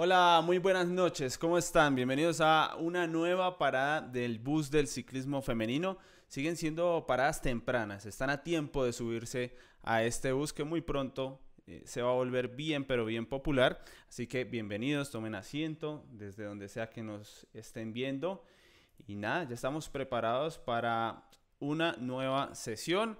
Hola, 0.00 0.40
muy 0.44 0.58
buenas 0.58 0.86
noches, 0.86 1.36
¿cómo 1.36 1.58
están? 1.58 1.96
Bienvenidos 1.96 2.40
a 2.40 2.76
una 2.78 3.08
nueva 3.08 3.58
parada 3.58 4.00
del 4.00 4.38
bus 4.38 4.70
del 4.70 4.86
ciclismo 4.86 5.42
femenino. 5.42 5.98
Siguen 6.28 6.56
siendo 6.56 7.04
paradas 7.04 7.42
tempranas, 7.42 8.06
están 8.06 8.30
a 8.30 8.44
tiempo 8.44 8.84
de 8.84 8.92
subirse 8.92 9.56
a 9.82 10.04
este 10.04 10.30
bus 10.30 10.52
que 10.52 10.62
muy 10.62 10.82
pronto 10.82 11.40
eh, 11.66 11.82
se 11.84 12.00
va 12.00 12.10
a 12.10 12.14
volver 12.14 12.46
bien, 12.46 12.84
pero 12.84 13.04
bien 13.06 13.26
popular. 13.26 13.82
Así 14.08 14.28
que 14.28 14.44
bienvenidos, 14.44 15.10
tomen 15.10 15.34
asiento 15.34 16.06
desde 16.12 16.44
donde 16.44 16.68
sea 16.68 16.90
que 16.90 17.02
nos 17.02 17.48
estén 17.52 17.92
viendo. 17.92 18.44
Y 19.08 19.16
nada, 19.16 19.48
ya 19.48 19.54
estamos 19.56 19.88
preparados 19.88 20.58
para 20.58 21.24
una 21.58 21.96
nueva 21.96 22.54
sesión. 22.54 23.18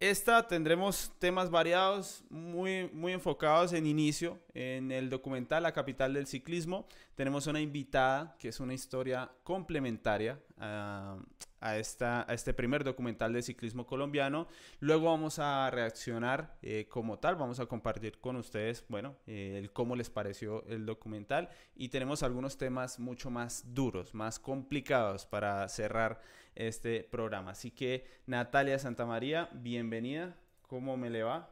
Esta 0.00 0.46
tendremos 0.46 1.10
temas 1.18 1.50
variados, 1.50 2.22
muy, 2.30 2.88
muy 2.92 3.12
enfocados 3.12 3.72
en 3.72 3.84
inicio, 3.84 4.38
en 4.54 4.92
el 4.92 5.10
documental 5.10 5.64
La 5.64 5.72
capital 5.72 6.14
del 6.14 6.28
ciclismo. 6.28 6.86
Tenemos 7.16 7.48
una 7.48 7.60
invitada 7.60 8.36
que 8.38 8.46
es 8.46 8.60
una 8.60 8.74
historia 8.74 9.28
complementaria 9.42 10.38
a, 10.56 11.18
a, 11.60 11.78
esta, 11.78 12.24
a 12.30 12.32
este 12.32 12.54
primer 12.54 12.84
documental 12.84 13.32
de 13.32 13.42
ciclismo 13.42 13.86
colombiano. 13.86 14.46
Luego 14.78 15.06
vamos 15.06 15.40
a 15.40 15.68
reaccionar 15.70 16.56
eh, 16.62 16.86
como 16.88 17.18
tal, 17.18 17.34
vamos 17.34 17.58
a 17.58 17.66
compartir 17.66 18.20
con 18.20 18.36
ustedes, 18.36 18.84
bueno, 18.88 19.16
eh, 19.26 19.56
el 19.58 19.72
cómo 19.72 19.96
les 19.96 20.10
pareció 20.10 20.64
el 20.66 20.86
documental 20.86 21.48
y 21.74 21.88
tenemos 21.88 22.22
algunos 22.22 22.56
temas 22.56 23.00
mucho 23.00 23.30
más 23.30 23.74
duros, 23.74 24.14
más 24.14 24.38
complicados 24.38 25.26
para 25.26 25.68
cerrar 25.68 26.20
este 26.58 27.04
programa. 27.04 27.52
Así 27.52 27.70
que 27.70 28.04
Natalia 28.26 28.78
Santamaría, 28.78 29.48
bienvenida. 29.52 30.36
¿Cómo 30.62 30.96
me 30.96 31.08
le 31.08 31.22
va? 31.22 31.48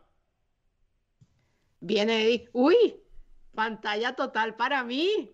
Bien, 1.81 2.11
Eddie. 2.11 2.49
Uy, 2.53 2.77
pantalla 3.55 4.15
total 4.15 4.57
para 4.57 4.83
mí. 4.83 5.33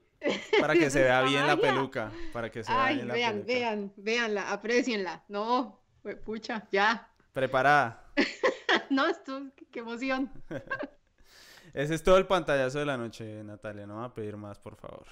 Para 0.61 0.75
que 0.75 0.91
se 0.91 1.03
vea 1.03 1.23
bien 1.23 1.47
la 1.47 1.57
peluca. 1.57 2.13
Para 2.33 2.51
que 2.51 2.63
se 2.63 2.73
vea 2.73 2.89
bien 2.89 3.09
la 3.09 3.15
vean, 3.15 3.33
peluca. 3.33 3.53
vean, 3.53 3.93
veanla, 3.97 4.53
aprecienla. 4.53 5.25
No, 5.29 5.81
pucha, 6.25 6.69
ya. 6.71 7.11
¿Preparada? 7.33 8.13
no, 8.91 9.07
esto, 9.07 9.51
qué 9.71 9.81
emoción. 9.81 10.31
Ese 11.73 11.95
es 11.95 12.03
todo 12.03 12.19
el 12.19 12.27
pantallazo 12.27 12.79
de 12.79 12.85
la 12.85 12.99
noche, 12.99 13.43
Natalia. 13.43 13.87
No 13.87 13.97
va 13.97 14.05
a 14.05 14.15
pedir 14.15 14.37
más, 14.37 14.59
por 14.59 14.77
favor. 14.77 15.07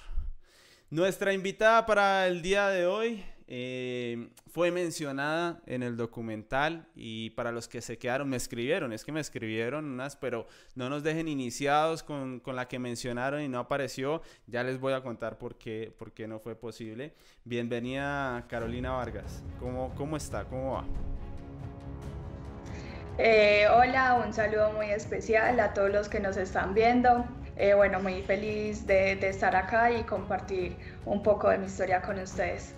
Nuestra 0.91 1.33
invitada 1.33 1.87
para 1.87 2.27
el 2.27 2.43
día 2.43 2.67
de 2.67 2.85
hoy 2.85 3.25
eh, 3.53 4.29
fue 4.49 4.71
mencionada 4.71 5.59
en 5.65 5.83
el 5.83 5.97
documental 5.97 6.87
y 6.95 7.31
para 7.31 7.51
los 7.51 7.67
que 7.67 7.81
se 7.81 7.97
quedaron, 7.97 8.29
me 8.29 8.37
escribieron, 8.37 8.93
es 8.93 9.03
que 9.03 9.11
me 9.11 9.19
escribieron 9.19 9.83
unas, 9.83 10.15
pero 10.15 10.47
no 10.73 10.89
nos 10.89 11.03
dejen 11.03 11.27
iniciados 11.27 12.01
con, 12.01 12.39
con 12.39 12.55
la 12.55 12.69
que 12.69 12.79
mencionaron 12.79 13.41
y 13.41 13.49
no 13.49 13.59
apareció. 13.59 14.21
Ya 14.47 14.63
les 14.63 14.79
voy 14.79 14.93
a 14.93 15.01
contar 15.01 15.37
por 15.37 15.57
qué, 15.57 15.93
por 15.99 16.13
qué 16.13 16.29
no 16.29 16.39
fue 16.39 16.55
posible. 16.55 17.13
Bienvenida 17.43 18.45
Carolina 18.47 18.91
Vargas. 18.91 19.43
¿Cómo, 19.59 19.93
cómo 19.95 20.15
está? 20.15 20.45
¿Cómo 20.45 20.75
va? 20.75 20.85
Eh, 23.17 23.67
hola, 23.67 24.23
un 24.25 24.31
saludo 24.31 24.71
muy 24.71 24.91
especial 24.91 25.59
a 25.59 25.73
todos 25.73 25.91
los 25.91 26.07
que 26.07 26.21
nos 26.21 26.37
están 26.37 26.73
viendo. 26.73 27.25
Eh, 27.57 27.73
bueno, 27.73 27.99
muy 27.99 28.21
feliz 28.21 28.87
de, 28.87 29.11
estar 29.27 29.57
acá 29.57 29.91
y 29.91 30.03
compartir 30.03 30.77
un 31.05 31.21
poco 31.21 31.49
de 31.49 31.57
mi 31.57 31.65
historia 31.65 32.01
con 32.01 32.17
ustedes. 32.17 32.75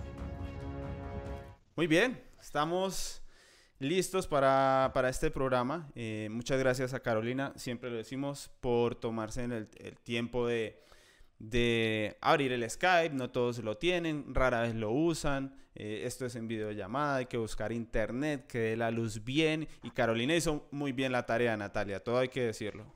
Muy 1.76 1.88
bien, 1.88 2.22
estamos 2.40 3.20
listos 3.80 4.28
para, 4.28 4.92
este 5.08 5.32
programa. 5.32 5.90
Eh, 5.96 6.28
muchas 6.30 6.60
gracias 6.60 6.94
a 6.94 7.00
Carolina, 7.00 7.52
siempre 7.56 7.90
lo 7.90 7.96
decimos, 7.96 8.48
por 8.60 8.94
tomarse 8.94 9.42
el, 9.42 9.68
el 9.78 9.98
tiempo 9.98 10.46
de, 10.46 10.80
de, 11.40 12.16
abrir 12.20 12.52
el 12.52 12.70
Skype. 12.70 13.16
No 13.16 13.30
todos 13.30 13.58
lo 13.58 13.76
tienen, 13.76 14.32
rara 14.32 14.62
vez 14.62 14.76
lo 14.76 14.92
usan. 14.92 15.56
Eh, 15.74 16.02
esto 16.04 16.26
es 16.26 16.36
en 16.36 16.46
videollamada, 16.46 17.16
hay 17.16 17.26
que 17.26 17.38
buscar 17.38 17.72
internet, 17.72 18.46
que 18.46 18.58
dé 18.58 18.76
la 18.76 18.92
luz 18.92 19.24
bien. 19.24 19.66
Y 19.82 19.90
Carolina 19.90 20.36
hizo 20.36 20.68
muy 20.70 20.92
bien 20.92 21.10
la 21.10 21.26
tarea, 21.26 21.56
Natalia, 21.56 21.98
todo 21.98 22.18
hay 22.18 22.28
que 22.28 22.42
decirlo. 22.42 22.86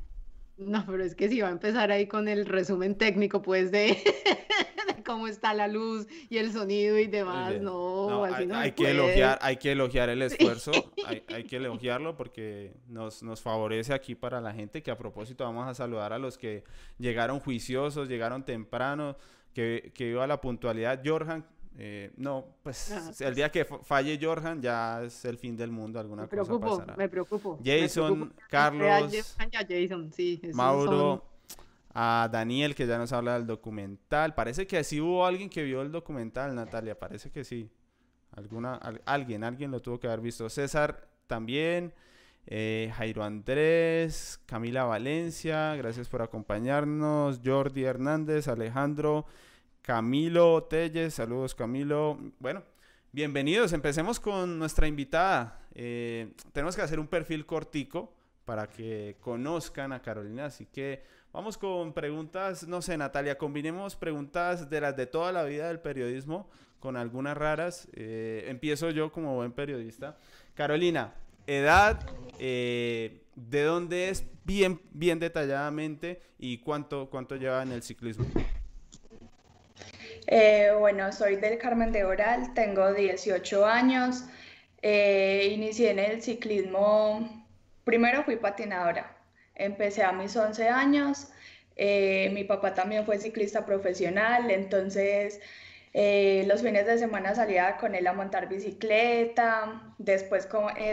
No, 0.56 0.84
pero 0.87 1.03
es 1.03 1.16
que 1.16 1.28
si 1.28 1.41
va 1.41 1.49
a 1.49 1.53
empezar 1.53 1.91
ahí 1.91 2.06
con 2.06 2.28
el 2.28 2.47
resumen 2.47 2.97
técnico, 2.97 3.43
pues, 3.43 3.72
de, 3.72 3.97
cómo 5.09 5.27
está 5.27 5.55
la 5.55 5.69
luz 5.69 6.07
y 6.29 6.37
el 6.37 6.53
sonido 6.53 6.99
y 6.99 7.07
demás, 7.07 7.59
no, 7.63 8.25
así 8.25 8.43
hay, 8.43 8.47
no 8.47 8.57
hay 8.57 8.73
que 8.73 8.91
elogiar, 8.91 9.39
hay 9.41 9.57
que 9.57 9.73
elogiar 9.73 10.11
el 10.11 10.21
esfuerzo, 10.21 10.71
hay, 11.07 11.23
hay, 11.29 11.45
que 11.45 11.57
elogiarlo 11.57 12.15
porque 12.15 12.75
nos, 12.89 13.23
nos 13.23 13.41
favorece 13.41 13.95
aquí 13.95 14.15
para 14.15 14.43
la 14.43 14.53
gente, 14.53 14.83
que 14.83 14.91
a 14.91 14.99
propósito 14.99 15.45
vamos 15.45 15.67
a 15.67 15.73
saludar 15.73 16.13
a 16.13 16.19
los 16.19 16.37
que 16.37 16.63
llegaron 16.99 17.41
juiciosos, 17.41 18.07
llegaron 18.07 18.45
temprano, 18.45 19.17
que, 19.55 19.93
que 19.95 20.11
iba 20.11 20.27
la 20.27 20.43
puntualidad. 20.43 21.01
Jorjan, 21.03 21.43
eh, 21.79 22.13
no, 22.19 22.45
pues 22.63 23.19
el 23.23 23.35
día 23.35 23.51
que 23.51 23.65
falle 23.65 24.19
Jorjan 24.21 24.61
ya 24.61 25.05
es 25.05 25.25
el 25.25 25.39
fin 25.39 25.57
del 25.57 25.71
mundo, 25.71 25.99
alguna 25.99 26.23
me 26.23 26.29
preocupo, 26.29 26.61
cosa 26.61 26.81
pasará. 26.83 26.97
Me 26.99 27.09
preocupo. 27.09 27.59
Jason, 27.65 28.35
Carlos, 28.51 29.11
Mauro, 30.53 31.25
a 32.00 32.28
Daniel 32.31 32.76
que 32.76 32.86
ya 32.86 32.97
nos 32.97 33.12
habla 33.12 33.34
del 33.34 33.48
documental. 33.48 34.32
Parece 34.32 34.69
que 34.69 34.84
sí 34.84 35.00
hubo 35.00 35.26
alguien 35.26 35.50
que 35.50 35.64
vio 35.64 35.82
el 35.82 35.91
documental, 35.91 36.54
Natalia, 36.54 36.97
parece 36.97 37.32
que 37.32 37.42
sí. 37.42 37.69
Alguna, 38.31 38.75
alguien, 39.04 39.42
alguien 39.42 39.72
lo 39.72 39.82
tuvo 39.82 39.98
que 39.98 40.06
haber 40.06 40.20
visto. 40.20 40.48
César 40.48 41.09
también. 41.26 41.92
Eh, 42.47 42.92
Jairo 42.97 43.25
Andrés, 43.25 44.41
Camila 44.47 44.84
Valencia, 44.84 45.75
gracias 45.75 46.09
por 46.09 46.22
acompañarnos. 46.22 47.41
Jordi 47.44 47.82
Hernández, 47.82 48.47
Alejandro. 48.47 49.26
Camilo 49.82 50.62
Telles, 50.65 51.15
saludos 51.15 51.56
Camilo. 51.56 52.16
Bueno, 52.38 52.62
bienvenidos, 53.10 53.72
empecemos 53.72 54.20
con 54.20 54.56
nuestra 54.56 54.86
invitada. 54.86 55.62
Eh, 55.75 56.32
tenemos 56.53 56.76
que 56.76 56.82
hacer 56.82 57.00
un 57.00 57.09
perfil 57.09 57.44
cortico 57.44 58.15
para 58.44 58.69
que 58.69 59.16
conozcan 59.19 59.92
a 59.92 60.00
Carolina, 60.00 60.47
así 60.47 60.65
que 60.66 61.18
vamos 61.38 61.56
con 61.56 61.93
preguntas, 61.93 62.66
no 62.66 62.82
sé 62.82 62.97
Natalia, 62.99 63.38
combinemos 63.38 63.94
preguntas 63.94 64.69
de 64.69 64.81
las 64.81 64.97
de 64.97 65.06
toda 65.06 65.31
la 65.31 65.44
vida 65.44 65.69
del 65.69 65.78
periodismo 65.78 66.50
con 66.81 66.97
algunas 66.97 67.37
raras. 67.37 67.87
Eh, 67.93 68.47
empiezo 68.49 68.91
yo 68.91 69.12
como 69.12 69.37
buen 69.37 69.53
periodista. 69.53 70.16
Carolina, 70.54 71.15
edad, 71.47 72.00
eh, 72.41 73.22
de 73.37 73.62
dónde 73.62 74.09
es 74.09 74.25
bien, 74.43 74.81
bien 74.91 75.21
detalladamente 75.21 76.21
y 76.41 76.59
cuánto, 76.59 77.09
cuánto 77.09 77.37
lleva 77.37 77.62
en 77.62 77.71
el 77.71 77.84
ciclismo. 77.84 78.27
Eh, 80.27 80.72
bueno, 80.77 81.12
soy 81.12 81.37
del 81.37 81.56
Carmen 81.59 81.93
de 81.93 82.04
Oral, 82.04 82.53
tengo 82.53 82.93
18 82.93 83.65
años. 83.65 84.25
Inicié 84.82 85.93
en 85.93 86.00
el 86.00 86.21
ciclismo, 86.21 87.47
primero 87.84 88.25
fui 88.25 88.34
patinadora, 88.34 89.18
empecé 89.59 90.03
a 90.03 90.13
mis 90.13 90.37
11 90.37 90.69
años. 90.69 91.29
Eh, 91.77 92.31
mi 92.35 92.45
papá 92.45 92.75
también 92.75 93.05
fue 93.05 93.19
ciclista 93.19 93.65
profesional, 93.67 94.51
entonces 94.51 95.41
los 96.47 96.63
fines 96.63 96.87
de 96.87 96.99
semana 96.99 97.35
salía 97.35 97.77
con 97.77 97.95
él 97.95 98.07
a 98.07 98.13
montar 98.13 98.49
bicicleta, 98.49 99.95
después 99.99 100.49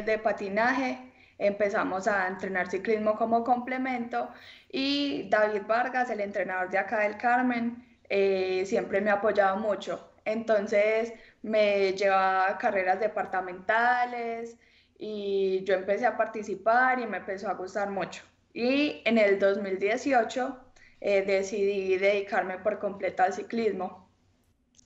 de 0.06 0.18
patinaje 0.18 0.98
empezamos 1.38 2.08
a 2.08 2.28
entrenar 2.28 2.70
ciclismo 2.70 3.16
como 3.16 3.44
complemento 3.44 4.30
y 4.72 5.30
David 5.30 5.64
Vargas, 5.68 6.10
el 6.10 6.22
entrenador 6.22 6.70
de 6.70 6.78
acá 6.78 7.00
del 7.02 7.18
Carmen, 7.18 7.86
eh, 8.10 8.64
siempre 8.66 9.02
me 9.02 9.10
ha 9.10 9.16
apoyado 9.16 9.58
mucho. 9.58 10.12
Entonces 10.26 11.14
me 11.42 11.94
llevaba 11.94 12.50
a 12.50 12.58
carreras 12.58 13.00
departamentales 13.00 14.58
y 14.98 15.64
yo 15.66 15.76
empecé 15.76 16.06
a 16.06 16.18
participar 16.18 17.00
y 17.00 17.06
me 17.06 17.18
empezó 17.18 17.50
a 17.50 17.54
gustar 17.54 17.90
mucho. 17.90 18.24
Y 18.56 19.02
en 19.04 19.18
el 19.18 19.38
2018 19.38 20.58
eh, 21.02 21.24
decidí 21.24 21.98
dedicarme 21.98 22.58
por 22.58 22.80
completo 22.80 23.24
al 23.24 23.34
ciclismo. 23.34 24.10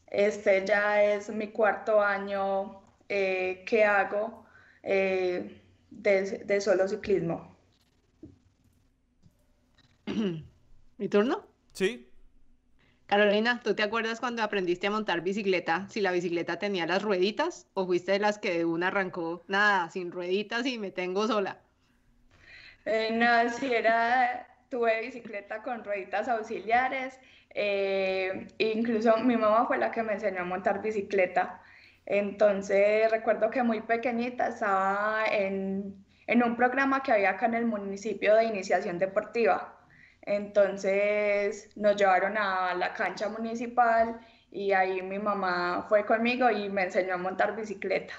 Este 0.07 0.65
ya 0.65 1.03
es 1.03 1.29
mi 1.29 1.49
cuarto 1.49 2.01
año 2.01 2.81
eh, 3.07 3.63
que 3.67 3.85
hago 3.85 4.43
de, 4.81 5.61
de 5.91 6.61
solo 6.61 6.87
ciclismo. 6.87 7.55
¿Mi 10.97 11.07
turno? 11.07 11.45
Sí. 11.73 12.09
Carolina, 13.05 13.61
¿tú 13.63 13.75
te 13.75 13.83
acuerdas 13.83 14.19
cuando 14.19 14.41
aprendiste 14.41 14.87
a 14.87 14.91
montar 14.91 15.21
bicicleta? 15.21 15.87
Si 15.89 16.01
la 16.01 16.11
bicicleta 16.11 16.57
tenía 16.57 16.87
las 16.87 17.03
rueditas 17.03 17.67
o 17.75 17.85
fuiste 17.85 18.13
de 18.13 18.19
las 18.19 18.39
que 18.39 18.57
de 18.57 18.65
una 18.65 18.87
arrancó 18.87 19.43
nada, 19.47 19.91
sin 19.91 20.11
rueditas 20.11 20.65
y 20.65 20.79
me 20.79 20.89
tengo 20.89 21.27
sola. 21.27 21.61
Eh, 22.91 23.11
no, 23.11 23.47
si 23.51 23.71
era, 23.71 24.47
tuve 24.67 25.01
bicicleta 25.01 25.61
con 25.61 25.83
rueditas 25.83 26.27
auxiliares. 26.27 27.19
Eh, 27.51 28.47
incluso 28.57 29.15
mi 29.17 29.37
mamá 29.37 29.67
fue 29.67 29.77
la 29.77 29.91
que 29.91 30.01
me 30.01 30.13
enseñó 30.13 30.41
a 30.41 30.45
montar 30.45 30.81
bicicleta. 30.81 31.61
Entonces 32.07 33.11
recuerdo 33.11 33.51
que 33.51 33.61
muy 33.61 33.81
pequeñita 33.81 34.47
estaba 34.47 35.25
en, 35.29 36.03
en 36.25 36.43
un 36.43 36.55
programa 36.55 37.03
que 37.03 37.11
había 37.11 37.31
acá 37.31 37.45
en 37.45 37.53
el 37.53 37.65
municipio 37.67 38.33
de 38.33 38.45
iniciación 38.45 38.97
deportiva. 38.97 39.77
Entonces 40.23 41.69
nos 41.75 41.95
llevaron 41.95 42.37
a 42.39 42.73
la 42.73 42.93
cancha 42.93 43.29
municipal 43.29 44.19
y 44.49 44.71
ahí 44.71 45.03
mi 45.03 45.19
mamá 45.19 45.85
fue 45.87 46.05
conmigo 46.07 46.49
y 46.49 46.69
me 46.69 46.85
enseñó 46.85 47.13
a 47.13 47.17
montar 47.17 47.55
bicicleta. 47.55 48.15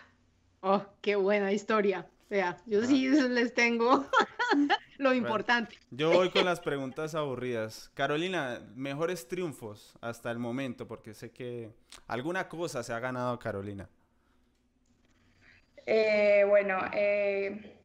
Oh, 0.61 0.85
qué 1.01 1.17
buena 1.17 1.51
historia. 1.51 2.07
O 2.27 2.29
sea, 2.33 2.57
yo 2.67 2.85
sí 2.85 3.09
les 3.09 3.53
tengo 3.53 4.07
lo 4.99 5.15
importante. 5.15 5.77
yo 5.91 6.11
voy 6.11 6.31
con 6.31 6.45
las 6.45 6.61
preguntas 6.61 7.15
aburridas. 7.15 7.91
Carolina, 7.95 8.61
mejores 8.75 9.29
triunfos 9.29 9.95
hasta 10.01 10.31
el 10.31 10.39
momento, 10.39 10.87
porque 10.87 11.15
sé 11.15 11.31
que 11.31 11.71
alguna 12.07 12.49
cosa 12.49 12.83
se 12.83 12.93
ha 12.93 12.99
ganado 12.99 13.39
Carolina. 13.39 13.89
Eh, 15.87 16.45
bueno, 16.49 16.79
eh, 16.93 17.77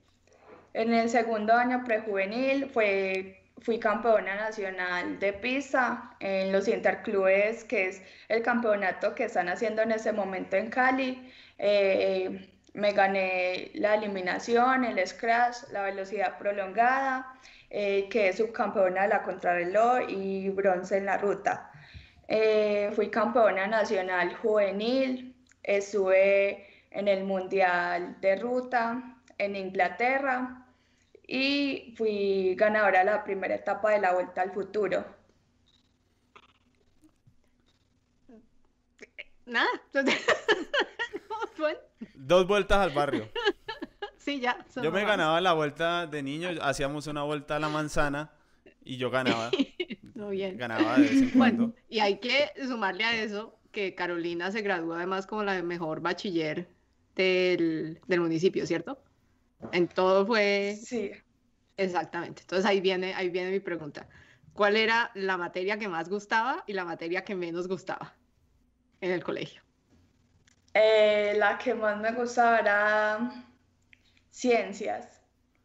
en 0.73 0.94
el 0.94 1.09
segundo 1.09 1.53
año 1.53 1.83
prejuvenil 1.83 2.69
fue, 2.69 3.41
fui 3.61 3.79
campeona 3.79 4.35
nacional 4.35 5.18
de 5.19 5.33
pista 5.33 6.15
en 6.19 6.51
los 6.51 6.68
interclubes, 6.68 7.63
que 7.63 7.88
es 7.88 8.01
el 8.27 8.44
campeonato 8.44 9.15
que 9.15 9.23
están 9.23 9.50
haciendo 9.50 9.81
en 9.81 9.91
ese 9.94 10.11
momento 10.11 10.57
en 10.57 10.69
Cali. 10.69 11.31
Eh, 11.57 12.55
me 12.75 12.92
gané 12.92 13.72
la 13.75 13.95
eliminación, 13.95 14.83
el 14.83 15.06
scratch, 15.07 15.69
la 15.72 15.83
velocidad 15.83 16.38
prolongada, 16.38 17.33
eh, 17.69 18.07
quedé 18.10 18.33
subcampeona 18.33 19.04
de 19.04 19.07
la 19.10 19.24
contrarreloj 19.24 20.10
y 20.10 20.50
bronce 20.50 20.98
en 20.98 21.06
la 21.06 21.18
ruta. 21.18 21.72
Eh, 22.27 22.92
fui 22.94 23.10
campeona 23.10 23.68
nacional 23.68 24.36
juvenil, 24.36 25.36
estuve 25.63 26.68
en 26.92 27.07
el 27.07 27.24
Mundial 27.24 28.19
de 28.19 28.36
Ruta 28.36 29.16
en 29.38 29.56
Inglaterra 29.56 30.66
y 31.28 31.94
fui 31.98 32.56
ganadora 32.56 33.00
de 33.00 33.06
la 33.06 33.24
primera 33.24 33.56
etapa 33.56 33.92
de 33.92 34.00
la 34.01 34.13
Vuelta 34.13 34.42
al 34.42 34.51
Futuro. 34.51 35.06
Nada. 39.45 39.69
Dos 42.16 42.48
vueltas 42.48 42.80
al 42.80 42.92
barrio. 42.92 43.30
sí, 44.18 44.40
ya. 44.40 44.66
Yo 44.81 44.92
me 44.92 45.04
ganaba 45.06 45.40
la 45.42 45.54
vuelta 45.54 46.07
de 46.07 46.24
niño, 46.24 46.50
hacíamos 46.62 47.07
una 47.07 47.24
vuelta 47.24 47.56
a 47.56 47.60
la 47.60 47.69
manzana 47.69 48.31
y 48.84 48.98
yo 48.98 49.10
ganaba. 49.10 49.52
no, 50.13 50.30
bien. 50.30 50.57
Ganaba 50.57 50.98
de 50.98 51.04
vez 51.04 51.22
en 51.22 51.30
cuando. 51.31 51.74
y 51.90 52.00
hay 52.00 52.19
que 52.19 52.52
sumarle 52.68 53.04
a 53.04 53.24
eso 53.24 53.60
que 53.72 53.96
Carolina 53.96 54.52
se 54.52 54.62
graduó 54.62 54.94
además 54.94 55.28
como 55.28 55.44
la 55.44 55.62
mejor 55.62 56.00
bachiller 56.00 56.69
del, 57.16 58.00
del 58.07 58.22
municipio, 58.22 58.66
¿cierto? 58.66 59.02
En 59.72 59.88
todo 59.88 60.25
fue... 60.25 60.78
Sí. 60.81 61.12
Exactamente. 61.78 62.42
Entonces 62.42 62.66
ahí 62.66 62.80
viene, 62.80 63.13
ahí 63.16 63.30
viene 63.30 63.52
mi 63.52 63.60
pregunta. 63.60 64.07
¿Cuál 64.54 64.78
era 64.78 65.12
la 65.13 65.38
materia 65.38 65.78
que 65.78 65.90
más 65.90 66.07
gustaba 66.07 66.63
y 66.68 66.74
la 66.74 66.86
materia 66.86 67.25
que 67.25 67.36
menos 67.36 67.68
gustaba 67.68 68.16
en 69.02 69.12
el 69.12 69.24
colegio? 69.24 69.64
Eh, 70.77 71.36
la 71.38 71.57
que 71.57 71.74
más 71.74 71.98
me 71.98 72.12
gustaba 72.12 72.60
era 72.60 73.31
ciencias. 74.30 75.22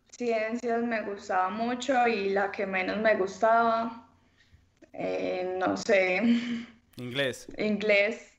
Ciencias 0.09 0.85
me 0.85 1.03
gustaba 1.03 1.51
mucho 1.51 2.07
y 2.07 2.31
la 2.31 2.53
que 2.53 2.65
menos 2.65 2.99
me 2.99 3.17
gustaba, 3.17 4.09
eh, 4.93 5.57
no 5.59 5.77
sé. 5.77 6.23
Inglés. 6.97 7.49
Inglés. 7.59 8.33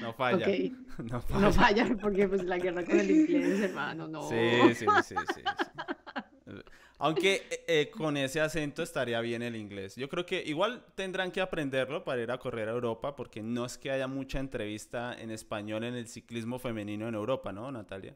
No 0.00 0.12
falla. 0.12 0.46
No, 1.00 1.18
falla. 1.22 1.40
no 1.40 1.52
falla. 1.52 1.96
porque 1.98 2.28
pues 2.28 2.44
la 2.44 2.58
guerra 2.58 2.84
con 2.84 3.00
el 3.00 3.10
inglés, 3.10 3.60
hermano, 3.62 4.06
no. 4.06 4.22
Sí, 4.28 4.74
sí, 4.74 4.86
sí, 5.02 5.14
sí. 5.34 5.42
Aunque 7.00 7.46
eh, 7.50 7.64
eh, 7.66 7.90
con 7.90 8.18
ese 8.18 8.42
acento 8.42 8.82
estaría 8.82 9.20
bien 9.22 9.42
el 9.42 9.56
inglés. 9.56 9.96
Yo 9.96 10.08
creo 10.10 10.26
que 10.26 10.42
igual 10.44 10.84
tendrán 10.94 11.32
que 11.32 11.40
aprenderlo 11.40 12.04
para 12.04 12.22
ir 12.22 12.30
a 12.30 12.38
correr 12.38 12.68
a 12.68 12.72
Europa, 12.72 13.16
porque 13.16 13.42
no 13.42 13.64
es 13.64 13.78
que 13.78 13.90
haya 13.90 14.06
mucha 14.06 14.38
entrevista 14.38 15.14
en 15.18 15.30
español 15.30 15.84
en 15.84 15.94
el 15.94 16.06
ciclismo 16.06 16.58
femenino 16.58 17.08
en 17.08 17.14
Europa, 17.14 17.52
¿no, 17.52 17.72
Natalia? 17.72 18.14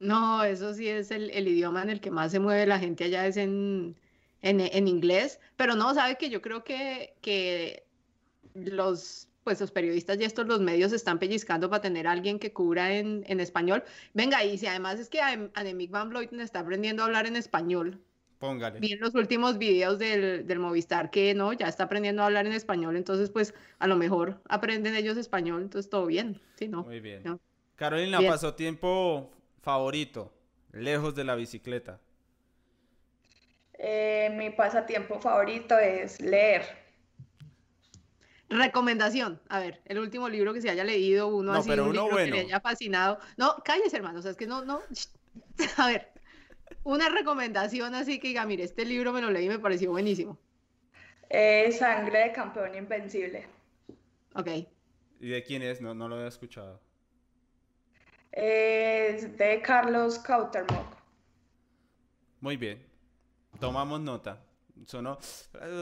No, 0.00 0.44
eso 0.44 0.74
sí 0.74 0.86
es 0.86 1.10
el, 1.10 1.30
idioma 1.48 1.82
en 1.82 1.88
el 1.88 2.00
que 2.02 2.10
más 2.10 2.30
se 2.30 2.40
mueve 2.40 2.66
la 2.66 2.78
gente 2.78 3.04
allá, 3.04 3.26
es 3.26 3.38
en, 3.38 3.96
en, 4.42 4.86
inglés. 4.86 5.40
Pero 5.56 5.74
no, 5.74 5.94
sabe 5.94 6.16
que 6.16 6.28
yo 6.28 6.42
creo 6.42 6.62
que, 6.62 7.14
que 7.22 7.86
los 8.52 9.28
pues 9.44 9.60
los 9.60 9.70
periodistas 9.70 10.18
y 10.18 10.24
estos, 10.24 10.46
los 10.46 10.60
medios 10.60 10.92
están 10.92 11.18
pellizcando 11.18 11.70
para 11.70 11.82
tener 11.82 12.06
a 12.06 12.12
alguien 12.12 12.38
que 12.38 12.52
cubra 12.52 12.94
en, 12.94 13.24
en 13.28 13.40
español. 13.40 13.84
Venga, 14.14 14.42
y 14.42 14.58
si 14.58 14.66
además 14.66 14.98
es 14.98 15.08
que 15.08 15.20
Anemic 15.20 15.90
Van 15.90 16.08
Vleuten 16.08 16.40
está 16.40 16.60
aprendiendo 16.60 17.02
a 17.02 17.06
hablar 17.06 17.26
en 17.26 17.36
español. 17.36 18.00
Póngale. 18.38 18.80
Vi 18.80 18.92
en 18.92 19.00
los 19.00 19.14
últimos 19.14 19.58
videos 19.58 19.98
del, 19.98 20.46
del, 20.46 20.58
Movistar 20.58 21.10
que 21.10 21.34
no, 21.34 21.52
ya 21.52 21.68
está 21.68 21.84
aprendiendo 21.84 22.22
a 22.22 22.26
hablar 22.26 22.46
en 22.46 22.52
español, 22.52 22.96
entonces 22.96 23.30
pues 23.30 23.54
a 23.78 23.86
lo 23.86 23.96
mejor 23.96 24.40
aprenden 24.48 24.96
ellos 24.96 25.16
español, 25.16 25.62
entonces 25.62 25.88
todo 25.88 26.06
bien, 26.06 26.40
¿sí, 26.56 26.68
no? 26.68 26.82
Muy 26.82 27.00
bien. 27.00 27.22
Carolina, 27.76 28.20
pasó 28.26 28.54
tiempo 28.54 29.30
favorito, 29.62 30.32
lejos 30.72 31.14
de 31.14 31.24
la 31.24 31.36
bicicleta. 31.36 32.00
Eh, 33.78 34.30
mi 34.36 34.50
pasatiempo 34.50 35.20
favorito 35.20 35.78
es 35.78 36.20
leer. 36.20 36.83
Recomendación, 38.50 39.40
a 39.48 39.58
ver, 39.58 39.80
el 39.86 39.98
último 39.98 40.28
libro 40.28 40.52
que 40.52 40.60
se 40.60 40.70
haya 40.70 40.84
leído, 40.84 41.28
uno 41.28 41.52
no, 41.52 41.58
así, 41.58 41.68
pero 41.68 41.84
un 41.84 41.90
uno 41.90 42.02
libro 42.02 42.14
bueno. 42.14 42.36
que 42.36 42.42
le 42.42 42.46
haya 42.46 42.60
fascinado. 42.60 43.18
No, 43.36 43.56
cállese, 43.64 43.96
hermano, 43.96 44.18
o 44.18 44.22
sea, 44.22 44.32
es 44.32 44.36
que 44.36 44.46
no, 44.46 44.64
no. 44.64 44.80
A 45.78 45.86
ver, 45.88 46.12
una 46.84 47.08
recomendación 47.08 47.94
así 47.94 48.20
que 48.20 48.28
diga, 48.28 48.44
mire, 48.46 48.64
este 48.64 48.84
libro 48.84 49.12
me 49.12 49.22
lo 49.22 49.30
leí 49.30 49.46
y 49.46 49.48
me 49.48 49.58
pareció 49.58 49.90
buenísimo. 49.90 50.38
Eh, 51.30 51.72
Sangre 51.72 52.18
de 52.20 52.32
campeón 52.32 52.74
invencible. 52.74 53.46
Ok. 54.34 54.48
¿Y 55.20 55.28
de 55.28 55.42
quién 55.42 55.62
es? 55.62 55.80
No, 55.80 55.94
no 55.94 56.08
lo 56.08 56.22
he 56.22 56.28
escuchado. 56.28 56.80
Es 58.30 59.36
de 59.38 59.62
Carlos 59.62 60.18
Cautermock. 60.18 60.96
Muy 62.40 62.56
bien. 62.56 62.84
Tomamos 63.58 64.00
nota. 64.00 64.44
Sonó 64.86 65.18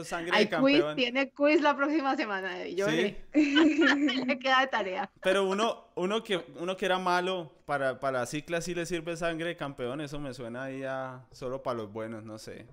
sangre 0.03 0.31
Hay 0.31 0.45
de 0.45 0.49
campeón. 0.51 0.95
Quiz, 0.95 0.95
tiene 0.95 1.31
quiz 1.31 1.61
la 1.61 1.75
próxima 1.75 2.15
semana. 2.15 2.67
Yo 2.67 2.87
¿Sí? 2.87 3.15
le 3.33 4.39
queda 4.39 4.61
de 4.61 4.67
tarea. 4.67 5.11
Pero 5.21 5.47
uno, 5.47 5.87
uno, 5.95 6.23
que, 6.23 6.37
uno 6.59 6.77
que 6.77 6.85
era 6.85 6.99
malo 6.99 7.51
para, 7.65 7.99
para 7.99 8.19
la 8.19 8.25
cicla 8.25 8.61
sí 8.61 8.73
le 8.75 8.85
sirve 8.85 9.17
sangre 9.17 9.47
de 9.49 9.57
campeón. 9.57 9.99
Eso 9.99 10.19
me 10.19 10.33
suena 10.33 10.63
ahí 10.63 10.83
a 10.83 11.25
solo 11.31 11.63
para 11.63 11.77
los 11.77 11.91
buenos. 11.91 12.23
No 12.23 12.37
sé. 12.37 12.67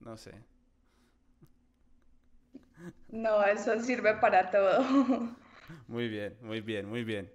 No 0.00 0.16
sé. 0.16 0.32
No, 3.08 3.42
eso 3.44 3.80
sirve 3.80 4.14
para 4.14 4.50
todo. 4.50 4.80
Muy 5.88 6.08
bien, 6.08 6.36
muy 6.42 6.60
bien, 6.60 6.86
muy 6.86 7.04
bien. 7.04 7.32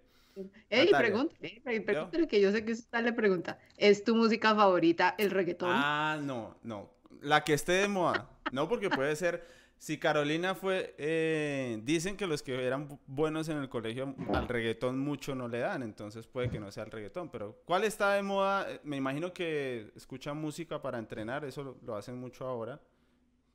Ey, 0.70 0.92
Natalia. 0.92 0.98
pregúntale, 1.00 1.62
pre- 1.64 1.82
pregúntale 1.82 2.28
que 2.28 2.40
yo 2.40 2.52
sé 2.52 2.64
que 2.64 2.74
usted 2.74 3.00
le 3.04 3.12
pregunta. 3.14 3.58
¿Es 3.76 4.04
tu 4.04 4.16
música 4.16 4.56
favorita 4.56 5.16
el 5.18 5.32
reggaetón? 5.32 5.84
Ah, 5.84 6.20
no, 6.22 6.58
no. 6.64 6.92
La 7.22 7.44
que 7.44 7.54
esté 7.54 7.74
de 7.74 7.88
moda. 7.88 8.30
No, 8.52 8.68
porque 8.70 8.90
puede 8.90 9.16
ser. 9.16 9.46
Si 9.78 9.98
Carolina 9.98 10.56
fue. 10.56 10.96
eh, 10.98 11.80
dicen 11.84 12.18
que 12.18 12.28
los 12.28 12.44
que 12.44 12.66
eran 12.66 12.90
bu- 12.90 13.00
buenos 13.08 13.48
en 13.50 13.58
el 13.58 13.70
colegio 13.70 14.14
al 14.34 14.48
reggaetón 14.48 15.00
mucho 15.00 15.36
no 15.36 15.48
le 15.48 15.60
dan. 15.60 15.84
Entonces 15.84 16.28
puede 16.28 16.50
que 16.50 16.60
no 16.60 16.72
sea 16.72 16.84
el 16.84 16.92
reggaetón. 16.92 17.30
Pero 17.30 17.62
¿cuál 17.66 17.84
está 17.86 18.14
de 18.14 18.22
moda? 18.24 18.68
Me 18.84 18.98
imagino 18.98 19.34
que 19.34 19.92
escuchan 19.96 20.38
música 20.38 20.82
para 20.82 20.98
entrenar. 21.00 21.46
Eso 21.46 21.64
lo, 21.64 21.78
lo 21.86 21.96
hacen 21.96 22.18
mucho 22.20 22.46
ahora. 22.48 22.80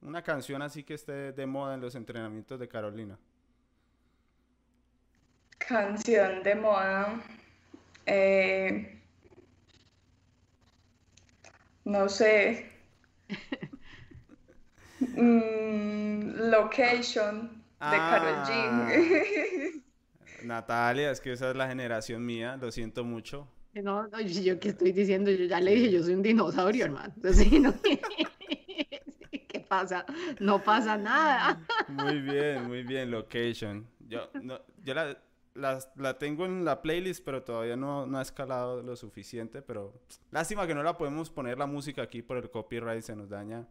Una 0.03 0.23
canción 0.23 0.61
así 0.63 0.83
que 0.85 0.95
esté 0.95 1.33
de 1.33 1.47
moda 1.47 1.75
en 1.75 1.81
los 1.81 1.95
entrenamientos 1.95 2.59
de 2.61 2.69
Carolina. 2.69 3.19
Canción 5.59 6.43
de 6.43 6.55
moda. 6.55 7.23
eh, 8.07 9.01
no 11.85 12.09
sé. 12.09 12.74
Mm, 15.01 16.51
location 16.51 17.63
de 17.81 17.97
Karol 17.97 18.35
Ah. 18.37 18.45
G. 18.49 19.83
Natalia, 20.45 21.11
es 21.11 21.21
que 21.21 21.33
esa 21.33 21.51
es 21.51 21.57
la 21.57 21.69
generación 21.69 22.25
mía. 22.25 22.57
Lo 22.61 22.71
siento 22.71 23.05
mucho. 23.05 23.49
No, 23.75 24.07
no, 24.07 24.21
yo, 24.21 24.59
qué 24.61 24.69
estoy 24.69 24.93
diciendo, 24.93 25.31
yo 25.31 25.47
ya 25.47 25.61
le 25.61 25.75
dije, 25.75 25.91
yo 25.91 26.03
soy 26.03 26.15
un 26.15 26.23
dinosaurio, 26.23 26.85
hermano. 26.85 27.13
Entonces, 27.17 27.49
sí, 27.49 27.59
no- 27.59 27.75
¿Qué 29.49 29.61
pasa? 29.69 30.05
No 30.39 30.63
pasa 30.63 30.97
nada. 30.97 31.61
Muy 31.89 32.21
bien, 32.21 32.67
muy 32.69 32.83
bien, 32.85 33.11
Location. 33.11 33.87
Yo, 34.07 34.31
no, 34.43 34.61
yo 34.85 34.95
la, 34.95 35.17
las- 35.55 35.91
la 35.97 36.19
tengo 36.19 36.45
en 36.47 36.65
la 36.65 36.83
playlist, 36.83 37.25
pero 37.25 37.43
todavía 37.43 37.77
no, 37.77 38.07
no 38.07 38.19
ha 38.19 38.23
escalado 38.23 38.83
lo 38.83 38.97
suficiente. 38.97 39.63
Pero 39.63 39.93
lástima 40.31 40.67
que 40.67 40.75
no 40.75 40.83
la 40.83 40.97
podemos 40.99 41.31
poner 41.31 41.59
la 41.59 41.67
música 41.67 42.03
aquí 42.03 42.23
por 42.23 42.37
el 42.37 42.51
copyright, 42.51 43.03
se 43.03 43.17
nos 43.17 43.29
daña. 43.29 43.67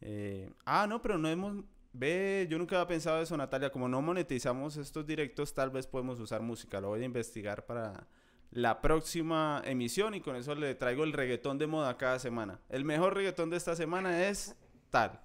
Eh, 0.00 0.50
ah, 0.64 0.86
no, 0.88 1.00
pero 1.02 1.18
no 1.18 1.28
hemos... 1.28 1.64
Ve, 1.96 2.46
yo 2.50 2.58
nunca 2.58 2.76
había 2.76 2.88
pensado 2.88 3.22
eso, 3.22 3.36
Natalia. 3.36 3.70
Como 3.70 3.88
no 3.88 4.02
monetizamos 4.02 4.76
estos 4.76 5.06
directos, 5.06 5.54
tal 5.54 5.70
vez 5.70 5.86
podemos 5.86 6.18
usar 6.18 6.42
música. 6.42 6.80
Lo 6.80 6.88
voy 6.88 7.02
a 7.02 7.04
investigar 7.04 7.66
para 7.66 8.08
la 8.50 8.80
próxima 8.80 9.62
emisión 9.64 10.14
y 10.14 10.20
con 10.20 10.34
eso 10.36 10.54
le 10.56 10.74
traigo 10.74 11.04
el 11.04 11.12
reggaetón 11.12 11.58
de 11.58 11.66
moda 11.68 11.96
cada 11.96 12.18
semana. 12.18 12.60
El 12.68 12.84
mejor 12.84 13.14
reggaetón 13.14 13.50
de 13.50 13.56
esta 13.56 13.76
semana 13.76 14.26
es 14.28 14.56
tal. 14.90 15.20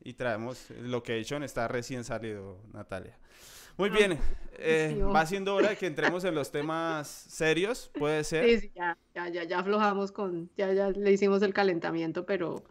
y 0.00 0.14
traemos 0.14 0.70
lo 0.70 1.02
que 1.02 1.14
he 1.14 1.18
hecho 1.18 1.36
está 1.38 1.66
recién 1.66 2.04
salido, 2.04 2.60
Natalia. 2.72 3.18
Muy 3.76 3.90
bien, 3.90 4.18
eh, 4.58 4.98
va 5.14 5.26
siendo 5.26 5.54
hora 5.54 5.70
de 5.70 5.76
que 5.76 5.86
entremos 5.86 6.24
en 6.24 6.34
los 6.34 6.50
temas 6.50 7.08
serios, 7.08 7.90
puede 7.98 8.24
ser. 8.24 8.48
Sí, 8.48 8.60
sí, 8.60 8.72
ya, 8.74 8.96
ya, 9.14 9.44
ya, 9.44 9.58
aflojamos 9.58 10.12
con, 10.12 10.50
ya, 10.56 10.72
ya 10.72 10.90
le 10.90 11.12
hicimos 11.12 11.42
el 11.42 11.52
calentamiento, 11.52 12.24
pero, 12.24 12.64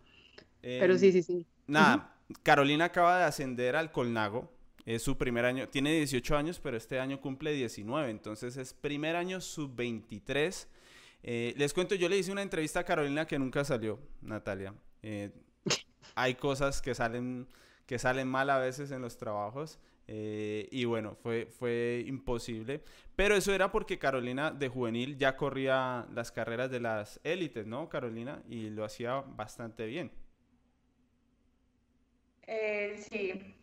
pero 0.61 0.97
sí, 0.97 1.11
sí, 1.11 1.21
sí. 1.21 1.45
Nada, 1.67 2.15
Carolina 2.43 2.85
acaba 2.85 3.19
de 3.19 3.23
ascender 3.25 3.75
al 3.75 3.91
Colnago, 3.91 4.51
es 4.85 5.01
su 5.01 5.17
primer 5.17 5.45
año, 5.45 5.67
tiene 5.69 5.93
18 5.93 6.37
años, 6.37 6.59
pero 6.59 6.77
este 6.77 6.99
año 6.99 7.19
cumple 7.21 7.53
19, 7.53 8.09
entonces 8.09 8.57
es 8.57 8.73
primer 8.73 9.15
año 9.15 9.41
sub-23. 9.41 10.67
Eh, 11.23 11.53
les 11.57 11.73
cuento, 11.73 11.95
yo 11.95 12.07
le 12.07 12.17
hice 12.17 12.31
una 12.31 12.43
entrevista 12.43 12.81
a 12.81 12.83
Carolina 12.83 13.25
que 13.25 13.39
nunca 13.39 13.63
salió, 13.63 13.99
Natalia. 14.21 14.75
Eh, 15.01 15.31
hay 16.15 16.35
cosas 16.35 16.81
que 16.81 16.93
salen, 16.93 17.47
que 17.87 17.97
salen 17.97 18.27
mal 18.27 18.49
a 18.51 18.59
veces 18.59 18.91
en 18.91 19.01
los 19.01 19.17
trabajos. 19.17 19.79
Eh, 20.07 20.67
y 20.71 20.85
bueno, 20.85 21.15
fue, 21.15 21.47
fue 21.47 22.03
imposible. 22.07 22.81
Pero 23.15 23.35
eso 23.35 23.53
era 23.53 23.71
porque 23.71 23.97
Carolina 23.99 24.51
de 24.51 24.67
juvenil 24.67 25.17
ya 25.17 25.35
corría 25.37 26.05
las 26.13 26.31
carreras 26.31 26.69
de 26.71 26.79
las 26.79 27.19
élites, 27.23 27.65
¿no, 27.65 27.89
Carolina? 27.89 28.41
Y 28.47 28.69
lo 28.69 28.85
hacía 28.85 29.23
bastante 29.25 29.85
bien. 29.85 30.11
Eh, 32.47 32.95
sí, 33.09 33.55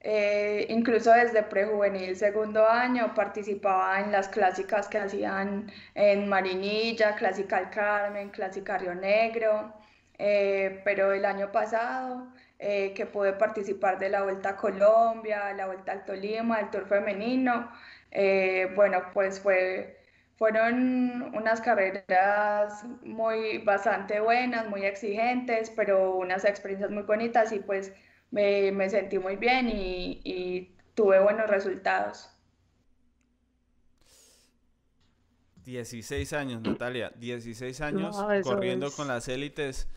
eh, 0.00 0.66
incluso 0.68 1.10
desde 1.12 1.42
prejuvenil 1.42 2.14
segundo 2.16 2.66
año 2.68 3.14
participaba 3.14 4.00
en 4.00 4.12
las 4.12 4.28
clásicas 4.28 4.88
que 4.88 4.98
hacían 4.98 5.70
en 5.94 6.28
Marinilla, 6.28 7.16
Clásica 7.16 7.56
al 7.58 7.70
Carmen, 7.70 8.28
Clásica 8.30 8.76
Río 8.78 8.94
Negro, 8.94 9.72
pero 10.84 11.12
el 11.12 11.24
año 11.24 11.50
pasado 11.52 12.28
eh, 12.58 12.92
que 12.94 13.06
pude 13.06 13.32
participar 13.34 13.98
de 13.98 14.08
la 14.08 14.22
Vuelta 14.22 14.50
a 14.50 14.56
Colombia, 14.56 15.52
la 15.54 15.66
Vuelta 15.66 15.92
al 15.92 16.04
Tolima, 16.04 16.60
el 16.60 16.70
Tour 16.70 16.86
Femenino. 16.88 17.70
Eh, 18.10 18.72
bueno, 18.74 19.02
pues 19.12 19.40
fue, 19.40 19.98
fueron 20.36 21.34
unas 21.34 21.60
carreras 21.60 22.84
muy 23.02 23.58
bastante 23.58 24.20
buenas, 24.20 24.68
muy 24.68 24.84
exigentes, 24.86 25.70
pero 25.70 26.14
unas 26.16 26.44
experiencias 26.44 26.90
muy 26.90 27.02
bonitas 27.04 27.52
y 27.52 27.60
pues 27.60 27.92
me, 28.30 28.72
me 28.72 28.88
sentí 28.90 29.18
muy 29.18 29.36
bien 29.36 29.68
y, 29.68 30.20
y 30.24 30.76
tuve 30.94 31.20
buenos 31.20 31.48
resultados. 31.48 32.30
16 35.64 36.32
años, 36.32 36.62
Natalia, 36.62 37.12
16 37.16 37.80
años 37.80 38.26
corriendo 38.42 38.92
con 38.92 39.08
las 39.08 39.28
élites. 39.28 39.88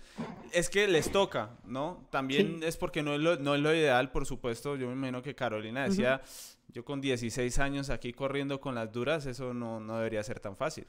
Es 0.51 0.69
que 0.69 0.87
les 0.87 1.11
toca, 1.11 1.51
¿no? 1.65 2.07
También 2.09 2.61
es 2.63 2.77
porque 2.77 3.03
no 3.03 3.13
es, 3.13 3.19
lo, 3.21 3.37
no 3.37 3.55
es 3.55 3.61
lo 3.61 3.73
ideal, 3.73 4.11
por 4.11 4.25
supuesto. 4.25 4.75
Yo 4.75 4.87
me 4.87 4.93
imagino 4.93 5.21
que 5.21 5.35
Carolina 5.35 5.87
decía, 5.87 6.21
yo 6.69 6.83
con 6.83 7.01
16 7.01 7.59
años 7.59 7.89
aquí 7.89 8.13
corriendo 8.13 8.59
con 8.59 8.75
las 8.75 8.91
duras, 8.91 9.25
eso 9.25 9.53
no, 9.53 9.79
no 9.79 9.97
debería 9.97 10.23
ser 10.23 10.39
tan 10.39 10.55
fácil. 10.55 10.87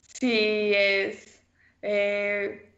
Sí, 0.00 0.72
es. 0.74 1.40
Eh, 1.80 2.72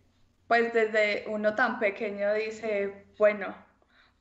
pues 0.47 0.73
desde 0.73 1.25
uno 1.29 1.55
tan 1.55 1.79
pequeño 1.79 2.33
dice, 2.35 3.07
bueno, 3.19 3.55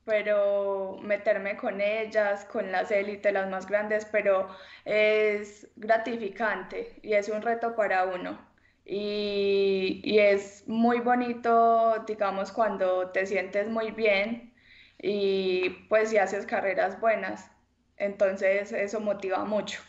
pero 0.06 0.98
meterme 1.02 1.56
con 1.58 1.80
ellas, 1.82 2.46
con 2.46 2.72
las 2.72 2.92
élites, 2.92 3.32
las 3.32 3.50
más 3.50 3.68
grandes, 3.68 4.06
pero 4.06 4.50
es 4.86 5.68
gratificante 5.76 7.00
y 7.02 7.14
es 7.14 7.30
un 7.30 7.42
reto 7.42 7.76
para 7.76 8.06
uno. 8.06 8.53
Y, 8.86 10.02
y, 10.04 10.20
es 10.20 10.68
muy 10.68 11.00
bonito, 11.00 12.04
digamos, 12.06 12.52
cuando 12.52 13.12
te 13.12 13.26
sientes 13.26 13.70
muy 13.70 13.92
bien 13.92 14.54
y 15.02 15.70
pues 15.88 16.10
si 16.10 16.18
haces 16.18 16.46
carreras 16.46 17.00
buenas. 17.00 17.50
Entonces 17.98 18.72
eso 18.74 19.00
motiva 19.00 19.46
mucho. 19.46 19.80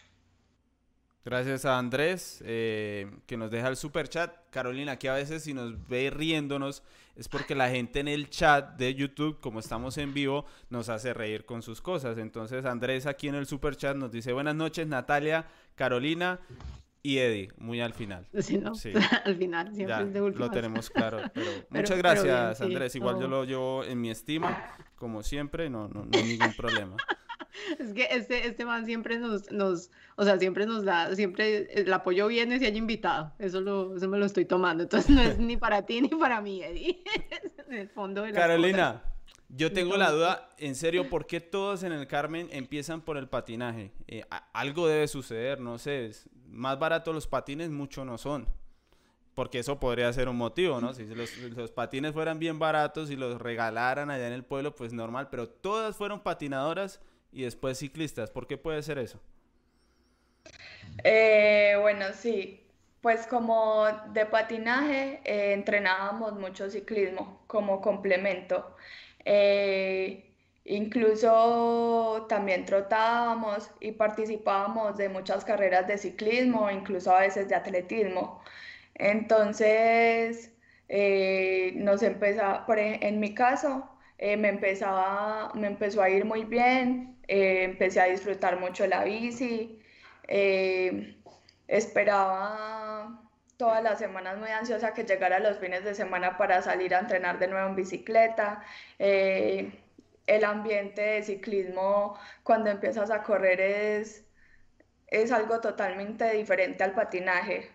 Gracias 1.25 1.65
a 1.65 1.79
Andrés, 1.79 2.43
eh, 2.45 3.11
que 3.27 3.39
nos 3.39 3.51
deja 3.51 3.69
el 3.69 3.77
super 3.77 4.09
chat. 4.09 4.35
Carolina, 4.51 4.99
que 4.99 5.09
a 5.09 5.15
veces 5.15 5.45
si 5.45 5.55
nos 5.55 5.89
ve 5.89 6.11
riéndonos 6.11 6.83
es 7.17 7.29
porque 7.29 7.55
la 7.55 7.71
gente 7.71 8.01
en 8.01 8.09
el 8.09 8.29
chat 8.29 8.77
de 8.77 8.95
YouTube, 8.95 9.41
como 9.41 9.61
estamos 9.61 9.97
en 9.99 10.13
vivo, 10.13 10.45
nos 10.69 10.89
hace 10.89 11.15
reír 11.15 11.47
con 11.47 11.63
sus 11.63 11.81
cosas. 11.81 12.19
Entonces 12.19 12.67
Andrés 12.67 13.07
aquí 13.07 13.29
en 13.29 13.37
el 13.37 13.47
super 13.47 13.77
chat 13.77 13.97
nos 13.97 14.13
dice 14.13 14.33
buenas 14.33 14.55
noches 14.55 14.87
Natalia, 14.87 15.47
Carolina 15.77 16.41
y 17.05 17.19
Eddie, 17.19 17.53
muy 17.59 17.81
al 17.81 17.93
final. 17.93 18.27
Sí, 18.41 18.59
¿no? 18.59 18.73
al 19.25 19.37
final, 19.37 19.73
siempre 19.75 20.07
de 20.07 20.31
Lo 20.31 20.51
tenemos 20.51 20.91
claro. 20.91 21.21
muchas 21.71 21.99
gracias 21.99 22.61
Andrés, 22.61 22.97
igual 22.97 23.21
yo 23.21 23.29
lo 23.29 23.45
llevo 23.45 23.85
en 23.85 24.01
mi 24.01 24.11
estima, 24.11 24.75
como 24.97 25.23
siempre, 25.23 25.71
no, 25.71 25.87
no, 25.89 26.05
no 26.07 26.11
hay 26.19 26.25
ningún 26.25 26.55
problema. 26.55 26.97
Es 27.79 27.93
que 27.93 28.09
este, 28.11 28.49
este 28.49 28.65
man 28.65 28.85
siempre 28.85 29.19
nos, 29.19 29.53
nos, 29.53 29.91
o 30.17 30.25
sea, 30.25 30.39
siempre 30.39 30.67
nos 30.67 30.85
da, 30.85 31.15
siempre 31.15 31.69
el 31.73 31.93
apoyo 31.93 32.27
viene 32.27 32.59
si 32.59 32.67
hay 32.67 32.77
invitado. 32.77 33.33
Eso, 33.39 33.61
lo, 33.61 33.97
eso 33.97 34.09
me 34.09 34.19
lo 34.19 34.27
estoy 34.27 34.45
tomando. 34.45 34.83
Entonces 34.83 35.11
no 35.11 35.23
es 35.23 35.39
ni 35.39 35.57
para 35.57 35.87
ti 35.87 36.01
ni 36.01 36.09
para 36.09 36.41
mí, 36.41 36.65
Eddie. 36.65 37.05
en 37.69 37.75
el 37.75 37.89
fondo 37.89 38.23
de 38.23 38.33
Carolina, 38.33 39.03
yo 39.57 39.73
tengo 39.73 39.97
la 39.97 40.11
duda, 40.11 40.51
en 40.59 40.75
serio, 40.75 41.09
¿por 41.09 41.27
qué 41.27 41.41
todos 41.41 41.83
en 41.83 41.93
el 41.93 42.07
Carmen 42.07 42.49
empiezan 42.51 43.01
por 43.01 43.17
el 43.17 43.29
patinaje? 43.29 43.93
Eh, 44.09 44.25
algo 44.53 44.89
debe 44.89 45.07
suceder, 45.07 45.61
no 45.61 45.79
sé. 45.79 46.11
más 46.49 46.79
barato 46.79 47.13
los 47.13 47.27
patines, 47.27 47.71
mucho 47.71 48.05
no 48.05 48.19
son. 48.19 48.49
Porque 49.35 49.59
eso 49.59 49.81
podría 49.81 50.13
ser 50.13 50.29
un 50.29 50.37
motivo, 50.37 50.81
¿no? 50.81 50.93
Si 50.95 51.05
los, 51.07 51.37
los, 51.39 51.73
patines 51.73 52.13
fueran 52.13 52.39
bien 52.39 52.59
baratos 52.59 53.11
y 53.11 53.17
los 53.17 53.41
regalaran 53.41 54.11
allá 54.11 54.29
en 54.29 54.33
el 54.33 54.45
pueblo, 54.45 54.75
pues 54.75 54.93
normal. 54.93 55.29
Pero 55.31 55.49
todas 55.49 55.97
fueron 55.97 56.21
patinadoras 56.21 57.01
y 57.33 57.43
después 57.43 57.79
ciclistas. 57.79 58.31
¿Por 58.31 58.47
qué 58.47 58.57
puede 58.57 58.83
ser 58.83 58.99
eso? 58.99 59.21
Eh, 61.03 61.77
bueno, 61.81 62.07
sí. 62.15 62.61
Pues 63.01 63.27
como 63.27 63.87
de 64.13 64.25
patinaje 64.25 65.21
eh, 65.25 65.53
entrenábamos 65.53 66.33
mucho 66.35 66.71
ciclismo 66.71 67.43
como 67.47 67.81
complemento. 67.81 68.77
Eh, 69.25 70.33
incluso 70.65 72.27
también 72.29 72.65
trotábamos 72.65 73.71
y 73.81 73.93
participábamos 73.93 74.97
de 74.97 75.09
muchas 75.09 75.45
carreras 75.45 75.87
de 75.87 75.99
ciclismo, 75.99 76.71
incluso 76.71 77.15
a 77.15 77.21
veces 77.21 77.49
de 77.49 77.55
atletismo. 77.55 78.43
Entonces, 78.95 80.53
nos 81.77 82.03
empezaba, 82.03 82.67
en 82.77 83.21
mi 83.21 83.35
caso, 83.35 83.89
me, 84.19 84.49
empezaba, 84.49 85.53
me 85.55 85.67
empezó 85.69 86.03
a 86.03 86.11
ir 86.11 86.25
muy 86.25 86.45
bien, 86.45 87.15
eh, 87.29 87.65
empecé 87.65 88.01
a 88.01 88.05
disfrutar 88.07 88.61
mucho 88.61 88.87
la 88.87 89.05
bici, 89.05 89.81
eh, 90.29 91.17
esperaba 91.69 93.24
todas 93.57 93.83
las 93.83 93.99
semanas 93.99 94.39
muy 94.39 94.51
ansiosa 94.51 94.95
que 94.95 95.05
llegara 95.05 95.39
los 95.41 95.59
fines 95.59 95.85
de 95.85 95.95
semana 95.95 96.37
para 96.39 96.63
salir 96.63 96.95
a 96.95 97.01
entrenar 97.01 97.39
de 97.39 97.49
nuevo 97.49 97.69
en 97.69 97.77
bicicleta. 97.77 98.63
Eh, 98.99 99.73
el 100.27 100.45
ambiente 100.45 101.03
de 101.03 101.23
ciclismo 101.23 102.19
cuando 102.43 102.71
empiezas 102.71 103.11
a 103.11 103.23
correr 103.23 103.61
es, 103.61 104.25
es 105.09 105.33
algo 105.33 105.61
totalmente 105.61 106.31
diferente 106.33 106.85
al 106.85 106.93
patinaje. 106.95 107.71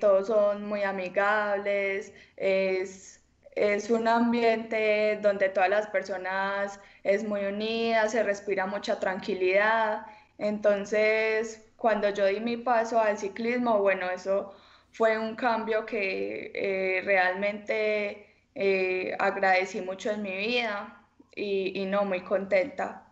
todos 0.00 0.28
son 0.28 0.64
muy 0.66 0.82
amigables, 0.82 2.12
es 2.36 3.16
es 3.56 3.90
un 3.90 4.06
ambiente 4.06 5.18
donde 5.22 5.48
todas 5.48 5.70
las 5.70 5.86
personas 5.88 6.78
es 7.02 7.24
muy 7.24 7.44
unida, 7.46 8.08
se 8.08 8.22
respira 8.22 8.66
mucha 8.66 9.00
tranquilidad. 9.00 10.06
Entonces, 10.38 11.64
cuando 11.76 12.10
yo 12.10 12.26
di 12.26 12.40
mi 12.40 12.58
paso 12.58 13.00
al 13.00 13.18
ciclismo, 13.18 13.78
bueno, 13.80 14.10
eso 14.10 14.54
fue 14.96 15.18
un 15.18 15.36
cambio 15.36 15.84
que 15.84 16.52
eh, 16.54 17.02
realmente 17.04 18.34
eh, 18.54 19.14
agradecí 19.18 19.82
mucho 19.82 20.10
en 20.10 20.22
mi 20.22 20.34
vida 20.34 21.06
y, 21.34 21.84
no 21.84 22.06
muy 22.06 22.22
contenta. 22.22 23.06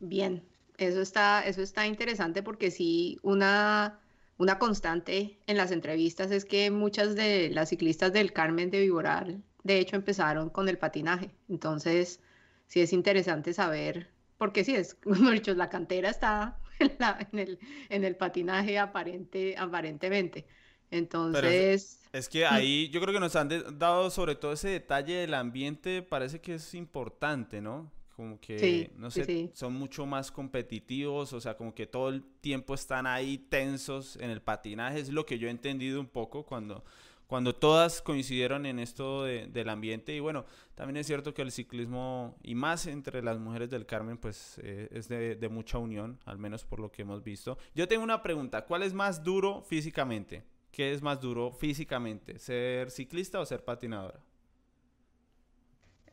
Bien, 0.00 0.42
eso 0.76 1.00
está, 1.00 1.46
eso 1.46 1.62
está 1.62 1.86
interesante 1.86 2.42
porque 2.42 2.70
sí, 2.70 3.18
una 3.22 3.98
una 4.38 4.58
constante 4.58 5.38
en 5.46 5.56
las 5.56 5.70
entrevistas 5.70 6.30
es 6.30 6.44
que 6.44 6.70
muchas 6.70 7.14
de 7.14 7.48
las 7.48 7.70
ciclistas 7.70 8.12
del 8.12 8.34
Carmen 8.34 8.70
de 8.70 8.80
Viboral, 8.80 9.42
de 9.64 9.78
hecho, 9.78 9.96
empezaron 9.96 10.50
con 10.50 10.68
el 10.68 10.76
patinaje. 10.76 11.30
Entonces, 11.48 12.20
sí 12.66 12.80
es 12.82 12.92
interesante 12.92 13.54
saber, 13.54 14.10
porque 14.36 14.62
sí 14.62 14.74
es, 14.74 14.94
como 15.02 15.30
dicho, 15.30 15.54
la 15.54 15.70
cantera 15.70 16.10
está 16.10 16.58
en, 17.32 17.38
el, 17.38 17.58
en 17.88 18.04
el 18.04 18.16
patinaje 18.16 18.78
aparente, 18.78 19.54
aparentemente. 19.56 20.46
Entonces... 20.90 22.00
Es, 22.12 22.28
que 22.28 22.46
ahí 22.46 22.88
yo 22.88 23.00
creo 23.00 23.12
que 23.12 23.20
nos 23.20 23.36
han 23.36 23.48
dado 23.78 24.08
sobre 24.10 24.36
todo 24.36 24.52
ese 24.52 24.68
detalle 24.68 25.14
del 25.16 25.34
ambiente, 25.34 26.02
parece 26.02 26.40
que 26.40 26.54
es 26.54 26.74
importante, 26.74 27.60
¿no? 27.60 27.92
como 28.16 28.40
que, 28.40 28.90
no 28.96 29.10
sé, 29.10 29.50
son 29.52 29.74
mucho 29.74 30.06
más 30.06 30.32
competitivos, 30.32 31.34
o 31.34 31.40
sea, 31.40 31.54
como 31.54 31.74
que 31.74 31.86
todo 31.86 32.08
el 32.08 32.24
tiempo 32.40 32.74
están 32.74 33.06
ahí 33.06 33.36
tensos 33.36 34.16
en 34.16 34.30
el 34.30 34.40
patinaje, 34.40 35.00
es 35.00 35.10
lo 35.10 35.26
que 35.26 35.38
yo 35.38 35.48
he 35.48 35.50
entendido 35.50 36.00
un 36.00 36.06
poco 36.06 36.46
cuando, 36.46 36.82
cuando 37.26 37.54
todas 37.54 38.02
coincidieron 38.02 38.66
en 38.66 38.78
esto 38.78 39.24
del 39.24 39.68
ambiente. 39.68 40.14
Y 40.14 40.20
bueno, 40.20 40.44
también 40.74 40.98
es 40.98 41.06
cierto 41.06 41.34
que 41.34 41.42
el 41.42 41.50
ciclismo, 41.50 42.36
y 42.42 42.54
más 42.54 42.86
entre 42.86 43.22
las 43.22 43.38
mujeres 43.38 43.70
del 43.70 43.86
Carmen, 43.86 44.18
pues 44.18 44.60
eh, 44.62 44.88
es 44.92 45.08
de, 45.08 45.34
de 45.36 45.48
mucha 45.48 45.78
unión, 45.78 46.18
al 46.24 46.38
menos 46.38 46.64
por 46.64 46.80
lo 46.80 46.90
que 46.90 47.02
hemos 47.02 47.22
visto. 47.22 47.58
Yo 47.74 47.88
tengo 47.88 48.04
una 48.04 48.22
pregunta, 48.22 48.64
¿cuál 48.64 48.82
es 48.82 48.92
más 48.92 49.22
duro 49.22 49.62
físicamente? 49.62 50.44
¿Qué 50.70 50.92
es 50.92 51.02
más 51.02 51.20
duro 51.20 51.52
físicamente? 51.52 52.38
¿Ser 52.38 52.90
ciclista 52.90 53.40
o 53.40 53.46
ser 53.46 53.64
patinadora? 53.64 54.20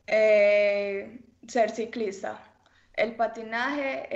Eh, 0.06 1.20
ser 1.46 1.70
ciclista. 1.70 2.42
El 2.94 3.16
patinaje 3.16 4.06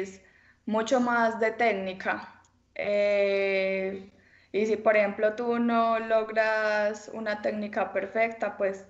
es 0.00 0.22
mucho 0.66 1.00
más 1.00 1.38
de 1.40 1.50
técnica. 1.52 2.40
Eh, 2.74 4.11
y 4.52 4.66
si, 4.66 4.76
por 4.76 4.96
ejemplo, 4.96 5.34
tú 5.34 5.58
no 5.58 5.98
logras 5.98 7.10
una 7.14 7.40
técnica 7.40 7.92
perfecta, 7.92 8.56
pues 8.58 8.86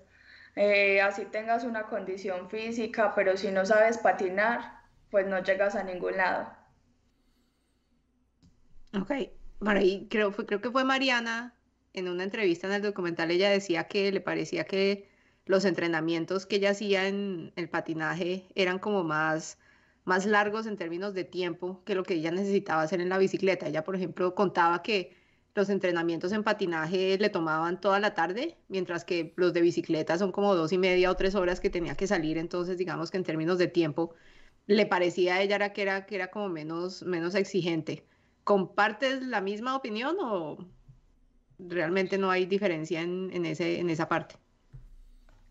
eh, 0.57 1.00
así 1.00 1.25
tengas 1.26 1.64
una 1.64 1.85
condición 1.85 2.50
física, 2.50 3.14
pero 3.14 3.37
si 3.37 3.52
no 3.52 3.64
sabes 3.64 3.99
patinar, 3.99 4.81
pues 5.11 5.26
no 5.26 5.42
llegas 5.42 5.76
a 5.76 5.85
ningún 5.85 6.16
lado. 6.16 6.52
Ok, 9.00 9.12
bueno, 9.61 9.81
y 9.81 10.09
creo, 10.11 10.33
creo 10.33 10.61
que 10.61 10.71
fue 10.71 10.85
Mariana, 10.85 11.54
en 11.95 12.09
una 12.09 12.25
entrevista 12.25 12.66
en 12.66 12.75
el 12.75 12.83
documental, 12.83 13.31
ella 13.31 13.49
decía 13.50 13.85
que 13.85 14.11
le 14.11 14.21
parecía 14.21 14.64
que 14.64 15.09
los 15.47 15.64
entrenamientos 15.64 16.47
que 16.47 16.57
ella 16.57 16.71
hacía 16.71 17.07
en 17.07 17.52
el 17.57 17.69
patinaje 17.69 18.47
eran 18.54 18.78
como 18.78 19.04
más, 19.04 19.59
más 20.04 20.26
largos 20.26 20.66
en 20.66 20.76
términos 20.76 21.14
de 21.14 21.25
tiempo 21.25 21.83
que 21.85 21.95
lo 21.95 22.02
que 22.02 22.14
ella 22.14 22.31
necesitaba 22.33 22.83
hacer 22.83 23.00
en 23.00 23.09
la 23.09 23.19
bicicleta. 23.19 23.69
Ella, 23.69 23.85
por 23.85 23.97
ejemplo, 23.97 24.35
contaba 24.35 24.83
que 24.83 25.22
los 25.54 25.68
entrenamientos 25.68 26.32
en 26.32 26.44
patinaje 26.44 27.18
le 27.18 27.28
tomaban 27.28 27.80
toda 27.80 28.00
la 28.00 28.14
tarde, 28.14 28.56
mientras 28.68 29.04
que 29.04 29.35
los 29.37 29.52
de 29.52 29.61
bicicleta 29.61 30.16
son 30.16 30.32
como 30.32 30.54
dos 30.54 30.73
y 30.73 30.78
media 30.78 31.11
o 31.11 31.16
tres 31.16 31.35
horas 31.35 31.61
que 31.61 31.71
tenía 31.71 31.94
que 31.94 32.06
salir. 32.06 32.38
Entonces, 32.38 32.78
digamos 32.78 33.11
que 33.11 33.18
en 33.18 33.25
términos 33.25 33.59
de 33.59 33.68
tiempo, 33.68 34.14
le 34.66 34.87
parecía 34.87 35.37
a 35.37 35.42
ella 35.42 35.56
era 35.56 35.73
que 35.73 35.82
era, 35.82 36.06
que 36.06 36.14
era 36.14 36.28
como 36.28 36.49
menos, 36.49 37.02
menos 37.02 37.35
exigente. 37.35 38.04
¿Compartes 38.44 39.23
la 39.23 39.40
misma 39.40 39.76
opinión 39.76 40.16
o 40.21 40.59
realmente 41.59 42.18
no 42.18 42.30
hay 42.30 42.47
diferencia 42.47 43.02
en, 43.02 43.44
ese, 43.44 43.78
en 43.78 43.90
esa 43.90 44.09
parte? 44.09 44.37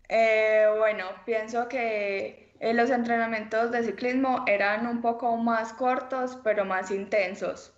Eh, 0.08 0.66
bueno, 0.78 1.06
pienso 1.24 1.68
que 1.68 2.52
eh, 2.60 2.74
los 2.74 2.90
entrenamientos 2.90 3.70
de 3.70 3.84
ciclismo 3.84 4.44
eran 4.46 4.86
un 4.86 5.00
poco 5.00 5.36
más 5.36 5.72
cortos, 5.72 6.38
pero 6.42 6.64
más 6.64 6.90
intensos. 6.90 7.72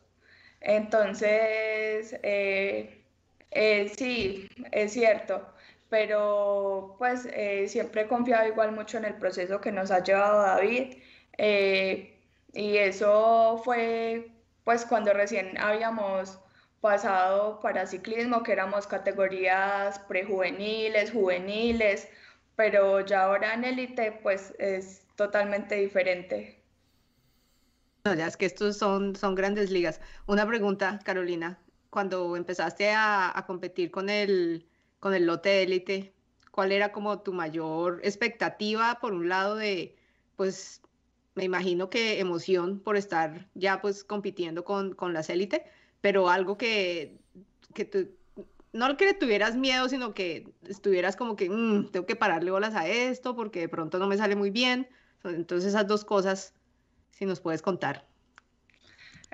Entonces, 0.64 2.18
eh, 2.22 3.04
sí, 3.96 4.48
es 4.72 4.92
cierto, 4.92 5.46
pero 5.88 6.96
pues 6.98 7.28
siempre 7.70 8.02
he 8.02 8.08
confiado 8.08 8.48
igual 8.48 8.72
mucho 8.72 8.98
en 8.98 9.04
el 9.04 9.14
proceso 9.14 9.60
que 9.60 9.72
nos 9.72 9.90
ha 9.90 10.02
llevado 10.02 10.42
David 10.42 10.96
y 12.52 12.76
eso 12.78 13.60
fue 13.64 14.30
pues 14.64 14.86
cuando 14.86 15.12
recién 15.12 15.58
habíamos 15.58 16.38
pasado 16.80 17.60
para 17.60 17.86
ciclismo, 17.86 18.42
que 18.42 18.52
éramos 18.52 18.86
categorías 18.86 19.98
prejuveniles, 20.00 21.12
juveniles, 21.12 22.08
pero 22.56 23.00
ya 23.00 23.24
ahora 23.24 23.54
en 23.54 23.64
élite 23.64 24.12
pues 24.12 24.54
es 24.58 25.06
totalmente 25.16 25.76
diferente. 25.76 26.63
No, 28.06 28.12
ya 28.14 28.26
es 28.26 28.36
que 28.36 28.44
estos 28.44 28.76
son, 28.76 29.16
son 29.16 29.34
grandes 29.34 29.70
ligas. 29.70 29.98
Una 30.26 30.46
pregunta, 30.46 31.00
Carolina, 31.04 31.58
cuando 31.88 32.36
empezaste 32.36 32.90
a, 32.92 33.42
competir 33.46 33.90
con 33.90 34.10
el, 34.10 34.66
con 35.00 35.14
el 35.14 35.24
lote 35.24 35.62
élite, 35.62 36.12
¿cuál 36.50 36.72
era 36.72 36.92
como 36.92 37.20
tu 37.22 37.32
mayor 37.32 38.00
expectativa 38.04 38.98
por 39.00 39.14
un 39.14 39.30
lado 39.30 39.56
de, 39.56 39.96
pues, 40.36 40.82
me 41.34 41.44
imagino 41.44 41.88
que 41.88 42.20
emoción 42.20 42.78
por 42.78 42.98
estar 42.98 43.48
ya 43.54 43.80
pues 43.80 44.04
compitiendo 44.04 44.64
con, 44.64 44.94
con 44.94 45.14
las 45.14 45.30
élites, 45.30 45.62
pero 46.02 46.28
algo 46.28 46.58
que, 46.58 47.18
que 47.72 47.86
tú, 47.86 48.10
no 48.74 48.98
que 48.98 49.14
tuvieras 49.14 49.56
miedo, 49.56 49.88
sino 49.88 50.12
que 50.12 50.52
estuvieras 50.68 51.16
como 51.16 51.36
que 51.36 51.48
mm, 51.48 51.90
tengo 51.90 52.04
que 52.04 52.16
pararle 52.16 52.50
bolas 52.50 52.74
a 52.74 52.86
esto 52.86 53.34
porque 53.34 53.60
de 53.60 53.68
pronto 53.70 53.98
no 53.98 54.08
me 54.08 54.18
sale 54.18 54.36
muy 54.36 54.50
bien. 54.50 54.88
Entonces 55.24 55.70
esas 55.70 55.86
dos 55.86 56.04
cosas, 56.04 56.52
si 57.14 57.26
nos 57.26 57.40
puedes 57.40 57.62
contar. 57.62 58.04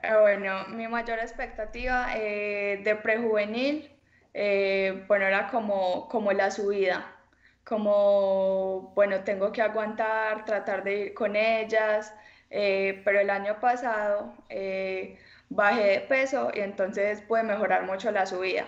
Eh, 0.02 0.14
bueno, 0.18 0.68
mi 0.68 0.88
mayor 0.88 1.18
expectativa 1.18 2.14
eh, 2.16 2.80
de 2.84 2.96
prejuvenil, 2.96 3.90
eh, 4.34 5.04
bueno, 5.08 5.26
era 5.26 5.48
como, 5.48 6.08
como 6.08 6.32
la 6.32 6.50
subida 6.50 7.16
como, 7.64 8.92
bueno, 8.96 9.22
tengo 9.22 9.52
que 9.52 9.62
aguantar, 9.62 10.44
tratar 10.44 10.82
de 10.82 11.00
ir 11.02 11.14
con 11.14 11.36
ellas, 11.36 12.12
eh, 12.50 13.00
pero 13.04 13.20
el 13.20 13.30
año 13.30 13.60
pasado 13.60 14.34
bajé 15.50 15.82
de 15.84 16.00
peso 16.08 16.50
y 16.52 16.60
entonces 16.60 17.20
pude 17.22 17.44
mejorar 17.44 17.84
mucho 17.84 18.10
la 18.10 18.26
subida. 18.26 18.64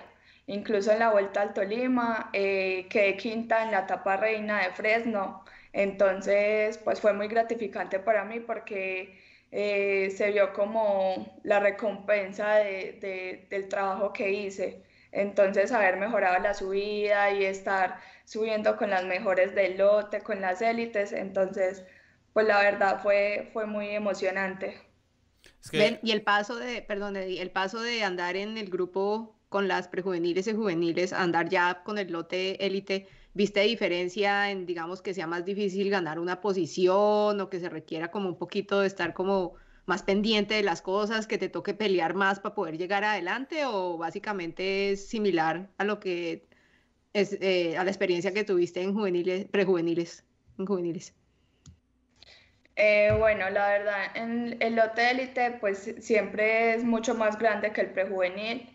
Incluso 0.46 0.92
en 0.92 1.01
la 1.01 1.11
vuelta 1.11 1.42
al 1.42 1.53
Tolima 1.53 2.31
quedé 2.33 3.16
quinta 3.16 3.64
en 3.64 3.72
la 3.72 3.81
etapa 3.81 4.16
reina 4.16 4.62
de 4.62 4.70
Fresno, 4.70 5.44
entonces 5.72 6.78
pues 6.78 7.00
fue 7.00 7.12
muy 7.12 7.28
gratificante 7.28 7.98
para 7.98 8.24
mí 8.24 8.40
porque 8.40 9.18
se 9.50 10.30
vio 10.32 10.52
como 10.52 11.38
la 11.42 11.61
recompensa 11.61 12.54
del 12.56 13.68
trabajo 13.68 14.12
que 14.12 14.30
hice. 14.32 14.82
Entonces, 15.12 15.72
haber 15.72 15.98
mejorado 15.98 16.38
la 16.42 16.54
subida 16.54 17.30
y 17.32 17.44
estar 17.44 18.00
subiendo 18.24 18.76
con 18.78 18.88
las 18.90 19.04
mejores 19.04 19.54
del 19.54 19.76
lote, 19.76 20.22
con 20.22 20.40
las 20.40 20.62
élites, 20.62 21.12
entonces, 21.12 21.85
pues 22.32 22.46
la 22.46 22.62
verdad 22.62 23.00
fue, 23.02 23.50
fue 23.52 23.66
muy 23.66 23.90
emocionante. 23.90 24.80
y 26.02 26.11
el 26.11 26.22
paso 26.22 26.56
de, 26.56 26.82
perdón, 26.82 27.16
el 27.16 27.50
paso 27.50 27.80
de 27.82 28.02
andar 28.04 28.37
en 28.37 28.56
el 28.56 28.70
grupo 28.70 29.38
con 29.50 29.68
las 29.68 29.87
prejuveniles 29.88 30.46
y 30.46 30.54
juveniles, 30.54 31.12
andar 31.12 31.48
ya 31.50 31.82
con 31.85 31.98
el 31.98 32.11
lote 32.11 32.64
élite, 32.64 33.06
¿viste 33.34 33.60
diferencia 33.60 34.50
en, 34.50 34.66
digamos, 34.66 35.02
que 35.02 35.14
sea 35.14 35.26
más 35.26 35.44
difícil 35.44 35.90
ganar 35.90 36.18
una 36.18 36.40
posición 36.40 37.40
o 37.40 37.48
que 37.50 37.60
se 37.60 37.68
requiera 37.68 38.10
como 38.10 38.28
un 38.28 38.38
poquito 38.38 38.80
de 38.80 38.86
estar 38.86 39.14
como 39.14 39.54
más 39.86 40.02
pendiente 40.02 40.54
de 40.54 40.62
las 40.62 40.82
cosas, 40.82 41.26
que 41.26 41.38
te 41.38 41.48
toque 41.48 41.74
pelear 41.74 42.14
más 42.14 42.40
para 42.40 42.54
poder 42.54 42.78
llegar 42.78 43.04
adelante 43.04 43.64
o 43.66 43.98
básicamente 43.98 44.92
es 44.92 45.08
similar 45.08 45.70
a 45.78 45.84
lo 45.84 45.98
que 45.98 46.46
es 47.12 47.36
eh, 47.40 47.76
a 47.76 47.84
la 47.84 47.90
experiencia 47.90 48.32
que 48.32 48.44
tuviste 48.44 48.80
en 48.82 48.94
juveniles, 48.94 49.46
prejuveniles, 49.46 50.24
en 50.58 50.66
juveniles? 50.66 51.14
Eh, 52.76 53.14
bueno, 53.18 53.50
la 53.50 53.68
verdad, 53.68 54.16
en 54.16 54.56
el 54.60 54.76
lote 54.76 55.10
élite 55.10 55.58
pues 55.60 55.94
siempre 55.98 56.74
es 56.74 56.84
mucho 56.84 57.14
más 57.14 57.38
grande 57.38 57.72
que 57.72 57.82
el 57.82 57.90
prejuvenil. 57.90 58.68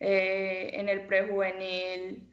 Eh, 0.00 0.70
en 0.74 0.88
el 0.88 1.06
prejuvenil, 1.06 2.28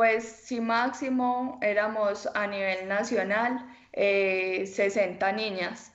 pues 0.00 0.24
si 0.24 0.62
máximo 0.62 1.58
éramos 1.60 2.26
a 2.34 2.46
nivel 2.46 2.88
nacional 2.88 3.66
60 3.92 5.30
niñas. 5.32 5.92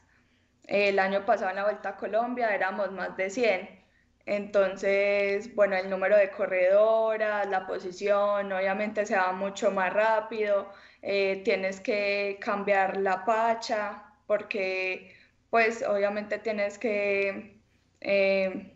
El 0.67 0.99
año 0.99 1.25
pasado 1.25 1.49
en 1.49 1.55
la 1.55 1.63
Vuelta 1.63 1.89
a 1.89 1.97
Colombia 1.97 2.53
éramos 2.53 2.91
más 2.91 3.17
de 3.17 3.31
100. 3.31 3.67
Entonces, 4.27 5.55
bueno, 5.55 5.75
el 5.75 5.89
número 5.89 6.17
de 6.17 6.29
corredoras, 6.29 7.47
la 7.49 7.65
posición, 7.65 8.51
obviamente 8.53 9.07
se 9.07 9.15
va 9.15 9.31
mucho 9.31 9.71
más 9.71 9.91
rápido. 9.91 10.71
Eh, 11.01 11.41
tienes 11.43 11.79
que 11.81 12.37
cambiar 12.39 12.97
la 12.97 13.25
pacha 13.25 14.03
porque, 14.27 15.15
pues, 15.49 15.81
obviamente 15.81 16.37
tienes 16.37 16.77
que, 16.77 17.59
eh, 18.01 18.71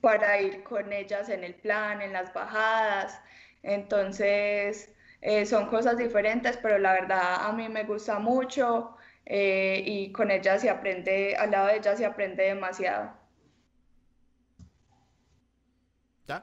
para 0.00 0.40
ir 0.40 0.62
con 0.62 0.92
ellas 0.92 1.28
en 1.28 1.42
el 1.42 1.54
plan, 1.56 2.02
en 2.02 2.12
las 2.12 2.32
bajadas. 2.32 3.20
Entonces, 3.62 4.90
eh, 5.20 5.46
son 5.46 5.66
cosas 5.66 5.96
diferentes, 5.96 6.56
pero 6.58 6.78
la 6.78 6.92
verdad 6.92 7.46
a 7.46 7.52
mí 7.52 7.68
me 7.68 7.84
gusta 7.84 8.18
mucho. 8.18 8.96
Eh, 9.26 9.82
y 9.86 10.12
con 10.12 10.30
ella 10.30 10.58
se 10.58 10.68
aprende, 10.68 11.36
al 11.36 11.52
lado 11.52 11.68
de 11.68 11.76
ella 11.76 11.96
se 11.96 12.04
aprende 12.04 12.42
demasiado. 12.42 13.12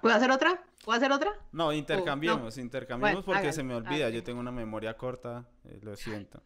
¿Puedo 0.02 0.16
hacer 0.16 0.32
otra? 0.32 0.64
¿Puedo 0.84 0.98
hacer 0.98 1.12
otra? 1.12 1.34
No, 1.52 1.74
intercambiemos, 1.74 2.58
intercambiemos 2.58 3.26
porque 3.26 3.52
se 3.52 3.64
me 3.64 3.74
olvida, 3.76 4.10
yo 4.10 4.24
tengo 4.24 4.40
una 4.40 4.52
memoria 4.52 4.96
corta, 4.96 5.46
eh, 5.66 5.80
lo 5.82 5.96
siento. 5.96 6.42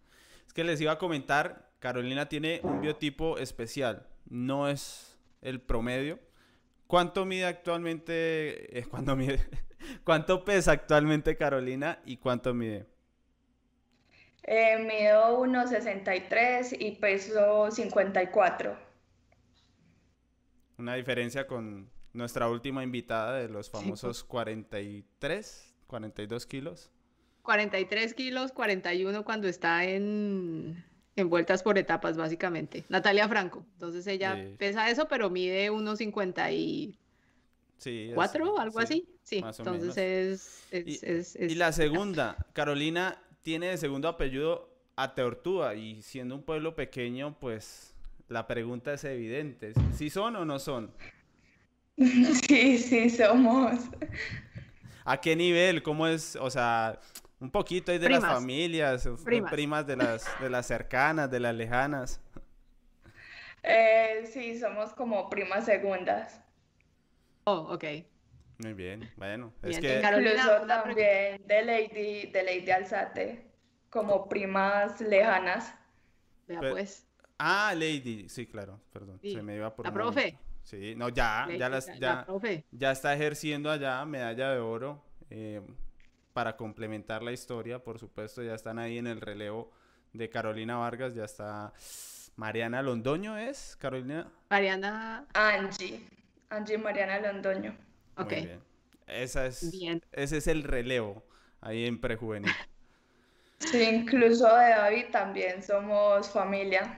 Es 0.45 0.53
que 0.53 0.63
les 0.63 0.81
iba 0.81 0.93
a 0.93 0.97
comentar, 0.97 1.69
Carolina 1.79 2.27
tiene 2.27 2.59
un 2.63 2.81
biotipo 2.81 3.37
especial, 3.37 4.07
no 4.25 4.67
es 4.67 5.19
el 5.41 5.61
promedio. 5.61 6.19
¿Cuánto 6.87 7.25
mide 7.25 7.45
actualmente, 7.45 8.79
eh, 8.79 8.85
mide, 9.15 9.39
cuánto 10.03 10.43
pesa 10.45 10.71
actualmente 10.73 11.37
Carolina 11.37 11.99
y 12.05 12.17
cuánto 12.17 12.53
mide? 12.53 12.87
Eh, 14.43 14.77
mido 14.77 15.39
1,63 15.39 16.75
y 16.79 16.91
peso 16.97 17.71
54. 17.71 18.77
Una 20.77 20.95
diferencia 20.95 21.47
con 21.47 21.89
nuestra 22.11 22.49
última 22.49 22.83
invitada 22.83 23.37
de 23.37 23.47
los 23.47 23.69
famosos 23.69 24.23
43, 24.25 25.73
42 25.87 26.45
kilos. 26.45 26.91
43 27.43 28.13
kilos, 28.13 28.51
41 28.51 29.23
cuando 29.25 29.47
está 29.47 29.85
en, 29.85 30.83
en 31.15 31.29
vueltas 31.29 31.63
por 31.63 31.77
etapas, 31.77 32.17
básicamente. 32.17 32.85
Natalia 32.89 33.27
Franco. 33.27 33.65
Entonces 33.73 34.05
ella 34.07 34.35
Sí. 34.35 34.57
pesa 34.57 34.89
eso, 34.89 35.07
pero 35.07 35.29
mide 35.29 35.69
unos 35.69 35.97
54, 35.99 36.97
Sí, 37.77 38.13
algo 38.57 38.79
sí, 38.79 38.81
así. 38.81 39.07
Sí, 39.23 39.41
más 39.41 39.59
o 39.59 39.63
entonces 39.63 39.95
menos. 39.95 39.97
es, 39.97 40.63
es, 40.71 41.03
Y- 41.03 41.05
es- 41.05 41.35
Y 41.35 41.45
es- 41.45 41.57
la 41.57 41.71
segunda, 41.71 42.37
Carolina 42.53 43.17
tiene 43.41 43.67
de 43.67 43.77
segundo 43.77 44.07
apellido 44.07 44.69
a 44.95 45.15
Teortúa 45.15 45.75
y 45.75 46.01
siendo 46.01 46.35
un 46.35 46.43
pueblo 46.43 46.75
pequeño, 46.75 47.37
pues 47.39 47.93
la 48.27 48.45
pregunta 48.47 48.93
es 48.93 49.03
evidente. 49.03 49.73
¿Sí 49.93 50.09
son 50.09 50.35
o 50.35 50.45
no 50.45 50.59
son? 50.59 50.91
Sí, 52.47 52.77
sí, 52.77 53.09
somos. 53.09 53.79
¿A 55.05 55.19
qué 55.19 55.35
nivel? 55.35 55.83
¿Cómo 55.83 56.07
es? 56.07 56.35
O 56.35 56.49
sea, 56.49 56.99
un 57.39 57.51
poquito 57.51 57.91
ahí 57.91 57.97
de 57.99 58.09
las 58.09 58.21
familias, 58.23 59.07
Primas. 59.23 59.51
primas 59.51 59.85
de 59.87 59.97
las, 59.97 60.25
de 60.39 60.49
las 60.49 60.65
cercanas, 60.67 61.29
de 61.29 61.39
las 61.39 61.53
lejanas. 61.55 62.19
Eh, 63.63 64.27
sí, 64.31 64.59
somos 64.59 64.93
como 64.93 65.29
primas 65.29 65.65
segundas. 65.65 66.39
Oh, 67.43 67.67
ok. 67.73 67.83
Muy 68.61 68.73
bien, 68.73 69.09
bueno, 69.15 69.53
es 69.63 69.79
Bien, 69.79 69.81
que 69.81 69.99
una 69.99 70.11
pregunta. 70.17 70.67
también 70.83 71.47
de 71.47 71.61
Lady, 71.65 72.31
de 72.31 72.43
Lady 72.43 72.69
Alzate, 72.71 73.51
como 73.89 74.27
primas 74.29 74.99
lejanas. 75.01 75.73
Vea 76.47 76.59
Pero- 76.59 76.73
pues. 76.73 77.07
Ah, 77.39 77.73
Lady, 77.75 78.29
sí, 78.29 78.45
claro, 78.45 78.79
perdón, 78.93 79.19
Sí, 79.21 79.33
se 79.33 79.41
me 79.41 79.55
iba 79.55 79.73
por 79.75 79.85
la 79.85 79.91
profe. 79.91 80.19
momento. 80.19 80.39
Sí, 80.63 80.93
no, 80.95 81.09
ya, 81.09 81.45
Lady, 81.47 81.57
ya 81.57 81.69
las, 81.69 81.99
la 81.99 82.25
profe. 82.25 82.65
ya 82.71 82.91
está 82.91 83.15
ejerciendo 83.15 83.71
allá 83.71 84.05
medalla 84.05 84.51
de 84.51 84.59
oro 84.59 85.03
eh, 85.31 85.59
para 86.33 86.55
complementar 86.55 87.23
la 87.23 87.31
historia, 87.31 87.79
por 87.79 87.97
supuesto, 87.97 88.43
ya 88.43 88.53
están 88.53 88.77
ahí 88.77 88.99
en 88.99 89.07
el 89.07 89.21
relevo 89.21 89.71
de 90.13 90.29
Carolina 90.29 90.77
Vargas, 90.77 91.15
ya 91.15 91.23
está 91.25 91.73
Mariana 92.35 92.83
Londoño, 92.83 93.37
¿es? 93.39 93.75
Carolina. 93.77 94.31
Mariana, 94.51 95.25
Angie, 95.33 96.05
Angie 96.49 96.77
Mariana 96.77 97.19
Londoño. 97.19 97.75
Muy 98.25 98.33
ok. 98.39 98.45
bien. 98.45 98.59
Esa 99.07 99.45
es, 99.45 99.71
Bien. 99.71 100.01
Ese 100.11 100.37
es 100.37 100.47
el 100.47 100.63
relevo 100.63 101.23
ahí 101.61 101.85
en 101.85 101.99
prejuvenil. 101.99 102.51
Sí, 103.59 103.81
incluso 103.83 104.45
de 104.47 104.69
David 104.69 105.05
también 105.11 105.61
somos 105.61 106.29
familia. 106.29 106.97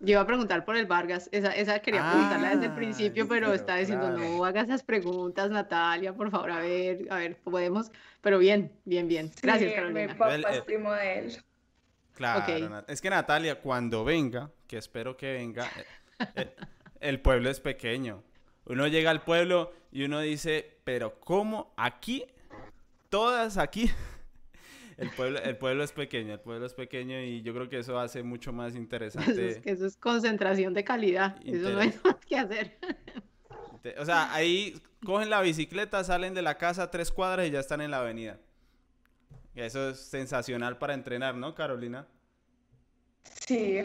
Yo 0.00 0.12
iba 0.12 0.20
a 0.20 0.26
preguntar 0.26 0.64
por 0.64 0.76
el 0.76 0.86
Vargas, 0.86 1.28
esa, 1.32 1.52
esa 1.56 1.80
quería 1.80 2.08
preguntarla 2.08 2.50
desde 2.50 2.66
el 2.66 2.70
Ah, 2.72 2.76
principio, 2.76 3.26
pero 3.26 3.46
pero 3.46 3.54
está 3.54 3.74
diciendo, 3.76 4.06
claro. 4.06 4.18
no 4.20 4.44
haga 4.44 4.60
esas 4.60 4.84
preguntas, 4.84 5.50
Natalia, 5.50 6.12
por 6.12 6.30
favor, 6.30 6.52
a 6.52 6.60
ver, 6.60 7.08
a 7.10 7.16
ver, 7.16 7.36
podemos, 7.38 7.90
pero 8.20 8.38
bien, 8.38 8.70
bien, 8.84 9.08
bien. 9.08 9.32
Gracias, 9.42 9.70
Sí, 9.70 9.74
Carolina. 9.74 10.00
Mi 10.02 10.06
papá 10.14 10.34
El- 10.36 10.44
es 10.44 10.56
el- 10.58 10.62
primo 10.62 10.92
de 10.92 11.18
él. 11.18 11.36
Claro, 12.14 12.40
Ok. 12.40 12.48
Nat- 12.70 12.84
es 12.86 13.00
que 13.00 13.10
Natalia, 13.10 13.60
cuando 13.60 14.04
venga, 14.04 14.50
que 14.68 14.76
espero 14.78 15.16
que 15.16 15.32
venga, 15.32 15.66
eh, 15.76 15.84
eh, 16.36 16.54
el 17.00 17.20
pueblo 17.20 17.50
es 17.50 17.58
pequeño. 17.58 18.22
Uno 18.66 18.86
llega 18.86 19.10
al 19.10 19.22
pueblo 19.22 19.72
y 19.90 20.04
uno 20.04 20.20
dice, 20.20 20.78
pero 20.84 21.18
¿cómo 21.20 21.72
aquí? 21.76 22.24
Todas 23.08 23.56
aquí. 23.56 23.90
El 24.98 25.10
pueblo, 25.10 25.38
el 25.38 25.56
pueblo 25.56 25.84
es 25.84 25.92
pequeño, 25.92 26.32
el 26.34 26.40
pueblo 26.40 26.66
es 26.66 26.74
pequeño 26.74 27.20
y 27.20 27.40
yo 27.42 27.54
creo 27.54 27.68
que 27.68 27.78
eso 27.78 28.00
hace 28.00 28.24
mucho 28.24 28.52
más 28.52 28.70
Eso 28.72 28.78
es, 28.78 28.82
interesante. 28.82 29.60
que 29.62 29.70
eso 29.70 29.86
es 29.86 29.96
concentración 29.96 30.74
de 30.74 30.82
calidad, 30.82 31.36
eso 31.46 31.70
no 31.70 31.78
hay 31.78 31.94
más 32.02 32.16
que 32.28 32.36
hacer. 32.36 32.76
O 33.96 34.04
sea, 34.04 34.34
ahí 34.34 34.82
cogen 35.04 35.30
la 35.30 35.40
bicicleta, 35.40 36.02
salen 36.02 36.34
de 36.34 36.42
la 36.42 36.58
casa 36.58 36.90
tres 36.90 37.12
cuadras 37.12 37.46
y 37.46 37.52
ya 37.52 37.60
están 37.60 37.80
en 37.80 37.92
la 37.92 38.00
avenida. 38.00 38.40
Eso 39.54 39.90
es 39.90 40.00
sensacional 40.00 40.78
para 40.78 40.94
entrenar, 40.94 41.36
¿no, 41.36 41.54
Carolina? 41.54 42.08
Sí. 43.46 43.78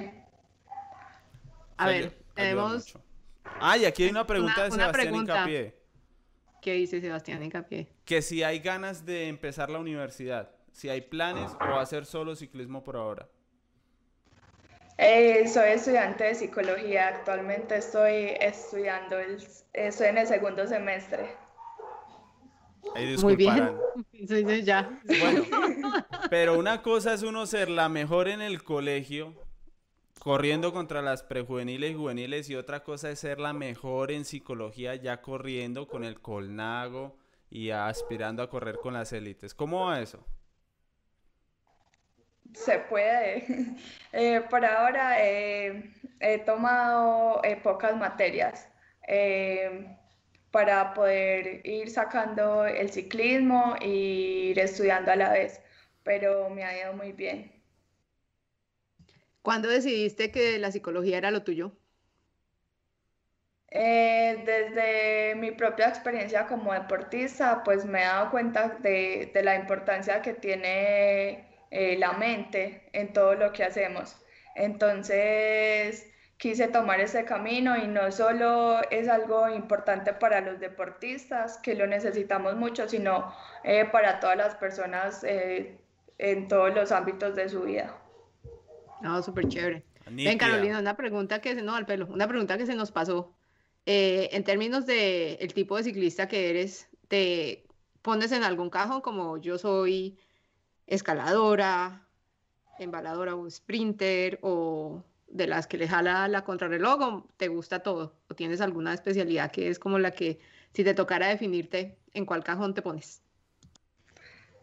A 1.78 1.88
ver, 1.90 2.18
tenemos, 2.34 2.74
mucho. 2.88 3.04
Ah, 3.60 3.78
y 3.78 3.86
aquí 3.86 4.04
hay 4.06 4.10
una 4.10 4.26
pregunta 4.26 4.54
Una- 4.56 4.64
de 4.64 4.70
una 4.70 4.78
Sebastián 4.86 5.08
pregunta. 5.12 5.34
Incapié. 5.36 5.83
¿Qué 6.64 6.74
dice 6.74 7.02
Sebastián 7.02 7.44
Incapié? 7.44 7.88
Que 8.06 8.22
si 8.22 8.42
hay 8.42 8.60
ganas 8.60 9.06
de 9.06 9.28
empezar 9.28 9.70
la 9.70 9.80
universidad, 9.80 10.50
si 10.72 10.90
hay 10.90 11.02
planes 11.02 11.52
o 11.60 11.78
hacer 11.78 12.06
solo 12.06 12.36
ciclismo 12.36 12.84
por 12.84 12.96
ahora. 12.96 13.28
Eh, 14.98 15.48
soy 15.48 15.72
estudiante 15.72 16.24
de 16.24 16.36
psicología. 16.36 17.10
Actualmente 17.10 17.78
estoy 17.78 18.36
estudiando, 18.40 19.20
el, 19.20 19.44
estoy 19.74 20.08
en 20.08 20.18
el 20.20 20.28
segundo 20.28 20.66
semestre. 20.66 21.36
Ahí 22.96 23.18
Muy 23.18 23.36
bien, 23.36 23.76
ya. 24.64 25.00
Bueno, 25.04 25.44
pero 26.30 26.58
una 26.58 26.82
cosa 26.82 27.14
es 27.14 27.24
uno 27.24 27.46
ser 27.46 27.70
la 27.70 27.90
mejor 27.90 28.28
en 28.28 28.42
el 28.42 28.64
colegio, 28.64 29.34
corriendo 30.24 30.72
contra 30.72 31.02
las 31.02 31.22
prejuveniles 31.22 31.92
y 31.92 31.96
juveniles, 31.96 32.50
y 32.50 32.56
otra 32.56 32.82
cosa 32.82 33.10
es 33.10 33.20
ser 33.20 33.42
la 33.42 33.52
mejor 33.52 34.10
en 34.10 34.24
psicología 34.24 34.96
ya 34.96 35.22
corriendo 35.22 35.86
con 35.90 36.06
el 36.06 36.22
colnago 36.22 37.18
y 37.50 37.72
aspirando 37.72 38.42
a 38.42 38.50
correr 38.50 38.78
con 38.78 38.94
las 38.94 39.12
élites. 39.12 39.54
¿Cómo 39.54 39.88
va 39.88 40.00
eso? 40.00 40.26
Se 42.54 42.80
puede. 42.80 43.46
Eh, 44.16 44.42
por 44.48 44.64
ahora 44.64 45.26
eh, 45.26 45.92
he 46.20 46.38
tomado 46.40 47.42
eh, 47.44 47.56
pocas 47.56 47.96
materias 47.98 48.70
para 50.52 50.94
poder 50.94 51.68
ir 51.68 51.90
sacando 51.90 52.66
el 52.66 52.92
ciclismo 52.92 53.76
e 53.82 53.88
ir 53.90 54.60
estudiando 54.60 55.12
a 55.12 55.16
la 55.16 55.32
vez, 55.32 55.62
pero 56.04 56.48
me 56.52 56.64
ha 56.64 56.80
ido 56.80 56.94
muy 56.94 57.12
bien. 57.12 57.53
¿Cuándo 59.44 59.70
decidiste 59.70 60.32
que 60.32 60.58
la 60.58 60.72
psicología 60.72 61.18
era 61.20 61.30
lo 61.32 61.44
tuyo? 61.44 61.78
Eh, 63.76 64.44
desde 64.46 65.36
mi 65.36 65.52
propia 65.52 65.88
experiencia 65.90 66.46
como 66.48 66.74
deportista, 66.74 67.64
pues 67.64 67.86
me 67.86 68.02
he 68.02 68.06
dado 68.06 68.30
cuenta 68.32 68.70
de, 68.82 69.32
de 69.34 69.44
la 69.44 69.56
importancia 69.56 70.22
que 70.22 70.34
tiene 70.34 71.48
eh, 71.72 71.98
la 71.98 72.14
mente 72.14 72.90
en 72.94 73.14
todo 73.14 73.34
lo 73.36 73.52
que 73.52 73.64
hacemos. 73.64 74.16
Entonces, 74.56 76.08
quise 76.38 76.68
tomar 76.68 77.00
ese 77.02 77.26
camino 77.26 77.76
y 77.78 77.88
no 77.88 78.12
solo 78.12 78.82
es 78.92 79.08
algo 79.10 79.50
importante 79.50 80.14
para 80.14 80.42
los 80.42 80.60
deportistas, 80.60 81.58
que 81.58 81.74
lo 81.76 81.88
necesitamos 81.88 82.56
mucho, 82.56 82.88
sino 82.88 83.34
eh, 83.64 83.86
para 83.86 84.20
todas 84.20 84.38
las 84.38 84.56
personas 84.56 85.24
eh, 85.24 85.80
en 86.20 86.48
todos 86.48 86.74
los 86.76 86.92
ámbitos 86.92 87.36
de 87.36 87.50
su 87.50 87.64
vida. 87.64 88.00
No, 89.04 89.22
súper 89.22 89.48
chévere. 89.50 89.84
Ven. 90.08 90.38
Carolina, 90.38 90.80
una 90.80 90.96
pregunta 90.96 91.42
que 91.42 91.54
se, 91.54 91.62
no, 91.62 91.76
al 91.76 91.86
pelo, 91.86 92.08
una 92.08 92.28
pregunta 92.28 92.58
que 92.58 92.66
se 92.66 92.76
nos 92.76 92.92
pasó. 92.92 93.36
Eh, 93.86 94.30
en 94.32 94.46
términos 94.46 94.86
de 94.86 95.34
el 95.36 95.54
tipo 95.54 95.76
de 95.76 95.84
ciclista 95.84 96.30
que 96.30 96.50
eres, 96.50 96.88
¿te 97.10 97.66
pones 98.02 98.32
en 98.32 98.44
algún 98.44 98.70
cajón 98.70 99.02
como 99.02 99.38
yo 99.38 99.58
soy 99.58 100.18
escaladora, 100.88 102.08
embaladora 102.80 103.36
o 103.36 103.50
sprinter 103.50 104.40
o 104.42 105.04
de 105.28 105.48
las 105.48 105.68
que 105.68 105.78
le 105.78 105.88
jala 105.90 106.30
la 106.30 106.46
contrarreloj 106.46 107.02
o 107.02 107.28
te 107.36 107.50
gusta 107.50 107.84
todo? 107.84 108.16
¿O 108.30 108.36
tienes 108.36 108.62
alguna 108.62 108.94
especialidad 108.94 109.52
que 109.52 109.68
es 109.68 109.80
como 109.80 110.00
la 110.00 110.12
que 110.12 110.40
si 110.72 110.86
te 110.86 110.94
tocara 110.94 111.28
definirte, 111.28 111.98
en 112.14 112.26
cuál 112.26 112.44
cajón 112.44 112.74
te 112.74 112.82
pones? 112.82 113.22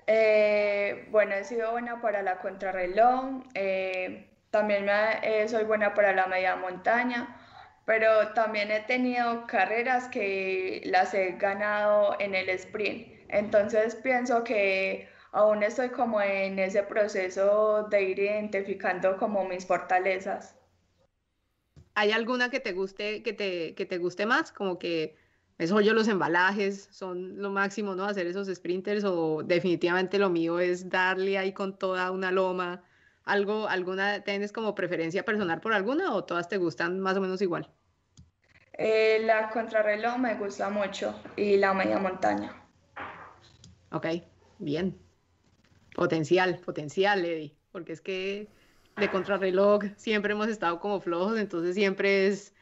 Eh, 0.07 1.07
bueno, 1.11 1.35
he 1.35 1.45
sido 1.45 1.71
buena 1.73 2.01
para 2.01 2.23
la 2.23 2.41
contrarreloj, 2.41 3.45
eh, 3.55 4.30
también 4.51 4.87
eh, 4.89 5.47
soy 5.49 5.65
buena 5.65 5.95
para 5.95 6.13
la 6.13 6.27
media 6.27 6.57
montaña, 6.57 7.37
pero 7.85 8.33
también 8.35 8.71
he 8.71 8.81
tenido 8.81 9.47
carreras 9.47 10.09
que 10.09 10.83
las 10.85 11.15
he 11.15 11.33
ganado 11.33 12.17
en 12.21 12.35
el 12.35 12.49
sprint. 12.51 13.09
Entonces 13.29 13.97
pienso 13.97 14.45
que 14.45 15.09
aún 15.33 15.63
estoy 15.63 15.91
como 15.91 16.21
en 16.21 16.59
ese 16.59 16.83
proceso 16.83 17.85
de 17.91 18.03
ir 18.03 18.19
identificando 18.19 19.17
como 19.17 19.45
mis 19.45 19.67
fortalezas. 19.67 20.57
¿Hay 21.95 22.13
alguna 22.13 22.51
que 22.51 22.61
te 22.61 22.73
guste, 22.73 23.23
que 23.23 23.33
te, 23.33 23.75
que 23.75 23.87
te 23.87 23.99
guste 23.99 24.27
más? 24.27 24.53
Como 24.53 24.79
que 24.79 25.17
eso 25.59 25.81
yo 25.81 25.93
los 25.95 26.09
embalajes 26.09 26.89
son 26.91 27.41
lo 27.43 27.51
máximo, 27.51 27.95
¿no? 27.95 28.05
Hacer 28.05 28.27
esos 28.27 28.49
sprinters 28.49 29.05
o 29.05 29.43
definitivamente 29.45 30.19
lo 30.19 30.31
mío 30.31 30.59
es 30.59 30.89
darle 30.89 31.39
ahí 31.39 31.53
con 31.53 31.79
toda 31.79 32.11
una 32.11 32.33
loma. 32.33 32.83
¿Algo, 33.25 33.69
alguna, 33.69 34.25
tienes 34.25 34.53
como 34.53 34.75
preferencia 34.75 35.25
personal 35.25 35.61
por 35.61 35.73
alguna 35.73 36.15
o 36.15 36.25
todas 36.25 36.49
te 36.49 36.57
gustan 36.57 37.01
más 37.01 37.17
o 37.17 37.21
menos 37.21 37.43
igual? 37.43 37.71
Eh, 38.75 39.21
la 39.25 39.51
contrarreloj 39.51 40.17
me 40.19 40.35
gusta 40.35 40.71
mucho 40.71 41.15
y 41.37 41.57
la 41.57 41.75
media 41.75 41.99
montaña. 41.99 42.57
Ok, 43.93 44.07
bien. 44.59 44.99
Potencial, 45.95 46.59
potencial, 46.65 47.25
Eddie, 47.25 47.57
porque 47.73 47.93
es 47.93 48.01
que 48.01 48.49
de 48.97 49.11
contrarreloj 49.11 49.85
siempre 49.97 50.33
hemos 50.33 50.49
estado 50.49 50.81
como 50.81 51.01
flojos, 51.01 51.39
entonces 51.39 51.75
siempre 51.75 52.29
es, 52.29 52.55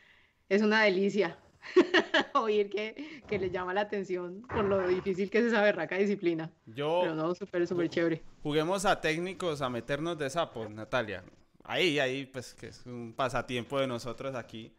es 0.49 0.63
una 0.63 0.83
delicia 0.83 1.39
oír 2.35 2.71
que, 2.71 3.23
que 3.27 3.39
les 3.39 3.53
llama 3.53 3.75
la 3.75 3.83
atención 3.83 4.43
por 4.43 4.65
lo 4.65 4.87
difícil 4.87 5.31
que 5.31 5.39
es 5.39 5.45
esa 5.45 5.63
berraca 5.63 5.97
disciplina. 5.97 6.51
Yo, 6.67 7.01
Pero 7.03 7.15
no, 7.15 7.35
súper, 7.35 7.67
súper 7.67 7.89
chévere. 7.89 8.23
Juguemos 8.43 8.85
a 8.85 9.01
técnicos 9.01 9.63
a 9.63 9.69
meternos 9.69 10.19
de 10.19 10.31
sapo, 10.31 10.69
Natalia. 10.69 11.23
Ahí, 11.65 11.99
ahí, 11.99 12.27
pues 12.27 12.55
que 12.55 12.69
es 12.69 12.87
un 12.87 13.13
pasatiempo 13.15 13.79
de 13.79 13.87
nosotros 13.87 14.35
aquí. 14.35 14.73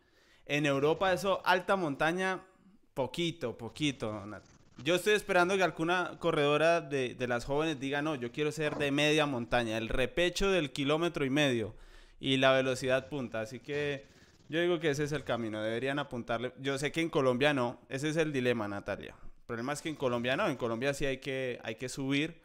En 0.45 0.65
Europa 0.65 1.13
eso, 1.13 1.41
alta 1.45 1.75
montaña, 1.75 2.43
poquito, 2.93 3.58
poquito. 3.58 4.23
Yo 4.84 4.95
estoy 4.95 5.13
esperando 5.13 5.56
que 5.56 5.63
alguna 5.63 6.17
corredora 6.19 6.82
de, 6.82 7.13
de 7.13 7.28
las 7.28 7.45
jóvenes 7.45 7.80
diga, 7.80 8.02
no, 8.02 8.15
yo 8.15 8.32
quiero 8.32 8.52
ser 8.52 8.75
de 8.78 8.91
media 8.91 9.25
montaña, 9.25 9.78
el 9.78 9.89
repecho 9.89 10.49
del 10.49 10.71
kilómetro 10.71 11.25
y 11.25 11.30
medio 11.30 11.75
y 12.19 12.38
la 12.38 12.54
velocidad 12.54 13.08
punta. 13.10 13.41
Así 13.41 13.60
que 13.60 14.08
yo 14.49 14.59
digo 14.59 14.79
que 14.79 14.89
ese 14.89 15.03
es 15.03 15.12
el 15.12 15.23
camino, 15.23 15.62
deberían 15.62 15.99
apuntarle. 15.99 16.53
Yo 16.59 16.77
sé 16.79 16.91
que 16.91 17.01
en 17.01 17.09
Colombia 17.09 17.53
no, 17.53 17.79
ese 17.88 18.09
es 18.09 18.17
el 18.17 18.33
dilema, 18.33 18.67
Natalia. 18.67 19.15
El 19.21 19.45
problema 19.45 19.73
es 19.73 19.81
que 19.81 19.89
en 19.89 19.95
Colombia 19.95 20.35
no, 20.35 20.47
en 20.47 20.57
Colombia 20.57 20.93
sí 20.93 21.05
hay 21.05 21.19
que, 21.19 21.59
hay 21.63 21.75
que 21.75 21.88
subir, 21.88 22.41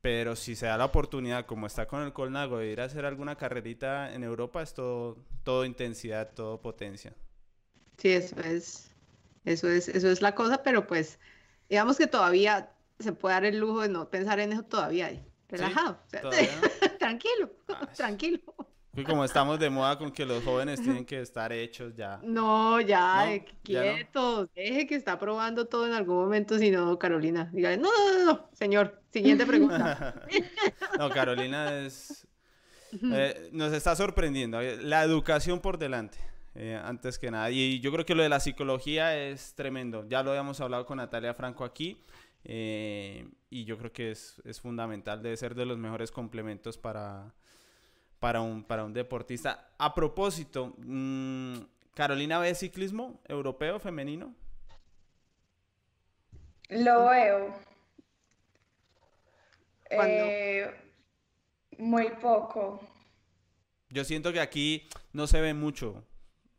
pero 0.00 0.34
si 0.34 0.56
se 0.56 0.66
da 0.66 0.76
la 0.76 0.86
oportunidad, 0.86 1.46
como 1.46 1.68
está 1.68 1.86
con 1.86 2.02
el 2.02 2.12
Colnago, 2.12 2.58
de 2.58 2.72
ir 2.72 2.80
a 2.80 2.84
hacer 2.84 3.04
alguna 3.04 3.36
carrerita 3.36 4.12
en 4.12 4.24
Europa, 4.24 4.60
es 4.60 4.74
todo, 4.74 5.18
todo 5.44 5.64
intensidad, 5.64 6.32
todo 6.34 6.60
potencia. 6.60 7.14
Sí, 7.96 8.10
eso 8.10 8.36
es, 8.40 8.90
eso 9.44 9.68
es, 9.68 9.88
eso 9.88 10.10
es 10.10 10.22
la 10.22 10.34
cosa, 10.34 10.64
pero 10.64 10.86
pues 10.88 11.20
digamos 11.68 11.96
que 11.96 12.08
todavía 12.08 12.72
se 12.98 13.12
puede 13.12 13.34
dar 13.34 13.44
el 13.44 13.58
lujo 13.58 13.82
de 13.82 13.88
no 13.88 14.10
pensar 14.10 14.40
en 14.40 14.52
eso 14.52 14.64
todavía, 14.64 15.24
relajado, 15.48 16.00
tranquilo, 16.98 17.52
ah, 17.68 17.86
tranquilo. 17.94 18.40
Y 18.96 19.04
como 19.04 19.24
estamos 19.24 19.58
de 19.58 19.68
moda 19.68 19.98
con 19.98 20.10
que 20.10 20.24
los 20.24 20.42
jóvenes 20.42 20.80
tienen 20.80 21.04
que 21.04 21.20
estar 21.20 21.52
hechos 21.52 21.94
ya. 21.94 22.18
No, 22.22 22.80
ya, 22.80 23.28
quietos, 23.62 24.48
deje 24.54 24.86
que 24.86 24.94
está 24.94 25.18
probando 25.18 25.66
todo 25.66 25.86
en 25.86 25.92
algún 25.92 26.16
momento, 26.16 26.58
si 26.58 26.70
no, 26.70 26.98
Carolina, 26.98 27.50
dígale, 27.52 27.76
no, 27.76 27.90
no, 27.90 28.24
no, 28.24 28.50
señor, 28.54 29.02
siguiente 29.12 29.44
pregunta. 29.44 30.22
no, 30.98 31.10
Carolina 31.10 31.78
es, 31.78 32.26
eh, 32.92 33.50
nos 33.52 33.72
está 33.74 33.94
sorprendiendo, 33.94 34.60
eh, 34.60 34.78
la 34.82 35.02
educación 35.02 35.60
por 35.60 35.78
delante. 35.78 36.18
Eh, 36.58 36.80
antes 36.82 37.18
que 37.18 37.30
nada. 37.30 37.50
Y 37.50 37.80
yo 37.80 37.92
creo 37.92 38.06
que 38.06 38.14
lo 38.14 38.22
de 38.22 38.30
la 38.30 38.40
psicología 38.40 39.14
es 39.14 39.54
tremendo. 39.54 40.08
Ya 40.08 40.22
lo 40.22 40.30
habíamos 40.30 40.58
hablado 40.62 40.86
con 40.86 40.96
Natalia 40.96 41.34
Franco 41.34 41.64
aquí. 41.64 42.02
y 42.42 43.64
yo 43.66 43.76
creo 43.76 43.92
que 43.92 44.12
es, 44.12 44.40
es 44.42 44.58
fundamental, 44.58 45.22
debe 45.22 45.36
ser 45.36 45.54
de 45.54 45.66
los 45.66 45.76
mejores 45.76 46.10
complementos 46.10 46.78
para, 46.78 47.34
para 48.26 48.40
un, 48.40 48.64
para 48.64 48.84
un 48.84 48.92
deportista. 48.92 49.68
A 49.78 49.94
propósito, 49.94 50.74
mm, 50.78 51.58
¿Carolina 51.94 52.40
ve 52.40 52.56
ciclismo 52.56 53.20
europeo 53.28 53.78
femenino? 53.78 54.34
Lo 56.68 57.08
veo. 57.08 57.54
Eh, 59.90 60.74
muy 61.78 62.10
poco. 62.20 62.80
Yo 63.90 64.02
siento 64.02 64.32
que 64.32 64.40
aquí 64.40 64.88
no 65.12 65.28
se 65.28 65.40
ve 65.40 65.54
mucho. 65.54 66.02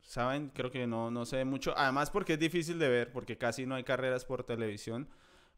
¿Saben? 0.04 0.48
Creo 0.56 0.72
que 0.72 0.88
no, 0.88 1.12
no 1.12 1.26
se 1.26 1.36
ve 1.36 1.44
mucho. 1.44 1.74
Además 1.76 2.12
porque 2.12 2.34
es 2.34 2.40
difícil 2.40 2.80
de 2.80 2.88
ver, 2.88 3.12
porque 3.12 3.38
casi 3.38 3.66
no 3.66 3.76
hay 3.76 3.84
carreras 3.84 4.24
por 4.24 4.46
televisión. 4.46 5.10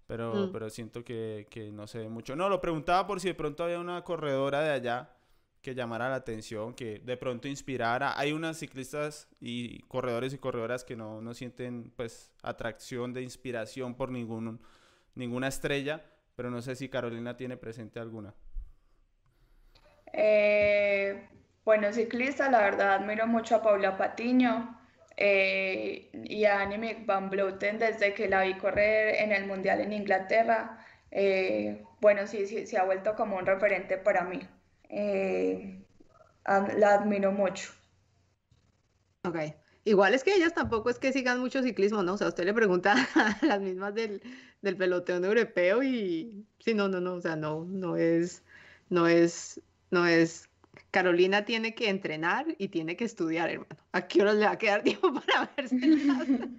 Pero, 0.07 0.33
mm. 0.33 0.51
pero 0.53 0.71
siento 0.71 1.03
que, 1.03 1.45
que 1.51 1.71
no 1.71 1.85
se 1.85 1.99
ve 1.99 2.09
mucho. 2.09 2.35
No, 2.35 2.49
lo 2.49 2.59
preguntaba 2.59 3.05
por 3.05 3.19
si 3.19 3.27
de 3.27 3.35
pronto 3.35 3.63
había 3.63 3.79
una 3.79 4.03
corredora 4.03 4.61
de 4.61 4.71
allá 4.71 5.11
que 5.61 5.75
llamara 5.75 6.09
la 6.09 6.15
atención, 6.15 6.73
que 6.73 6.99
de 6.99 7.17
pronto 7.17 7.47
inspirara. 7.47 8.17
Hay 8.17 8.31
unas 8.31 8.57
ciclistas 8.57 9.27
y 9.39 9.79
corredores 9.83 10.33
y 10.33 10.37
corredoras 10.37 10.83
que 10.83 10.95
no, 10.95 11.21
no 11.21 11.33
sienten 11.33 11.91
pues 11.95 12.31
atracción 12.41 13.13
de 13.13 13.21
inspiración 13.21 13.95
por 13.95 14.11
ningún, 14.11 14.61
ninguna 15.15 15.47
estrella, 15.47 16.05
pero 16.35 16.49
no 16.49 16.61
sé 16.61 16.75
si 16.75 16.87
Carolina 16.87 17.35
tiene 17.35 17.57
presente 17.57 17.99
alguna. 17.99 18.33
Eh, 20.13 21.27
bueno, 21.65 21.91
ciclista, 21.91 22.49
la 22.49 22.61
verdad 22.61 22.95
admiro 22.95 23.27
mucho 23.27 23.55
a 23.57 23.61
Paula 23.61 23.97
Patiño 23.97 24.79
eh, 25.17 26.09
y 26.13 26.45
a 26.45 26.61
Annemiek 26.61 27.05
van 27.05 27.29
Vleuten 27.29 27.77
desde 27.77 28.13
que 28.13 28.29
la 28.29 28.43
vi 28.43 28.57
correr 28.57 29.15
en 29.15 29.33
el 29.33 29.45
Mundial 29.45 29.81
en 29.81 29.91
Inglaterra. 29.91 30.85
Eh, 31.11 31.83
bueno, 31.99 32.25
sí, 32.27 32.47
sí, 32.47 32.65
se 32.65 32.77
ha 32.77 32.85
vuelto 32.85 33.15
como 33.15 33.37
un 33.37 33.45
referente 33.45 33.97
para 33.97 34.23
mí 34.23 34.39
eh, 34.89 35.81
la 36.45 36.93
admiro 36.95 37.31
mucho. 37.31 37.71
Ok. 39.23 39.37
Igual 39.85 40.13
es 40.13 40.23
que 40.23 40.35
ellas 40.35 40.53
tampoco 40.53 40.89
es 40.89 40.99
que 40.99 41.13
sigan 41.13 41.39
mucho 41.39 41.63
ciclismo, 41.63 42.03
¿no? 42.03 42.13
O 42.13 42.17
sea, 42.17 42.27
usted 42.27 42.45
le 42.45 42.53
pregunta 42.53 42.93
a 43.15 43.45
las 43.45 43.61
mismas 43.61 43.93
del, 43.95 44.21
del 44.61 44.77
peloteo 44.77 45.17
europeo 45.23 45.81
y 45.83 46.45
sí, 46.59 46.73
no, 46.73 46.89
no, 46.89 46.99
no, 46.99 47.13
o 47.13 47.21
sea, 47.21 47.35
no, 47.35 47.65
no 47.65 47.95
es, 47.95 48.43
no 48.89 49.07
es, 49.07 49.61
no 49.91 50.05
es, 50.05 50.48
Carolina 50.91 51.45
tiene 51.45 51.75
que 51.75 51.89
entrenar 51.89 52.47
y 52.57 52.69
tiene 52.69 52.95
que 52.95 53.05
estudiar, 53.05 53.49
hermano. 53.49 53.75
¿A 53.91 54.07
qué 54.07 54.21
horas 54.21 54.35
le 54.35 54.45
va 54.45 54.51
a 54.51 54.57
quedar 54.57 54.81
tiempo 54.83 55.13
para 55.13 55.51
verse 55.55 55.77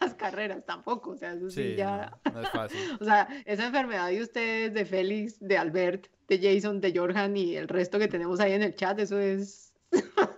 las, 0.00 0.14
carreras? 0.14 0.64
Tampoco, 0.66 1.10
o 1.10 1.16
sea, 1.16 1.32
eso 1.32 1.50
sí, 1.50 1.74
ya. 1.76 2.16
No, 2.32 2.40
es 2.40 2.50
fácil. 2.50 2.78
o 3.00 3.04
sea, 3.04 3.28
esa 3.44 3.66
enfermedad 3.66 4.08
de 4.08 4.22
ustedes, 4.22 4.74
de 4.74 4.84
Félix, 4.84 5.40
de 5.40 5.56
Albert, 5.56 6.08
de 6.28 6.38
Jason, 6.38 6.80
de 6.80 6.96
Jorjan 6.96 7.36
y 7.36 7.56
el 7.56 7.68
resto 7.68 7.98
que 7.98 8.08
tenemos 8.08 8.40
ahí 8.40 8.52
en 8.52 8.62
el 8.62 8.74
chat, 8.74 8.98
eso 8.98 9.18
es, 9.18 9.74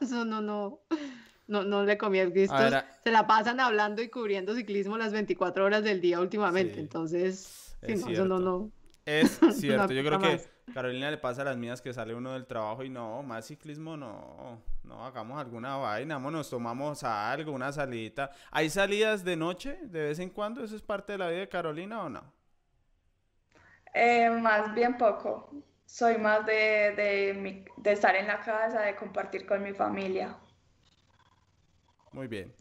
eso 0.00 0.24
no, 0.24 0.40
no, 0.40 0.80
no, 1.46 1.64
no 1.64 1.84
le 1.84 1.96
comí 1.96 2.18
el 2.18 2.32
se 2.32 3.10
la 3.10 3.26
pasan 3.26 3.60
hablando 3.60 4.02
y 4.02 4.08
cubriendo 4.08 4.54
ciclismo 4.54 4.98
las 4.98 5.12
24 5.12 5.64
horas 5.64 5.84
del 5.84 6.00
día 6.00 6.20
últimamente, 6.20 6.80
entonces, 6.80 7.76
eso 7.82 8.24
no, 8.24 8.38
no. 8.40 8.72
Es 9.04 9.38
cierto, 9.52 9.92
yo 9.92 10.02
creo 10.02 10.18
que 10.18 10.55
Carolina 10.72 11.10
le 11.10 11.18
pasa 11.18 11.42
a 11.42 11.44
las 11.46 11.56
mías 11.56 11.80
que 11.80 11.92
sale 11.92 12.14
uno 12.14 12.32
del 12.32 12.46
trabajo 12.46 12.82
y 12.82 12.88
no, 12.88 13.22
más 13.22 13.46
ciclismo 13.46 13.96
no, 13.96 14.62
no, 14.82 15.04
hagamos 15.06 15.40
alguna 15.40 15.76
vaina, 15.76 16.18
nos 16.18 16.50
tomamos 16.50 17.02
algo, 17.04 17.52
una 17.52 17.72
salida 17.72 18.30
¿Hay 18.50 18.68
salidas 18.68 19.24
de 19.24 19.36
noche 19.36 19.78
de 19.82 20.02
vez 20.02 20.18
en 20.18 20.30
cuando? 20.30 20.64
¿Eso 20.64 20.76
es 20.76 20.82
parte 20.82 21.12
de 21.12 21.18
la 21.18 21.28
vida 21.28 21.40
de 21.40 21.48
Carolina 21.48 22.02
o 22.02 22.08
no? 22.08 22.32
Eh, 23.94 24.28
más 24.28 24.74
bien 24.74 24.98
poco 24.98 25.50
soy 25.86 26.18
más 26.18 26.44
de, 26.44 27.64
estar 27.84 28.16
en 28.16 28.26
la 28.26 28.40
casa, 28.40 28.82
de 28.82 28.96
compartir 28.96 29.46
con 29.46 29.62
mi 29.62 29.72
familia. 29.72 30.36
Muy 32.12 32.26
bien. 32.26 32.52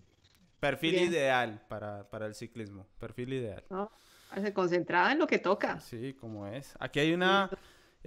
Perfil 0.60 0.96
ideal 0.96 1.62
para, 1.68 2.08
el 2.26 2.36
ciclismo. 2.36 2.88
Perfil 3.00 3.34
ideal. 3.34 3.64
¿No? 3.70 3.92
Se 4.36 4.54
concentrada 4.54 5.12
en 5.12 5.20
lo 5.20 5.28
que 5.28 5.40
toca. 5.40 5.80
Sí, 5.80 6.14
como 6.14 6.48
es. 6.48 6.76
Aquí 6.80 7.00
hay 7.00 7.14
una, 7.14 7.50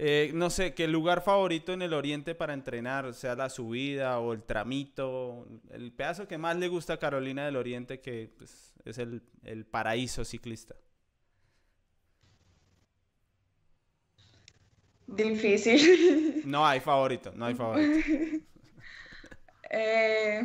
eh, 0.01 0.31
no 0.33 0.49
sé, 0.49 0.73
¿qué 0.73 0.87
lugar 0.87 1.21
favorito 1.21 1.73
en 1.73 1.81
el 1.81 1.93
oriente 1.93 2.33
para 2.33 2.53
entrenar? 2.53 3.13
Sea 3.13 3.35
la 3.35 3.49
subida 3.49 4.19
o 4.19 4.31
el 4.31 4.43
tramito. 4.43 5.45
El 5.71 5.91
pedazo 5.91 6.27
que 6.27 6.37
más 6.37 6.55
le 6.55 6.69
gusta 6.69 6.93
a 6.93 6.97
Carolina 6.97 7.45
del 7.45 7.57
Oriente, 7.57 7.99
que 7.99 8.29
pues, 8.37 8.73
es 8.85 8.97
el, 8.97 9.21
el 9.43 9.65
paraíso 9.65 10.23
ciclista. 10.23 10.75
Difícil. 15.07 16.41
No 16.45 16.65
hay 16.65 16.79
favorito, 16.79 17.31
no 17.35 17.45
hay 17.45 17.55
favorito. 17.55 18.07
Eh, 19.71 20.41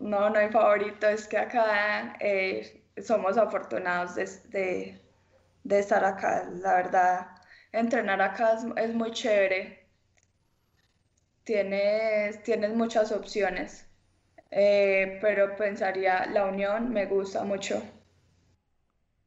no, 0.00 0.30
no 0.30 0.36
hay 0.36 0.48
favorito. 0.50 1.06
Es 1.06 1.28
que 1.28 1.38
acá 1.38 2.16
eh, 2.18 2.82
somos 3.00 3.36
afortunados 3.36 4.16
de, 4.16 5.00
estar 5.68 6.04
acá. 6.04 6.50
La 6.54 6.74
verdad, 6.74 7.28
entrenar 7.72 8.20
acá 8.20 8.58
es, 8.76 8.94
muy 8.94 9.10
chévere. 9.12 9.86
Tienes, 11.44 12.42
tienes 12.42 12.74
muchas 12.74 13.12
opciones. 13.12 13.86
Eh, 14.50 15.18
pero 15.20 15.56
pensaría, 15.56 16.26
la 16.26 16.46
unión 16.46 16.92
me 16.92 17.06
gusta 17.06 17.44
mucho. 17.44 17.82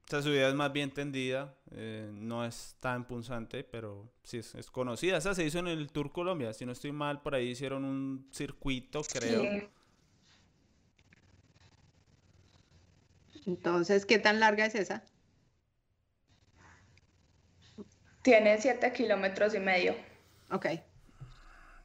Esta 0.06 0.22
subida 0.22 0.50
es 0.50 0.54
más 0.54 0.72
bien 0.74 0.92
tendida, 0.92 1.56
eh, 1.72 2.10
no 2.14 2.46
es 2.46 2.76
tan 2.82 3.08
punzante, 3.08 3.64
pero 3.64 4.12
sí 4.24 4.40
es, 4.40 4.70
conocida. 4.70 5.18
Esa 5.18 5.34
se 5.34 5.46
hizo 5.46 5.60
en 5.60 5.68
el 5.68 5.92
Tour 5.92 6.12
Colombia, 6.12 6.54
si 6.54 6.66
no 6.66 6.74
estoy 6.74 6.92
mal, 6.92 7.22
por 7.22 7.36
ahí 7.36 7.50
hicieron 7.50 7.86
un 7.86 8.28
circuito, 8.32 9.02
creo. 9.02 9.70
Entonces, 13.46 14.06
¿qué 14.06 14.20
tan 14.20 14.40
larga 14.40 14.66
es 14.66 14.76
esa? 14.76 15.04
Tiene 18.24 18.60
siete 18.60 18.92
kilómetros 18.92 19.54
y 19.54 19.60
medio. 19.60 19.96
Ok. 20.50 20.68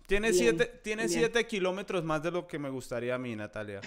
Tiene, 0.07 0.33
siete, 0.33 0.65
tiene 0.83 1.07
siete 1.07 1.47
kilómetros 1.47 2.03
más 2.03 2.23
de 2.23 2.31
lo 2.31 2.47
que 2.47 2.59
me 2.59 2.71
gustaría 2.71 3.17
a 3.17 3.19
mí, 3.19 3.37
Natalia, 3.37 3.83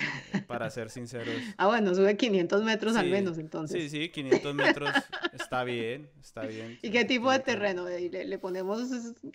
para 0.45 0.69
ser 0.69 0.91
sinceros. 0.91 1.33
Ah, 1.57 1.65
bueno, 1.65 1.95
sube 1.95 2.15
500 2.15 2.63
metros 2.63 2.95
al 2.95 3.09
menos, 3.09 3.39
entonces. 3.39 3.81
Sí, 3.81 3.89
sí, 3.89 4.09
500 4.09 4.53
metros 4.53 4.91
está 5.33 5.63
bien, 5.63 6.11
está 6.21 6.41
bien. 6.41 6.77
¿Y 6.83 6.91
qué 6.91 7.05
tipo 7.05 7.31
de 7.31 7.39
terreno? 7.39 7.87
¿Le, 7.89 8.37
ponemos 8.37 8.81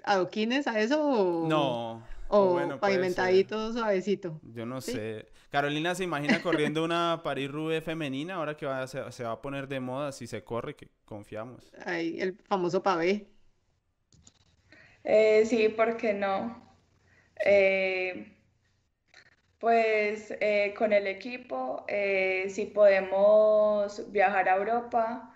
adoquines 0.04 0.68
a 0.68 0.78
eso? 0.78 1.46
No, 1.48 2.06
O, 2.28 2.52
bueno, 2.52 2.78
pavimentadito, 2.80 3.72
suavecito. 3.72 4.40
Yo 4.42 4.66
no 4.66 4.80
sé. 4.80 5.26
Carolina 5.50 5.94
se 5.94 6.04
imagina 6.04 6.42
corriendo 6.42 6.84
una 6.84 7.20
Paris-Roubaix 7.22 7.84
femenina 7.84 8.34
ahora 8.34 8.56
que 8.56 8.66
va, 8.66 8.86
se, 8.86 9.12
se, 9.12 9.24
va 9.24 9.32
a 9.32 9.42
poner 9.42 9.68
de 9.68 9.80
moda 9.80 10.12
si 10.12 10.26
se 10.26 10.42
corre, 10.42 10.74
que 10.74 10.88
confiamos. 11.04 11.72
Ay, 11.84 12.20
el 12.20 12.36
famoso 12.48 12.82
pavé. 12.82 13.28
Eh, 15.04 15.44
sí, 15.46 15.68
¿por 15.68 15.96
qué 15.96 16.14
no? 16.14 16.66
Eh, 17.44 18.32
pues 19.58 20.34
eh, 20.40 20.74
con 20.76 20.92
el 20.92 21.06
equipo, 21.06 21.84
eh, 21.88 22.46
si 22.50 22.66
podemos 22.66 24.10
viajar 24.12 24.48
a 24.48 24.56
Europa, 24.56 25.32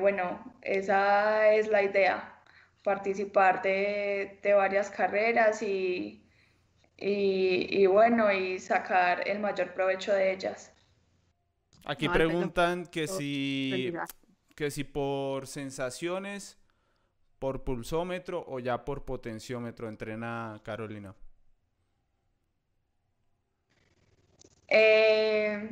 bueno, 0.00 0.54
esa 0.62 1.52
es 1.54 1.68
la 1.68 1.82
idea, 1.82 2.40
participar 2.82 3.60
de, 3.62 4.38
varias 4.56 4.90
carreras 4.90 5.62
y, 5.62 6.23
y, 6.96 7.86
bueno, 7.86 8.32
y 8.32 8.58
sacar 8.58 9.28
el 9.28 9.40
mayor 9.40 9.74
provecho 9.74 10.12
de 10.12 10.32
ellas. 10.32 10.72
Aquí 11.84 12.08
preguntan 12.08 12.86
que 12.86 13.06
si, 13.06 13.92
que 14.54 14.70
si 14.70 14.84
por 14.84 15.46
sensaciones 15.46 16.58
por 17.38 17.62
pulsómetro 17.62 18.42
o 18.48 18.58
ya 18.58 18.86
por 18.86 19.04
potenciómetro 19.04 19.86
entrena 19.88 20.60
Carolina? 20.64 21.14
Eh, 24.66 25.68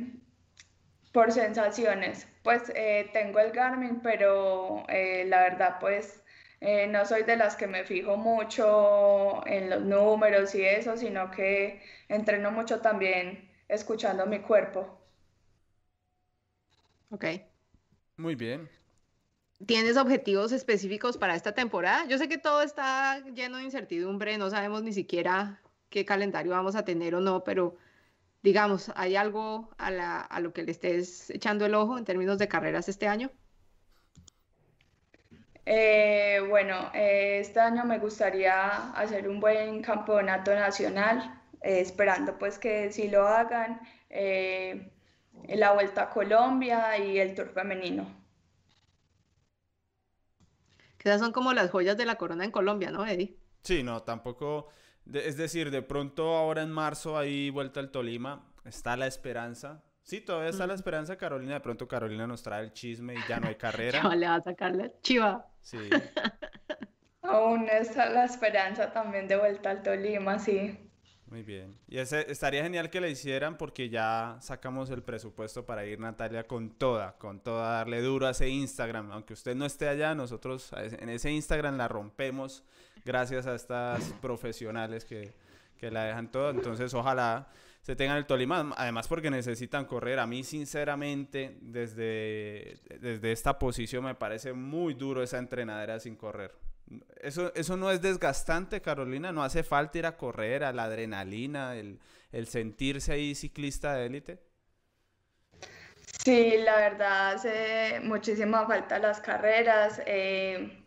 por 1.11 1.31
sensaciones, 1.31 2.27
pues 2.43 2.71
eh, 2.75 3.09
tengo 3.11 3.39
el 3.39 3.51
Garmin, 3.51 4.01
pero 4.01 4.83
eh, 4.87 5.25
la 5.25 5.41
verdad 5.41 5.77
pues 5.79 6.22
no 6.89 7.05
soy 7.05 7.23
de 7.23 7.35
las 7.35 7.55
que 7.55 7.67
me 7.67 7.83
fijo 7.83 8.15
mucho 8.17 9.45
en 9.45 9.69
los 9.69 9.81
números 9.81 10.55
y 10.55 10.63
eso, 10.63 10.95
sino 10.95 11.29
que 11.31 11.81
entreno 12.07 12.51
mucho 12.51 12.79
también 12.79 13.49
escuchando 13.67 14.25
mi 14.25 14.39
cuerpo. 14.39 14.99
Ok. 17.09 17.25
Muy 18.17 18.35
bien. 18.35 18.69
¿Tienes 19.65 19.97
objetivos 19.97 20.51
específicos 20.51 21.17
para 21.17 21.35
esta 21.35 21.53
temporada? 21.53 22.05
Yo 22.07 22.17
sé 22.17 22.27
que 22.27 22.37
todo 22.37 22.61
está 22.61 23.19
lleno 23.33 23.57
de 23.57 23.63
incertidumbre, 23.63 24.37
no 24.37 24.49
sabemos 24.49 24.83
ni 24.83 24.93
siquiera 24.93 25.61
qué 25.89 26.05
calendario 26.05 26.51
vamos 26.51 26.75
a 26.75 26.85
tener 26.85 27.15
o 27.15 27.21
no, 27.21 27.43
pero 27.43 27.77
digamos, 28.41 28.91
¿hay 28.95 29.15
algo 29.15 29.69
a, 29.77 30.39
lo 30.39 30.53
que 30.53 30.63
le 30.63 30.71
estés 30.71 31.29
echando 31.29 31.65
el 31.65 31.75
ojo 31.75 31.97
en 31.97 32.05
términos 32.05 32.37
de 32.37 32.47
carreras 32.47 32.89
este 32.89 33.07
año? 33.07 33.31
Eh, 35.65 36.41
bueno, 36.49 36.91
eh, 36.93 37.39
este 37.39 37.59
año 37.59 37.85
me 37.85 37.99
gustaría 37.99 38.91
hacer 38.91 39.29
un 39.29 39.39
buen 39.39 39.81
campeonato 39.81 40.53
nacional, 40.53 41.41
eh, 41.61 41.79
esperando 41.79 42.37
pues 42.37 42.59
que 42.59 42.91
sí 42.91 43.09
lo 43.09 43.27
hagan, 43.27 43.79
la 45.47 45.73
Vuelta 45.73 46.03
a 46.03 46.09
Colombia 46.09 46.97
y 46.97 47.19
el 47.19 47.33
Tour 47.33 47.49
Femenino. 47.49 48.05
Esas 50.99 51.19
son 51.19 51.33
como 51.33 51.51
las 51.51 51.69
joyas 51.69 51.97
de 51.97 52.05
la 52.05 52.15
corona 52.15 52.45
en 52.45 52.51
Colombia, 52.51 52.89
¿no, 52.89 53.05
Eddie? 53.05 53.37
Sí, 53.61 53.83
no, 53.83 54.03
tampoco. 54.03 54.69
es 55.11 55.35
decir, 55.35 55.69
de 55.69 55.81
pronto 55.81 56.35
ahora 56.35 56.61
en 56.61 56.71
marzo 56.71 57.17
hay 57.17 57.49
vuelta 57.49 57.81
al 57.81 57.91
Tolima, 57.91 58.53
está 58.63 58.95
la 58.95 59.07
esperanza. 59.07 59.83
Sí, 60.03 60.19
todavía 60.19 60.49
está 60.49 60.67
la 60.67 60.73
esperanza, 60.73 61.17
Carolina. 61.17 61.55
De 61.55 61.59
pronto 61.61 61.87
Carolina 61.87 62.27
nos 62.27 62.43
trae 62.43 62.63
el 62.63 62.73
chisme 62.73 63.15
y 63.15 63.19
ya 63.27 63.39
no 63.39 63.47
hay 63.47 63.55
carrera. 63.57 64.01
Chiva 64.01 64.15
le 64.15 64.27
va 64.27 64.35
a 64.35 64.41
sacar 64.41 64.75
la 64.75 64.89
chiva. 65.01 65.47
Sí. 65.61 65.77
Aún 67.21 67.69
está 67.69 68.09
la 68.09 68.25
esperanza 68.25 68.91
también 68.91 69.29
de 69.29 69.37
vuelta 69.37 69.71
al 69.71 69.81
Tolima, 69.81 70.39
sí. 70.39 70.77
Muy 71.27 71.41
bien. 71.41 71.79
Y 71.87 71.97
ese, 71.97 72.29
estaría 72.29 72.61
genial 72.61 72.89
que 72.89 73.01
le 73.01 73.09
hicieran 73.09 73.57
porque 73.57 73.89
ya 73.89 74.37
sacamos 74.41 74.89
el 74.91 75.01
presupuesto 75.01 75.65
para 75.65 75.85
ir 75.85 75.99
Natalia 75.99 76.45
con 76.45 76.77
toda, 76.77 77.17
con 77.17 77.39
toda, 77.39 77.77
darle 77.77 78.01
duro 78.01 78.27
a 78.27 78.31
ese 78.31 78.49
Instagram. 78.49 79.11
Aunque 79.11 79.33
usted 79.33 79.55
no 79.55 79.65
esté 79.65 79.87
allá, 79.87 80.13
nosotros 80.13 80.71
en 80.77 81.09
ese 81.09 81.31
Instagram 81.31 81.77
la 81.77 81.87
rompemos 81.87 82.63
gracias 83.05 83.47
a 83.47 83.55
estas 83.55 84.13
profesionales 84.21 85.05
que, 85.05 85.33
que 85.77 85.89
la 85.89 86.03
dejan 86.03 86.29
toda. 86.29 86.51
Entonces, 86.51 86.93
ojalá 86.93 87.47
se 87.83 87.97
tengan 87.97 88.15
el 88.15 88.25
Tolima, 88.25 88.73
además 88.77 89.09
porque 89.09 89.29
necesitan 89.29 89.83
correr. 89.83 90.17
A 90.19 90.25
mí, 90.25 90.45
sinceramente, 90.45 91.57
desde, 91.59 92.79
desde 93.01 93.31
esta 93.33 93.59
posición 93.59 94.05
me 94.05 94.15
parece 94.15 94.53
muy 94.53 94.93
duro 94.93 95.21
esa 95.21 95.37
entrenadera 95.37 95.99
sin 95.99 96.15
correr. 96.15 96.55
Eso, 97.19 97.53
eso 97.55 97.75
no 97.75 97.91
es 97.91 98.01
desgastante, 98.01 98.81
Carolina. 98.81 99.33
No 99.33 99.43
hace 99.43 99.63
falta 99.63 99.97
ir 99.97 100.05
a 100.05 100.15
correr, 100.15 100.63
a 100.63 100.71
la 100.71 100.85
adrenalina, 100.85 101.75
el, 101.75 101.99
sentirse 102.47 103.11
ahí 103.11 103.35
ciclista 103.35 103.95
de 103.95 104.05
élite. 104.05 104.39
Sí, 106.23 106.55
la 106.59 106.77
verdad 106.77 107.33
hace 107.33 107.99
muchísima 108.01 108.65
falta 108.65 108.97
las 108.97 109.19
carreras. 109.19 110.01
Eh, 110.05 110.82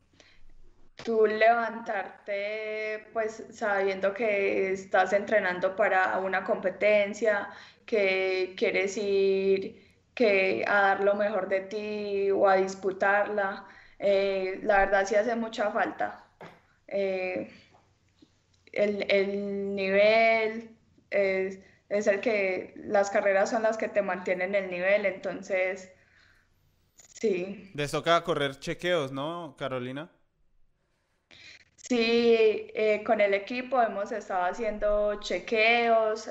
tú 1.05 1.27
levantarte 1.27 3.07
pues 3.13 3.45
sabiendo 3.51 4.13
que 4.15 4.73
estás 4.73 5.13
entrenando 5.13 5.77
para 5.77 6.19
una 6.19 6.45
competencia, 6.45 7.49
que 7.85 8.55
quieres 8.57 8.97
ir 8.97 9.87
que 10.15 10.65
a 10.67 10.81
dar 10.81 11.01
lo 11.01 11.15
mejor 11.15 11.49
de 11.49 11.61
ti 11.61 12.31
o 12.31 12.49
a 12.49 12.57
disputarla. 12.57 13.67
Eh, 13.99 14.61
la 14.63 14.79
verdad 14.79 15.07
sí 15.07 15.15
hace 15.15 15.37
mucha 15.37 15.71
falta. 15.71 16.25
Eh, 16.89 17.51
el, 18.73 19.75
nivel 19.75 20.71
es, 21.11 21.59
el 21.89 22.21
que 22.21 22.75
las 22.77 23.11
carreras 23.11 23.51
son 23.51 23.63
las 23.63 23.77
que 23.77 23.89
te 23.89 24.03
mantienen 24.03 24.55
el 24.55 24.71
nivel, 24.71 25.07
entonces 25.07 25.93
sí. 26.97 27.71
Les 27.75 27.91
toca 27.91 28.23
correr 28.25 28.59
chequeos, 28.59 29.13
¿no, 29.13 29.55
Carolina? 29.59 30.11
Sí, 31.89 32.69
eh, 32.75 33.03
con 33.05 33.21
el 33.21 33.33
equipo 33.35 33.81
hemos 33.81 34.11
estado 34.11 34.45
haciendo 34.45 35.21
chequeos, 35.21 36.31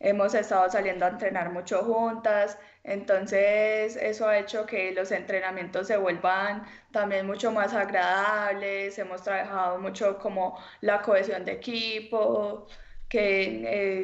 hemos 0.00 0.34
estado 0.34 0.68
saliendo 0.70 1.04
a 1.06 1.08
entrenar 1.10 1.50
mucho 1.52 1.82
juntas. 1.84 2.58
Entonces, 2.84 3.96
eso 3.96 4.28
ha 4.28 4.38
hecho 4.38 4.66
que 4.66 4.92
los 4.92 5.10
entrenamientos 5.12 5.86
se 5.88 5.96
vuelvan 5.96 6.64
también 6.92 7.26
mucho 7.26 7.50
más 7.52 7.74
agradables, 7.74 8.98
hemos 8.98 9.22
trabajado 9.22 9.78
mucho 9.78 10.18
como 10.18 10.58
la 10.80 11.02
cohesión 11.02 11.44
de 11.44 11.52
equipo, 11.52 12.66
que 13.08 13.62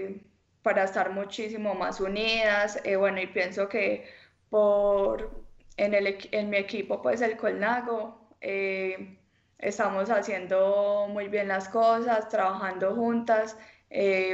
eh, 0.08 0.20
para 0.62 0.84
estar 0.84 1.10
muchísimo 1.10 1.74
más 1.74 2.00
unidas, 2.00 2.80
eh, 2.84 2.96
bueno, 2.96 3.20
y 3.20 3.26
pienso 3.28 3.68
que 3.68 4.08
por, 4.50 5.30
en, 5.76 5.94
el, 5.94 6.18
en 6.32 6.50
mi 6.50 6.56
equipo, 6.58 7.00
pues 7.02 7.20
el 7.20 7.36
Colnago, 7.36 8.28
eh, 8.40 9.18
estamos 9.62 10.10
haciendo 10.10 11.06
muy 11.08 11.28
bien 11.28 11.48
las 11.48 11.68
cosas, 11.68 12.28
trabajando 12.28 12.94
juntas, 12.94 13.56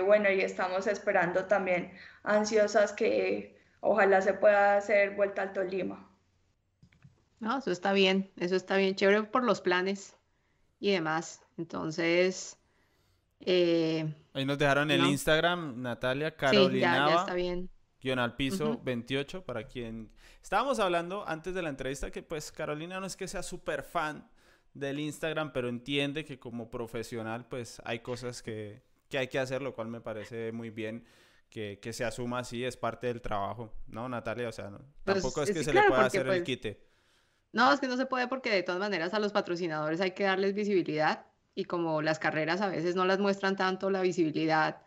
bueno, 0.05 0.31
y 0.31 0.41
estamos 0.41 0.87
esperando 0.87 1.45
también 1.45 1.93
ansiosas 2.23 2.93
que 2.93 3.57
ojalá 3.81 4.21
se 4.21 4.35
pueda 4.35 4.77
hacer 4.77 5.15
vuelta 5.15 5.43
al 5.43 5.53
Tolima. 5.53 6.09
No, 7.41 7.59
eso 7.59 7.71
está 7.71 7.93
bien, 7.93 8.31
eso 8.37 8.57
está 8.57 8.77
bien, 8.77 8.97
chévere 8.97 9.23
por 9.25 9.45
los 9.45 9.61
planes 9.61 10.17
y 10.81 10.91
demás. 10.91 11.41
Entonces, 11.57 12.59
eh, 13.41 14.13
ahí 14.35 14.45
nos 14.45 14.59
dejaron 14.59 14.91
el 14.91 15.05
Instagram, 15.07 15.81
Natalia 15.81 16.37
Carolina. 16.37 17.07
Sí, 17.07 17.13
ya, 17.13 17.21
está 17.21 17.35
bien. 17.35 17.71
Guión 18.01 18.19
al 18.19 18.37
piso 18.37 18.81
28, 18.83 19.45
para 19.45 19.67
quien... 19.67 20.11
Estábamos 20.43 20.79
hablando 20.79 21.27
antes 21.27 21.53
de 21.53 21.63
la 21.63 21.69
entrevista 21.69 22.11
que 22.11 22.23
pues 22.23 22.53
Carolina 22.53 23.01
no 23.01 23.07
es 23.07 23.17
que 23.17 23.27
sea 23.27 23.43
súper 23.43 23.83
fan 23.83 24.29
del 24.79 25.01
Instagram, 25.01 25.53
pero 25.53 25.69
entiende 25.69 26.25
que 26.25 26.39
como 26.39 26.71
profesional 26.71 27.47
pues 27.49 27.81
hay 27.85 28.01
cosas 28.01 28.43
que, 28.43 28.83
que 29.09 29.19
hay 29.19 29.29
que 29.29 29.39
hacer, 29.39 29.63
lo 29.63 29.75
cual 29.75 29.89
me 29.89 30.01
parece 30.01 30.53
muy 30.53 30.71
bien 30.71 31.05
que, 31.49 31.93
se 31.93 32.05
asuma 32.05 32.41
así, 32.41 32.65
es 32.65 32.77
parte 32.77 33.07
del 33.07 33.21
trabajo, 33.21 33.73
¿no, 33.89 34.09
Natalia? 34.09 34.49
O 34.49 34.53
sea, 34.53 34.71
pues, 34.71 35.17
tampoco 35.17 35.43
es 35.43 35.51
que 35.51 35.65
se 35.65 35.73
le 35.73 35.83
pueda 35.83 36.05
hacer 36.05 36.23
el 36.23 36.27
pues, 36.27 36.43
quite. 36.43 36.81
No, 37.53 37.73
es 37.73 37.81
que 37.81 37.89
no 37.89 37.97
se 37.97 38.07
puede 38.07 38.29
porque 38.29 38.51
de 38.51 38.63
todas 38.63 38.81
maneras 38.81 39.15
a 39.15 39.19
los 39.19 39.33
patrocinadores 39.33 40.01
hay 40.01 40.11
que 40.11 40.25
darles 40.25 40.55
visibilidad 40.55 41.27
y 41.55 41.65
como 41.65 42.03
las 42.03 42.19
carreras 42.19 42.61
a 42.61 42.69
veces 42.69 42.95
no 42.95 43.05
las 43.05 43.19
muestran 43.19 43.57
tanto, 43.57 43.91
la 43.91 44.03
visibilidad 44.03 44.83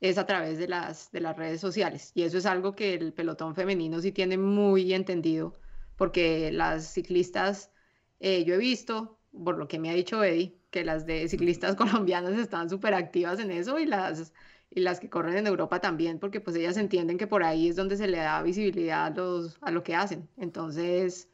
es 0.00 0.18
a 0.18 0.26
través 0.26 0.58
de 0.58 0.66
las, 0.66 1.12
de 1.12 1.20
las 1.20 1.36
redes 1.36 1.60
sociales. 1.60 2.10
Y 2.14 2.22
eso 2.22 2.38
es 2.38 2.46
algo 2.46 2.74
que 2.74 2.94
el 2.94 3.12
pelotón 3.12 3.54
femenino 3.54 4.00
sí 4.00 4.12
tiene 4.12 4.36
muy 4.36 4.92
entendido, 4.92 5.54
porque 5.96 6.50
las 6.50 6.92
ciclistas, 6.92 7.70
eh, 8.18 8.44
yo 8.44 8.54
he 8.54 8.58
visto, 8.58 9.19
por 9.32 9.58
lo 9.58 9.68
que 9.68 9.78
me 9.78 9.90
ha 9.90 9.94
dicho 9.94 10.22
Eddie, 10.24 10.56
que 10.70 10.84
las 10.84 11.06
de 11.06 11.28
ciclistas 11.28 11.76
colombianas 11.76 12.38
están 12.38 12.70
súper 12.70 12.94
activas 12.94 13.40
en 13.40 13.50
eso 13.50 13.78
y 13.78 13.86
las 13.86 14.32
y 14.70 14.80
las 14.80 15.00
que 15.00 15.10
corren 15.10 15.36
en 15.36 15.46
Europa 15.48 15.80
también, 15.80 16.18
porque 16.20 16.40
pues 16.40 16.56
ellas 16.56 16.76
entienden 16.76 17.18
que 17.18 17.26
por 17.26 17.42
ahí 17.42 17.68
es 17.68 17.76
donde 17.76 17.96
se 17.96 18.06
le 18.06 18.18
da 18.18 18.42
visibilidad 18.42 19.06
a, 19.06 19.10
los, 19.10 19.58
a 19.62 19.70
lo 19.72 19.82
que 19.82 19.96
hacen. 19.96 20.28
Entonces, 20.36 21.28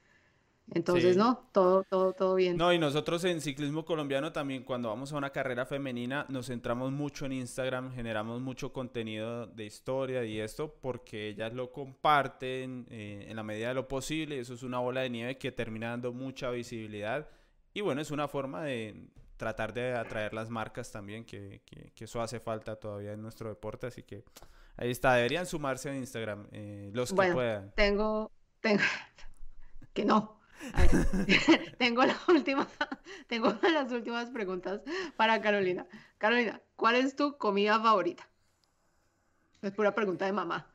Entonces, 0.70 1.16
no, 1.16 1.48
todo, 1.52 1.84
todo, 1.84 2.12
todo 2.14 2.34
bien. 2.36 2.56
No, 2.56 2.72
y 2.72 2.78
nosotros 2.78 3.22
en 3.24 3.40
ciclismo 3.40 3.84
colombiano 3.84 4.32
también, 4.32 4.64
cuando 4.64 4.88
vamos 4.88 5.12
a 5.12 5.16
una 5.16 5.30
carrera 5.30 5.66
femenina, 5.66 6.26
nos 6.28 6.46
centramos 6.46 6.90
mucho 6.90 7.26
en 7.26 7.32
Instagram, 7.32 7.92
generamos 7.94 8.40
mucho 8.40 8.72
contenido 8.72 9.46
de 9.46 9.66
historia 9.66 10.24
y 10.24 10.40
esto, 10.40 10.74
porque 10.80 11.28
ellas 11.28 11.52
lo 11.52 11.70
comparten 11.70 12.86
eh, 12.90 13.26
en 13.28 13.36
la 13.36 13.42
medida 13.42 13.68
de 13.68 13.74
lo 13.74 13.86
posible. 13.88 14.40
Eso 14.40 14.54
es 14.54 14.62
una 14.62 14.78
bola 14.78 15.02
de 15.02 15.10
nieve 15.10 15.38
que 15.38 15.52
termina 15.52 15.90
dando 15.90 16.12
mucha 16.12 16.50
visibilidad. 16.50 17.28
Y 17.76 17.82
bueno, 17.82 18.00
es 18.00 18.10
una 18.10 18.26
forma 18.26 18.62
de 18.62 18.96
tratar 19.36 19.74
de 19.74 19.92
atraer 19.92 20.32
las 20.32 20.48
marcas 20.48 20.90
también, 20.90 21.26
que, 21.26 21.60
que, 21.66 22.04
eso 22.04 22.22
hace 22.22 22.40
falta 22.40 22.76
todavía 22.76 23.12
en 23.12 23.20
nuestro 23.20 23.50
deporte. 23.50 23.86
Así 23.86 24.02
que 24.02 24.24
ahí 24.78 24.90
está, 24.90 25.12
deberían 25.12 25.44
sumarse 25.44 25.90
a 25.90 25.94
Instagram 25.94 26.48
eh, 26.52 26.90
los 26.94 27.12
que 27.12 27.32
puedan. 27.34 27.70
Tengo, 27.72 28.32
tengo, 28.62 28.82
que 29.92 30.06
no 30.06 30.40
tengo 31.78 32.02
la 32.06 32.16
última, 32.28 32.66
tengo 33.28 33.54
las 33.60 33.92
últimas 33.92 34.30
preguntas 34.30 34.80
para 35.18 35.42
Carolina. 35.42 35.84
Carolina, 36.16 36.62
¿cuál 36.76 36.94
es 36.94 37.14
tu 37.14 37.36
comida 37.36 37.78
favorita? 37.78 38.26
Es 39.60 39.72
pura 39.72 39.94
pregunta 39.94 40.24
de 40.24 40.32
mamá. 40.32 40.66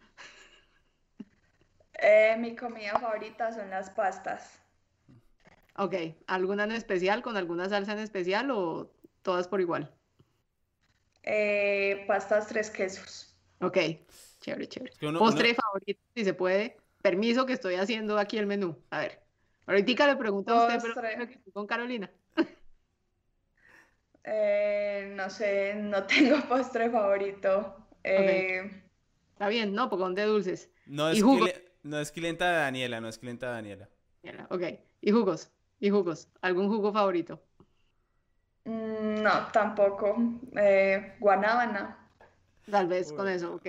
Eh, 1.93 2.35
mi 2.37 2.55
comida 2.55 2.99
favorita 2.99 3.51
son 3.51 3.71
las 3.71 3.89
pastas. 3.89 4.60
Ok, 5.81 5.95
¿alguna 6.27 6.65
en 6.65 6.73
especial, 6.73 7.23
con 7.23 7.37
alguna 7.37 7.67
salsa 7.67 7.93
en 7.93 7.99
especial 7.99 8.51
o 8.51 8.91
todas 9.23 9.47
por 9.47 9.61
igual? 9.61 9.91
Eh, 11.23 12.03
pastas 12.07 12.45
tres 12.45 12.69
quesos. 12.69 13.35
Ok, 13.61 13.79
chévere, 14.41 14.67
chévere. 14.67 14.93
Postre 15.17 15.55
favorito, 15.55 15.99
si 16.13 16.23
se 16.23 16.35
puede. 16.35 16.77
Permiso 17.01 17.47
que 17.47 17.53
estoy 17.53 17.75
haciendo 17.75 18.19
aquí 18.19 18.37
el 18.37 18.45
menú. 18.45 18.77
A 18.91 18.99
ver. 18.99 19.23
Ahorita 19.65 20.05
le 20.05 20.17
pregunto 20.17 20.53
a 20.53 20.67
usted, 20.67 20.91
pero 20.93 21.27
con 21.51 21.65
Carolina. 21.65 22.11
Eh, 24.23 25.11
no 25.15 25.31
sé, 25.31 25.73
no 25.73 26.03
tengo 26.05 26.47
postre 26.47 26.91
favorito. 26.91 27.75
Eh, 28.03 28.83
Está 29.33 29.47
bien, 29.47 29.73
¿no? 29.73 29.89
Porque 29.89 30.03
son 30.03 30.13
de 30.13 30.25
dulces. 30.25 30.69
No 30.85 31.09
es, 31.09 31.23
no 31.81 31.99
es 31.99 32.11
clienta 32.11 32.47
de 32.51 32.57
Daniela, 32.57 33.01
no 33.01 33.07
es 33.07 33.17
clienta 33.17 33.47
de 33.47 33.53
Daniela. 33.53 33.89
Ok. 34.51 34.61
¿Y 35.01 35.11
jugos? 35.11 35.49
¿Y 35.81 35.89
jugos? 35.89 36.29
¿Algún 36.41 36.69
jugo 36.69 36.93
favorito? 36.93 37.41
Mm, 38.65 39.23
no, 39.23 39.47
tampoco. 39.51 40.15
Eh, 40.55 41.15
guanábana. 41.19 41.97
Tal 42.69 42.87
vez 42.87 43.11
con 43.11 43.27
eso, 43.27 43.55
ok. 43.55 43.67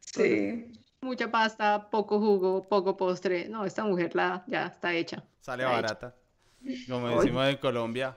Sí. 0.00 0.72
Mucha 1.02 1.30
pasta, 1.30 1.90
poco 1.90 2.18
jugo, 2.18 2.62
poco 2.66 2.96
postre. 2.96 3.46
No, 3.48 3.66
esta 3.66 3.84
mujer 3.84 4.16
la, 4.16 4.42
ya 4.46 4.66
está 4.68 4.94
hecha. 4.94 5.22
Sale 5.40 5.64
barata. 5.64 6.16
Como 6.88 7.08
decimos 7.08 7.46
en 7.46 7.56
Colombia. 7.58 8.16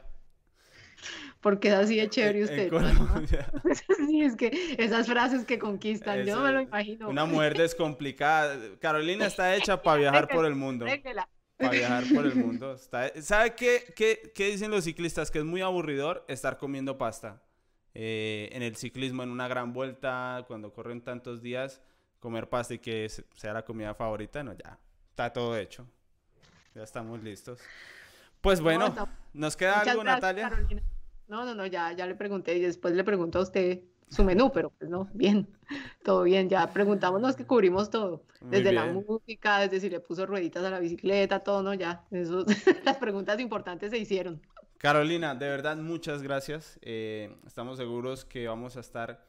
Porque 1.41 1.67
es 1.67 1.73
así 1.73 1.97
de 1.97 2.09
chévere 2.09 2.43
usted. 2.43 2.71
sí, 4.07 4.21
es 4.21 4.37
que 4.37 4.75
esas 4.77 5.05
frases 5.05 5.43
que 5.43 5.59
conquistan, 5.59 6.23
yo 6.23 6.37
no 6.37 6.43
me 6.43 6.51
lo 6.53 6.61
imagino. 6.61 7.09
Una 7.09 7.25
mujer 7.25 7.57
descomplicada. 7.57 8.57
Carolina 8.79 9.25
está 9.25 9.53
hecha 9.53 9.81
para 9.83 9.97
viajar 9.97 10.29
por 10.29 10.45
el 10.45 10.55
mundo. 10.55 10.85
Para 11.57 11.71
viajar 11.71 12.03
por 12.13 12.25
el 12.25 12.35
mundo. 12.35 12.77
¿Sabe 13.21 13.55
qué, 13.55 13.93
qué, 13.95 14.31
qué, 14.33 14.51
dicen 14.51 14.71
los 14.71 14.83
ciclistas? 14.83 15.31
Que 15.31 15.39
es 15.39 15.45
muy 15.45 15.61
aburridor 15.61 16.25
estar 16.27 16.57
comiendo 16.57 16.97
pasta. 16.97 17.41
Eh, 17.93 18.49
en 18.51 18.63
el 18.63 18.75
ciclismo, 18.75 19.23
en 19.23 19.29
una 19.29 19.47
gran 19.47 19.71
vuelta, 19.71 20.43
cuando 20.47 20.73
corren 20.73 21.01
tantos 21.01 21.41
días, 21.41 21.79
comer 22.19 22.49
pasta 22.49 22.73
y 22.73 22.79
que 22.79 23.07
sea 23.09 23.53
la 23.53 23.63
comida 23.63 23.93
favorita, 23.93 24.43
no, 24.43 24.53
ya. 24.53 24.79
Está 25.09 25.31
todo 25.31 25.55
hecho. 25.55 25.87
Ya 26.73 26.83
estamos 26.83 27.21
listos. 27.23 27.59
Pues 28.41 28.59
bueno, 28.59 28.93
¿nos 29.33 29.55
queda 29.55 29.81
algo, 29.81 30.03
Natalia? 30.03 30.51
No, 31.27 31.45
no, 31.45 31.55
no, 31.55 31.65
ya, 31.65 31.93
ya 31.93 32.05
le 32.07 32.15
pregunté 32.15 32.55
y 32.55 32.61
después 32.61 32.93
le 32.93 33.03
pregunto 33.03 33.39
a 33.39 33.43
usted 33.43 33.81
su 34.09 34.23
menú, 34.23 34.51
pero 34.53 34.69
pues 34.69 34.89
no, 34.89 35.09
bien, 35.13 35.47
todo 36.03 36.23
bien, 36.23 36.49
ya 36.49 36.71
preguntámonos 36.71 37.35
que 37.35 37.45
cubrimos 37.45 37.89
todo, 37.89 38.23
desde 38.41 38.71
la 38.71 38.85
música, 38.85 39.59
desde 39.59 39.79
si 39.79 39.89
le 39.89 39.99
puso 39.99 40.25
rueditas 40.25 40.63
a 40.63 40.69
la 40.69 40.79
bicicleta, 40.79 41.39
todo, 41.39 41.63
¿no? 41.63 41.73
Ya, 41.73 42.05
eso, 42.11 42.45
las 42.85 42.97
preguntas 42.97 43.39
importantes 43.39 43.91
se 43.91 43.97
hicieron. 43.97 44.41
Carolina, 44.77 45.33
de 45.33 45.47
verdad, 45.47 45.77
muchas 45.77 46.21
gracias. 46.21 46.77
Eh, 46.81 47.33
estamos 47.47 47.77
seguros 47.77 48.25
que 48.25 48.47
vamos 48.47 48.75
a 48.75 48.81
estar 48.81 49.25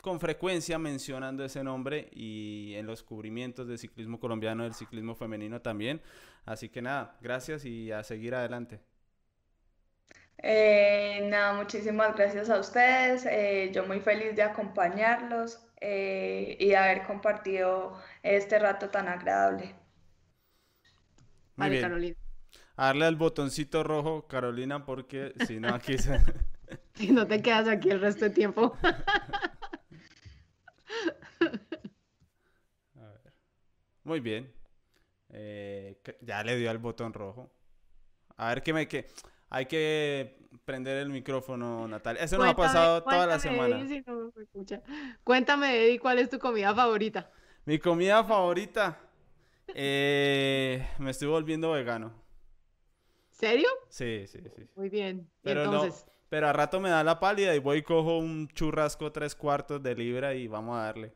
con 0.00 0.20
frecuencia 0.20 0.78
mencionando 0.78 1.44
ese 1.44 1.62
nombre 1.64 2.08
y 2.12 2.74
en 2.76 2.86
los 2.86 3.02
cubrimientos 3.02 3.66
del 3.66 3.76
ciclismo 3.76 4.20
colombiano, 4.20 4.62
del 4.62 4.72
ciclismo 4.72 5.14
femenino 5.14 5.60
también. 5.60 6.00
Así 6.44 6.68
que 6.68 6.80
nada, 6.80 7.18
gracias 7.20 7.64
y 7.64 7.90
a 7.92 8.04
seguir 8.04 8.34
adelante. 8.34 8.80
Eh, 10.38 11.26
nada, 11.30 11.54
muchísimas 11.54 12.14
gracias 12.14 12.50
a 12.50 12.58
ustedes. 12.58 13.26
Eh, 13.26 13.70
yo 13.72 13.86
muy 13.86 14.00
feliz 14.00 14.36
de 14.36 14.42
acompañarlos 14.42 15.60
eh, 15.80 16.56
y 16.60 16.68
de 16.68 16.76
haber 16.76 17.02
compartido 17.04 17.98
este 18.22 18.58
rato 18.58 18.90
tan 18.90 19.08
agradable. 19.08 19.74
Muy 21.56 21.70
bien. 21.70 21.82
Carolina. 21.82 22.16
darle 22.76 23.06
al 23.06 23.16
botoncito 23.16 23.82
rojo, 23.82 24.26
Carolina, 24.28 24.84
porque 24.84 25.32
si 25.46 25.58
no, 25.58 25.74
aquí 25.74 25.96
se... 25.98 26.20
si 26.94 27.12
no 27.12 27.26
te 27.26 27.40
quedas 27.42 27.68
aquí 27.68 27.90
el 27.90 28.00
resto 28.00 28.26
de 28.26 28.30
tiempo. 28.30 28.76
Muy 34.04 34.20
bien. 34.20 34.52
Eh, 35.30 36.00
ya 36.20 36.44
le 36.44 36.56
dio 36.56 36.70
al 36.70 36.78
botón 36.78 37.12
rojo. 37.12 37.50
A 38.36 38.50
ver 38.50 38.62
qué 38.62 38.72
me 38.72 38.86
que 38.86 39.06
hay 39.50 39.66
que 39.66 40.38
prender 40.64 40.98
el 40.98 41.10
micrófono, 41.10 41.86
Natalia. 41.86 42.22
Eso 42.22 42.38
no 42.38 42.44
ha 42.44 42.56
pasado 42.56 43.02
toda 43.02 43.26
la 43.26 43.38
semana. 43.38 43.80
Cuéntame, 45.24 45.84
Eddie, 45.84 45.98
¿cuál 45.98 46.18
es 46.18 46.28
tu 46.28 46.38
comida 46.38 46.74
favorita? 46.74 47.30
Mi 47.64 47.78
comida 47.78 48.24
favorita. 48.24 48.98
Eh, 49.74 50.86
me 50.98 51.10
estoy 51.10 51.28
volviendo 51.28 51.72
vegano. 51.72 52.12
¿Serio? 53.30 53.68
Sí, 53.88 54.24
sí, 54.26 54.38
sí. 54.54 54.68
Muy 54.76 54.88
bien. 54.88 55.28
Pero 55.42 55.64
entonces? 55.64 56.06
pero 56.28 56.48
a 56.48 56.52
rato 56.52 56.80
me 56.80 56.88
da 56.88 57.04
la 57.04 57.20
pálida 57.20 57.54
y 57.54 57.58
voy 57.58 57.78
y 57.78 57.82
cojo 57.82 58.18
un 58.18 58.48
churrasco 58.48 59.12
tres 59.12 59.34
cuartos 59.34 59.82
de 59.82 59.94
libra 59.94 60.34
y 60.34 60.48
vamos 60.48 60.78
a 60.78 60.84
darle. 60.84 61.12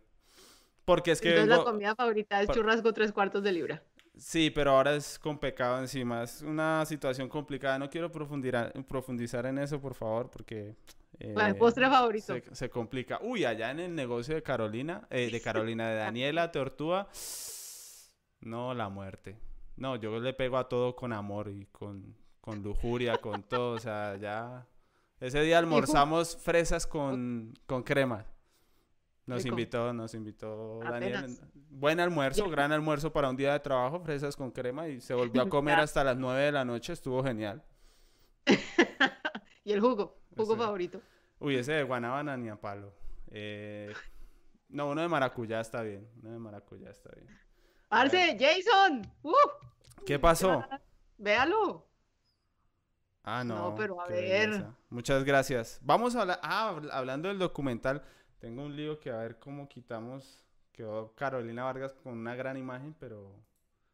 Porque 0.84 1.12
es 1.12 1.20
que. 1.20 1.30
Entonces 1.30 1.58
la 1.58 1.64
comida 1.64 1.94
favorita 1.94 2.42
es 2.42 2.48
churrasco 2.50 2.92
tres 2.92 3.12
cuartos 3.12 3.42
de 3.42 3.52
libra. 3.52 3.82
Sí, 4.20 4.50
pero 4.50 4.72
ahora 4.72 4.94
es 4.96 5.18
con 5.18 5.38
pecado 5.38 5.78
encima. 5.80 6.22
Es 6.22 6.42
una 6.42 6.84
situación 6.84 7.26
complicada. 7.28 7.78
No 7.78 7.88
quiero 7.88 8.12
profundizar 8.12 9.46
en 9.46 9.58
eso, 9.58 9.80
por 9.80 9.94
favor, 9.94 10.30
porque. 10.30 10.76
Eh, 11.18 11.34
postre 11.58 11.88
favorito. 11.88 12.34
Se, 12.52 12.68
complica. 12.68 13.18
Uy, 13.22 13.46
allá 13.46 13.70
en 13.70 13.80
el 13.80 13.94
negocio 13.94 14.34
de 14.34 14.42
Carolina, 14.42 15.06
eh, 15.10 15.30
de 15.30 15.40
Carolina, 15.40 15.88
de 15.88 15.96
Daniela 15.96 16.52
Tortúa. 16.52 17.08
No, 18.40 18.74
la 18.74 18.90
muerte. 18.90 19.38
No, 19.76 19.96
yo 19.96 20.20
le 20.20 20.34
pego 20.34 20.58
a 20.58 20.68
todo 20.68 20.94
con 20.94 21.14
amor 21.14 21.48
y 21.48 21.64
con, 21.72 22.14
con 22.42 22.62
lujuria, 22.62 23.16
con 23.16 23.42
todo. 23.42 23.72
O 23.72 23.78
sea, 23.78 24.16
ya. 24.18 24.66
Ese 25.18 25.40
día 25.40 25.58
almorzamos 25.58 26.36
fresas 26.36 26.86
con, 26.86 27.54
con 27.64 27.82
crema. 27.82 28.26
Nos 29.30 29.46
invitó, 29.46 29.92
nos 29.92 30.12
invitó 30.14 30.80
Daniel. 30.80 31.38
Buen 31.68 32.00
almuerzo, 32.00 32.48
gran 32.50 32.72
almuerzo 32.72 33.12
para 33.12 33.30
un 33.30 33.36
día 33.36 33.52
de 33.52 33.60
trabajo, 33.60 34.00
fresas 34.00 34.34
con 34.34 34.50
crema 34.50 34.88
y 34.88 35.00
se 35.00 35.14
volvió 35.14 35.42
a 35.42 35.48
comer 35.48 35.78
hasta 35.78 36.02
las 36.02 36.16
9 36.16 36.42
de 36.42 36.52
la 36.52 36.64
noche, 36.64 36.92
estuvo 36.92 37.22
genial. 37.22 37.62
¿Y 39.64 39.72
el 39.72 39.80
jugo? 39.80 40.20
¿Jugo 40.36 40.56
favorito? 40.56 41.00
Uy, 41.38 41.54
ese 41.54 41.74
de 41.74 41.84
guanábana 41.84 42.36
ni 42.36 42.48
a 42.48 42.56
palo. 42.56 42.92
Eh, 43.30 43.92
no, 44.68 44.88
uno 44.88 45.00
de 45.00 45.06
maracuyá 45.06 45.60
está 45.60 45.82
bien, 45.82 46.08
uno 46.22 46.32
de 46.32 46.38
maracuyá 46.40 46.90
está 46.90 47.10
bien. 47.14 47.28
Arce, 47.88 48.36
Jason. 48.36 49.02
¿Qué 50.04 50.18
pasó? 50.18 50.64
Véalo. 51.18 51.86
Ah, 53.22 53.44
no. 53.44 53.70
No, 53.70 53.74
pero 53.76 54.00
a 54.00 54.08
ver. 54.08 54.66
Muchas 54.88 55.22
gracias. 55.22 55.78
Vamos 55.82 56.16
a 56.16 56.22
hablar. 56.22 56.40
Ah, 56.42 56.80
hablando 56.90 57.28
del 57.28 57.38
documental. 57.38 58.02
Tengo 58.40 58.64
un 58.64 58.74
lío 58.74 58.98
que 58.98 59.10
a 59.10 59.18
ver 59.18 59.38
cómo 59.38 59.68
quitamos. 59.68 60.42
Quedó 60.72 61.14
Carolina 61.14 61.64
Vargas 61.64 61.92
con 61.92 62.14
una 62.14 62.34
gran 62.34 62.56
imagen, 62.56 62.94
pero. 62.98 63.30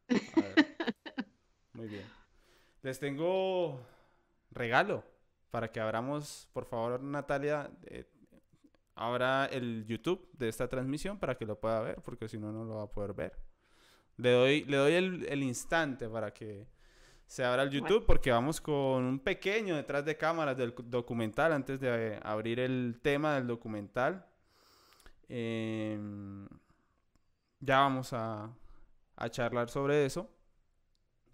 A 0.09 0.41
ver. 0.41 0.55
Muy 1.73 1.87
bien. 1.87 2.05
Les 2.81 2.97
tengo 2.97 3.79
regalo 4.51 5.03
para 5.51 5.69
que 5.69 5.81
abramos, 5.81 6.47
por 6.53 6.65
favor, 6.65 7.01
Natalia. 7.01 7.69
Eh, 7.85 8.05
abra 8.95 9.45
el 9.47 9.85
YouTube 9.85 10.29
de 10.33 10.47
esta 10.47 10.67
transmisión 10.67 11.19
para 11.19 11.35
que 11.35 11.45
lo 11.45 11.59
pueda 11.59 11.81
ver, 11.81 12.01
porque 12.01 12.29
si 12.29 12.37
no, 12.37 12.51
no 12.53 12.63
lo 12.63 12.75
va 12.75 12.83
a 12.83 12.91
poder 12.91 13.13
ver. 13.13 13.33
Le 14.15 14.31
doy, 14.31 14.63
le 14.63 14.77
doy 14.77 14.93
el, 14.93 15.25
el 15.27 15.43
instante 15.43 16.07
para 16.07 16.33
que 16.33 16.67
se 17.27 17.43
abra 17.43 17.63
el 17.63 17.69
YouTube 17.69 18.05
porque 18.05 18.31
vamos 18.31 18.61
con 18.61 19.03
un 19.03 19.19
pequeño 19.19 19.75
detrás 19.75 20.05
de 20.05 20.15
cámaras 20.15 20.55
del 20.55 20.73
documental 20.85 21.51
antes 21.51 21.79
de 21.79 22.17
abrir 22.23 22.59
el 22.61 22.99
tema 23.01 23.35
del 23.35 23.47
documental. 23.47 24.25
Em, 25.29 26.47
ya 27.59 27.79
vamos 27.79 28.13
a, 28.13 28.49
charlar 29.29 29.69
sobre 29.69 30.05
eso. 30.05 30.29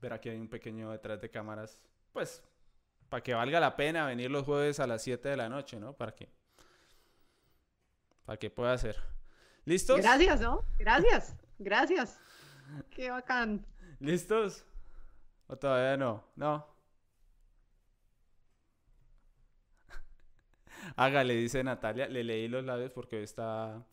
ver 0.01 0.13
aquí 0.13 0.29
hay 0.29 0.39
un 0.39 0.49
pequeño 0.49 0.91
detrás 0.91 1.21
de 1.21 1.29
cámaras, 1.29 1.81
pues, 2.11 2.43
para 3.09 3.23
que 3.23 3.33
valga 3.33 3.59
la 3.59 3.75
pena 3.75 4.05
venir 4.05 4.31
los 4.31 4.43
jueves 4.43 4.79
a 4.79 4.87
las 4.87 5.01
7 5.03 5.29
de 5.29 5.37
la 5.37 5.49
noche, 5.49 5.79
¿no? 5.79 5.93
Para 5.93 6.13
que, 6.13 6.29
para 8.25 8.37
que 8.37 8.49
pueda 8.49 8.73
hacer. 8.73 8.97
¿Listos? 9.65 9.97
Gracias, 9.97 10.41
¿no? 10.41 10.65
Gracias, 10.77 11.35
gracias. 11.57 12.19
Qué 12.89 13.11
bacán. 13.11 13.65
¿Listos? 13.99 14.65
¿O 15.47 15.55
todavía 15.55 15.95
no? 15.97 16.23
No. 16.35 16.72
Hágale, 20.95 21.35
dice 21.35 21.63
Natalia. 21.63 22.07
Le 22.07 22.23
leí 22.23 22.47
los 22.47 22.63
labios 22.63 22.91
porque 22.91 23.23
está, 23.23 23.83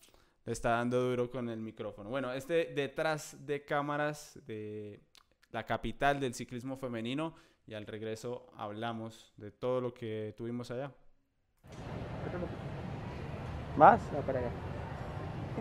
le 0.45 0.53
está 0.53 0.71
dando 0.71 1.01
duro 1.03 1.31
con 1.31 1.49
el 1.49 1.61
micrófono. 1.61 2.11
Bueno, 2.11 2.33
este 2.33 2.73
detrás 2.75 3.37
de 3.47 3.65
cámaras 3.65 4.39
de 4.47 5.01
la 5.51 5.65
capital 5.65 6.21
del 6.21 6.35
ciclismo 6.35 6.77
femenino 6.77 7.35
y 7.67 7.75
al 7.75 7.87
regreso 7.87 8.47
hablamos 8.57 9.33
de 9.37 9.51
todo 9.51 9.81
lo 9.81 9.95
que 9.95 10.35
tuvimos 10.37 10.71
allá. 10.71 10.93
¿Más? 13.77 14.01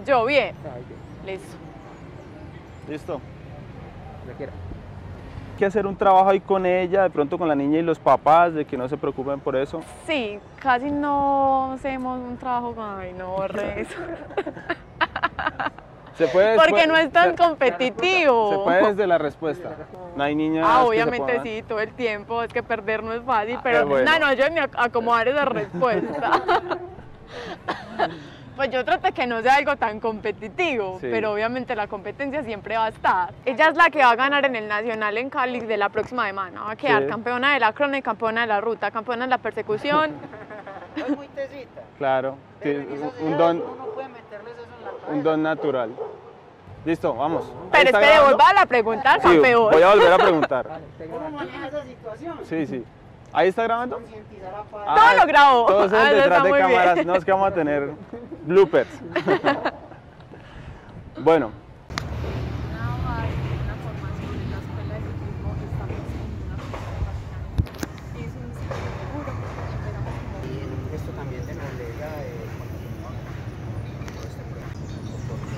Yo 0.05 0.25
bien. 0.25 0.55
Listo. 1.25 1.55
Listo. 2.87 3.21
Hay 4.27 4.78
que 5.59 5.65
hacer 5.65 5.85
un 5.85 5.95
trabajo 5.95 6.29
ahí 6.29 6.39
con 6.39 6.65
ella, 6.65 7.03
de 7.03 7.09
pronto 7.09 7.37
con 7.37 7.47
la 7.47 7.53
niña 7.55 7.79
y 7.79 7.81
los 7.83 7.99
papás, 7.99 8.53
de 8.53 8.65
que 8.65 8.77
no 8.77 8.87
se 8.87 8.97
preocupen 8.97 9.39
por 9.41 9.55
eso. 9.55 9.81
Sí, 10.07 10.39
casi 10.59 10.89
no 10.89 11.73
hacemos 11.73 12.17
un 12.19 12.37
trabajo 12.37 12.73
con... 12.73 12.85
Ay, 12.99 13.13
no, 13.13 13.31
borre 13.31 13.81
eso. 13.81 13.95
Se 16.15 16.27
puede 16.27 16.55
Porque 16.57 16.71
después- 16.73 16.87
no 16.89 16.97
es 16.97 17.11
tan 17.13 17.35
competitivo. 17.37 18.49
Se 18.51 18.57
puede 18.65 18.87
desde 18.89 19.07
la 19.07 19.17
respuesta. 19.17 19.69
No 20.17 20.23
hay 20.23 20.35
niñas. 20.35 20.65
Ah, 20.67 20.79
que 20.79 20.81
se 20.83 20.87
obviamente 20.89 21.39
sí, 21.43 21.63
todo 21.65 21.79
el 21.79 21.93
tiempo. 21.93 22.43
Es 22.43 22.51
que 22.51 22.61
perder 22.61 23.03
no 23.03 23.13
es 23.13 23.21
fácil, 23.23 23.55
Ah, 23.57 23.61
pero 23.63 23.85
bueno. 23.87 24.11
no, 24.11 24.19
no, 24.27 24.33
yo 24.33 24.49
ni 24.49 24.57
ac- 24.57 24.75
acomodar 24.77 25.29
esa 25.29 25.45
respuesta. 25.45 26.41
Pues 28.59 28.71
yo 28.71 28.83
trato 28.83 29.07
de 29.07 29.13
que 29.13 29.25
no 29.25 29.41
sea 29.41 29.55
algo 29.55 29.77
tan 29.77 30.01
competitivo, 30.01 30.97
Sí. 30.99 31.07
pero 31.09 31.31
obviamente 31.31 31.73
la 31.77 31.87
competencia 31.87 32.43
siempre 32.43 32.75
va 32.75 32.87
a 32.87 32.89
estar. 32.89 33.33
Ella 33.45 33.69
es 33.69 33.77
la 33.77 33.89
que 33.89 33.99
va 33.99 34.09
a 34.11 34.15
ganar 34.17 34.43
en 34.43 34.53
el 34.53 34.67
Nacional 34.67 35.17
en 35.17 35.29
Cali 35.29 35.61
de 35.61 35.77
la 35.77 35.87
próxima 35.87 36.27
semana. 36.27 36.63
Va 36.65 36.71
a 36.71 36.75
quedar 36.75 37.03
Sí. 37.03 37.07
campeona 37.07 37.53
de 37.53 37.61
la 37.61 37.71
crona 37.71 37.99
y 37.99 38.01
campeona 38.01 38.41
de 38.41 38.47
la 38.47 38.59
ruta, 38.59 38.91
campeona 38.91 39.23
de 39.23 39.29
la 39.29 39.37
persecución. 39.37 40.11
Es 40.97 41.07
muy 41.15 41.29
tesita. 41.29 41.83
Claro, 41.97 42.35
Pero 42.61 42.81
sí, 42.81 43.23
un 43.23 43.37
don, 43.37 43.57
uno 43.61 43.85
puede 43.93 44.09
meterles 44.09 44.53
eso 44.55 44.63
en 44.65 44.83
la 44.83 44.91
cabeza. 44.91 45.07
un 45.13 45.23
don 45.23 45.41
natural. 45.43 45.89
Listo, 46.83 47.13
vamos. 47.13 47.49
Pero 47.71 47.89
espere, 47.91 48.19
vuelva 48.19 48.49
a 48.49 48.53
la 48.55 48.65
pregunta 48.65 49.13
al 49.13 49.21
Sí, 49.21 49.27
campeón. 49.29 49.71
voy 49.71 49.81
a 49.83 49.89
volver 49.93 50.11
a 50.11 50.17
preguntar. 50.17 50.67
¿Cómo 51.09 51.29
maneja 51.29 51.67
esa 51.67 51.83
situación? 51.85 52.39
Sí, 52.43 52.65
sí. 52.67 52.83
¿Ahí 53.31 53.49
está 53.49 53.63
grabando? 53.63 54.01
Ah, 54.87 55.13
lo 55.19 55.25
grabó. 55.27 55.65
Todo 55.67 55.81
Ah, 55.81 55.85
es 55.85 55.91
eso 55.93 56.15
detrás 56.15 56.43
de 56.43 56.49
muy 56.49 56.57
bien. 56.59 56.69
cámaras. 56.71 57.05
No 57.05 57.15
es 57.15 57.25
que 57.25 57.31
vamos 57.31 57.47
a 57.47 57.53
tener 57.53 57.91
bloopers. 58.45 58.89
bueno, 61.19 61.51
Esto 70.93 71.11
también 71.11 71.45
de 71.45 71.53
nobleza 71.53 72.09
eh, 72.25 72.49
cuando 72.57 72.75
todo 74.11 74.25
este 74.27 74.43
proceso, 74.51 75.15
porque 75.29 75.55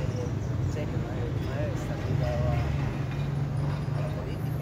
en 0.61 0.74
serio 0.74 0.95
no 1.01 1.07
debe, 1.09 1.32
no 1.41 1.51
debe 1.57 1.74
estar 1.74 1.97
ligado 2.05 2.43
a, 2.51 2.59
a 3.97 3.99
la 4.05 4.09
política. 4.19 4.61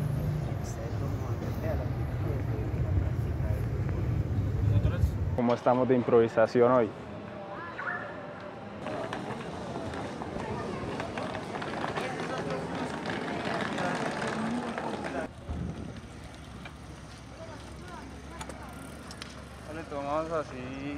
Ustedes 0.64 0.94
no 1.02 1.08
van 1.10 1.34
a 1.34 1.42
meter 1.44 1.70
a 1.74 1.78
la 1.82 1.88
política 1.90 2.48
desde 2.56 2.80
la 2.86 2.94
práctica 3.02 3.46
del 3.50 3.66
fútbol. 3.82 4.06
¿cómo 5.36 5.49
estamos 5.60 5.88
de 5.90 5.96
improvisación 5.96 6.72
hoy? 6.72 6.90
Le 19.76 19.84
tomamos 19.84 20.32
así. 20.32 20.98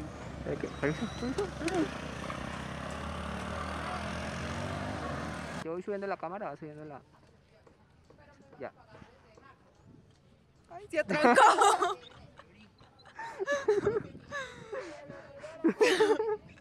Yo 5.64 5.72
voy 5.72 5.82
subiendo 5.82 6.06
la 6.06 6.18
cámara, 6.18 6.52
va 6.52 6.56
subiendo 6.56 6.86
la. 6.86 7.02
Ya. 8.60 8.72
Ay, 10.70 10.86
se 10.88 11.00
atrancó. 11.00 11.42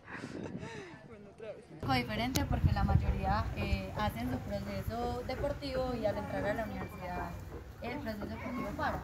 poco 1.90 1.92
diferente 1.94 2.44
porque 2.48 2.72
la 2.72 2.84
mayoría 2.84 3.44
eh, 3.56 3.90
hacen 3.98 4.30
su 4.30 4.38
proceso 4.38 5.22
deportivo 5.26 5.92
y 6.00 6.06
al 6.06 6.18
entrar 6.18 6.44
a 6.44 6.54
la 6.54 6.64
universidad 6.64 7.30
el 7.82 7.98
proceso 7.98 8.26
deportivo 8.26 8.68
para. 8.76 9.00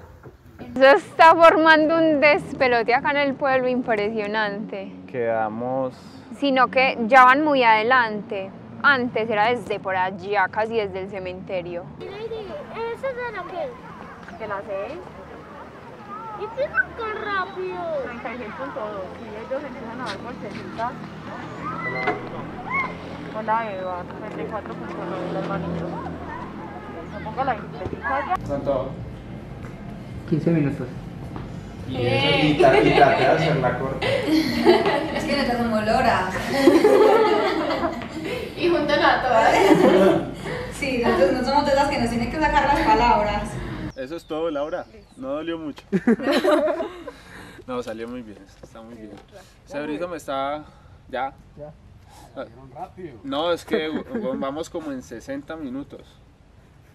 Eso 0.74 0.96
está 0.96 1.34
formando 1.34 1.96
un 1.96 2.20
despelote 2.20 2.94
acá 2.94 3.11
en 3.11 3.16
el 3.16 3.34
pueblo 3.34 3.68
impresionante. 3.68 4.92
Quedamos. 5.11 5.94
Sino 6.38 6.68
que 6.68 6.96
ya 7.07 7.24
van 7.24 7.42
muy 7.42 7.62
adelante. 7.62 8.50
Antes 8.82 9.28
era 9.28 9.48
desde 9.48 9.80
por 9.80 9.96
allá, 9.96 10.48
casi 10.48 10.76
desde 10.76 11.00
el 11.00 11.11
cementerio. 11.11 11.84
¿Eso 12.00 13.07
es 13.07 13.16
de 13.16 13.36
lo 13.36 13.46
que? 13.48 15.25
¿Y 16.39 16.47
qué 16.57 16.64
tan 16.68 16.89
rápido? 17.24 17.82
36.2. 18.05 18.82
Si 19.18 19.26
ellos 19.47 19.62
empiezan 19.64 20.01
a 20.01 20.05
dar 20.05 20.16
por 20.18 20.34
60. 20.34 20.93
Hola 23.39 23.72
Eva, 23.72 24.03
34.9 24.03 25.32
las 25.32 25.49
manitos. 25.49 25.91
Ponga 27.24 27.45
la 27.45 27.55
bicicleta. 27.55 28.34
¿Cuánto? 28.47 28.91
15 30.28 30.51
minutos. 30.51 30.89
Y 31.89 32.05
eso, 32.07 32.26
y, 32.47 32.59
tra- 32.59 32.84
y 32.84 32.97
traté 32.97 33.22
de 33.22 33.28
hacerla 33.30 33.78
corta. 33.78 34.07
Es 34.07 35.24
que 35.24 35.37
nosotros 35.37 35.59
somos 35.62 35.84
loras. 35.87 36.34
Y 38.57 38.68
juntan 38.68 39.03
a 39.03 39.22
todas. 39.22 39.55
Sí, 40.72 41.03
nosotros 41.05 41.32
no 41.32 41.45
somos 41.45 41.64
de 41.66 41.72
esas 41.72 41.89
que 41.89 41.99
nos 42.01 42.11
tienen 42.11 42.30
que 42.30 42.41
sacar 42.41 42.64
las 42.74 42.80
palabras. 42.87 43.43
Eso 43.97 44.16
es 44.16 44.24
todo, 44.24 44.51
Laura. 44.51 44.84
No 45.16 45.28
dolió 45.28 45.58
mucho. 45.58 45.82
no, 47.66 47.82
salió 47.82 48.08
muy 48.08 48.22
bien. 48.22 48.38
Está 48.62 48.82
muy 48.82 48.94
bien. 48.94 49.12
Ese 49.66 50.06
me 50.06 50.16
está. 50.16 50.64
Ya. 51.08 51.34
Ah, 52.36 52.44
No, 53.24 53.52
es 53.52 53.64
que 53.64 53.88
vamos 54.38 54.68
como 54.68 54.92
en 54.92 55.02
60 55.02 55.56
minutos. 55.56 56.02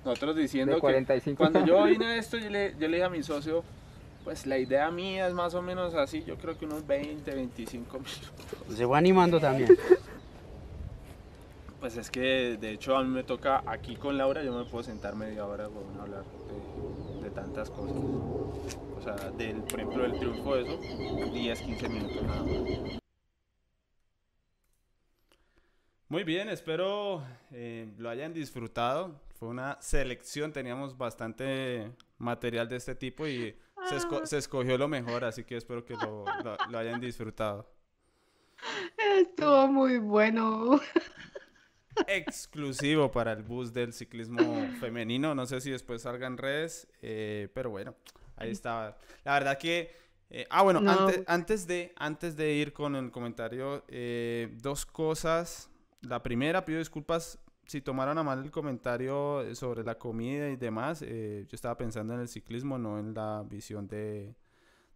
Nosotros 0.05 0.35
diciendo 0.35 0.75
De 0.75 0.81
45. 0.81 1.35
que 1.35 1.37
cuando 1.37 1.65
yo 1.65 1.83
vine 1.85 2.05
a 2.05 2.17
esto, 2.17 2.37
yo 2.37 2.49
le, 2.49 2.73
yo 2.79 2.87
le 2.87 2.97
dije 2.97 3.03
a 3.03 3.09
mi 3.09 3.21
socio, 3.21 3.63
pues 4.23 4.45
la 4.47 4.57
idea 4.57 4.89
mía 4.89 5.27
es 5.27 5.33
más 5.33 5.53
o 5.53 5.61
menos 5.61 5.93
así, 5.93 6.23
yo 6.23 6.37
creo 6.37 6.57
que 6.57 6.65
unos 6.65 6.85
20, 6.87 7.29
25 7.29 7.99
minutos. 7.99 8.31
Se 8.75 8.85
va 8.85 8.97
animando 8.97 9.39
también. 9.39 9.77
Pues 11.79 11.97
es 11.97 12.11
que 12.11 12.57
de 12.59 12.71
hecho 12.71 12.95
a 12.95 13.03
mí 13.03 13.09
me 13.09 13.23
toca 13.23 13.63
aquí 13.65 13.95
con 13.95 14.17
Laura, 14.17 14.43
yo 14.43 14.53
me 14.53 14.65
puedo 14.65 14.83
sentar 14.83 15.15
media 15.15 15.45
hora 15.45 15.65
a 15.65 16.01
hablar 16.01 16.23
de 16.23 17.10
tantas 17.33 17.69
cosas. 17.69 17.97
O 17.97 19.01
sea, 19.03 19.15
del, 19.31 19.57
por 19.63 19.79
ejemplo, 19.79 20.03
del 20.03 20.19
triunfo 20.19 20.55
de 20.55 20.61
eso, 20.63 21.31
10, 21.33 21.61
15 21.61 21.89
minutos 21.89 22.23
nada 22.23 22.43
más. 22.43 22.99
Muy 26.07 26.23
bien, 26.23 26.49
espero 26.49 27.23
eh, 27.51 27.89
lo 27.97 28.09
hayan 28.09 28.33
disfrutado. 28.33 29.21
Fue 29.39 29.47
una 29.47 29.77
selección, 29.81 30.51
teníamos 30.51 30.97
bastante 30.97 31.91
material 32.17 32.67
de 32.67 32.75
este 32.75 32.95
tipo 32.95 33.25
y 33.25 33.55
se, 33.87 33.95
esco- 33.97 34.25
se 34.25 34.37
escogió 34.37 34.77
lo 34.77 34.87
mejor, 34.87 35.23
así 35.23 35.43
que 35.45 35.55
espero 35.55 35.83
que 35.85 35.95
lo, 35.95 36.25
lo- 36.43 36.57
lo 36.69 36.77
hayan 36.77 36.99
disfrutado. 36.99 37.71
Estuvo 39.17 39.67
muy 39.67 39.97
bueno. 39.97 40.79
Exclusivo 42.07 43.11
para 43.11 43.33
el 43.33 43.43
bus 43.43 43.73
del 43.73 43.93
ciclismo 43.93 44.65
femenino. 44.79 45.35
No 45.35 45.45
sé 45.45 45.61
si 45.61 45.71
después 45.71 46.01
salga 46.03 46.27
en 46.27 46.37
redes, 46.37 46.87
eh, 47.01 47.49
pero 47.53 47.69
bueno, 47.69 47.95
ahí 48.35 48.51
estaba. 48.51 48.97
La 49.23 49.33
verdad 49.33 49.57
que... 49.57 49.91
eh, 50.29 50.47
ah, 50.49 50.61
bueno, 50.63 50.79
No. 50.81 50.91
antes, 50.91 51.23
antes, 51.27 51.67
de, 51.67 51.93
antes 51.97 52.35
de 52.35 52.53
ir 52.53 52.73
con 52.73 52.95
el 52.95 53.11
comentario, 53.11 53.83
eh, 53.87 54.49
dos 54.61 54.85
cosas. 54.85 55.69
La 56.01 56.23
primera, 56.23 56.65
pido 56.65 56.79
disculpas 56.79 57.39
si 57.67 57.79
tomaron 57.81 58.17
a 58.17 58.23
mal 58.23 58.43
el 58.43 58.51
comentario 58.51 59.43
sobre 59.55 59.83
la 59.83 59.95
comida 59.97 60.49
y 60.49 60.55
demás. 60.55 61.01
yo 61.01 61.45
estaba 61.51 61.77
pensando 61.77 62.13
en 62.13 62.21
el 62.21 62.27
ciclismo, 62.27 62.77
no 62.77 62.99
en 62.99 63.13
la 63.13 63.43
visión 63.47 63.87
de, 63.87 64.35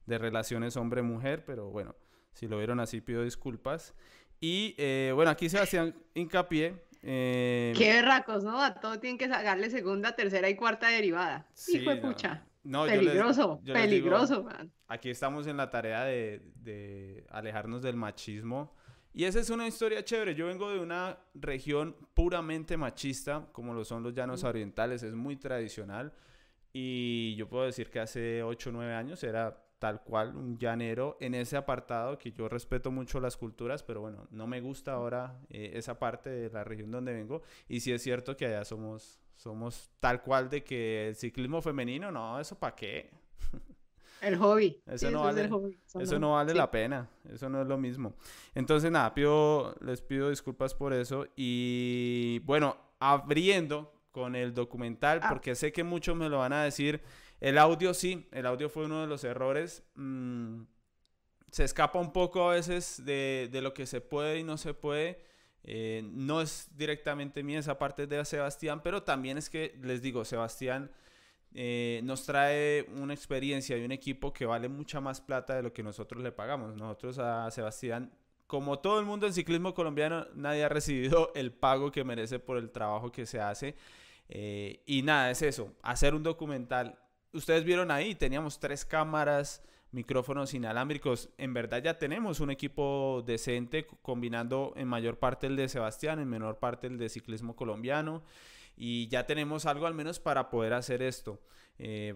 de 0.05 0.17
relaciones 0.17 0.75
hombre-mujer, 0.75 1.45
pero 1.45 1.69
bueno, 1.69 1.95
si 2.33 2.47
lo 2.47 2.57
vieron 2.57 2.79
así, 2.81 2.99
pido 3.01 3.23
disculpas. 3.23 3.93
Y 4.41 4.75
eh, 4.77 5.11
bueno, 5.15 5.31
aquí 5.31 5.49
Sebastián 5.49 5.95
hincapié 6.13 6.83
Eh, 7.07 7.73
Qué 7.77 7.93
berracos, 7.93 8.43
¿no? 8.43 8.59
A 8.61 8.73
todo 8.79 8.99
tienen 8.99 9.17
que 9.17 9.27
sacarle 9.27 9.69
segunda, 9.69 10.15
tercera 10.15 10.49
y 10.49 10.55
cuarta 10.55 10.87
derivada. 10.89 11.47
Sí, 11.53 11.77
Hijo 11.77 11.91
de 11.91 12.01
no. 12.01 12.07
pucha. 12.09 12.43
no, 12.63 12.85
yo 12.87 12.91
les- 12.93 12.99
Peligroso, 12.99 13.61
yo 13.63 13.73
les 13.75 13.83
digo, 13.89 14.09
peligroso, 14.09 14.43
man. 14.43 14.71
aquí 14.87 15.09
estamos 15.11 15.45
en 15.47 15.57
la 15.57 15.69
tarea 15.69 16.03
de, 16.03 16.41
de 16.55 17.25
alejarnos 17.29 17.81
del 17.83 17.95
machismo. 17.95 18.75
Y 19.13 19.23
esa 19.25 19.39
es 19.39 19.49
una 19.49 19.65
historia 19.67 20.03
chévere. 20.03 20.35
Yo 20.35 20.47
vengo 20.47 20.69
de 20.71 20.79
una 20.79 21.17
región 21.35 21.95
puramente 22.13 22.75
machista, 22.75 23.47
como 23.53 23.73
lo 23.73 23.85
son 23.85 24.03
los 24.03 24.13
llanos 24.13 24.43
orientales, 24.43 25.03
es 25.03 25.13
muy 25.13 25.37
tradicional. 25.37 26.11
Y 26.73 27.35
yo 27.35 27.47
puedo 27.47 27.63
decir 27.65 27.89
que 27.89 27.99
hace 28.01 28.43
8 28.43 28.69
o 28.71 28.73
9 28.73 28.93
años 28.93 29.23
era 29.23 29.57
tal 29.79 30.01
cual 30.03 30.35
un 30.35 30.57
llanero 30.57 31.17
en 31.19 31.35
ese 31.35 31.57
apartado, 31.57 32.17
que 32.17 32.31
yo 32.31 32.47
respeto 32.49 32.91
mucho 32.91 33.19
las 33.19 33.37
culturas, 33.37 33.83
pero 33.83 34.01
bueno, 34.01 34.27
no 34.31 34.47
me 34.47 34.61
gusta 34.61 34.93
ahora 34.93 35.39
eh, 35.49 35.71
esa 35.75 35.99
parte 35.99 36.29
de 36.29 36.49
la 36.49 36.63
región 36.63 36.91
donde 36.91 37.13
vengo. 37.13 37.41
Y 37.67 37.81
sí 37.81 37.91
es 37.91 38.01
cierto 38.01 38.35
que 38.37 38.45
allá 38.45 38.63
somos, 38.65 39.19
somos 39.35 39.91
tal 39.99 40.21
cual 40.21 40.49
de 40.49 40.63
que 40.63 41.09
el 41.09 41.15
ciclismo 41.15 41.61
femenino, 41.61 42.11
no, 42.11 42.39
eso 42.39 42.57
para 42.57 42.75
qué. 42.75 43.11
El 44.21 44.37
hobby. 44.37 44.81
Eso 44.87 45.07
Sí, 45.07 45.13
no 45.13 45.23
vale- 45.23 45.47
hobby, 45.49 45.77
Eso 45.99 46.17
no 46.19 46.33
vale 46.33 46.53
sí. 46.53 46.57
la 46.57 46.71
pena, 46.71 47.09
eso 47.29 47.49
no 47.49 47.61
es 47.61 47.67
lo 47.67 47.77
mismo. 47.77 48.15
Entonces, 48.55 48.89
nada, 48.89 49.13
pido, 49.13 49.75
les 49.81 50.01
pido 50.01 50.29
disculpas 50.29 50.73
por 50.73 50.93
eso. 50.93 51.27
Y 51.35 52.39
bueno, 52.39 52.77
abriendo 52.99 53.91
con 54.11 54.35
el 54.35 54.53
documental, 54.53 55.19
Ah. 55.21 55.29
porque 55.29 55.53
sé 55.53 55.73
que 55.73 55.83
muchos 55.83 56.15
me 56.15 56.29
lo 56.29 56.37
van 56.39 56.53
a 56.53 56.63
decir. 56.63 57.01
El 57.45 57.59
audio 57.59 57.93
sí, 57.93 58.27
el 58.31 58.47
audio 58.47 58.69
fue 58.69 58.85
uno 58.85 59.01
de 59.01 59.07
los 59.07 59.23
errores. 59.23 59.83
mm, 59.93 60.63
se 61.51 61.63
escapa 61.63 61.99
un 61.99 62.11
poco 62.11 62.49
a 62.49 62.55
veces 62.55 63.05
de, 63.05 63.49
de 63.51 63.61
lo 63.61 63.71
que 63.71 63.85
se 63.85 64.01
puede 64.01 64.39
y 64.39 64.43
no 64.43 64.57
se 64.57 64.73
puede. 64.73 65.21
Eh, 65.63 66.01
no 66.11 66.41
es 66.41 66.69
directamente 66.75 67.43
mía 67.43 67.59
esa 67.59 67.77
parte 67.77 68.07
de 68.07 68.25
Sebastián, 68.25 68.81
pero 68.83 69.03
también 69.03 69.37
es 69.37 69.51
que, 69.51 69.77
les 69.83 70.01
digo, 70.01 70.25
Sebastián 70.25 70.89
eh, 71.53 72.01
nos 72.03 72.25
trae 72.25 72.87
una 72.99 73.13
experiencia 73.13 73.77
y 73.77 73.85
un 73.85 73.91
equipo 73.91 74.33
que 74.33 74.47
vale 74.47 74.67
mucha 74.67 74.99
más 74.99 75.21
plata 75.21 75.55
de 75.55 75.61
lo 75.61 75.71
que 75.71 75.83
nosotros 75.83 76.23
le 76.23 76.31
pagamos. 76.31 76.75
Nosotros 76.75 77.19
a 77.19 77.51
Sebastián, 77.51 78.11
como 78.47 78.79
todo 78.79 78.99
el 78.99 79.05
mundo 79.05 79.27
en 79.27 79.33
ciclismo 79.33 79.75
colombiano, 79.75 80.25
nadie 80.33 80.63
ha 80.63 80.69
recibido 80.69 81.31
el 81.35 81.53
pago 81.53 81.91
que 81.91 82.03
merece 82.03 82.39
por 82.39 82.57
el 82.57 82.71
trabajo 82.71 83.11
que 83.11 83.27
se 83.27 83.39
hace. 83.39 83.75
Eh, 84.29 84.81
y 84.87 85.03
nada, 85.03 85.29
es 85.29 85.43
eso, 85.43 85.73
hacer 85.83 86.15
un 86.15 86.23
documental. 86.23 86.97
Ustedes 87.35 87.65
vieron 87.65 87.91
ahí, 87.91 88.15
teníamos 88.15 88.59
tres 88.61 88.85
cámaras, 88.85 89.61
micrófonos 89.91 90.53
inalámbricos. 90.53 91.29
En 91.37 91.53
verdad 91.53 91.83
ya 91.83 91.99
tenemos 91.99 92.39
un 92.39 92.49
equipo 92.49 93.23
decente, 93.27 93.85
combinando 94.01 94.71
en 94.77 94.87
mayor 94.87 95.19
parte 95.19 95.47
el 95.47 95.57
de 95.57 95.67
Sebastián, 95.67 96.19
en 96.19 96.29
menor 96.29 96.59
parte 96.59 96.87
el 96.87 96.97
de 96.97 97.09
ciclismo 97.09 97.55
colombiano. 97.57 98.23
Y 98.77 99.09
ya 99.09 99.25
tenemos 99.25 99.65
algo 99.65 99.85
al 99.85 99.93
menos 99.93 100.17
para 100.19 100.49
poder 100.49 100.73
hacer 100.73 101.01
esto. 101.01 101.41
Eh, 101.77 102.15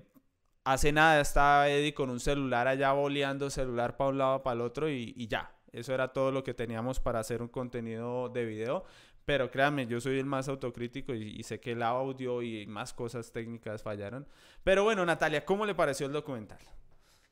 hace 0.63 0.93
nada 0.93 1.20
estaba 1.20 1.67
Eddie 1.67 1.93
con 1.93 2.09
un 2.09 2.22
celular 2.22 2.70
allá 2.70 2.93
boleando, 2.93 3.49
celular 3.49 3.97
para 3.97 4.11
un 4.11 4.17
lado, 4.17 4.41
para 4.41 4.55
el 4.55 4.61
otro 4.61 4.89
y 4.89 5.28
ya. 5.28 5.53
Eso 5.72 5.93
era 5.93 6.13
todo 6.13 6.32
lo 6.32 6.43
que 6.43 6.53
teníamos 6.53 6.99
para 6.99 7.20
hacer 7.20 7.41
un 7.41 7.47
contenido 7.47 8.30
de 8.30 8.45
video. 8.45 8.86
Pero 9.30 9.52
créanme, 9.52 9.86
yo 9.86 10.02
soy 10.02 10.18
el 10.18 10.26
más 10.26 10.48
autocrítico 10.48 11.14
y, 11.14 11.36
y 11.38 11.44
sé 11.44 11.60
que 11.60 11.74
el 11.74 11.84
audio 11.84 12.42
y 12.42 12.66
más 12.66 12.96
cosas 12.96 13.32
técnicas 13.32 13.84
fallaron. 13.84 14.28
Pero 14.64 14.84
bueno, 14.84 15.06
Natalia, 15.06 15.46
¿cómo 15.46 15.68
le 15.68 15.76
pareció 15.76 16.08
el 16.08 16.14
documental? 16.14 16.58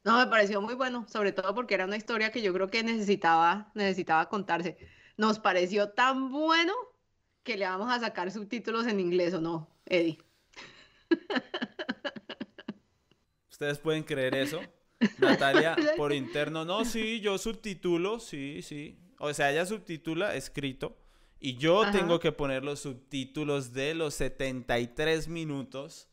No, 0.04 0.20
me 0.20 0.28
pareció 0.28 0.62
muy 0.62 0.76
bueno, 0.76 1.08
sobre 1.10 1.32
todo 1.32 1.56
porque 1.56 1.74
era 1.74 1.86
una 1.86 1.98
historia 1.98 2.32
que 2.32 2.44
yo 2.44 2.54
creo 2.54 2.68
que 2.68 2.84
necesitaba, 2.84 3.72
necesitaba 3.74 4.30
contarse. 4.30 4.78
Nos 5.18 5.40
pareció 5.40 5.90
tan 5.90 6.30
bueno 6.30 6.72
que 7.42 7.58
le 7.58 7.66
vamos 7.66 7.92
a 7.92 8.00
sacar 8.00 8.30
subtítulos 8.30 8.86
en 8.86 9.00
inglés 9.00 9.34
o 9.34 9.42
no, 9.42 9.68
Eddie. 9.88 10.20
¿Ustedes 13.50 13.80
pueden 13.80 14.04
creer 14.04 14.36
eso? 14.36 14.62
Natalia, 15.18 15.76
por 15.98 16.14
interno, 16.14 16.64
no, 16.64 16.86
sí, 16.86 17.22
yo 17.22 17.40
subtitulo, 17.40 18.20
sí, 18.20 18.62
sí. 18.62 19.00
O 19.18 19.34
sea, 19.34 19.52
ella 19.52 19.66
subtitula 19.66 20.36
escrito 20.36 20.96
y 21.40 21.58
yo 21.58 21.84
Ajá. 21.84 21.92
tengo 21.92 22.20
que 22.20 22.32
poner 22.32 22.64
los 22.64 22.80
subtítulos 22.82 23.74
de 23.74 23.94
los 23.96 24.14
73 24.16 25.28
minutos 25.28 26.08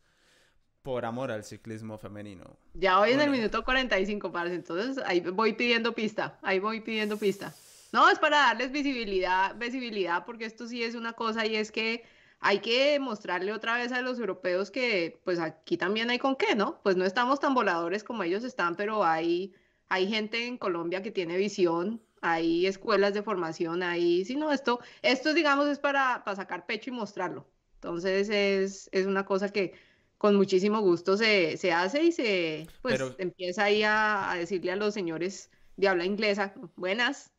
por 0.82 1.04
amor 1.04 1.30
al 1.30 1.44
ciclismo 1.44 1.98
femenino. 1.98 2.58
Ya 2.74 3.00
hoy 3.00 3.12
en 3.12 3.20
el 3.20 3.28
Bueno. 3.28 3.32
minuto 3.32 3.64
45, 3.64 4.32
parce, 4.32 4.54
entonces 4.54 5.02
ahí 5.06 5.20
voy 5.20 5.54
pidiendo 5.54 5.94
pista, 5.94 6.38
ahí 6.42 6.58
voy 6.58 6.80
pidiendo 6.80 7.16
pista. 7.18 7.54
No, 7.92 8.10
es 8.10 8.18
para 8.18 8.38
darles 8.38 8.72
visibilidad, 8.72 9.56
visibilidad, 9.56 10.24
porque 10.26 10.44
esto 10.44 10.66
sí 10.66 10.82
es 10.82 10.94
una 10.94 11.12
cosa 11.12 11.46
y 11.46 11.54
es 11.56 11.70
que 11.70 12.04
hay 12.40 12.58
que 12.60 12.98
mostrarle 12.98 13.52
otra 13.52 13.76
vez 13.76 13.92
a 13.92 14.02
los 14.02 14.18
europeos 14.18 14.70
que 14.70 15.20
pues 15.24 15.38
aquí 15.38 15.76
también 15.78 16.10
hay 16.10 16.18
con 16.18 16.36
qué, 16.36 16.54
¿no? 16.56 16.80
Pues 16.82 16.96
no 16.96 17.04
estamos 17.04 17.40
tan 17.40 17.54
voladores 17.54 18.04
como 18.04 18.22
ellos 18.24 18.44
están, 18.44 18.74
pero 18.76 19.04
hay, 19.04 19.54
hay 19.88 20.08
gente 20.08 20.46
en 20.46 20.58
Colombia 20.58 21.02
que 21.02 21.12
tiene 21.12 21.36
visión, 21.36 22.02
hay 22.24 22.66
escuelas 22.66 23.12
de 23.14 23.22
formación, 23.22 23.82
hay, 23.82 24.24
sí, 24.24 24.36
no, 24.36 24.50
esto, 24.52 24.80
esto 25.02 25.34
digamos 25.34 25.66
es 25.68 25.78
para, 25.78 26.22
para 26.24 26.36
sacar 26.36 26.66
pecho 26.66 26.90
y 26.90 26.92
mostrarlo. 26.94 27.46
Entonces 27.76 28.28
es, 28.30 28.88
es 28.92 29.06
una 29.06 29.24
cosa 29.26 29.50
que 29.50 29.74
con 30.18 30.34
muchísimo 30.36 30.80
gusto 30.80 31.16
se, 31.18 31.56
se 31.58 31.72
hace 31.72 32.02
y 32.04 32.12
se 32.12 32.66
pues 32.82 32.94
Pero- 32.94 33.14
empieza 33.18 33.64
ahí 33.64 33.82
a, 33.82 34.30
a 34.30 34.36
decirle 34.36 34.72
a 34.72 34.76
los 34.76 34.94
señores 34.94 35.50
de 35.76 35.88
habla 35.88 36.04
inglesa, 36.04 36.54
buenas, 36.76 37.30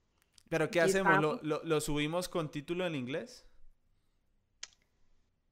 ¿Pero 0.49 0.69
qué 0.69 0.79
hacemos? 0.81 1.19
¿Lo, 1.21 1.39
lo- 1.41 1.63
lo 1.63 1.81
subimos 1.81 2.29
con 2.29 2.51
título 2.51 2.85
en 2.85 2.93
inglés? 2.95 3.44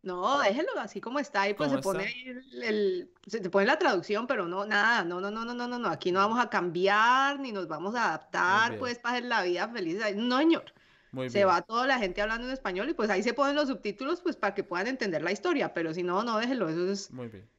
No, 0.04 0.40
déjelo 0.42 0.70
así 0.80 1.02
como 1.02 1.20
está 1.20 1.50
y 1.50 1.54
pues 1.56 1.72
se 1.72 1.78
¿Cómo 1.78 1.80
pone 1.80 2.04
está? 2.04 2.08
ahí 2.08 2.24
el, 2.28 2.64
el- 2.64 3.14
se 3.28 3.40
te 3.40 3.50
pone 3.50 3.66
la 3.66 3.80
traducción, 3.80 4.28
pero 4.28 4.48
no, 4.48 4.66
nada, 4.66 5.04
no, 5.06 5.22
no, 5.22 5.32
no, 5.32 5.46
no, 5.46 5.54
no, 5.56 5.68
no, 5.68 5.80
no, 5.80 5.90
aquí 5.90 6.12
no 6.12 6.20
vamos 6.20 6.40
a 6.40 6.50
cambiar 6.50 7.40
ni 7.40 7.52
nos 7.52 7.68
vamos 7.68 7.96
a 7.96 8.10
adaptar 8.10 8.78
pues 8.78 9.00
para 9.00 9.18
hacer 9.18 9.28
la 9.30 9.44
vida 9.44 9.70
feliz, 9.70 10.00
no 10.16 10.38
señor, 10.40 10.74
Muy 11.12 11.30
se 11.30 11.46
bien. 11.46 11.46
va 11.46 11.62
toda 11.64 11.88
la 11.88 12.00
gente 12.00 12.22
hablando 12.22 12.48
en 12.48 12.54
español 12.54 12.90
y 12.90 12.94
pues 12.94 13.10
ahí 13.10 13.24
se 13.24 13.34
ponen 13.34 13.56
los 13.56 13.68
subtítulos 13.70 14.22
pues 14.22 14.36
para 14.36 14.54
que 14.56 14.64
puedan 14.64 14.88
entender 14.88 15.22
la 15.24 15.32
historia, 15.32 15.74
pero 15.74 15.94
si 15.94 16.04
no, 16.04 16.24
no, 16.24 16.38
déjelo, 16.40 16.70
eso 16.70 16.92
es 16.92 17.14
Muy 17.14 17.30
bien. 17.30 17.50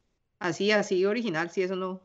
así, 0.40 0.72
así 0.72 1.04
original, 1.06 1.50
si 1.50 1.62
eso 1.62 1.76
no, 1.76 2.02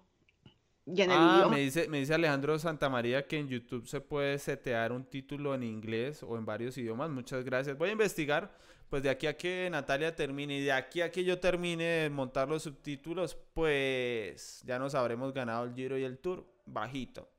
Ah, 1.06 1.46
me 1.50 1.60
dice, 1.60 1.88
me 1.90 2.00
dice 2.00 2.14
Alejandro 2.14 2.60
Santamaría 2.60 3.26
que 3.28 3.38
en 3.40 3.48
YouTube 3.48 3.88
se 3.88 4.00
puede 4.00 4.38
setear 4.38 4.92
un 4.92 5.04
título 5.06 5.56
en 5.56 5.64
inglés 5.64 6.22
o 6.22 6.38
en 6.38 6.46
varios 6.46 6.78
idiomas. 6.78 7.10
Muchas 7.10 7.44
gracias. 7.44 7.78
Voy 7.78 7.90
a 7.90 7.94
investigar, 7.94 8.56
pues 8.90 9.04
de 9.04 9.10
aquí 9.10 9.28
a 9.28 9.38
que 9.38 9.70
Natalia 9.70 10.16
termine 10.16 10.58
y 10.58 10.64
de 10.64 10.72
aquí 10.72 11.02
a 11.02 11.12
que 11.12 11.24
yo 11.24 11.40
termine 11.40 11.84
de 11.84 12.10
montar 12.10 12.50
los 12.50 12.64
subtítulos, 12.64 13.38
pues 13.54 14.62
ya 14.66 14.80
nos 14.80 14.96
habremos 14.96 15.34
ganado 15.34 15.66
el 15.66 15.74
Giro 15.74 15.98
y 15.98 16.04
el 16.04 16.18
Tour 16.18 16.46
bajito. 16.66 17.30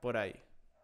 Por 0.00 0.16
ahí. 0.16 0.34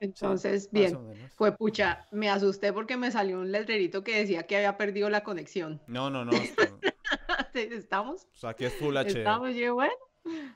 Entonces, 0.01 0.69
bien. 0.73 0.99
Fue 1.37 1.57
pucha, 1.57 2.07
me 2.11 2.29
asusté 2.29 2.73
porque 2.73 2.97
me 2.97 3.13
salió 3.13 3.39
un 3.39 3.53
letrerito 3.53 4.03
que 4.03 4.17
decía 4.19 4.43
que 4.47 4.57
había 4.57 4.77
perdido 4.77 5.09
la 5.09 5.23
conexión. 5.23 5.81
No, 5.87 6.11
no, 6.11 6.25
no. 6.25 6.33
¿Estamos? 7.55 8.27
o 8.35 8.37
sea, 8.37 8.51
aquí 8.51 8.65
es 8.65 8.75
Full 8.75 8.97
HD. 8.97 9.19
Estamos, 9.19 9.55
yo, 9.55 9.75
bueno, 9.75 9.95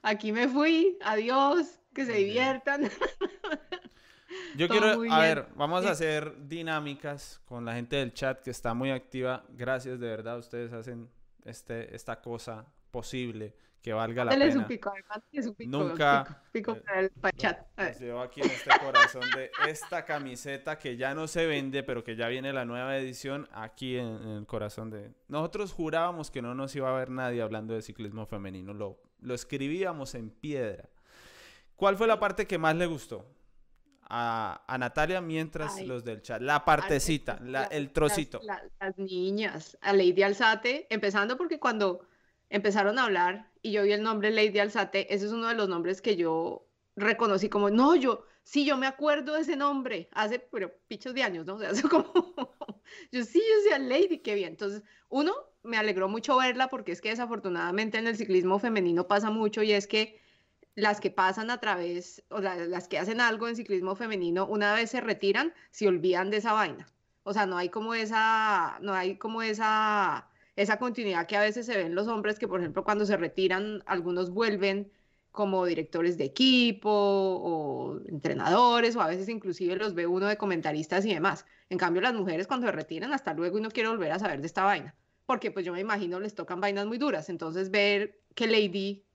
aquí 0.02 0.32
me 0.32 0.48
fui, 0.48 0.98
adiós, 1.02 1.80
que 1.94 2.04
se 2.04 2.14
diviertan. 2.14 2.90
Yo 4.56 4.68
Todo 4.68 4.78
quiero, 4.78 5.12
a 5.14 5.20
ver, 5.20 5.46
vamos 5.56 5.84
a 5.86 5.90
hacer 5.90 6.46
dinámicas 6.48 7.40
con 7.46 7.64
la 7.64 7.74
gente 7.74 7.96
del 7.96 8.12
chat 8.12 8.40
que 8.42 8.50
está 8.50 8.74
muy 8.74 8.90
activa. 8.90 9.44
Gracias, 9.50 9.98
de 10.00 10.08
verdad, 10.08 10.38
ustedes 10.38 10.72
hacen 10.72 11.08
este, 11.44 11.94
esta 11.94 12.20
cosa 12.20 12.66
posible 12.90 13.54
que 13.82 13.92
valga 13.92 14.24
la 14.24 14.32
Dale 14.32 14.48
pena. 14.48 14.66
pico, 14.66 14.92
su 15.42 15.54
pico, 15.54 15.70
Nunca, 15.70 16.42
pico, 16.52 16.74
pico 16.74 16.90
eh, 16.94 17.10
para 17.20 17.30
el 17.30 17.36
chat. 17.36 17.66
Llevo 18.00 18.20
aquí 18.20 18.40
en 18.40 18.50
este 18.50 18.70
corazón 18.78 19.22
de 19.34 19.50
esta 19.68 20.04
camiseta 20.04 20.78
que 20.78 20.96
ya 20.96 21.14
no 21.14 21.28
se 21.28 21.46
vende, 21.46 21.82
pero 21.82 22.02
que 22.02 22.16
ya 22.16 22.28
viene 22.28 22.52
la 22.52 22.64
nueva 22.64 22.98
edición 22.98 23.48
aquí 23.52 23.96
en, 23.96 24.06
en 24.06 24.28
el 24.38 24.46
corazón 24.46 24.90
de... 24.90 25.12
Nosotros 25.28 25.72
jurábamos 25.72 26.30
que 26.30 26.42
no 26.42 26.54
nos 26.54 26.74
iba 26.74 26.90
a 26.90 26.98
ver 26.98 27.10
nadie 27.10 27.40
hablando 27.40 27.72
de 27.74 27.82
ciclismo 27.82 28.26
femenino, 28.26 28.74
lo, 28.74 29.00
lo 29.20 29.34
escribíamos 29.34 30.14
en 30.14 30.30
piedra. 30.30 30.88
¿Cuál 31.76 31.96
fue 31.96 32.08
la 32.08 32.18
parte 32.18 32.46
que 32.46 32.58
más 32.58 32.74
le 32.74 32.86
gustó? 32.86 33.24
A, 34.10 34.64
a 34.66 34.78
Natalia 34.78 35.20
mientras 35.20 35.76
Ay. 35.76 35.86
los 35.86 36.04
del 36.04 36.22
chat. 36.22 36.40
La 36.40 36.64
partecita, 36.64 37.38
la- 37.42 37.64
el 37.64 37.92
trocito. 37.92 38.40
Las, 38.42 38.62
la- 38.62 38.70
las 38.86 38.98
niñas, 38.98 39.76
a 39.82 39.92
Lady 39.92 40.22
Alzate, 40.22 40.86
empezando 40.90 41.36
porque 41.36 41.58
cuando 41.60 42.06
empezaron 42.48 42.98
a 42.98 43.04
hablar 43.04 43.50
y 43.60 43.72
yo 43.72 43.82
vi 43.82 43.92
el 43.92 44.02
nombre 44.02 44.30
Lady 44.30 44.58
Alzate, 44.58 45.12
ese 45.14 45.26
es 45.26 45.32
uno 45.32 45.48
de 45.48 45.54
los 45.54 45.68
nombres 45.68 46.00
que 46.00 46.16
yo 46.16 46.66
reconocí 46.96 47.48
como, 47.50 47.70
no, 47.70 47.94
yo, 47.96 48.24
sí, 48.42 48.64
yo 48.64 48.76
me 48.78 48.86
acuerdo 48.86 49.34
de 49.34 49.42
ese 49.42 49.56
nombre, 49.56 50.08
hace, 50.12 50.38
pero 50.38 50.72
pichos 50.88 51.12
de 51.14 51.22
años, 51.22 51.44
¿no? 51.46 51.56
O 51.56 51.58
sea, 51.58 51.70
hace 51.70 51.82
como, 51.88 52.12
yo 53.12 53.24
sí, 53.24 53.40
yo 53.48 53.56
decía 53.58 53.78
Lady, 53.78 54.18
qué 54.18 54.34
bien. 54.34 54.50
Entonces, 54.50 54.82
uno, 55.08 55.32
me 55.62 55.76
alegró 55.76 56.08
mucho 56.08 56.36
verla 56.38 56.68
porque 56.68 56.92
es 56.92 57.00
que 57.00 57.10
desafortunadamente 57.10 57.98
en 57.98 58.06
el 58.06 58.16
ciclismo 58.16 58.58
femenino 58.58 59.06
pasa 59.06 59.30
mucho 59.30 59.62
y 59.62 59.72
es 59.72 59.86
que 59.86 60.17
las 60.78 61.00
que 61.00 61.10
pasan 61.10 61.50
a 61.50 61.58
través, 61.60 62.22
o 62.30 62.40
la- 62.40 62.56
las 62.56 62.86
que 62.88 62.98
hacen 62.98 63.20
algo 63.20 63.48
en 63.48 63.56
ciclismo 63.56 63.96
femenino, 63.96 64.46
una 64.46 64.74
vez 64.74 64.90
se 64.90 65.00
retiran, 65.00 65.52
se 65.70 65.88
olvidan 65.88 66.30
de 66.30 66.36
esa 66.38 66.52
vaina. 66.52 66.86
O 67.24 67.32
sea, 67.32 67.46
no 67.46 67.56
hay 67.58 67.68
como 67.68 67.94
esa, 67.94 68.78
no 68.80 68.94
hay 68.94 69.18
como 69.18 69.42
esa, 69.42 70.30
esa 70.56 70.78
continuidad 70.78 71.26
que 71.26 71.36
a 71.36 71.40
veces 71.42 71.66
se 71.66 71.76
ven 71.76 71.94
los 71.94 72.06
hombres 72.08 72.38
que, 72.38 72.46
por 72.48 72.60
ejemplo, 72.60 72.84
cuando 72.84 73.04
se 73.06 73.16
retiran, 73.16 73.82
algunos 73.86 74.30
vuelven 74.30 74.90
como 75.32 75.64
directores 75.66 76.16
de 76.18 76.24
equipo 76.24 76.90
o 76.90 78.00
entrenadores 78.08 78.96
o 78.96 79.00
a 79.02 79.08
veces 79.08 79.28
inclusive 79.28 79.76
los 79.76 79.94
ve 79.94 80.06
uno 80.06 80.26
de 80.26 80.36
comentaristas 80.36 81.04
y 81.04 81.12
demás. 81.14 81.44
En 81.70 81.78
cambio, 81.78 82.02
las 82.02 82.14
mujeres 82.14 82.46
cuando 82.46 82.66
se 82.66 82.72
retiran, 82.72 83.12
hasta 83.12 83.34
luego 83.34 83.58
y 83.58 83.60
no 83.62 83.70
quiere 83.70 83.88
volver 83.88 84.12
a 84.12 84.18
saber 84.18 84.40
de 84.40 84.46
esta 84.46 84.64
vaina, 84.64 84.94
porque 85.26 85.50
pues 85.50 85.64
yo 85.66 85.72
me 85.72 85.80
imagino 85.80 86.20
les 86.20 86.34
tocan 86.34 86.60
vainas 86.60 86.86
muy 86.86 86.98
duras. 86.98 87.28
Entonces 87.28 87.70
ver 87.70 88.20
que 88.34 88.46
Lady 88.46 89.07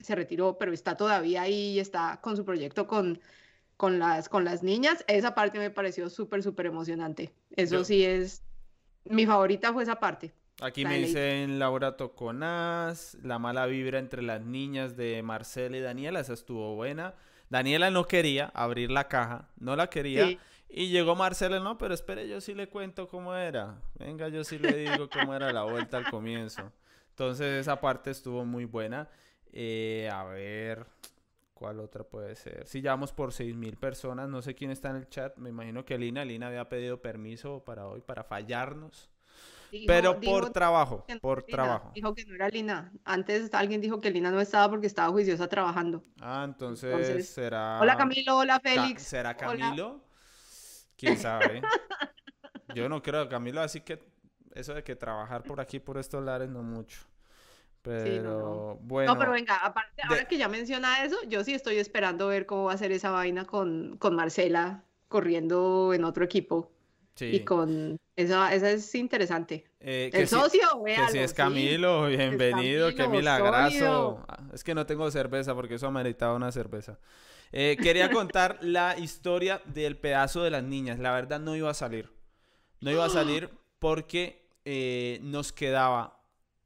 se 0.00 0.14
retiró, 0.14 0.58
pero 0.58 0.72
está 0.72 0.96
todavía 0.96 1.42
ahí 1.42 1.72
y 1.72 1.80
está 1.80 2.20
con 2.20 2.36
su 2.36 2.44
proyecto 2.44 2.86
con, 2.86 3.20
con, 3.76 3.98
las, 3.98 4.28
con 4.28 4.44
las 4.44 4.62
niñas, 4.62 5.04
esa 5.08 5.34
parte 5.34 5.58
me 5.58 5.70
pareció 5.70 6.08
súper, 6.10 6.42
súper 6.42 6.66
emocionante. 6.66 7.32
Eso 7.56 7.76
Yo- 7.76 7.84
sí 7.84 8.04
es, 8.04 8.42
mi 9.04 9.26
favorita 9.26 9.72
fue 9.72 9.82
esa 9.82 9.98
parte. 9.98 10.32
Aquí 10.60 10.82
La 10.82 10.90
me 10.90 10.98
dicen 10.98 11.60
Laura 11.60 11.96
Toconaz, 11.96 13.14
la 13.22 13.38
mala 13.38 13.66
vibra 13.66 14.00
entre 14.00 14.22
las 14.22 14.40
niñas 14.40 14.96
de 14.96 15.22
Marcela 15.22 15.76
y 15.76 15.80
Daniela, 15.80 16.20
esa 16.20 16.32
estuvo 16.32 16.74
buena. 16.74 17.14
Daniela 17.48 17.90
no 17.90 18.06
quería 18.06 18.46
abrir 18.54 18.90
la 18.90 19.06
caja, 19.08 19.48
no 19.58 19.76
la 19.76 19.88
quería. 19.88 20.26
Sí. 20.26 20.38
Y 20.68 20.88
llegó 20.88 21.14
Marcela, 21.14 21.60
no, 21.60 21.78
pero 21.78 21.94
espere, 21.94 22.28
yo 22.28 22.40
sí 22.40 22.54
le 22.54 22.68
cuento 22.68 23.08
cómo 23.08 23.34
era. 23.34 23.80
Venga, 23.98 24.28
yo 24.28 24.44
sí 24.44 24.58
le 24.58 24.76
digo 24.76 25.08
cómo 25.08 25.34
era 25.34 25.52
la 25.52 25.62
vuelta 25.62 25.96
al 25.96 26.10
comienzo. 26.10 26.72
Entonces 27.10 27.60
esa 27.60 27.80
parte 27.80 28.10
estuvo 28.10 28.44
muy 28.44 28.64
buena. 28.64 29.08
Eh, 29.52 30.08
a 30.12 30.24
ver, 30.24 30.86
¿cuál 31.54 31.80
otra 31.80 32.04
puede 32.04 32.34
ser? 32.36 32.66
Si 32.66 32.80
ya 32.80 32.90
vamos 32.92 33.12
por 33.12 33.32
6.000 33.32 33.76
personas, 33.76 34.28
no 34.28 34.42
sé 34.42 34.54
quién 34.54 34.70
está 34.70 34.90
en 34.90 34.96
el 34.96 35.08
chat, 35.08 35.36
me 35.38 35.50
imagino 35.50 35.84
que 35.84 35.98
Lina, 35.98 36.24
Lina 36.24 36.48
había 36.48 36.68
pedido 36.68 37.00
permiso 37.02 37.64
para 37.64 37.86
hoy, 37.86 38.00
para 38.00 38.24
fallarnos. 38.24 39.10
Dijo- 39.70 39.86
Pero 39.86 40.14
por 40.14 40.20
dijo 40.20 40.52
trabajo, 40.52 41.04
no 41.08 41.20
por 41.20 41.38
Lina, 41.40 41.50
trabajo. 41.50 41.90
Dijo 41.94 42.14
que 42.14 42.24
no 42.24 42.34
era 42.34 42.48
Lina. 42.48 42.92
Antes 43.04 43.52
alguien 43.54 43.80
dijo 43.80 44.00
que 44.00 44.10
Lina 44.10 44.30
no 44.30 44.40
estaba 44.40 44.68
porque 44.70 44.86
estaba 44.86 45.10
juiciosa 45.10 45.48
trabajando. 45.48 46.02
Ah, 46.20 46.42
entonces, 46.44 46.90
Entonces, 46.90 47.28
será... 47.28 47.80
Hola 47.80 47.96
Camilo, 47.96 48.36
hola 48.38 48.60
Ca- 48.60 48.70
Félix. 48.70 49.02
¿Será 49.02 49.30
hola. 49.30 49.36
Camilo? 49.36 50.00
¿Quién 50.96 51.16
sabe? 51.18 51.62
Yo 52.74 52.88
no 52.88 53.02
creo, 53.02 53.28
Camilo, 53.28 53.60
así 53.60 53.80
que 53.80 54.02
eso 54.54 54.74
de 54.74 54.82
que 54.82 54.96
trabajar 54.96 55.42
por 55.42 55.60
aquí, 55.60 55.78
por 55.78 55.98
estos 55.98 56.22
lares, 56.24 56.48
no 56.48 56.62
mucho. 56.62 57.00
Pero 57.82 58.76
bueno, 58.82 59.14
No, 59.14 59.18
pero 59.18 59.32
venga, 59.32 59.56
aparte, 59.56 59.94
de- 59.96 60.02
ahora 60.02 60.28
que 60.28 60.38
ya 60.38 60.48
menciona 60.48 61.04
eso, 61.04 61.16
yo 61.28 61.44
sí 61.44 61.54
estoy 61.54 61.76
esperando 61.78 62.28
ver 62.28 62.46
cómo 62.46 62.64
va 62.64 62.72
a 62.74 62.78
ser 62.78 62.92
esa 62.92 63.10
vaina 63.10 63.44
con, 63.46 63.96
con 63.98 64.14
Marcela 64.16 64.84
corriendo 65.08 65.92
en 65.94 66.04
otro 66.04 66.24
equipo. 66.24 66.72
sí. 67.14 67.26
Y 67.36 67.40
con 67.44 67.96
esa, 68.16 68.54
esa 68.54 68.70
es 68.70 68.94
interesante. 68.94 69.64
eh, 69.80 70.10
que 70.12 70.22
El 70.22 70.28
socio, 70.28 70.60
que 70.70 70.84
véalo, 70.84 71.12
si 71.12 71.18
es 71.18 71.30
sí. 71.30 71.36
Camilo, 71.36 72.06
bienvenido, 72.06 72.88
qué 72.90 72.96
Camilo, 72.96 73.18
milagrazo. 73.18 73.78
sólido. 73.78 74.24
Ah, 74.28 74.38
Es 74.52 74.64
que 74.64 74.74
no 74.74 74.86
tengo 74.86 75.10
cerveza 75.10 75.54
porque 75.54 75.74
eso 75.74 75.86
ameritaba 75.86 76.34
una 76.34 76.50
cerveza. 76.52 76.98
Eh, 77.52 77.78
quería 77.80 78.10
contar 78.10 78.58
la 78.62 78.98
historia 78.98 79.62
del 79.66 79.96
pedazo 79.98 80.42
de 80.42 80.50
las 80.50 80.62
niñas. 80.64 80.98
La 80.98 81.12
verdad 81.12 81.40
no 81.40 81.56
iba 81.56 81.70
a 81.70 81.74
salir. 81.74 82.12
No 82.80 82.90
iba 82.90 83.04
a 83.04 83.10
salir 83.10 83.50
porque 83.78 84.48
eh, 84.64 85.20
nos 85.22 85.52
quedaba, 85.52 86.17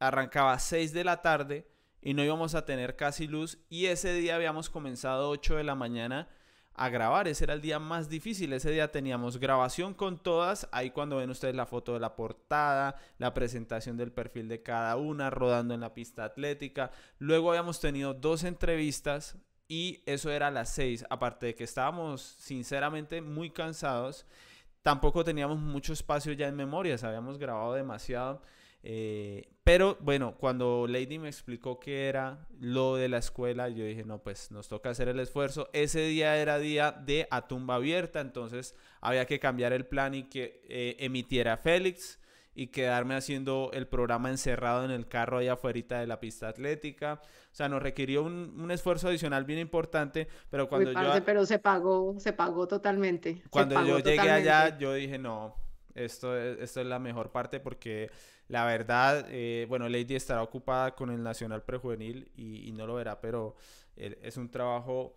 arrancaba 0.02 0.52
a 0.52 0.58
6 0.58 0.92
de 0.92 1.04
la 1.04 1.22
tarde 1.22 1.66
y 2.00 2.14
no 2.14 2.24
íbamos 2.24 2.54
a 2.54 2.64
tener 2.64 2.96
casi 2.96 3.26
luz. 3.26 3.58
Y 3.68 3.86
ese 3.86 4.12
día 4.12 4.34
habíamos 4.34 4.68
comenzado 4.68 5.30
8 5.30 5.56
de 5.56 5.64
la 5.64 5.74
mañana 5.74 6.28
a 6.74 6.88
grabar. 6.88 7.28
Ese 7.28 7.44
era 7.44 7.54
el 7.54 7.60
día 7.60 7.78
más 7.78 8.08
difícil. 8.08 8.52
Ese 8.52 8.70
día 8.70 8.90
teníamos 8.90 9.38
grabación 9.38 9.94
con 9.94 10.20
todas. 10.20 10.68
Ahí 10.72 10.90
cuando 10.90 11.16
ven 11.16 11.30
ustedes 11.30 11.54
la 11.54 11.66
foto 11.66 11.94
de 11.94 12.00
la 12.00 12.16
portada, 12.16 12.96
la 13.18 13.32
presentación 13.32 13.96
del 13.96 14.12
perfil 14.12 14.48
de 14.48 14.62
cada 14.62 14.96
una, 14.96 15.30
rodando 15.30 15.74
en 15.74 15.80
la 15.80 15.94
pista 15.94 16.24
atlética. 16.24 16.90
Luego 17.18 17.50
habíamos 17.50 17.78
tenido 17.78 18.12
dos 18.12 18.42
entrevistas 18.42 19.36
y 19.68 20.02
eso 20.06 20.30
era 20.30 20.48
a 20.48 20.50
las 20.50 20.70
6. 20.70 21.06
Aparte 21.10 21.46
de 21.46 21.54
que 21.54 21.64
estábamos 21.64 22.22
sinceramente 22.22 23.22
muy 23.22 23.50
cansados, 23.50 24.26
tampoco 24.82 25.22
teníamos 25.22 25.60
mucho 25.60 25.92
espacio 25.92 26.32
ya 26.32 26.48
en 26.48 26.56
memorias. 26.56 27.04
Habíamos 27.04 27.38
grabado 27.38 27.74
demasiado. 27.74 28.42
Eh, 28.82 29.48
pero 29.64 29.96
bueno, 30.00 30.34
cuando 30.38 30.86
Lady 30.88 31.18
me 31.18 31.28
explicó 31.28 31.78
que 31.78 32.08
era 32.08 32.46
lo 32.58 32.96
de 32.96 33.08
la 33.08 33.18
escuela, 33.18 33.68
yo 33.68 33.84
dije, 33.84 34.04
no, 34.04 34.22
pues 34.22 34.50
nos 34.50 34.68
toca 34.68 34.90
hacer 34.90 35.08
el 35.08 35.20
esfuerzo. 35.20 35.68
Ese 35.72 36.00
día 36.00 36.36
era 36.36 36.58
día 36.58 36.90
de 36.90 37.28
a 37.30 37.46
tumba 37.46 37.76
abierta, 37.76 38.20
entonces 38.20 38.74
había 39.00 39.26
que 39.26 39.38
cambiar 39.38 39.72
el 39.72 39.86
plan 39.86 40.14
y 40.14 40.24
que 40.24 40.62
eh, 40.68 40.96
emitiera 40.98 41.56
Félix 41.56 42.18
y 42.54 42.66
quedarme 42.66 43.14
haciendo 43.14 43.70
el 43.72 43.86
programa 43.86 44.28
encerrado 44.28 44.84
en 44.84 44.90
el 44.90 45.06
carro 45.08 45.38
allá 45.38 45.54
afuera 45.54 46.00
de 46.00 46.06
la 46.06 46.20
pista 46.20 46.48
atlética. 46.48 47.22
O 47.22 47.54
sea, 47.54 47.68
nos 47.68 47.82
requirió 47.82 48.24
un, 48.24 48.60
un 48.60 48.70
esfuerzo 48.70 49.08
adicional 49.08 49.44
bien 49.44 49.60
importante, 49.60 50.26
pero 50.50 50.68
cuando 50.68 50.90
Uy, 50.90 50.94
yo... 50.94 51.00
parce, 51.02 51.22
pero 51.22 51.46
se 51.46 51.58
pagó, 51.58 52.18
se 52.18 52.32
pagó 52.32 52.66
totalmente. 52.66 53.42
Cuando 53.48 53.76
pagó 53.76 53.86
yo 53.86 53.98
llegué 54.00 54.28
allá, 54.28 54.64
totalmente. 54.64 54.82
yo 54.82 54.94
dije, 54.94 55.18
no, 55.18 55.54
esto 55.94 56.36
es, 56.36 56.60
esto 56.60 56.80
es 56.80 56.86
la 56.86 56.98
mejor 56.98 57.30
parte 57.30 57.60
porque 57.60 58.10
la 58.48 58.64
verdad, 58.66 59.26
eh, 59.30 59.66
bueno, 59.68 59.88
Lady 59.88 60.14
estará 60.14 60.42
ocupada 60.42 60.94
con 60.94 61.10
el 61.10 61.22
Nacional 61.22 61.62
Prejuvenil 61.64 62.30
y, 62.36 62.68
y 62.68 62.72
no 62.72 62.86
lo 62.86 62.94
verá, 62.96 63.20
pero 63.20 63.56
eh, 63.96 64.18
es 64.22 64.36
un 64.36 64.50
trabajo, 64.50 65.16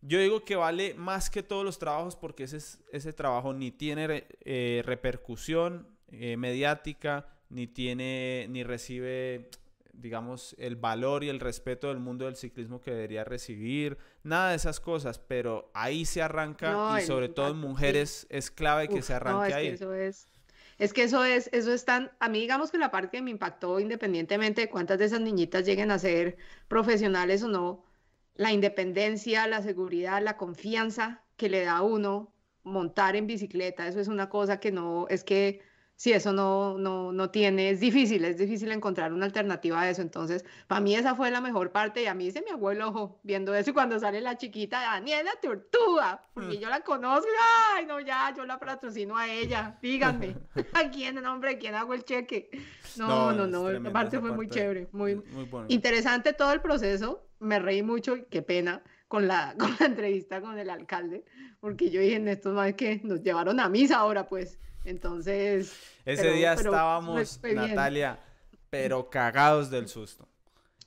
yo 0.00 0.18
digo 0.20 0.44
que 0.44 0.56
vale 0.56 0.94
más 0.94 1.30
que 1.30 1.42
todos 1.42 1.64
los 1.64 1.78
trabajos 1.78 2.16
porque 2.16 2.44
ese, 2.44 2.58
es- 2.58 2.80
ese 2.92 3.12
trabajo 3.12 3.52
ni 3.54 3.70
tiene 3.70 4.26
eh, 4.44 4.82
repercusión 4.84 5.88
eh, 6.08 6.36
mediática, 6.36 7.26
ni 7.48 7.66
tiene, 7.66 8.46
ni 8.50 8.62
recibe 8.64 9.50
digamos, 9.92 10.56
el 10.58 10.74
valor 10.74 11.22
y 11.22 11.28
el 11.28 11.38
respeto 11.38 11.86
del 11.88 12.00
mundo 12.00 12.24
del 12.24 12.34
ciclismo 12.34 12.80
que 12.80 12.90
debería 12.90 13.22
recibir, 13.22 13.96
nada 14.24 14.50
de 14.50 14.56
esas 14.56 14.80
cosas, 14.80 15.20
pero 15.20 15.70
ahí 15.72 16.04
se 16.04 16.20
arranca 16.20 16.72
No, 16.72 16.98
y 16.98 17.00
el 17.00 17.06
sobre 17.06 17.28
todo 17.28 17.50
en 17.50 17.60
sí. 17.60 17.60
mujeres 17.60 18.26
es 18.28 18.50
clave 18.50 18.88
que 18.88 18.98
Uf, 18.98 19.06
se 19.06 19.12
no, 19.12 19.18
arranque 19.18 19.48
es 19.50 19.54
ahí. 19.54 19.68
que 19.68 19.74
eso 19.74 19.94
es, 19.94 20.28
es 20.78 20.92
que 20.92 21.04
eso 21.04 21.24
es, 21.24 21.48
eso 21.52 21.72
es 21.72 21.84
tan, 21.84 22.12
a 22.20 22.28
mí 22.28 22.40
digamos 22.40 22.70
que 22.70 22.78
la 22.78 22.90
parte 22.90 23.18
que 23.18 23.22
me 23.22 23.30
impactó, 23.30 23.80
independientemente 23.80 24.62
de 24.62 24.70
cuántas 24.70 24.98
de 24.98 25.06
esas 25.06 25.20
niñitas 25.20 25.64
lleguen 25.66 25.90
a 25.90 25.98
ser 25.98 26.36
profesionales 26.68 27.42
o 27.42 27.48
no, 27.48 27.84
la 28.34 28.52
independencia, 28.52 29.46
la 29.46 29.62
seguridad, 29.62 30.22
la 30.22 30.36
confianza 30.36 31.22
que 31.36 31.48
le 31.48 31.64
da 31.64 31.78
a 31.78 31.82
uno 31.82 32.32
montar 32.64 33.16
en 33.16 33.26
bicicleta, 33.26 33.86
eso 33.86 34.00
es 34.00 34.08
una 34.08 34.28
cosa 34.28 34.60
que 34.60 34.72
no, 34.72 35.06
es 35.08 35.24
que 35.24 35.62
si 35.96 36.12
eso 36.12 36.32
no, 36.32 36.76
no, 36.76 37.12
no 37.12 37.30
tiene, 37.30 37.70
es 37.70 37.80
difícil, 37.80 38.24
es 38.24 38.36
difícil 38.36 38.72
encontrar 38.72 39.12
una 39.12 39.26
alternativa 39.26 39.80
a 39.80 39.88
eso. 39.88 40.02
Entonces, 40.02 40.44
para 40.66 40.80
mí 40.80 40.94
esa 40.94 41.14
fue 41.14 41.30
la 41.30 41.40
mejor 41.40 41.70
parte 41.70 42.02
y 42.02 42.06
a 42.06 42.14
mí 42.14 42.30
se 42.30 42.42
me 42.42 42.50
abuelo 42.50 42.74
el 42.74 42.88
ojo 42.88 43.20
viendo 43.22 43.54
eso 43.54 43.70
y 43.70 43.72
cuando 43.72 43.98
sale 44.00 44.20
la 44.20 44.36
chiquita, 44.36 44.80
Daniela 44.80 45.30
Tortuga, 45.40 46.26
porque 46.34 46.58
yo 46.58 46.68
la 46.68 46.80
conozco, 46.80 47.28
ay, 47.74 47.86
no, 47.86 48.00
ya, 48.00 48.34
yo 48.36 48.44
la 48.44 48.58
patrocino 48.58 49.16
a 49.16 49.28
ella, 49.28 49.78
díganme, 49.80 50.36
¿a 50.72 50.90
quién, 50.90 51.14
nombre, 51.16 51.58
quién 51.58 51.74
hago 51.76 51.94
el 51.94 52.04
cheque? 52.04 52.50
No, 52.96 53.32
no, 53.32 53.46
no, 53.46 53.64
tremenda 53.64 53.92
parte 53.92 54.18
fue 54.18 54.32
muy 54.32 54.46
parte, 54.46 54.60
chévere, 54.60 54.88
muy 54.92 55.16
muy 55.16 55.44
bueno. 55.44 55.66
interesante 55.70 56.32
todo 56.32 56.52
el 56.52 56.60
proceso, 56.60 57.24
me 57.38 57.60
reí 57.60 57.82
mucho, 57.82 58.16
y 58.16 58.24
qué 58.24 58.42
pena. 58.42 58.82
Con 59.06 59.28
la, 59.28 59.54
con 59.58 59.70
la 59.78 59.86
entrevista 59.86 60.40
con 60.40 60.58
el 60.58 60.68
alcalde, 60.70 61.24
porque 61.60 61.88
yo 61.88 62.00
dije, 62.00 62.16
en 62.16 62.26
estos 62.26 62.52
más 62.52 62.72
que 62.74 63.00
nos 63.04 63.22
llevaron 63.22 63.60
a 63.60 63.68
misa 63.68 63.98
ahora, 63.98 64.26
pues. 64.26 64.58
Entonces, 64.84 65.72
Ese 66.04 66.22
pero- 66.22 66.34
día 66.34 66.54
pero 66.56 66.70
estábamos. 66.70 67.40
Natalia, 67.42 68.18
pero 68.70 69.08
cagados 69.10 69.70
del 69.70 69.88
susto. 69.88 70.28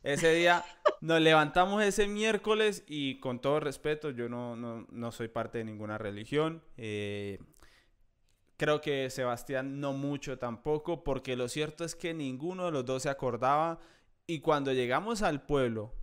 Ese 0.03 0.33
día 0.33 0.63
nos 1.01 1.19
levantamos 1.19 1.83
ese 1.83 2.07
miércoles 2.07 2.83
y 2.87 3.19
con 3.19 3.39
todo 3.41 3.59
respeto, 3.59 4.11
yo 4.11 4.29
no, 4.29 4.55
no, 4.55 4.85
no 4.91 5.11
soy 5.11 5.27
parte 5.27 5.57
de 5.57 5.63
ninguna 5.65 5.97
religión. 5.97 6.63
eh, 6.77 7.39
creo 8.57 8.81
que 8.81 9.09
Sebastián 9.11 9.79
no 9.79 9.93
mucho 9.93 10.39
tampoco, 10.39 11.03
porque 11.03 11.35
lo 11.35 11.47
cierto 11.47 11.83
es 11.83 11.93
que 11.95 12.13
ninguno 12.15 12.65
de 12.65 12.71
los 12.71 12.85
dos 12.85 13.03
se 13.03 13.09
acordaba. 13.09 13.79
Y 14.25 14.39
cuando 14.39 14.73
llegamos 14.73 15.21
al 15.21 15.43
pueblo 15.45 15.93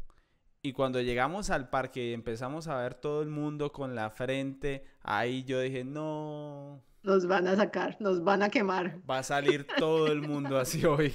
y 0.62 0.72
cuando 0.72 1.00
llegamos 1.00 1.50
al 1.50 1.68
parque 1.68 2.06
y 2.10 2.12
empezamos 2.12 2.68
a 2.68 2.76
ver 2.80 2.94
todo 2.94 3.22
el 3.22 3.28
mundo 3.28 3.72
con 3.72 3.94
la 3.94 4.10
frente, 4.10 4.84
ahí 5.02 5.42
yo 5.44 5.60
dije, 5.60 5.82
no, 5.84 6.80
nos 7.04 7.26
van 7.26 7.46
a 7.46 7.54
sacar, 7.54 7.96
nos 8.00 8.24
van 8.24 8.42
a 8.42 8.48
quemar. 8.50 8.98
Va 9.08 9.18
a 9.18 9.22
salir 9.22 9.66
todo 9.78 10.08
el 10.08 10.20
mundo 10.22 10.58
así 10.58 10.84
hoy. 10.86 11.14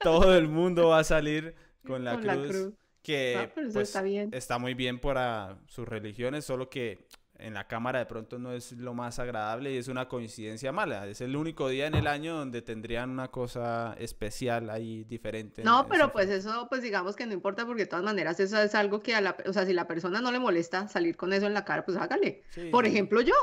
todo 0.00 0.34
el 0.34 0.48
mundo 0.48 0.88
va 0.88 1.00
a 1.00 1.04
salir 1.04 1.54
con 1.86 2.04
la, 2.04 2.12
Con 2.12 2.22
cruz, 2.22 2.36
la 2.36 2.48
cruz. 2.48 2.74
Que 3.02 3.36
Ah, 3.38 3.50
pero 3.54 3.68
eso 3.68 3.74
pues, 3.74 3.88
está 3.88 4.02
bien. 4.02 4.30
está 4.32 4.58
muy 4.58 4.74
bien 4.74 4.98
para 4.98 5.58
sus 5.66 5.86
religiones, 5.86 6.44
solo 6.44 6.68
que 6.68 7.06
en 7.38 7.52
la 7.54 7.66
cámara 7.68 7.98
de 7.98 8.06
pronto 8.06 8.38
no 8.38 8.52
es 8.52 8.72
lo 8.72 8.94
más 8.94 9.18
agradable 9.18 9.70
y 9.72 9.76
es 9.76 9.88
una 9.88 10.08
coincidencia 10.08 10.72
mala. 10.72 11.06
Es 11.06 11.20
el 11.20 11.36
único 11.36 11.68
día 11.68 11.86
en 11.86 11.94
el 11.94 12.06
año 12.06 12.34
donde 12.36 12.62
tendrían 12.62 13.10
una 13.10 13.28
cosa 13.28 13.94
especial 13.98 14.70
ahí 14.70 15.04
diferente. 15.04 15.60
en- 15.60 15.66
No, 15.66 15.82
en 15.82 15.88
pero 15.88 16.10
pues 16.12 16.28
fe. 16.28 16.36
eso, 16.36 16.66
pues 16.68 16.82
digamos 16.82 17.14
que 17.14 17.26
no 17.26 17.34
importa 17.34 17.66
porque 17.66 17.82
de 17.82 17.86
todas 17.88 18.04
maneras 18.04 18.40
eso 18.40 18.58
es 18.60 18.74
algo 18.74 19.00
que 19.00 19.14
a 19.14 19.20
la, 19.20 19.36
o 19.46 19.52
sea, 19.52 19.66
si 19.66 19.72
la 19.74 19.86
persona 19.86 20.20
no 20.20 20.32
le 20.32 20.38
molesta 20.40 20.88
salir 20.88 21.16
con 21.16 21.32
eso 21.34 21.46
en 21.46 21.54
la 21.54 21.64
cara, 21.64 21.84
pues 21.84 21.96
hágale. 21.98 22.42
Sí, 22.50 22.70
Por 22.70 22.84
no. 22.84 22.88
ejemplo, 22.90 23.20
yo, 23.20 23.34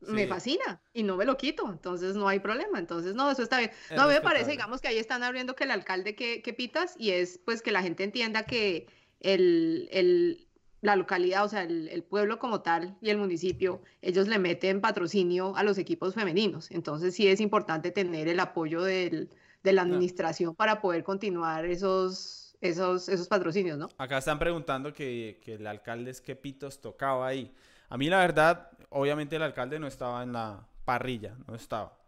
me 0.00 0.26
fascina 0.26 0.82
y 0.92 1.02
no 1.02 1.16
me 1.16 1.24
lo 1.24 1.36
quito, 1.36 1.68
entonces 1.70 2.16
no 2.16 2.28
hay 2.28 2.38
problema, 2.40 2.78
entonces 2.78 3.14
no, 3.14 3.30
eso 3.30 3.42
está 3.42 3.58
bien. 3.58 3.70
Es 3.90 3.96
No, 3.96 4.02
a 4.02 4.06
mí 4.06 4.14
me 4.14 4.20
parece, 4.20 4.50
digamos, 4.52 4.80
que 4.80 4.88
ahí 4.88 4.98
están 4.98 5.22
abriendo 5.22 5.54
que 5.56 5.64
el 5.64 5.70
alcalde 5.70 6.14
que, 6.14 6.42
que 6.42 6.52
pitas 6.52 6.94
y 6.98 7.10
es 7.12 7.38
pues 7.44 7.62
que 7.62 7.72
la 7.72 7.82
gente 7.82 8.04
entienda 8.04 8.44
que 8.44 8.86
el, 9.20 9.88
el- 9.92 10.42
la 10.82 10.94
localidad, 10.94 11.44
o 11.44 11.48
sea, 11.48 11.62
el, 11.64 11.88
el 11.88 12.04
pueblo 12.04 12.38
como 12.38 12.60
tal 12.62 12.96
y 13.00 13.10
el 13.10 13.16
municipio, 13.18 13.82
ellos 14.02 14.28
le 14.28 14.38
meten 14.38 14.80
patrocinio 14.80 15.56
a 15.56 15.62
los 15.64 15.78
equipos 15.78 16.14
femeninos, 16.14 16.70
entonces 16.70 17.14
sí 17.14 17.26
es 17.26 17.40
importante 17.40 17.90
tener 17.90 18.28
el 18.28 18.38
apoyo 18.40 18.82
del, 18.82 19.30
de 19.62 19.72
la 19.72 19.82
No. 19.82 19.94
administración 19.94 20.54
para 20.54 20.80
poder 20.80 21.02
continuar 21.02 21.64
esos, 21.64 22.56
esos, 22.60 23.08
esos 23.08 23.26
patrocinios, 23.26 23.78
¿no? 23.78 23.88
Acá 23.98 24.18
están 24.18 24.38
preguntando 24.38 24.92
que, 24.92 25.40
que 25.42 25.54
el 25.54 25.66
alcalde 25.66 26.10
es 26.10 26.20
que 26.20 26.36
pitos 26.36 26.80
tocaba 26.80 27.26
ahí. 27.26 27.52
A 27.88 27.96
mí 27.96 28.08
la 28.08 28.18
verdad, 28.18 28.70
obviamente 28.90 29.36
el 29.36 29.42
alcalde 29.42 29.78
no 29.78 29.86
estaba 29.86 30.22
en 30.22 30.32
la 30.32 30.66
parrilla, 30.84 31.36
no 31.46 31.54
estaba. 31.54 31.98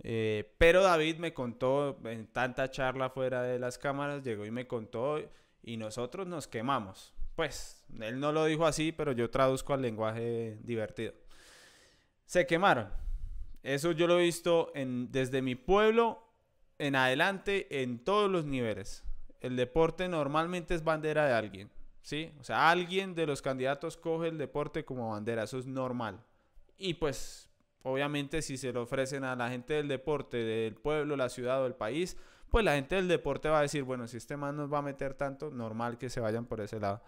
Eh, 0.00 0.54
pero 0.58 0.82
David 0.82 1.18
me 1.18 1.34
contó 1.34 1.98
en 2.04 2.26
tanta 2.28 2.70
charla 2.70 3.10
fuera 3.10 3.42
de 3.42 3.58
las 3.58 3.78
cámaras, 3.78 4.22
llegó 4.22 4.46
y 4.46 4.50
me 4.50 4.66
contó 4.66 5.18
y 5.62 5.76
nosotros 5.76 6.26
nos 6.26 6.46
quemamos. 6.46 7.14
Pues, 7.34 7.84
él 8.00 8.20
no 8.20 8.32
lo 8.32 8.44
dijo 8.44 8.66
así, 8.66 8.92
pero 8.92 9.12
yo 9.12 9.30
traduzco 9.30 9.74
al 9.74 9.82
lenguaje 9.82 10.58
divertido. 10.62 11.14
Se 12.24 12.46
quemaron. 12.46 12.88
Eso 13.62 13.92
yo 13.92 14.06
lo 14.06 14.18
he 14.18 14.22
visto 14.22 14.72
en, 14.74 15.10
desde 15.10 15.42
mi 15.42 15.54
pueblo 15.54 16.24
en 16.78 16.96
adelante 16.96 17.82
en 17.82 18.04
todos 18.04 18.30
los 18.30 18.44
niveles. 18.44 19.04
El 19.40 19.56
deporte 19.56 20.08
normalmente 20.08 20.74
es 20.74 20.82
bandera 20.82 21.26
de 21.26 21.34
alguien, 21.34 21.70
¿sí? 22.02 22.32
O 22.40 22.44
sea, 22.44 22.70
alguien 22.70 23.14
de 23.14 23.26
los 23.26 23.42
candidatos 23.42 23.96
coge 23.96 24.28
el 24.28 24.38
deporte 24.38 24.84
como 24.84 25.10
bandera, 25.10 25.44
eso 25.44 25.58
es 25.58 25.66
normal. 25.66 26.20
Y 26.76 26.94
pues, 26.94 27.48
obviamente, 27.82 28.42
si 28.42 28.56
se 28.56 28.72
lo 28.72 28.82
ofrecen 28.82 29.24
a 29.24 29.36
la 29.36 29.50
gente 29.50 29.74
del 29.74 29.88
deporte, 29.88 30.38
del 30.38 30.74
pueblo, 30.74 31.16
la 31.16 31.28
ciudad 31.28 31.62
o 31.62 31.66
el 31.66 31.74
país, 31.74 32.16
pues 32.50 32.64
la 32.64 32.74
gente 32.74 32.96
del 32.96 33.08
deporte 33.08 33.48
va 33.48 33.58
a 33.58 33.62
decir, 33.62 33.82
bueno, 33.82 34.06
si 34.06 34.16
este 34.16 34.36
man 34.36 34.56
nos 34.56 34.72
va 34.72 34.78
a 34.78 34.82
meter 34.82 35.14
tanto, 35.14 35.50
normal 35.50 35.98
que 35.98 36.08
se 36.08 36.20
vayan 36.20 36.46
por 36.46 36.60
ese 36.60 36.80
lado. 36.80 37.02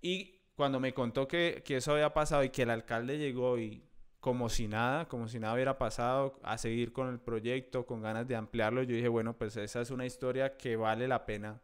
Y 0.00 0.40
cuando 0.54 0.80
me 0.80 0.94
contó 0.94 1.26
que, 1.26 1.62
que 1.64 1.76
eso 1.76 1.92
había 1.92 2.14
pasado 2.14 2.44
y 2.44 2.50
que 2.50 2.62
el 2.62 2.70
alcalde 2.70 3.18
llegó 3.18 3.58
y 3.58 3.82
como 4.20 4.48
si 4.48 4.66
nada, 4.66 5.06
como 5.06 5.28
si 5.28 5.38
nada 5.38 5.54
hubiera 5.54 5.78
pasado, 5.78 6.40
a 6.42 6.58
seguir 6.58 6.92
con 6.92 7.08
el 7.08 7.20
proyecto, 7.20 7.86
con 7.86 8.02
ganas 8.02 8.26
de 8.26 8.34
ampliarlo, 8.34 8.82
yo 8.82 8.96
dije, 8.96 9.06
bueno, 9.06 9.36
pues 9.38 9.56
esa 9.56 9.80
es 9.80 9.90
una 9.90 10.04
historia 10.04 10.56
que 10.56 10.74
vale 10.74 11.06
la 11.06 11.26
pena, 11.26 11.60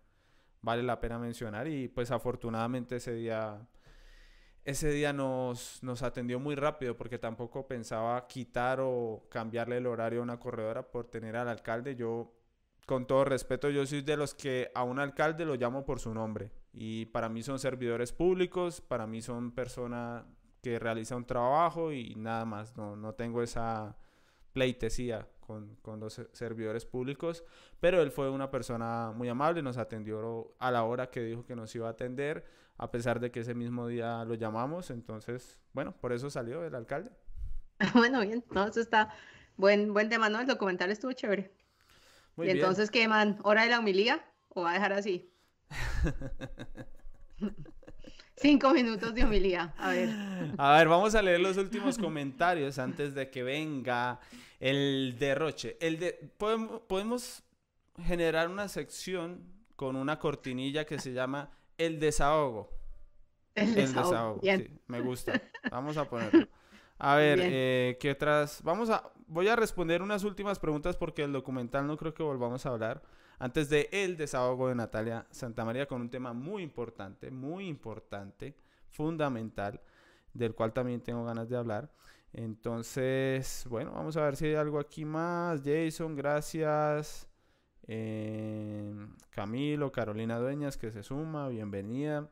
vale 0.63 0.83
la 0.83 1.01
pena 1.01 1.19
mencionar 1.19 1.67
y 1.69 1.89
pues 1.89 2.11
afortunadamente 2.11 2.97
ese 2.97 3.13
día, 3.15 3.69
ese 4.65 4.91
día 4.91 5.13
nos, 5.13 5.83
nos 5.83 6.03
atendió 6.03 6.39
muy 6.41 6.55
rápido 6.55 6.97
porque 6.97 7.19
tampoco 7.19 7.67
pensaba 7.67 8.27
quitar 8.29 8.81
o 8.81 9.27
cambiarle 9.29 9.79
el 9.79 9.87
horario 9.87 10.21
a 10.21 10.23
una 10.23 10.39
corredora 10.41 10.91
por 10.91 11.11
tener 11.11 11.37
al 11.37 11.49
alcalde. 11.49 11.97
Yo, 11.97 12.33
con 12.87 13.07
todo 13.07 13.25
respeto, 13.25 13.71
yo 13.71 13.85
soy 13.85 14.03
de 14.03 14.17
los 14.17 14.35
que 14.35 14.71
a 14.75 14.85
un 14.85 14.99
alcalde 14.99 15.45
lo 15.45 15.57
llamo 15.57 15.85
por 15.85 15.99
su 16.01 16.15
nombre 16.15 16.53
y 16.73 17.07
para 17.07 17.29
mí 17.29 17.43
son 17.43 17.59
servidores 17.59 18.13
públicos, 18.13 18.81
para 18.81 19.07
mí 19.07 19.21
son 19.21 19.53
personas 19.53 20.25
que 20.63 20.79
realiza 20.79 21.17
un 21.17 21.27
trabajo 21.27 21.93
y 21.93 22.15
nada 22.15 22.45
más, 22.45 22.77
no, 22.77 22.95
no 22.95 23.15
tengo 23.15 23.43
esa 23.43 23.97
pleitesía 24.53 25.27
con, 25.43 25.77
con 25.83 26.01
los 26.01 26.15
se- 26.15 26.29
servidores 26.33 26.87
públicos, 26.87 27.45
pero 27.81 28.01
él 28.03 28.11
fue 28.11 28.31
una 28.31 28.51
persona 28.51 29.13
muy 29.15 29.29
amable, 29.29 29.63
nos 29.63 29.77
atendió 29.79 30.55
a 30.59 30.71
la 30.71 30.85
hora 30.85 31.11
que 31.11 31.23
dijo 31.23 31.45
que 31.47 31.55
nos 31.57 31.75
iba 31.77 31.89
a 31.89 31.91
atender, 31.93 32.45
a 32.79 32.91
pesar 32.91 33.21
de 33.21 33.31
que 33.31 33.41
ese 33.41 33.55
mismo 33.55 33.87
día 33.89 34.25
lo 34.25 34.35
llamamos, 34.35 34.91
entonces, 34.91 35.59
bueno, 35.75 35.95
por 36.01 36.13
eso 36.13 36.31
salió 36.31 36.65
el 36.65 36.75
alcalde. 36.75 37.11
Bueno, 37.95 38.21
bien, 38.21 38.45
no, 38.51 38.67
eso 38.67 38.81
está 38.81 39.13
buen, 39.57 39.93
buen 39.93 40.09
tema, 40.09 40.29
¿no? 40.29 40.41
El 40.41 40.47
documental 40.47 40.91
estuvo 40.91 41.13
chévere. 41.13 41.53
Muy 42.37 42.47
y 42.47 42.51
bien. 42.51 42.57
entonces, 42.57 42.91
¿qué, 42.91 43.09
man? 43.09 43.39
¿Hora 43.45 43.65
de 43.65 43.71
la 43.71 43.81
humilía 43.81 44.25
o 44.51 44.63
va 44.63 44.73
a 44.73 44.75
dejar 44.75 44.93
así? 44.95 45.31
Cinco 48.43 48.73
minutos 48.73 49.15
de 49.15 49.25
humilía. 49.25 49.73
A 49.79 49.91
ver. 49.91 50.11
A 50.59 50.77
ver, 50.77 50.89
vamos 50.89 51.15
a 51.15 51.23
leer 51.23 51.41
los 51.41 51.57
últimos 51.57 51.97
comentarios 51.97 52.77
antes 52.81 53.15
de 53.15 53.31
que 53.31 53.45
venga 53.45 54.19
el 54.59 55.17
derroche. 55.17 55.77
El 55.81 56.01
de, 56.01 56.13
podemos, 56.37 56.81
podemos 56.83 57.45
generar 58.05 58.49
una 58.49 58.67
sección 58.67 59.45
con 59.77 59.95
una 59.95 60.19
cortinilla 60.19 60.85
que 60.85 60.99
se 60.99 61.13
llama 61.13 61.51
El 61.79 62.01
desahogo. 62.01 62.69
El 63.55 63.79
El 63.79 63.95
desahogo. 63.95 64.41
Bien. 64.41 64.67
sí, 64.67 64.81
me 64.89 65.01
gusta. 65.01 65.41
Vamos 65.71 65.97
a 65.97 66.09
ponerlo. 66.09 66.49
A 66.99 67.15
ver, 67.15 67.39
eh, 67.43 67.97
¿qué 68.01 68.11
otras? 68.11 68.61
Vamos 68.65 68.91
a, 68.91 69.13
voy 69.29 69.47
a 69.49 69.57
responder 69.57 70.03
unas 70.03 70.25
últimas 70.25 70.59
preguntas 70.59 70.97
porque 70.97 71.23
el 71.23 71.33
documental 71.33 71.87
no 71.87 71.97
creo 71.97 72.13
que 72.13 72.23
volvamos 72.25 72.67
a 72.67 72.71
hablar. 72.71 73.03
Antes 73.39 73.69
de 73.69 73.89
el 73.93 74.17
desahogo 74.17 74.69
de 74.69 74.75
Natalia 74.75 75.27
Santamaría 75.31 75.87
con 75.87 76.01
un 76.01 76.11
tema 76.11 76.33
muy 76.33 76.63
importante, 76.63 77.31
muy 77.31 77.67
importante, 77.67 78.55
fundamental, 78.91 79.81
del 80.33 80.55
cual 80.55 80.73
también 80.73 81.01
tengo 81.01 81.25
ganas 81.25 81.49
de 81.49 81.57
hablar. 81.57 81.91
Entonces, 82.33 83.67
bueno, 83.69 83.93
vamos 83.93 84.17
a 84.17 84.25
ver 84.25 84.37
si 84.37 84.47
hay 84.47 84.55
algo 84.55 84.79
aquí 84.79 85.05
más. 85.05 85.61
Jason, 85.65 86.17
gracias. 86.17 87.29
Eh, 87.87 88.95
Camilo, 89.31 89.93
Carolina 89.93 90.39
Dueñas, 90.39 90.77
que 90.77 90.91
se 90.93 91.03
suma, 91.03 91.49
bienvenida. 91.49 92.31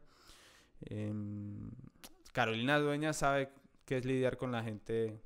Em, 0.83 1.71
Carolina 2.33 2.79
Dueñas 2.79 3.17
sabe 3.19 3.51
qué 3.85 3.99
es 3.99 4.05
lidiar 4.05 4.37
con 4.37 4.53
la 4.53 4.63
gente 4.63 5.21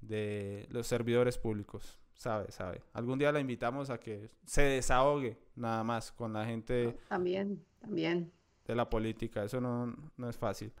de 0.00 0.66
los 0.70 0.86
servidores 0.86 1.38
públicos. 1.38 1.98
Sabe, 2.18 2.50
sabe. 2.50 2.82
Algún 2.94 3.16
día 3.18 3.30
la 3.30 3.38
invitamos 3.38 3.90
a 3.90 3.98
que 3.98 4.28
se 4.44 4.62
desahogue 4.62 5.38
nada 5.54 5.84
más 5.84 6.10
con 6.10 6.32
la 6.32 6.44
gente 6.44 6.98
También, 7.08 7.64
también. 7.80 8.32
de 8.66 8.74
la 8.74 8.90
política. 8.90 9.44
Eso 9.44 9.60
no, 9.60 9.94
no 10.16 10.28
es 10.28 10.36
fácil. 10.36 10.72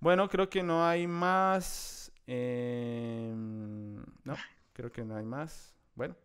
Bueno, 0.00 0.28
creo 0.28 0.50
que 0.50 0.62
no 0.64 0.84
hay 0.84 1.06
más. 1.06 2.10
em, 2.26 3.96
no, 4.24 4.34
creo 4.72 4.90
que 4.90 5.04
no 5.04 5.16
hay 5.16 5.24
más. 5.24 5.72
Bueno. 5.94 6.16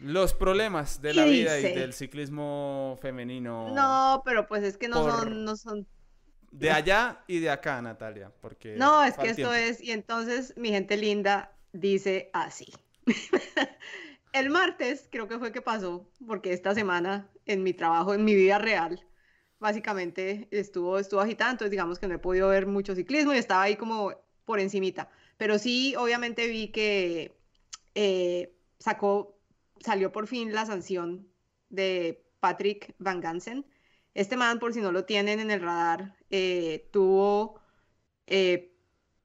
Los 0.00 0.32
problemas 0.32 1.02
de 1.02 1.14
la 1.14 1.24
vida 1.24 1.58
y 1.58 1.74
del 1.74 1.92
ciclismo 1.92 2.96
femenino. 3.02 3.74
No, 3.74 4.22
pero 4.24 4.46
pues 4.46 4.62
es 4.62 4.78
que 4.78 4.86
no 4.88 5.02
Por- 5.02 5.10
son, 5.10 5.44
no 5.44 5.56
son. 5.56 5.88
De 6.52 6.70
allá 6.70 7.24
y 7.26 7.40
de 7.40 7.50
acá, 7.50 7.80
Natalia, 7.82 8.32
porque 8.40 8.76
No, 8.76 9.02
es 9.02 9.16
que 9.16 9.30
esto 9.30 9.52
es, 9.54 9.80
y 9.80 9.90
entonces 9.90 10.54
mi 10.56 10.68
gente 10.70 10.96
linda 10.96 11.52
dice 11.72 12.30
así. 12.32 12.72
El 14.32 14.50
martes 14.50 15.08
creo 15.10 15.26
que 15.28 15.38
fue 15.38 15.52
que 15.52 15.62
pasó, 15.62 16.08
porque 16.26 16.52
esta 16.52 16.74
semana 16.74 17.28
en 17.46 17.62
mi 17.62 17.72
trabajo, 17.74 18.14
en 18.14 18.24
mi 18.24 18.34
vida 18.34 18.58
real, 18.58 19.04
básicamente 19.58 20.48
estuvo, 20.50 20.98
estuvo 20.98 21.20
agitada, 21.20 21.50
entonces 21.50 21.70
digamos 21.70 21.98
que 21.98 22.08
no 22.08 22.14
he 22.14 22.18
podido 22.18 22.48
ver 22.48 22.66
mucho 22.66 22.94
ciclismo 22.94 23.34
y 23.34 23.38
estaba 23.38 23.62
ahí 23.62 23.76
como 23.76 24.12
por 24.44 24.60
encimita. 24.60 25.10
Pero 25.36 25.58
sí, 25.58 25.94
obviamente 25.96 26.46
vi 26.48 26.68
que 26.68 27.36
eh, 27.94 28.54
sacó, 28.78 29.38
salió 29.80 30.12
por 30.12 30.26
fin 30.26 30.52
la 30.52 30.66
sanción 30.66 31.28
de 31.68 32.24
Patrick 32.40 32.94
Van 32.98 33.20
Gansen. 33.20 33.66
Este 34.14 34.36
man, 34.36 34.58
por 34.58 34.72
si 34.74 34.80
no 34.80 34.92
lo 34.92 35.04
tienen 35.04 35.40
en 35.40 35.50
el 35.50 35.60
radar, 35.60 36.16
eh, 36.30 36.88
tuvo, 36.92 37.60
eh, 38.26 38.69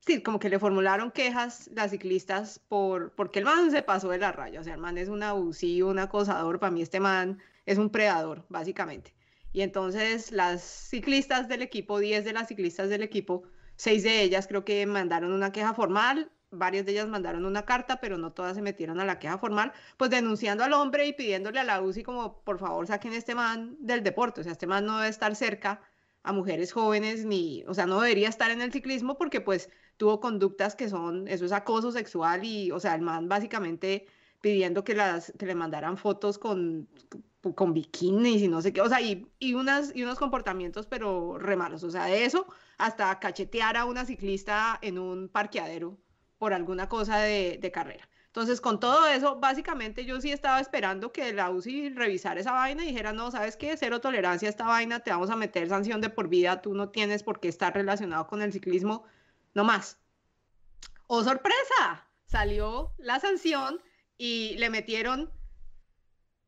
sí, 0.06 0.22
como 0.22 0.40
que 0.40 0.50
le 0.50 0.60
formularon 0.60 1.12
quejas 1.12 1.70
las 1.74 1.92
ciclistas 1.92 2.60
por, 2.60 3.14
porque 3.16 3.40
el 3.40 3.46
man 3.46 3.72
se 3.72 3.84
pasó 3.84 4.10
de 4.10 4.20
la 4.20 4.32
raya. 4.32 4.60
O 4.62 4.64
sea, 4.64 4.76
el 4.76 4.80
man 4.82 4.98
es 4.98 5.10
un 5.10 5.24
abusivo, 5.24 5.90
un 5.90 6.00
acosador. 6.00 6.60
Para 6.60 6.72
mí 6.72 6.82
este 6.82 7.00
man 7.00 7.40
es 7.66 7.78
un 7.78 7.90
predador, 7.90 8.46
básicamente. 8.50 9.14
Y 9.52 9.62
entonces 9.62 10.32
las 10.32 10.62
ciclistas 10.64 11.48
del 11.48 11.62
equipo, 11.62 12.00
10 12.00 12.26
de 12.26 12.34
las 12.34 12.48
ciclistas 12.50 12.90
del 12.90 13.04
equipo, 13.04 13.44
6 13.78 14.04
de 14.04 14.22
ellas 14.22 14.48
creo 14.48 14.66
que 14.66 14.86
mandaron 14.86 15.32
una 15.32 15.52
queja 15.52 15.74
formal, 15.74 16.32
varias 16.52 16.86
de 16.86 16.92
ellas 16.94 17.08
mandaron 17.08 17.46
una 17.46 17.66
carta, 17.66 18.00
pero 18.02 18.18
no 18.18 18.34
todas 18.34 18.56
se 18.56 18.62
metieron 18.62 19.00
a 19.00 19.06
la 19.06 19.20
queja 19.20 19.38
formal, 19.38 19.74
pues 19.98 20.12
denunciando 20.12 20.64
al 20.64 20.74
hombre 20.74 21.08
y 21.08 21.14
pidiéndole 21.14 21.60
a 21.60 21.64
la 21.64 21.82
UCI 21.82 22.04
como, 22.04 22.42
por 22.44 22.60
favor, 22.60 22.88
saquen 22.88 23.14
este 23.14 23.36
man 23.36 23.78
del 23.80 24.04
deporte. 24.04 24.42
O 24.42 24.44
sea, 24.44 24.54
este 24.54 24.68
man 24.68 24.86
no 24.86 24.98
debe 24.98 25.10
estar 25.10 25.36
cerca 25.36 25.82
a 26.24 26.34
mujeres 26.34 26.74
jóvenes 26.74 27.26
ni, 27.26 27.64
o 27.68 27.74
sea, 27.74 27.86
no 27.86 28.02
debería 28.02 28.30
estar 28.30 28.52
en 28.52 28.62
el 28.62 28.72
ciclismo 28.72 29.18
porque 29.18 29.42
pues 29.42 29.70
tuvo 29.98 30.20
conductas 30.20 30.76
que 30.76 30.90
son, 30.90 31.28
eso 31.28 31.46
es 31.46 31.52
acoso 31.52 31.92
sexual 31.92 32.44
y, 32.44 32.72
o 32.72 32.80
sea, 32.80 32.96
el 32.96 33.02
man 33.02 33.30
básicamente 33.30 34.08
pidiendo 34.42 34.84
que, 34.84 34.94
las, 34.96 35.34
que 35.38 35.46
le 35.46 35.56
mandaran 35.56 35.98
fotos 35.98 36.38
con, 36.38 36.88
con 37.56 37.74
bikinis 37.74 38.42
y 38.42 38.48
no 38.48 38.62
sé 38.62 38.74
qué, 38.74 38.82
o 38.82 38.90
sea, 38.90 39.02
y, 39.02 39.28
y, 39.40 39.54
unas, 39.54 39.96
y 39.96 40.04
unos 40.04 40.20
comportamientos 40.20 40.86
pero 40.88 41.38
re 41.38 41.56
malos, 41.56 41.84
o 41.84 41.92
sea, 41.92 42.06
de 42.06 42.26
eso 42.26 42.48
hasta 42.78 43.20
cachetear 43.20 43.78
a 43.78 43.86
una 43.86 44.06
ciclista 44.06 44.78
en 44.82 45.00
un 45.00 45.30
parqueadero 45.30 45.98
por 46.38 46.54
alguna 46.54 46.90
cosa 46.90 47.20
de, 47.20 47.58
de 47.62 47.72
carrera. 47.72 48.08
Entonces, 48.36 48.60
con 48.60 48.82
todo 48.82 49.08
eso, 49.08 49.38
básicamente 49.40 50.04
yo 50.04 50.20
sí 50.20 50.30
estaba 50.30 50.60
esperando 50.60 51.14
que 51.14 51.32
la 51.32 51.50
UCI 51.52 51.92
revisara 51.92 52.42
esa 52.42 52.52
vaina 52.52 52.84
y 52.84 52.88
dijera, 52.88 53.14
no, 53.14 53.32
¿sabes 53.32 53.56
qué? 53.56 53.78
Cero 53.78 54.02
tolerancia 54.02 54.50
a 54.50 54.52
esta 54.52 54.66
vaina, 54.66 55.00
te 55.00 55.10
vamos 55.10 55.30
a 55.30 55.38
meter 55.38 55.70
sanción 55.70 56.02
de 56.02 56.10
por 56.10 56.28
vida, 56.28 56.62
tú 56.62 56.74
no 56.74 56.90
tienes 56.90 57.24
por 57.24 57.40
qué 57.40 57.48
estar 57.48 57.74
relacionado 57.74 58.28
con 58.28 58.42
el 58.42 58.52
ciclismo, 58.52 59.06
no 59.56 59.64
más. 59.64 59.98
¡Oh, 61.08 61.24
sorpresa! 61.24 62.08
Salió 62.28 62.92
la 62.98 63.20
sanción 63.20 63.82
y 64.18 64.56
le 64.58 64.70
metieron 64.70 65.32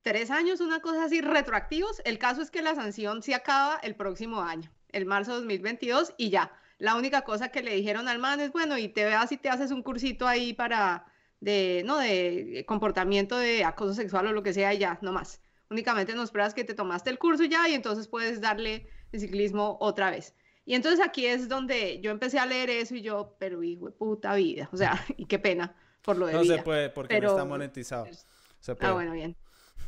tres 0.04 0.30
años, 0.30 0.62
una 0.62 0.82
cosa 0.82 1.06
así, 1.06 1.22
retroactivos. 1.22 2.02
El 2.06 2.20
caso 2.20 2.42
es 2.42 2.52
que 2.52 2.62
la 2.62 2.76
sanción 2.76 3.24
se 3.24 3.34
acaba 3.34 3.80
el 3.82 3.96
próximo 3.96 4.42
año, 4.42 4.72
el 4.90 5.06
marzo 5.06 5.32
de 5.32 5.38
2022, 5.40 6.14
y 6.18 6.30
ya. 6.30 6.52
La 6.78 6.96
única 6.96 7.22
cosa 7.22 7.50
que 7.50 7.64
le 7.64 7.74
dijeron 7.74 8.08
al 8.08 8.20
man 8.20 8.40
es, 8.40 8.52
bueno, 8.52 8.78
y 8.78 8.90
te 8.90 9.06
veas 9.06 9.32
y 9.32 9.38
te 9.38 9.50
haces 9.50 9.72
un 9.72 9.82
cursito 9.82 10.28
ahí 10.28 10.54
para, 10.54 11.06
de, 11.40 11.84
no, 11.86 11.98
de 11.98 12.66
comportamiento 12.68 13.38
de 13.38 13.64
acoso 13.64 13.94
sexual 13.94 14.28
o 14.28 14.34
lo 14.34 14.44
que 14.44 14.54
sea, 14.54 14.74
y 14.74 14.80
ya, 14.80 15.00
no 15.02 15.12
más. 15.12 15.42
Únicamente 15.70 16.14
nos 16.14 16.32
pruebas 16.32 16.54
que 16.54 16.64
te 16.64 16.74
tomaste 16.74 17.10
el 17.10 17.20
curso 17.20 17.44
ya 17.44 17.68
y 17.68 17.74
entonces 17.74 18.08
puedes 18.08 18.42
darle 18.42 18.90
el 19.12 19.20
ciclismo 19.20 19.78
otra 19.82 20.12
vez. 20.12 20.36
Y 20.68 20.76
entonces 20.76 21.00
aquí 21.04 21.26
es 21.26 21.48
donde 21.48 22.00
yo 22.02 22.12
empecé 22.12 22.38
a 22.40 22.46
leer 22.46 22.70
eso 22.70 22.94
y 22.94 23.02
yo, 23.02 23.36
pero 23.40 23.64
hijo 23.64 23.86
de 23.86 23.92
puta 23.94 24.36
vida, 24.36 24.70
o 24.74 24.78
sea, 24.78 25.04
y 25.18 25.26
qué 25.26 25.40
pena 25.40 25.74
por 26.02 26.18
lo 26.18 26.28
de 26.28 26.34
No 26.34 26.42
vida. 26.42 26.58
se 26.58 26.62
puede 26.64 26.90
porque 26.90 27.16
Pero- 27.16 27.30
no 27.30 27.34
está 27.38 27.46
monetizado. 27.46 28.06
Se 28.60 28.76
Ah, 28.82 28.92
bueno, 28.92 29.14
bien. 29.14 29.36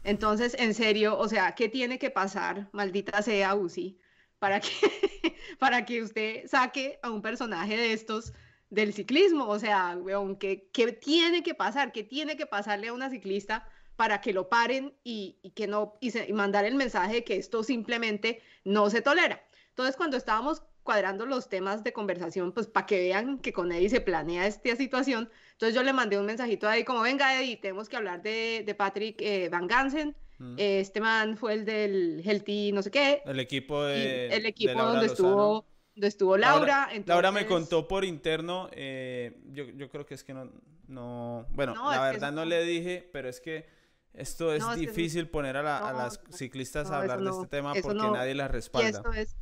Entonces, 0.05 0.55
en 0.57 0.73
serio, 0.73 1.17
o 1.17 1.27
sea, 1.27 1.53
¿qué 1.53 1.67
tiene 1.67 1.99
que 1.99 2.09
pasar, 2.09 2.69
maldita 2.71 3.21
sea 3.21 3.55
Uzi, 3.55 3.99
para 4.39 4.61
que, 4.61 4.69
para 5.59 5.84
que 5.86 6.01
usted 6.01 6.47
saque 6.47 6.97
a 7.03 7.09
un 7.09 7.21
personaje 7.21 7.75
de 7.75 7.91
estos 7.91 8.34
del 8.69 8.93
ciclismo? 8.93 9.47
O 9.49 9.59
sea, 9.59 9.97
weón, 9.99 10.38
¿qué, 10.38 10.69
qué 10.71 10.93
tiene 10.93 11.43
que 11.43 11.53
pasar? 11.55 11.91
¿Qué 11.91 12.03
tiene 12.03 12.38
que 12.38 12.45
pasarle 12.45 12.88
a 12.88 12.93
una 12.93 13.09
ciclista 13.09 13.67
para 13.97 14.21
que 14.21 14.32
lo 14.32 14.47
paren 14.47 14.93
y, 15.03 15.39
y 15.41 15.49
que 15.51 15.67
no, 15.67 15.97
y, 15.99 16.11
se- 16.11 16.30
y 16.30 16.32
mandar 16.32 16.63
el 16.63 16.75
mensaje 16.75 17.15
de 17.15 17.23
que 17.25 17.36
esto 17.36 17.63
simplemente 17.63 18.41
no 18.63 18.89
se 18.89 19.01
tolera? 19.01 19.43
Entonces, 19.71 19.97
cuando 19.97 20.15
estábamos 20.17 20.61
cuadrando 20.89 21.27
los 21.27 21.49
temas 21.49 21.83
de 21.83 21.93
conversación, 21.93 22.51
pues 22.51 22.65
para 22.65 22.87
que 22.87 22.97
vean 22.99 23.37
que 23.37 23.53
con 23.53 23.71
Eddie 23.71 23.89
se 23.89 24.01
planea 24.01 24.47
esta 24.47 24.75
situación, 24.75 25.29
entonces 25.51 25.75
yo 25.75 25.83
le 25.83 25.93
mandé 25.93 26.17
un 26.17 26.25
mensajito 26.25 26.67
ahí 26.67 26.83
como, 26.83 27.01
venga 27.01 27.39
Eddie, 27.39 27.57
tenemos 27.57 27.87
que 27.89 27.95
hablar 27.97 28.23
de, 28.23 28.63
de 28.65 28.73
Patrick 28.75 29.21
eh, 29.21 29.49
Van 29.49 29.67
Gansen, 29.67 30.15
Mm. 30.41 30.55
Eh, 30.57 30.79
este 30.79 31.01
man 31.01 31.35
fue 31.35 31.51
el 31.53 31.65
del 31.65 32.21
Healthy 32.25 32.71
no 32.71 32.81
sé 32.81 32.89
qué, 32.91 33.21
El 33.25 33.41
equipo 33.41 33.83
y 33.83 33.87
de. 33.91 34.27
el 34.27 34.43
de 34.43 34.47
equipo 34.47 34.71
Laura 34.71 34.91
donde 34.93 35.07
Lozano. 35.07 35.27
estuvo, 35.29 35.65
donde 35.95 36.07
estuvo 36.07 36.37
Laura. 36.37 36.87
Laura 37.05 37.31
me 37.33 37.41
entonces- 37.41 37.47
contó 37.69 37.87
por 37.89 38.05
interno, 38.05 38.69
eh, 38.71 39.37
yo, 39.51 39.65
yo 39.65 39.89
creo 39.89 40.05
que 40.05 40.13
es 40.13 40.23
que 40.23 40.33
no, 40.33 40.49
no 40.87 41.45
bueno, 41.51 41.73
No, 41.75 41.89
la 41.91 41.95
es 42.07 42.13
verdad 42.13 42.29
eso 42.29 42.35
no 42.37 42.45
le 42.45 42.63
dije, 42.63 43.09
pero 43.11 43.27
es 43.27 43.41
que 43.41 43.65
esto 44.13 44.53
es 44.53 44.61
No, 44.63 44.71
es 44.71 44.79
que 44.79 44.87
difícil 44.87 45.27
poner 45.27 45.57
a, 45.57 45.61
la- 45.61 45.77
a 45.89 45.91
las 45.91 46.21
ciclistas 46.31 46.89
a 46.89 46.99
hablar 46.99 47.19
de 47.21 47.31
este 47.31 47.47
tema 47.47 47.73
porque 47.81 48.09
nadie 48.09 48.33
las 48.33 48.49
Y 48.49 48.53
respalda. 48.53 48.87
esto 48.87 49.11
es, 49.11 49.35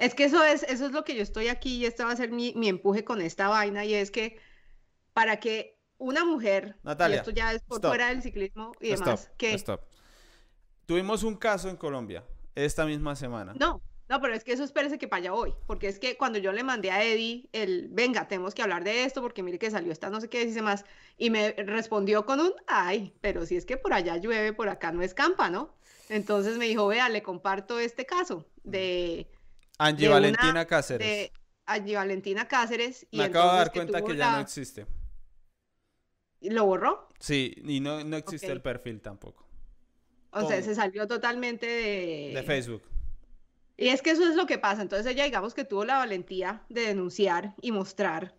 es 0.00 0.14
que 0.14 0.24
eso 0.24 0.42
es, 0.42 0.62
eso 0.64 0.86
es 0.86 0.92
lo 0.92 1.04
que 1.04 1.14
yo 1.14 1.22
estoy 1.22 1.48
aquí 1.48 1.76
y 1.76 1.86
este 1.86 2.02
va 2.04 2.12
a 2.12 2.16
ser 2.16 2.30
mi, 2.30 2.52
mi 2.56 2.68
empuje 2.68 3.04
con 3.04 3.20
esta 3.20 3.48
vaina 3.48 3.84
y 3.84 3.94
es 3.94 4.10
que 4.10 4.38
para 5.12 5.38
que 5.38 5.78
una 5.98 6.24
mujer, 6.24 6.76
y 6.82 6.86
Natalia, 6.86 7.18
esto 7.18 7.30
ya 7.30 7.52
es 7.52 7.62
por 7.62 7.76
stop. 7.76 7.90
fuera 7.90 8.08
del 8.08 8.22
ciclismo 8.22 8.72
y 8.80 8.92
Stop, 8.92 9.06
demás, 9.06 9.30
que 9.36 9.54
stop. 9.54 9.82
Tuvimos 10.86 11.22
un 11.22 11.36
caso 11.36 11.68
en 11.68 11.76
Colombia 11.76 12.24
esta 12.54 12.86
misma 12.86 13.14
semana. 13.14 13.54
No, 13.60 13.82
no, 14.08 14.20
pero 14.20 14.34
es 14.34 14.42
que 14.42 14.52
eso 14.52 14.64
espérese 14.64 14.98
que 14.98 15.06
para 15.06 15.20
allá 15.20 15.32
voy, 15.32 15.54
porque 15.66 15.88
es 15.88 15.98
que 15.98 16.16
cuando 16.16 16.38
yo 16.38 16.52
le 16.52 16.64
mandé 16.64 16.90
a 16.90 17.04
Eddie 17.04 17.48
el, 17.52 17.88
venga, 17.90 18.26
tenemos 18.26 18.54
que 18.54 18.62
hablar 18.62 18.82
de 18.82 19.04
esto, 19.04 19.20
porque 19.20 19.42
mire 19.42 19.58
que 19.58 19.70
salió 19.70 19.92
esta 19.92 20.08
no 20.08 20.20
sé 20.20 20.30
qué, 20.30 20.46
dice 20.46 20.62
más, 20.62 20.86
y 21.18 21.28
me 21.28 21.52
respondió 21.52 22.24
con 22.24 22.40
un, 22.40 22.52
ay, 22.66 23.14
pero 23.20 23.44
si 23.44 23.56
es 23.56 23.66
que 23.66 23.76
por 23.76 23.92
allá 23.92 24.16
llueve, 24.16 24.54
por 24.54 24.70
acá 24.70 24.90
no 24.92 25.02
escampa, 25.02 25.50
¿no? 25.50 25.74
Entonces 26.08 26.56
me 26.56 26.64
dijo, 26.64 26.88
vea, 26.88 27.08
le 27.08 27.22
comparto 27.22 27.78
este 27.78 28.04
caso 28.06 28.46
de, 28.64 29.28
Angie 29.80 30.06
de 30.06 30.08
una- 30.08 30.20
Valentina 30.20 30.64
Cáceres. 30.66 31.06
de 31.08 31.32
Angie 31.66 31.96
Valentina 31.96 32.48
Cáceres, 32.48 33.06
y 33.10 33.18
Me 33.18 33.24
acabo 33.24 33.50
de 33.52 33.58
dar 33.58 33.72
cuenta 33.72 34.02
que 34.02 34.16
ya 34.16 34.32
no 34.32 34.40
existe. 34.40 34.86
¿Lo 36.42 36.64
borró? 36.64 37.08
Sí, 37.18 37.54
y 37.64 37.80
no, 37.80 38.02
no 38.04 38.16
existe 38.16 38.46
el 38.50 38.62
perfil 38.62 39.00
tampoco. 39.00 39.46
O 40.32 40.46
sea, 40.46 40.62
se 40.62 40.74
salió 40.74 41.06
totalmente 41.08 41.66
de... 41.66 42.32
De 42.34 42.42
Facebook. 42.44 42.82
Y 43.76 43.88
es 43.88 44.00
que 44.00 44.10
eso 44.10 44.28
es 44.28 44.36
lo 44.36 44.46
que 44.46 44.58
pasa. 44.58 44.80
Entonces 44.82 45.06
ella, 45.12 45.24
digamos 45.24 45.54
que 45.54 45.64
tuvo 45.64 45.84
la 45.84 45.98
valentía 45.98 46.62
de 46.68 46.82
denunciar 46.82 47.54
y 47.60 47.72
mostrar 47.72 48.34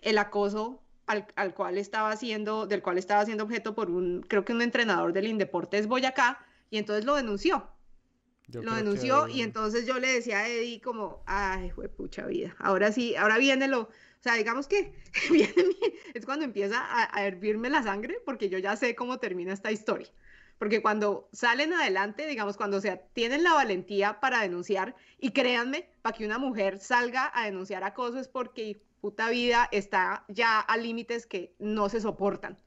el 0.00 0.18
acoso 0.18 0.82
al, 1.06 1.26
al 1.36 1.54
cual 1.54 1.78
estaba 1.78 2.16
siendo, 2.16 2.66
del 2.66 2.82
cual 2.82 2.98
estaba 2.98 3.24
siendo 3.24 3.44
objeto 3.44 3.74
por 3.74 3.90
un, 3.90 4.22
creo 4.22 4.44
que 4.44 4.52
un 4.52 4.62
entrenador 4.62 5.12
del 5.12 5.26
Indeportes 5.28 5.86
Boyacá, 5.86 6.44
y 6.70 6.78
entonces 6.78 7.04
lo 7.04 7.14
denunció. 7.14 7.68
Yo 8.48 8.62
lo 8.62 8.70
que 8.72 8.76
denunció 8.78 9.24
ahí- 9.24 9.38
y 9.38 9.42
entonces 9.42 9.86
yo 9.86 9.98
le 9.98 10.08
decía 10.08 10.38
a 10.40 10.48
Eddie 10.48 10.80
como, 10.80 11.22
ay, 11.26 11.70
fue 11.70 11.88
pucha 11.88 12.26
vida, 12.26 12.56
ahora 12.58 12.90
sí, 12.92 13.14
ahora 13.16 13.38
viene 13.38 13.68
lo, 13.68 13.82
o 13.82 13.88
sea, 14.20 14.34
digamos 14.34 14.66
que 14.66 14.92
viene 15.30 15.64
mi- 15.64 15.92
es 16.14 16.24
cuando 16.24 16.44
empieza 16.44 16.80
a, 16.80 17.16
a 17.16 17.26
hervirme 17.26 17.70
la 17.70 17.82
sangre 17.82 18.20
porque 18.24 18.48
yo 18.48 18.58
ya 18.58 18.74
sé 18.76 18.94
cómo 18.94 19.18
termina 19.18 19.52
esta 19.52 19.70
historia. 19.70 20.08
Porque 20.58 20.82
cuando 20.82 21.28
salen 21.32 21.72
adelante, 21.72 22.26
digamos, 22.26 22.56
cuando 22.56 22.80
se 22.80 23.00
tienen 23.12 23.44
la 23.44 23.52
valentía 23.52 24.18
para 24.18 24.40
denunciar, 24.40 24.96
y 25.20 25.30
créanme, 25.30 25.88
para 26.02 26.16
que 26.16 26.26
una 26.26 26.38
mujer 26.38 26.80
salga 26.80 27.30
a 27.32 27.44
denunciar 27.44 27.84
acoso 27.84 28.18
es 28.18 28.26
porque 28.26 28.82
puta 29.00 29.30
vida 29.30 29.68
está 29.70 30.24
ya 30.26 30.58
a 30.58 30.76
límites 30.76 31.26
que 31.26 31.54
no 31.60 31.88
se 31.88 32.00
soportan. 32.00 32.58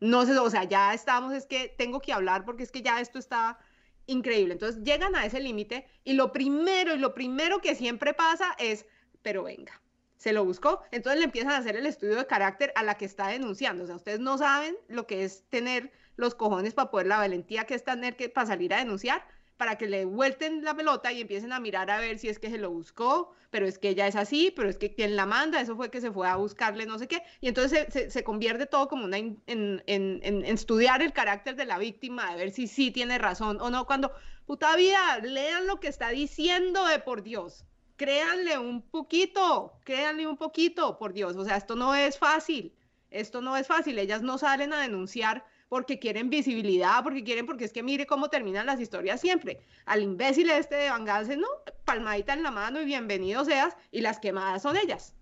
No 0.00 0.26
sé, 0.26 0.36
o 0.36 0.50
sea, 0.50 0.64
ya 0.64 0.92
estamos, 0.92 1.32
es 1.34 1.46
que 1.46 1.72
tengo 1.78 2.00
que 2.00 2.12
hablar 2.12 2.44
porque 2.44 2.64
es 2.64 2.72
que 2.72 2.82
ya 2.82 3.00
esto 3.00 3.20
está 3.20 3.60
increíble. 4.06 4.54
Entonces 4.54 4.82
llegan 4.82 5.14
a 5.16 5.26
ese 5.26 5.40
límite 5.40 5.86
y 6.04 6.14
lo 6.14 6.32
primero 6.32 6.94
y 6.94 6.98
lo 6.98 7.14
primero 7.14 7.60
que 7.60 7.74
siempre 7.74 8.14
pasa 8.14 8.54
es, 8.58 8.86
pero 9.22 9.42
venga, 9.42 9.80
se 10.16 10.32
lo 10.32 10.44
buscó. 10.44 10.82
Entonces 10.90 11.18
le 11.20 11.26
empiezan 11.26 11.52
a 11.52 11.58
hacer 11.58 11.76
el 11.76 11.86
estudio 11.86 12.16
de 12.16 12.26
carácter 12.26 12.72
a 12.74 12.82
la 12.82 12.94
que 12.96 13.04
está 13.04 13.28
denunciando. 13.28 13.84
O 13.84 13.86
sea, 13.86 13.96
ustedes 13.96 14.20
no 14.20 14.38
saben 14.38 14.76
lo 14.88 15.06
que 15.06 15.24
es 15.24 15.44
tener 15.48 15.92
los 16.16 16.34
cojones 16.34 16.74
para 16.74 16.90
poder, 16.90 17.06
la 17.06 17.18
valentía 17.18 17.64
que 17.64 17.74
es 17.74 17.84
tener 17.84 18.16
que 18.16 18.28
para 18.28 18.46
salir 18.46 18.72
a 18.72 18.78
denunciar, 18.78 19.26
para 19.56 19.76
que 19.78 19.86
le 19.86 20.04
vuelten 20.04 20.62
la 20.64 20.74
pelota 20.74 21.12
y 21.12 21.20
empiecen 21.22 21.52
a 21.52 21.60
mirar 21.60 21.90
a 21.90 21.98
ver 21.98 22.18
si 22.18 22.28
es 22.28 22.38
que 22.38 22.50
se 22.50 22.58
lo 22.58 22.70
buscó, 22.70 23.32
pero 23.50 23.66
es 23.66 23.78
que 23.78 23.88
ella 23.90 24.06
es 24.06 24.16
así, 24.16 24.52
pero 24.54 24.68
es 24.68 24.76
que 24.76 24.94
quien 24.94 25.16
la 25.16 25.24
manda, 25.26 25.60
eso 25.60 25.76
fue 25.76 25.90
que 25.90 26.00
se 26.00 26.12
fue 26.12 26.28
a 26.28 26.36
buscarle 26.36 26.84
no 26.86 26.98
sé 26.98 27.08
qué, 27.08 27.22
y 27.40 27.48
entonces 27.48 27.86
se, 27.90 28.10
se- 28.10 28.24
convierte 28.24 28.66
todo 28.66 28.88
como 28.88 29.04
una 29.06 29.16
en, 29.18 29.42
en- 29.46 29.82
en- 29.86 30.44
estudiar 30.44 31.00
el 31.02 31.12
carácter 31.12 31.56
de 31.56 31.64
la 31.64 31.78
víctima, 31.78 32.30
de 32.32 32.36
ver 32.36 32.50
si 32.50 32.66
sí 32.66 32.90
tiene 32.90 33.18
razón 33.18 33.58
o 33.60 33.70
no, 33.70 33.86
cuando, 33.86 34.12
puta 34.46 34.76
vida, 34.76 35.18
lean 35.22 35.66
lo 35.66 35.80
que 35.80 35.88
está 35.88 36.10
diciendo 36.10 36.84
de 36.86 36.98
por 36.98 37.22
Dios, 37.22 37.64
créanle 37.96 38.58
un 38.58 38.82
poquito, 38.82 39.78
créanle 39.84 40.26
un 40.26 40.36
poquito, 40.36 40.98
por 40.98 41.12
Dios, 41.14 41.34
o 41.36 41.44
sea, 41.44 41.56
esto 41.56 41.76
no 41.76 41.94
es 41.94 42.18
fácil, 42.18 42.74
esto 43.10 43.40
no 43.40 43.56
es 43.56 43.66
fácil, 43.66 43.98
ellas 43.98 44.20
no 44.22 44.36
salen 44.36 44.72
a 44.74 44.80
denunciar 44.80 45.46
porque 45.68 45.98
quieren 45.98 46.30
visibilidad, 46.30 47.02
porque 47.02 47.24
quieren, 47.24 47.46
porque 47.46 47.64
es 47.64 47.72
que 47.72 47.82
mire 47.82 48.06
cómo 48.06 48.28
terminan 48.28 48.66
las 48.66 48.80
historias 48.80 49.20
siempre. 49.20 49.60
Al 49.84 50.02
imbécil 50.02 50.50
este 50.50 50.76
de 50.76 50.90
Van 50.90 51.04
no, 51.04 51.48
palmadita 51.84 52.32
en 52.32 52.42
la 52.42 52.50
mano 52.50 52.80
y 52.80 52.84
bienvenido 52.84 53.44
seas, 53.44 53.76
y 53.90 54.00
las 54.00 54.20
quemadas 54.20 54.62
son 54.62 54.76
ellas. 54.76 55.14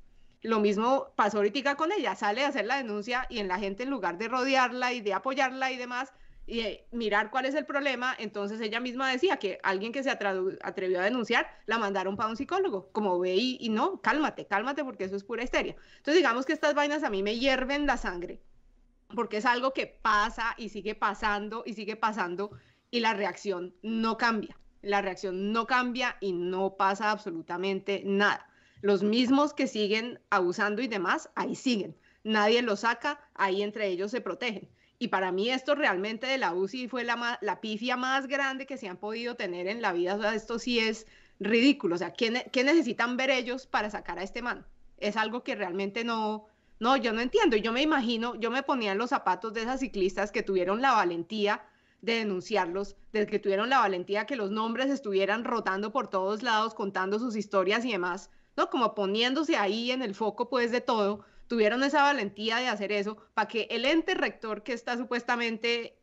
Lo 0.42 0.60
mismo 0.60 1.12
pasó 1.16 1.38
ahorita 1.38 1.76
con 1.76 1.90
ella, 1.92 2.14
sale 2.14 2.44
a 2.44 2.48
hacer 2.48 2.66
la 2.66 2.76
denuncia 2.76 3.26
y 3.30 3.38
en 3.38 3.48
la 3.48 3.58
gente 3.58 3.84
en 3.84 3.90
lugar 3.90 4.18
de 4.18 4.28
rodearla 4.28 4.92
y 4.92 5.00
de 5.00 5.14
apoyarla 5.14 5.72
y 5.72 5.78
demás, 5.78 6.12
y 6.46 6.60
de 6.60 6.86
mirar 6.92 7.30
cuál 7.30 7.46
es 7.46 7.54
el 7.54 7.64
problema, 7.64 8.14
entonces 8.18 8.60
ella 8.60 8.78
misma 8.78 9.10
decía 9.10 9.38
que 9.38 9.58
alguien 9.62 9.92
que 9.92 10.02
se 10.02 10.10
atrevió 10.10 11.00
a 11.00 11.04
denunciar 11.04 11.48
la 11.64 11.78
mandaron 11.78 12.16
para 12.16 12.28
un 12.28 12.36
psicólogo, 12.36 12.90
como 12.92 13.18
ve 13.18 13.34
y, 13.34 13.56
y 13.60 13.70
no, 13.70 14.02
cálmate, 14.02 14.46
cálmate 14.46 14.84
porque 14.84 15.04
eso 15.04 15.16
es 15.16 15.24
pura 15.24 15.42
histeria. 15.42 15.74
Entonces 15.96 16.16
digamos 16.16 16.44
que 16.44 16.52
estas 16.52 16.74
vainas 16.74 17.02
a 17.02 17.08
mí 17.08 17.22
me 17.22 17.38
hierven 17.38 17.86
la 17.86 17.96
sangre, 17.96 18.42
porque 19.14 19.38
es 19.38 19.46
algo 19.46 19.72
que 19.72 19.86
pasa 19.86 20.54
y 20.58 20.68
sigue 20.68 20.94
pasando 20.94 21.62
y 21.66 21.74
sigue 21.74 21.96
pasando 21.96 22.50
y 22.90 23.00
la 23.00 23.14
reacción 23.14 23.74
no 23.82 24.16
cambia. 24.16 24.58
La 24.82 25.00
reacción 25.00 25.52
no 25.52 25.66
cambia 25.66 26.16
y 26.20 26.32
no 26.32 26.76
pasa 26.76 27.10
absolutamente 27.10 28.02
nada. 28.04 28.46
Los 28.82 29.02
mismos 29.02 29.54
que 29.54 29.66
siguen 29.66 30.20
abusando 30.30 30.82
y 30.82 30.88
demás, 30.88 31.30
ahí 31.34 31.54
siguen. 31.54 31.96
Nadie 32.22 32.62
los 32.62 32.80
saca, 32.80 33.18
ahí 33.34 33.62
entre 33.62 33.88
ellos 33.88 34.10
se 34.10 34.20
protegen. 34.20 34.68
Y 34.98 35.08
para 35.08 35.32
mí 35.32 35.50
esto 35.50 35.74
realmente 35.74 36.26
de 36.26 36.38
la 36.38 36.54
UCI 36.54 36.88
fue 36.88 37.02
la, 37.02 37.38
la 37.40 37.60
pifia 37.60 37.96
más 37.96 38.26
grande 38.26 38.66
que 38.66 38.76
se 38.76 38.88
han 38.88 38.96
podido 38.96 39.34
tener 39.36 39.66
en 39.66 39.82
la 39.82 39.92
vida. 39.92 40.14
O 40.14 40.20
sea, 40.20 40.34
esto 40.34 40.58
sí 40.58 40.78
es 40.78 41.06
ridículo. 41.40 41.96
O 41.96 41.98
sea, 41.98 42.12
¿qué, 42.12 42.48
qué 42.52 42.62
necesitan 42.64 43.16
ver 43.16 43.30
ellos 43.30 43.66
para 43.66 43.90
sacar 43.90 44.18
a 44.18 44.22
este 44.22 44.42
man? 44.42 44.66
Es 44.98 45.16
algo 45.16 45.42
que 45.42 45.54
realmente 45.54 46.04
no, 46.04 46.46
no, 46.80 46.96
yo 46.96 47.12
no 47.12 47.20
entiendo. 47.20 47.56
Yo 47.56 47.72
me 47.72 47.82
imagino, 47.82 48.34
yo 48.36 48.50
me 48.50 48.62
ponía 48.62 48.92
en 48.92 48.98
los 48.98 49.10
zapatos 49.10 49.54
de 49.54 49.62
esas 49.62 49.80
ciclistas 49.80 50.32
que 50.32 50.42
tuvieron 50.42 50.82
la 50.82 50.92
valentía 50.92 51.64
de 52.02 52.16
denunciarlos, 52.16 52.96
de 53.12 53.26
que 53.26 53.38
tuvieron 53.38 53.70
la 53.70 53.78
valentía 53.78 54.26
que 54.26 54.36
los 54.36 54.50
nombres 54.50 54.90
estuvieran 54.90 55.44
rotando 55.44 55.90
por 55.92 56.08
todos 56.08 56.42
lados, 56.42 56.74
contando 56.74 57.18
sus 57.18 57.36
historias 57.36 57.84
y 57.84 57.92
demás, 57.92 58.30
¿no? 58.56 58.68
Como 58.68 58.94
poniéndose 58.94 59.56
ahí 59.56 59.90
en 59.90 60.02
el 60.02 60.14
foco, 60.14 60.50
pues, 60.50 60.70
de 60.70 60.80
todo, 60.82 61.24
tuvieron 61.48 61.82
esa 61.82 62.02
valentía 62.02 62.58
de 62.58 62.68
hacer 62.68 62.92
eso, 62.92 63.16
para 63.34 63.48
que 63.48 63.66
el 63.70 63.84
ente 63.86 64.14
rector 64.14 64.62
que 64.62 64.74
está 64.74 64.98
supuestamente 64.98 65.96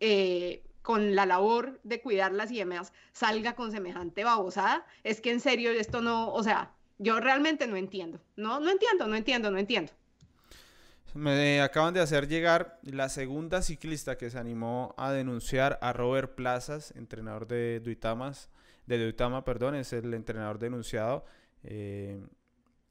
eh, 0.00 0.64
con 0.82 1.14
la 1.14 1.26
labor 1.26 1.80
de 1.82 2.00
cuidarlas 2.00 2.50
y 2.50 2.58
demás 2.58 2.92
salga 3.12 3.54
con 3.54 3.72
semejante 3.72 4.24
babosada, 4.24 4.86
es 5.02 5.20
que 5.20 5.30
en 5.30 5.40
serio 5.40 5.70
esto 5.70 6.00
no, 6.00 6.32
o 6.32 6.42
sea, 6.42 6.74
yo 6.98 7.20
realmente 7.20 7.66
no 7.66 7.76
entiendo, 7.76 8.20
no, 8.36 8.60
no 8.60 8.70
entiendo, 8.70 9.06
no 9.06 9.16
entiendo, 9.16 9.50
no 9.50 9.58
entiendo. 9.58 9.92
Me 11.14 11.60
acaban 11.60 11.94
de 11.94 12.00
hacer 12.00 12.26
llegar 12.26 12.80
la 12.82 13.08
segunda 13.08 13.62
ciclista 13.62 14.18
que 14.18 14.30
se 14.30 14.38
animó 14.38 14.94
a 14.98 15.12
denunciar 15.12 15.78
a 15.80 15.92
Robert 15.92 16.34
Plazas, 16.34 16.92
entrenador 16.96 17.46
de 17.46 17.78
Duitamas, 17.78 18.50
de 18.86 18.98
Duitama, 18.98 19.44
perdón, 19.44 19.76
es 19.76 19.92
el 19.92 20.12
entrenador 20.12 20.58
denunciado. 20.58 21.24
Eh, 21.62 22.20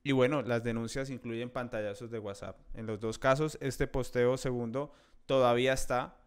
y 0.04 0.12
bueno, 0.12 0.42
las 0.42 0.64
denuncias 0.64 1.10
incluyen 1.10 1.50
pantallazos 1.50 2.12
de 2.12 2.20
WhatsApp. 2.20 2.60
En 2.74 2.86
los 2.86 3.00
dos 3.00 3.20
casos, 3.20 3.58
este 3.62 3.88
posteo 3.88 4.38
segundo 4.38 4.94
todavía 5.26 5.74
está, 5.74 6.18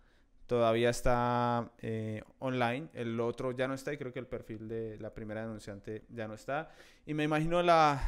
todavía 0.46 0.90
está 0.90 1.72
eh, 1.78 2.22
online. 2.38 2.88
El 2.94 3.20
otro 3.20 3.52
ya 3.52 3.68
no 3.68 3.74
está 3.74 3.92
y 3.92 3.98
creo 3.98 4.12
que 4.12 4.18
el 4.18 4.26
perfil 4.26 4.68
de 4.68 4.98
la 4.98 5.12
primera 5.12 5.42
denunciante 5.42 6.04
ya 6.08 6.28
no 6.28 6.34
está. 6.34 6.70
Y 7.04 7.14
me 7.14 7.24
imagino 7.24 7.62
la, 7.62 8.02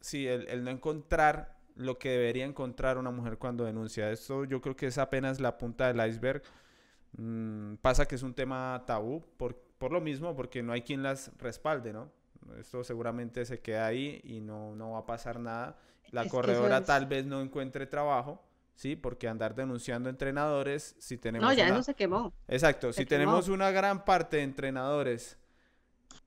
sí, 0.00 0.26
el, 0.26 0.64
no 0.64 0.70
encontrar 0.70 1.59
lo 1.80 1.98
que 1.98 2.10
debería 2.10 2.44
encontrar 2.44 2.98
una 2.98 3.10
mujer 3.10 3.38
cuando 3.38 3.64
denuncia. 3.64 4.10
Esto 4.10 4.44
yo 4.44 4.60
creo 4.60 4.76
que 4.76 4.86
es 4.86 4.98
apenas 4.98 5.40
la 5.40 5.56
punta 5.58 5.92
del 5.92 6.06
iceberg. 6.08 6.42
Mm, 7.16 7.74
pasa 7.76 8.06
que 8.06 8.14
es 8.14 8.22
un 8.22 8.34
tema 8.34 8.84
tabú 8.86 9.24
por, 9.36 9.56
por 9.78 9.90
lo 9.90 10.00
mismo, 10.00 10.36
porque 10.36 10.62
no 10.62 10.72
hay 10.72 10.82
quien 10.82 11.02
las 11.02 11.32
respalde, 11.38 11.92
¿no? 11.92 12.12
Esto 12.58 12.84
seguramente 12.84 13.44
se 13.44 13.60
queda 13.60 13.86
ahí 13.86 14.20
y 14.24 14.40
no, 14.40 14.76
no 14.76 14.92
va 14.92 15.00
a 15.00 15.06
pasar 15.06 15.40
nada. 15.40 15.78
La 16.10 16.26
corredora 16.26 16.84
tal 16.84 17.06
vez 17.06 17.24
no 17.24 17.40
encuentre 17.40 17.86
trabajo, 17.86 18.42
¿sí? 18.74 18.96
Porque 18.96 19.28
andar 19.28 19.54
denunciando 19.54 20.10
entrenadores, 20.10 20.96
si 20.98 21.16
tenemos... 21.16 21.48
No, 21.48 21.54
ya 21.54 21.68
eso 21.68 21.82
se 21.82 21.94
quemó. 21.94 22.32
Exacto, 22.48 22.92
si 22.92 23.06
tenemos 23.06 23.48
una 23.48 23.70
gran 23.70 24.04
parte 24.04 24.38
de 24.38 24.42
entrenadores 24.42 25.39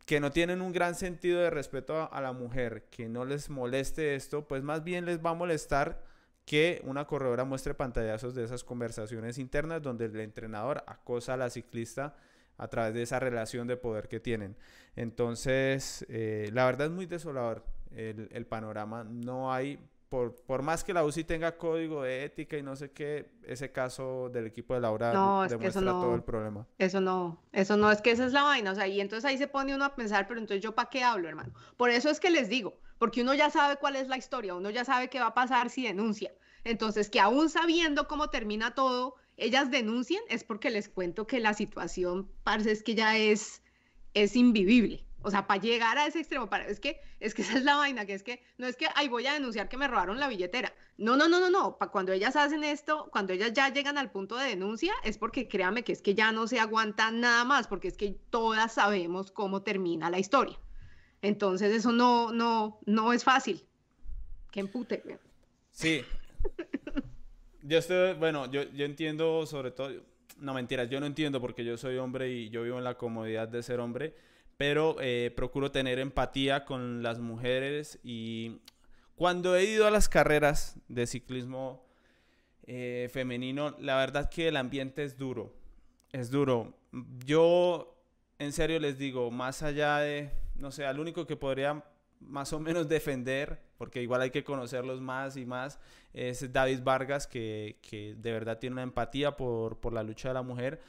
que 0.05 0.19
no 0.19 0.31
tienen 0.31 0.61
un 0.61 0.73
gran 0.73 0.95
sentido 0.95 1.39
de 1.39 1.49
respeto 1.49 2.11
a, 2.11 2.21
la 2.21 2.33
mujer, 2.33 2.85
que 2.89 3.07
no 3.07 3.25
les 3.25 3.49
moleste 3.49 4.15
esto, 4.15 4.47
pues 4.47 4.63
más 4.63 4.83
bien 4.83 5.05
les 5.05 5.23
va 5.23 5.31
a 5.31 5.35
molestar 5.35 6.03
que 6.45 6.81
una 6.83 7.05
corredora 7.05 7.45
muestre 7.45 7.73
pantallazos 7.73 8.35
de 8.35 8.43
esas 8.43 8.63
conversaciones 8.63 9.37
internas 9.37 9.81
donde 9.81 10.05
el 10.05 10.19
entrenador 10.19 10.83
acosa 10.87 11.35
a 11.35 11.37
la 11.37 11.49
ciclista 11.49 12.15
a 12.57 12.67
través 12.67 12.93
de 12.93 13.01
esa 13.03 13.19
relación 13.19 13.65
de 13.65 13.77
poder 13.77 14.09
que 14.09 14.19
tienen. 14.19 14.57
Entonces, 14.95 16.05
eh, 16.09 16.49
la 16.53 16.65
verdad 16.65 16.87
es 16.87 16.93
muy 16.93 17.05
desolador 17.05 17.63
el, 17.91 18.27
el 18.31 18.45
panorama. 18.45 19.05
No 19.05 19.53
hay 19.53 19.79
por, 20.45 20.61
más 20.61 20.83
que 20.83 20.93
la 20.93 21.03
UCI 21.03 21.23
tenga 21.23 21.57
código 21.57 22.03
de 22.03 22.23
ética 22.23 22.55
y 22.55 22.61
no 22.61 22.75
sé 22.75 22.91
qué, 22.91 23.31
ese 23.47 23.71
caso 23.71 24.29
del 24.29 24.45
equipo 24.45 24.75
de 24.75 24.81
Laura 24.81 25.09
demuestra 25.47 25.81
todo 25.81 26.13
el 26.13 26.21
problema. 26.21 26.67
Eso 26.77 27.01
no, 27.01 27.41
eso 27.51 27.77
no, 27.77 27.91
es 27.91 27.99
que 27.99 28.11
esa 28.11 28.27
es 28.27 28.31
la 28.31 28.43
vaina, 28.43 28.73
o 28.73 28.75
sea, 28.75 28.87
y 28.87 29.01
entonces 29.01 29.25
ahí 29.25 29.39
se 29.39 29.47
pone 29.47 29.73
uno 29.73 29.85
a 29.85 29.95
pensar, 29.95 30.27
pero 30.27 30.39
entonces 30.39 30.61
yo 30.61 30.75
para 30.75 30.91
qué 30.91 31.03
hablo, 31.03 31.27
hermano. 31.27 31.51
Por 31.77 31.89
eso 31.89 32.11
es 32.11 32.19
que 32.19 32.29
les 32.29 32.47
digo, 32.47 32.77
porque 32.99 33.23
uno 33.23 33.33
ya 33.33 33.49
sabe 33.49 33.77
cuál 33.77 33.95
es 33.95 34.07
la 34.07 34.17
historia, 34.17 34.53
uno 34.53 34.69
ya 34.69 34.85
sabe 34.85 35.09
qué 35.09 35.19
va 35.19 35.27
a 35.27 35.33
pasar 35.33 35.71
si 35.71 35.81
denuncia. 35.81 36.31
Entonces, 36.63 37.09
que 37.09 37.19
aún 37.19 37.49
sabiendo 37.49 38.07
cómo 38.07 38.29
termina 38.29 38.75
todo, 38.75 39.15
ellas 39.35 39.71
denuncien, 39.71 40.21
es 40.29 40.43
porque 40.43 40.69
les 40.69 40.89
cuento 40.89 41.25
que 41.25 41.39
la 41.39 41.55
situación, 41.55 42.29
parece 42.43 42.71
es 42.71 42.83
que 42.83 42.93
ya 42.93 43.17
es, 43.17 43.63
es 44.13 44.35
invivible. 44.35 45.07
O 45.25 45.31
sea, 45.31 45.47
para 45.47 45.61
llegar 45.61 45.97
a 45.97 46.05
ese 46.05 46.19
extremo, 46.19 46.49
para, 46.49 46.67
es 46.67 46.81
que 46.81 46.99
es 47.21 47.33
que 47.33 47.43
esa 47.43 47.57
es 47.57 47.63
la 47.63 47.77
vaina, 47.77 48.05
que 48.05 48.13
es 48.13 48.23
que 48.23 48.43
no 48.57 48.67
es 48.67 48.75
que 48.75 48.87
ay 48.93 49.07
voy 49.07 49.25
a 49.25 49.33
denunciar 49.33 49.69
que 49.69 49.77
me 49.77 49.87
robaron 49.87 50.19
la 50.19 50.27
billetera. 50.27 50.73
No, 50.97 51.15
no, 51.15 51.29
no, 51.29 51.39
no, 51.39 51.49
no. 51.49 51.77
Pa 51.77 51.87
cuando 51.87 52.11
ellas 52.11 52.35
hacen 52.35 52.65
esto, 52.65 53.07
cuando 53.09 53.31
ellas 53.31 53.53
ya 53.53 53.69
llegan 53.69 53.97
al 53.97 54.11
punto 54.11 54.35
de 54.35 54.49
denuncia, 54.49 54.93
es 55.03 55.17
porque 55.17 55.47
créame 55.47 55.83
que 55.83 55.93
es 55.93 56.01
que 56.01 56.13
ya 56.13 56.33
no 56.33 56.45
se 56.45 56.59
aguanta 56.59 57.09
nada 57.09 57.45
más, 57.45 57.67
porque 57.67 57.87
es 57.87 57.95
que 57.95 58.19
todas 58.29 58.73
sabemos 58.73 59.31
cómo 59.31 59.61
termina 59.61 60.09
la 60.09 60.19
historia. 60.19 60.59
Entonces 61.21 61.73
eso 61.73 61.93
no, 61.93 62.33
no, 62.33 62.79
no 62.85 63.13
es 63.13 63.23
fácil. 63.23 63.63
Que 64.51 64.59
empute. 64.59 65.03
Sí. 65.71 66.03
yo 67.63 67.77
estoy, 67.77 68.13
bueno, 68.15 68.51
yo, 68.51 68.63
yo 68.63 68.83
entiendo 68.83 69.45
sobre 69.45 69.71
todo, 69.71 69.89
no 70.37 70.53
mentiras, 70.53 70.89
yo 70.89 70.99
no 70.99 71.05
entiendo 71.05 71.39
porque 71.39 71.63
yo 71.63 71.77
soy 71.77 71.97
hombre 71.97 72.29
y 72.29 72.49
yo 72.49 72.63
vivo 72.63 72.77
en 72.77 72.83
la 72.83 72.97
comodidad 72.97 73.47
de 73.47 73.63
ser 73.63 73.79
hombre 73.79 74.13
pero 74.57 74.95
eh, 74.99 75.31
procuro 75.35 75.71
tener 75.71 75.99
empatía 75.99 76.65
con 76.65 77.03
las 77.03 77.19
mujeres 77.19 77.99
y 78.03 78.61
cuando 79.15 79.55
he 79.55 79.65
ido 79.65 79.87
a 79.87 79.91
las 79.91 80.09
carreras 80.09 80.77
de 80.87 81.07
ciclismo 81.07 81.85
eh, 82.65 83.09
femenino, 83.11 83.75
la 83.79 83.97
verdad 83.97 84.29
que 84.29 84.47
el 84.47 84.57
ambiente 84.57 85.03
es 85.03 85.17
duro, 85.17 85.53
es 86.11 86.29
duro. 86.31 86.73
Yo 87.25 87.95
en 88.39 88.51
serio 88.51 88.79
les 88.79 88.97
digo, 88.97 89.31
más 89.31 89.63
allá 89.63 89.99
de, 89.99 90.31
no 90.55 90.71
sé, 90.71 90.85
al 90.85 90.99
único 90.99 91.25
que 91.25 91.35
podría 91.35 91.83
más 92.19 92.53
o 92.53 92.59
menos 92.59 92.87
defender, 92.87 93.61
porque 93.77 94.01
igual 94.01 94.21
hay 94.21 94.31
que 94.31 94.43
conocerlos 94.43 95.01
más 95.01 95.35
y 95.35 95.45
más, 95.45 95.79
es 96.13 96.51
David 96.53 96.81
Vargas, 96.83 97.27
que, 97.27 97.79
que 97.81 98.15
de 98.15 98.31
verdad 98.31 98.59
tiene 98.59 98.75
una 98.75 98.83
empatía 98.83 99.35
por, 99.35 99.79
por 99.79 99.93
la 99.93 100.03
lucha 100.03 100.29
de 100.29 100.33
la 100.35 100.41
mujer 100.41 100.81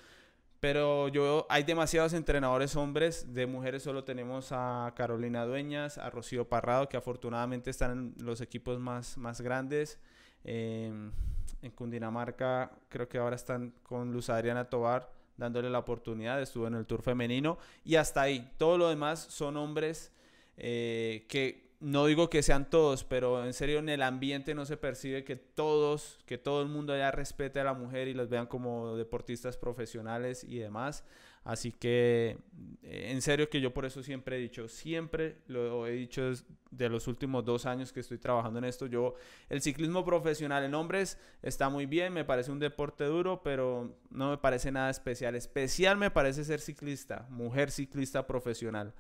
pero 0.65 1.09
yo, 1.09 1.47
hay 1.51 1.62
demasiados 1.62 2.15
entrenadores 2.15 2.75
hombres, 2.75 3.35
de 3.35 3.47
mujeres 3.47 3.83
solo 3.83 4.03
tenemos 4.03 4.49
a 4.51 4.95
Carolina 4.97 5.45
Dueñas, 5.45 5.99
a 5.99 6.09
Rocío 6.09 6.49
Parrado, 6.49 6.89
que 6.89 6.97
afortunadamente 6.97 7.69
están 7.69 8.15
en 8.17 8.25
los 8.25 8.41
equipos 8.41 8.81
más, 8.81 9.19
más 9.19 9.43
grandes. 9.43 9.99
Em, 10.43 11.12
en 11.61 11.71
Cundinamarca 11.73 12.71
creo 12.89 13.07
que 13.11 13.19
ahora 13.19 13.37
están 13.37 13.75
con 13.83 14.11
Luz 14.11 14.31
Adriana 14.31 14.65
Tobar 14.71 15.12
dándole 15.37 15.69
la 15.69 15.81
oportunidad, 15.81 16.41
estuvo 16.41 16.67
en 16.67 16.77
el 16.77 16.87
Tour 16.87 17.03
femenino 17.03 17.59
y 17.85 17.97
hasta 17.97 18.23
ahí. 18.23 18.51
Todo 18.57 18.79
lo 18.79 18.89
demás 18.89 19.19
son 19.21 19.59
hombres 19.59 20.12
eh, 20.57 21.27
que 21.29 21.64
no 21.85 22.07
digo 22.07 22.30
que 22.30 22.43
sean 22.43 22.70
todos, 22.70 23.05
pero 23.05 23.45
en 23.45 23.53
serio 23.53 23.78
en 23.78 23.91
el 23.91 24.01
ambiente 24.01 24.55
no 24.55 24.64
se 24.64 24.78
percibe 24.78 25.22
que 25.22 25.37
todos, 25.37 26.18
que 26.24 26.39
todo 26.39 26.62
el 26.62 26.68
mundo 26.68 26.95
allá 26.95 27.11
respete 27.11 27.61
a 27.61 27.64
la 27.64 27.74
mujer 27.74 28.09
y 28.09 28.14
los 28.14 28.30
vean 28.30 28.47
como 28.47 28.97
deportistas 28.97 29.59
profesionales 29.59 30.45
y 30.45 30.59
demás. 30.59 31.05
Así 31.45 31.72
que 31.72 32.39
eh, 32.82 33.11
en 33.11 33.20
serio 33.20 33.51
que 33.51 33.61
yo 33.61 33.74
por 33.74 33.85
eso 33.85 34.03
siempre 34.03 34.37
he 34.37 34.41
dicho, 34.41 34.66
siempre 34.66 35.37
lo 35.47 35.87
he 35.87 35.91
dicho 35.91 36.32
de 36.70 36.89
los 36.89 37.07
últimos 37.07 37.45
dos 37.45 37.66
años 37.66 37.93
que 37.93 38.01
estoy 38.01 38.16
trabajando 38.16 38.61
en 38.61 38.64
esto, 38.64 38.87
yo 38.87 39.14
el 39.51 39.61
ciclismo 39.61 40.07
profesional 40.07 40.64
en 40.64 40.72
hombres 40.72 41.18
está 41.43 41.68
muy 41.68 41.85
bien, 41.85 42.14
me 42.14 42.24
parece 42.24 42.51
un 42.51 42.61
deporte 42.61 43.05
duro, 43.05 43.43
pero 43.45 43.95
no 44.09 44.30
me 44.30 44.39
parece 44.39 44.72
nada 44.72 44.89
especial. 44.89 45.35
Especial 45.35 45.99
me 45.99 46.11
parece 46.11 46.45
ser 46.45 46.61
ciclista, 46.61 47.26
mujer 47.28 47.70
ciclista 47.70 48.26
profesional 48.26 48.95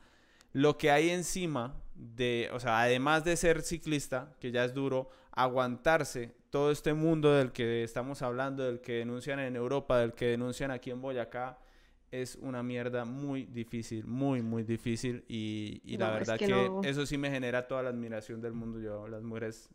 lo 0.54 0.78
que 0.78 0.90
hay 0.90 1.10
encima 1.10 1.74
de, 1.94 2.48
o 2.52 2.60
sea, 2.60 2.80
además 2.80 3.24
de 3.24 3.36
ser 3.36 3.60
ciclista, 3.62 4.34
que 4.40 4.50
ya 4.50 4.64
es 4.64 4.72
duro, 4.72 5.10
aguantarse 5.32 6.32
todo 6.50 6.70
este 6.70 6.94
mundo 6.94 7.32
del 7.34 7.50
que 7.52 7.82
estamos 7.82 8.22
hablando, 8.22 8.62
del 8.62 8.80
que 8.80 8.94
denuncian 8.94 9.40
en 9.40 9.56
Europa, 9.56 9.98
del 9.98 10.12
que 10.12 10.26
denuncian 10.26 10.70
aquí 10.70 10.90
en 10.90 11.02
Boyacá, 11.02 11.58
es 12.12 12.36
una 12.36 12.62
mierda 12.62 13.04
muy 13.04 13.46
difícil, 13.46 14.06
muy, 14.06 14.40
muy 14.42 14.62
difícil. 14.62 15.24
Y, 15.26 15.80
la 15.96 16.12
verdad 16.12 16.38
que, 16.38 16.70
eso 16.84 17.04
sí 17.04 17.18
me 17.18 17.28
genera 17.28 17.66
toda 17.66 17.82
la 17.82 17.88
admiración 17.88 18.40
del 18.40 18.52
mundo. 18.52 18.78
Yo, 18.80 19.08
las 19.08 19.24
mujeres 19.24 19.68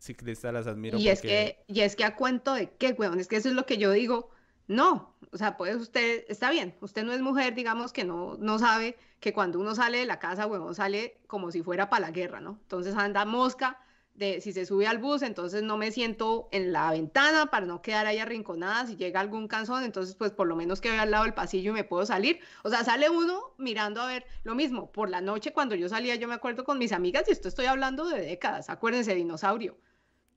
ciclistas 0.00 0.52
las 0.52 0.66
admiro. 0.66 0.98
Y, 0.98 1.08
es, 1.08 1.20
que, 1.20 1.62
y 1.68 1.82
es 1.82 1.94
que 1.94 2.04
a 2.04 2.16
cuento 2.16 2.54
de 2.54 2.70
qué, 2.70 2.92
weón, 2.98 3.20
es 3.20 3.28
que 3.28 3.36
eso 3.36 3.48
es 3.48 3.54
lo 3.54 3.66
que 3.66 3.78
yo 3.78 3.92
digo. 3.92 4.30
No, 4.68 5.14
o 5.32 5.38
sea, 5.38 5.56
pues 5.56 5.76
usted, 5.76 6.24
está 6.28 6.50
bien, 6.50 6.74
usted 6.80 7.04
no 7.04 7.12
es 7.12 7.20
mujer, 7.20 7.54
digamos 7.54 7.92
que 7.92 8.04
no, 8.04 8.36
no 8.38 8.58
sabe 8.58 8.96
que 9.20 9.32
cuando 9.32 9.60
uno 9.60 9.74
sale 9.74 9.98
de 9.98 10.06
la 10.06 10.18
casa, 10.18 10.46
huevón, 10.46 10.74
sale 10.74 11.18
como 11.26 11.52
si 11.52 11.62
fuera 11.62 11.88
para 11.88 12.06
la 12.06 12.10
guerra, 12.10 12.40
¿no? 12.40 12.58
Entonces 12.62 12.96
anda 12.96 13.24
mosca 13.24 13.78
de 14.14 14.40
si 14.40 14.52
se 14.52 14.66
sube 14.66 14.86
al 14.86 14.98
bus, 14.98 15.22
entonces 15.22 15.62
no 15.62 15.76
me 15.76 15.92
siento 15.92 16.48
en 16.50 16.72
la 16.72 16.90
ventana 16.90 17.46
para 17.46 17.66
no 17.66 17.82
quedar 17.82 18.06
ahí 18.06 18.18
arrinconada, 18.18 18.86
si 18.86 18.96
llega 18.96 19.20
algún 19.20 19.46
cansón, 19.46 19.84
entonces 19.84 20.14
pues 20.14 20.32
por 20.32 20.46
lo 20.46 20.56
menos 20.56 20.80
que 20.80 20.90
al 20.90 21.10
lado 21.10 21.24
del 21.24 21.34
pasillo 21.34 21.70
y 21.70 21.74
me 21.74 21.84
puedo 21.84 22.06
salir. 22.06 22.40
O 22.64 22.70
sea, 22.70 22.82
sale 22.82 23.10
uno 23.10 23.54
mirando 23.58 24.00
a 24.00 24.06
ver 24.06 24.26
lo 24.42 24.54
mismo. 24.54 24.90
Por 24.90 25.10
la 25.10 25.20
noche 25.20 25.52
cuando 25.52 25.74
yo 25.74 25.88
salía, 25.88 26.16
yo 26.16 26.28
me 26.28 26.34
acuerdo 26.34 26.64
con 26.64 26.78
mis 26.78 26.92
amigas, 26.92 27.24
y 27.28 27.32
esto 27.32 27.48
estoy 27.48 27.66
hablando 27.66 28.06
de 28.08 28.20
décadas, 28.22 28.70
acuérdense, 28.70 29.14
dinosaurio 29.14 29.76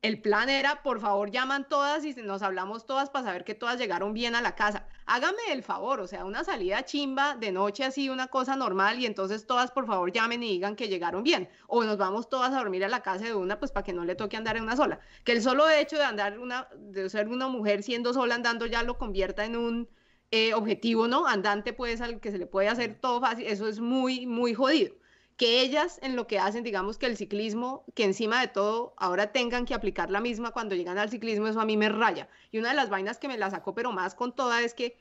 el 0.02 0.22
plan 0.22 0.50
era, 0.50 0.82
por 0.82 1.02
favor, 1.02 1.30
llaman 1.30 1.68
todas 1.68 2.06
y 2.06 2.14
nos 2.16 2.42
hablamos 2.42 2.86
todas 2.86 3.10
para 3.10 3.26
saber 3.26 3.44
que 3.44 3.54
todas 3.54 3.78
llegaron 3.78 4.14
bien 4.14 4.34
a 4.34 4.42
la 4.42 4.56
casa. 4.56 4.88
Hágame 5.06 5.42
el 5.52 5.62
favor, 5.62 6.00
o 6.00 6.08
sea, 6.08 6.24
una 6.24 6.46
salida 6.46 6.86
chimba 6.86 7.36
de 7.36 7.52
noche 7.52 7.84
así, 7.84 8.10
una 8.10 8.28
cosa 8.28 8.56
normal, 8.56 9.00
y 9.00 9.06
entonces 9.06 9.46
todas, 9.46 9.72
por 9.72 9.88
favor, 9.88 10.12
llamen 10.14 10.42
y 10.44 10.52
digan 10.52 10.78
que 10.78 10.88
llegaron 10.88 11.24
bien. 11.24 11.50
O 11.68 11.84
nos 11.84 11.98
vamos 11.98 12.30
todas 12.30 12.54
a 12.54 12.60
dormir 12.60 12.86
a 12.86 12.88
la 12.88 13.02
casa 13.04 13.26
de 13.26 13.34
una, 13.34 13.60
pues 13.60 13.72
para 13.72 13.84
que 13.84 13.92
no 13.92 14.06
le 14.06 14.16
toque 14.16 14.38
andar 14.38 14.56
en 14.56 14.64
una 14.64 14.78
sola. 14.78 15.02
Que 15.26 15.34
el 15.34 15.42
solo 15.42 15.70
hecho 15.70 15.98
de 15.98 16.06
andar 16.06 16.40
una, 16.40 16.70
de 16.78 17.10
ser 17.10 17.28
una 17.28 17.50
mujer 17.50 17.84
siendo 17.84 18.14
sola 18.14 18.36
andando 18.36 18.66
ya 18.68 18.84
lo 18.84 18.98
convierta 18.98 19.44
en 19.44 19.58
un 19.58 19.90
eh, 20.32 20.54
objetivo, 20.54 21.08
¿no? 21.10 21.28
Andante, 21.28 21.74
pues, 21.74 22.00
al 22.00 22.22
que 22.22 22.32
se 22.32 22.38
le 22.38 22.46
puede 22.48 22.70
hacer 22.70 23.00
todo 23.02 23.20
fácil, 23.20 23.48
eso 23.48 23.68
es 23.68 23.82
muy, 23.82 24.26
muy 24.26 24.54
jodido 24.54 24.99
que 25.40 25.62
ellas 25.62 26.00
en 26.04 26.18
lo 26.18 26.28
que 26.28 26.38
hacen, 26.38 26.66
digamos 26.66 26.98
que 26.98 27.06
el 27.06 27.16
ciclismo, 27.16 27.86
que 27.96 28.04
encima 28.04 28.42
de 28.42 28.50
todo 28.50 28.94
ahora 28.98 29.32
tengan 29.32 29.66
que 29.66 29.74
aplicar 29.74 30.12
la 30.12 30.20
misma 30.20 30.52
cuando 30.52 30.76
llegan 30.76 30.98
al 30.98 31.10
ciclismo, 31.10 31.48
eso 31.48 31.62
a 31.62 31.66
mí 31.66 31.78
me 31.78 31.88
raya. 31.88 32.28
Y 32.52 32.60
una 32.60 32.72
de 32.72 32.76
las 32.76 32.90
vainas 32.90 33.20
que 33.20 33.30
me 33.30 33.38
la 33.38 33.50
sacó, 33.50 33.74
pero 33.74 33.94
más 33.94 34.16
con 34.16 34.36
toda, 34.36 34.62
es 34.62 34.74
que 34.74 34.98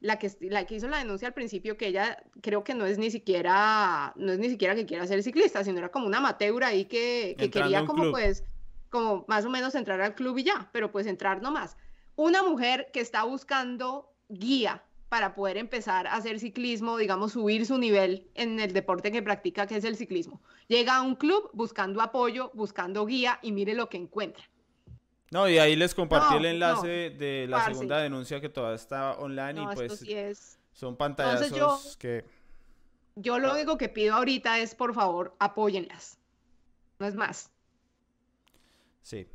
la 0.00 0.18
que, 0.18 0.32
la 0.40 0.64
que 0.64 0.76
hizo 0.76 0.88
la 0.88 0.96
denuncia 0.96 1.28
al 1.28 1.34
principio, 1.34 1.76
que 1.76 1.88
ella 1.88 2.24
creo 2.40 2.64
que 2.64 2.72
no 2.72 2.86
es 2.86 2.96
ni 2.96 3.10
siquiera, 3.10 4.14
no 4.16 4.32
es 4.32 4.38
ni 4.38 4.48
siquiera 4.48 4.74
que 4.74 4.86
quiera 4.86 5.06
ser 5.06 5.22
ciclista, 5.22 5.62
sino 5.62 5.76
era 5.76 5.90
como 5.90 6.06
una 6.06 6.18
amateur 6.18 6.64
ahí 6.64 6.86
que, 6.86 7.36
que 7.38 7.50
quería 7.50 7.84
como 7.84 8.10
pues 8.10 8.44
como 8.88 9.26
más 9.28 9.44
o 9.44 9.50
menos 9.50 9.74
entrar 9.74 10.00
al 10.00 10.14
club 10.14 10.38
y 10.38 10.44
ya, 10.44 10.70
pero 10.72 10.90
pues 10.90 11.06
entrar 11.06 11.42
nomás. 11.42 11.76
Una 12.16 12.42
mujer 12.42 12.88
que 12.94 13.00
está 13.00 13.24
buscando 13.24 14.10
guía 14.30 14.82
para 15.12 15.34
poder 15.34 15.58
empezar 15.58 16.06
a 16.06 16.14
hacer 16.14 16.40
ciclismo, 16.40 16.96
digamos, 16.96 17.32
subir 17.32 17.66
su 17.66 17.76
nivel 17.76 18.30
en 18.34 18.58
el 18.58 18.72
deporte 18.72 19.12
que 19.12 19.20
practica, 19.22 19.66
que 19.66 19.76
es 19.76 19.84
el 19.84 19.94
ciclismo. 19.94 20.40
Llega 20.68 20.96
a 20.96 21.02
un 21.02 21.16
club 21.16 21.50
buscando 21.52 22.00
apoyo, 22.00 22.50
buscando 22.54 23.04
guía 23.04 23.38
y 23.42 23.52
mire 23.52 23.74
lo 23.74 23.90
que 23.90 23.98
encuentra. 23.98 24.42
No, 25.30 25.50
y 25.50 25.58
ahí 25.58 25.76
les 25.76 25.94
compartí 25.94 26.32
No, 26.32 26.38
el 26.38 26.46
enlace 26.46 27.10
no, 27.12 27.18
de 27.18 27.46
la 27.46 27.58
parce. 27.58 27.72
segunda 27.74 27.98
denuncia 27.98 28.40
que 28.40 28.48
todavía 28.48 28.76
está 28.76 29.12
online 29.18 29.52
No, 29.52 29.70
y 29.70 29.74
pues 29.76 29.98
sí 29.98 30.14
es... 30.14 30.58
son 30.72 30.96
pantallazos 30.96 31.48
Entonces 31.52 31.92
yo- 31.92 31.98
que... 31.98 32.24
Yo 33.16 33.38
lo 33.38 33.52
único 33.52 33.76
que 33.76 33.90
pido 33.90 34.14
ahorita 34.14 34.60
es, 34.60 34.74
por 34.74 34.94
favor, 34.94 35.36
apóyenlas. 35.38 36.16
No 36.98 37.06
es 37.06 37.14
más. 37.14 37.50
Sí. 39.02 39.26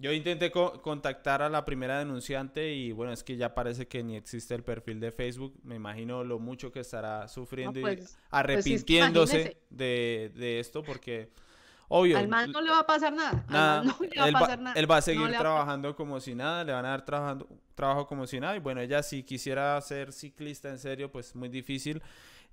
Yo 0.00 0.12
intenté 0.12 0.50
co- 0.50 0.80
contactar 0.80 1.42
a 1.42 1.48
la 1.50 1.64
primera 1.64 1.98
denunciante 1.98 2.72
y 2.72 2.90
bueno, 2.92 3.12
es 3.12 3.22
que 3.22 3.36
ya 3.36 3.54
parece 3.54 3.86
que 3.86 4.02
ni 4.02 4.16
existe 4.16 4.54
el 4.54 4.62
perfil 4.62 4.98
de 4.98 5.12
Facebook. 5.12 5.54
Me 5.62 5.74
imagino 5.76 6.24
lo 6.24 6.38
mucho 6.38 6.72
que 6.72 6.80
estará 6.80 7.28
sufriendo 7.28 7.80
pues, 7.80 7.94
y 7.94 7.96
pues 7.98 8.08
es 8.10 8.14
que 8.16 8.22
arrepintiéndose 8.30 9.56
de, 9.68 10.32
de 10.34 10.60
esto 10.60 10.82
porque, 10.82 11.30
obvio, 11.88 12.16
Al 12.16 12.28
man 12.28 12.50
no 12.50 12.60
le 12.62 12.70
va 12.70 12.80
a 12.80 12.86
pasar 12.86 13.12
nada. 13.12 13.44
No 13.84 13.94
le 14.00 14.18
va 14.18 14.24
a 14.24 14.28
él, 14.28 14.34
va, 14.34 14.40
pasar 14.40 14.58
nada. 14.60 14.80
él 14.80 14.90
va 14.90 14.96
a 14.96 15.02
seguir 15.02 15.34
a 15.34 15.38
trabajando 15.38 15.94
como 15.94 16.18
si 16.18 16.34
nada, 16.34 16.64
le 16.64 16.72
van 16.72 16.86
a 16.86 16.90
dar 16.90 17.04
trabajando, 17.04 17.46
trabajo 17.74 18.06
como 18.06 18.26
si 18.26 18.40
nada 18.40 18.56
y 18.56 18.60
bueno, 18.60 18.80
ella 18.80 19.02
si 19.02 19.22
quisiera 19.22 19.78
ser 19.82 20.12
ciclista 20.12 20.70
en 20.70 20.78
serio, 20.78 21.12
pues 21.12 21.34
muy 21.36 21.48
difícil. 21.50 22.02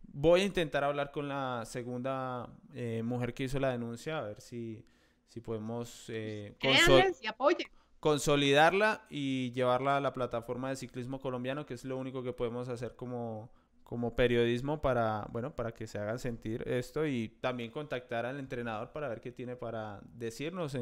Voy 0.10 0.42
a 0.42 0.46
intentar 0.46 0.84
hablar 0.84 1.12
con 1.12 1.28
la 1.28 1.64
segunda 1.66 2.50
eh, 2.74 3.02
mujer 3.04 3.34
que 3.34 3.44
hizo 3.46 3.60
la 3.60 3.72
denuncia, 3.72 4.20
a 4.20 4.22
ver 4.22 4.40
si, 4.42 4.86
si 5.28 5.42
podemos 5.42 6.06
eh, 6.10 6.56
consol- 6.62 7.02
Apoyen. 7.48 7.68
consolidarla 8.00 9.06
y 9.10 9.52
llevarla 9.54 9.98
a 9.98 10.02
la 10.02 10.14
plataforma 10.14 10.70
de 10.70 10.76
ciclismo 10.76 11.20
colombiano, 11.20 11.66
que 11.66 11.74
es 11.74 11.86
lo 11.86 11.98
único 11.98 12.24
que 12.24 12.34
podemos 12.34 12.70
hacer 12.70 12.96
como, 12.96 13.50
como 13.84 14.16
periodismo 14.16 14.82
para, 14.82 15.28
bueno, 15.32 15.56
para 15.56 15.72
que 15.72 15.88
se 15.88 15.98
hagan 15.98 16.20
sentir 16.20 16.68
esto 16.68 17.06
y 17.06 17.30
también 17.42 17.72
contactar 17.72 18.26
al 18.26 18.40
entrenador 18.40 18.92
para 18.92 19.08
ver 19.08 19.22
qué 19.22 19.32
tiene 19.32 19.56
para 19.56 20.02
decirnos. 20.04 20.76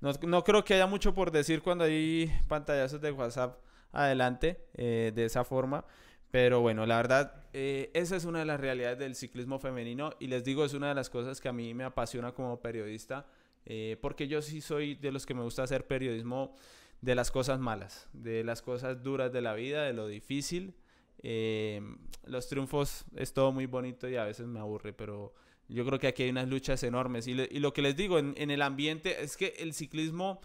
No, 0.00 0.12
no 0.22 0.44
creo 0.44 0.64
que 0.64 0.74
haya 0.74 0.86
mucho 0.86 1.14
por 1.14 1.30
decir 1.30 1.62
cuando 1.62 1.84
hay 1.84 2.30
pantallazos 2.48 3.00
de 3.00 3.10
WhatsApp 3.10 3.58
adelante 3.92 4.68
eh, 4.74 5.12
de 5.14 5.24
esa 5.24 5.44
forma. 5.44 5.84
Pero 6.30 6.60
bueno, 6.60 6.84
la 6.84 6.96
verdad, 6.98 7.46
eh, 7.54 7.90
esa 7.94 8.14
es 8.14 8.26
una 8.26 8.40
de 8.40 8.44
las 8.44 8.60
realidades 8.60 8.98
del 8.98 9.14
ciclismo 9.14 9.58
femenino 9.58 10.10
y 10.20 10.26
les 10.26 10.44
digo, 10.44 10.64
es 10.64 10.74
una 10.74 10.90
de 10.90 10.94
las 10.94 11.08
cosas 11.08 11.40
que 11.40 11.48
a 11.48 11.54
mí 11.54 11.72
me 11.72 11.84
apasiona 11.84 12.32
como 12.32 12.60
periodista, 12.60 13.26
eh, 13.70 13.98
porque 14.00 14.28
yo 14.28 14.40
sí 14.40 14.62
soy 14.62 14.94
de 14.94 15.12
los 15.12 15.26
que 15.26 15.34
me 15.34 15.42
gusta 15.42 15.62
hacer 15.62 15.86
periodismo 15.86 16.54
de 17.02 17.14
las 17.14 17.30
cosas 17.30 17.60
malas, 17.60 18.08
de 18.14 18.42
las 18.42 18.62
cosas 18.62 19.02
duras 19.02 19.30
de 19.30 19.42
la 19.42 19.52
vida, 19.52 19.84
de 19.84 19.92
lo 19.92 20.08
difícil. 20.08 20.74
Eh, 21.22 21.82
los 22.24 22.48
triunfos 22.48 23.04
es 23.14 23.34
todo 23.34 23.52
muy 23.52 23.66
bonito 23.66 24.08
y 24.08 24.16
a 24.16 24.24
veces 24.24 24.46
me 24.46 24.58
aburre, 24.58 24.94
pero 24.94 25.34
yo 25.68 25.84
creo 25.84 25.98
que 25.98 26.06
aquí 26.06 26.22
hay 26.22 26.30
unas 26.30 26.48
luchas 26.48 26.82
enormes. 26.82 27.26
Y, 27.26 27.34
lo 27.34 27.74
que 27.74 27.82
les 27.82 27.94
digo, 27.94 28.18
en, 28.18 28.50
el 28.50 28.62
ambiente 28.62 29.22
es 29.22 29.36
que 29.36 29.54
el 29.58 29.74
ciclismo 29.74 30.40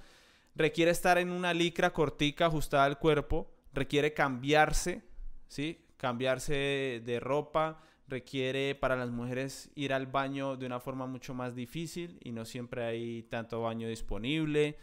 requiere 0.53 0.91
estar 0.91 1.17
en 1.17 1.31
una 1.31 1.53
licra 1.53 1.93
cortica 1.93 2.47
ajustada 2.47 2.83
al 2.83 2.99
cuerpo, 2.99 3.49
requiere 3.71 4.13
cambiarse, 4.13 5.01
¿sí? 5.47 5.85
Cambiarse 5.95 7.01
de 7.05 7.19
ropa, 7.21 7.81
requiere 8.07 8.75
para 8.75 8.95
las 8.95 9.09
mujeres 9.11 9.69
ir 9.75 9.93
al 9.93 10.07
baño 10.07 10.55
de 10.57 10.65
una 10.65 10.79
forma 10.79 11.07
mucho 11.07 11.33
más 11.33 11.55
difícil 11.55 12.19
y 12.23 12.31
no 12.31 12.45
siempre 12.45 12.83
hay 12.83 13.23
tanto 13.23 13.61
baño 13.61 13.87
disponible. 13.87 14.77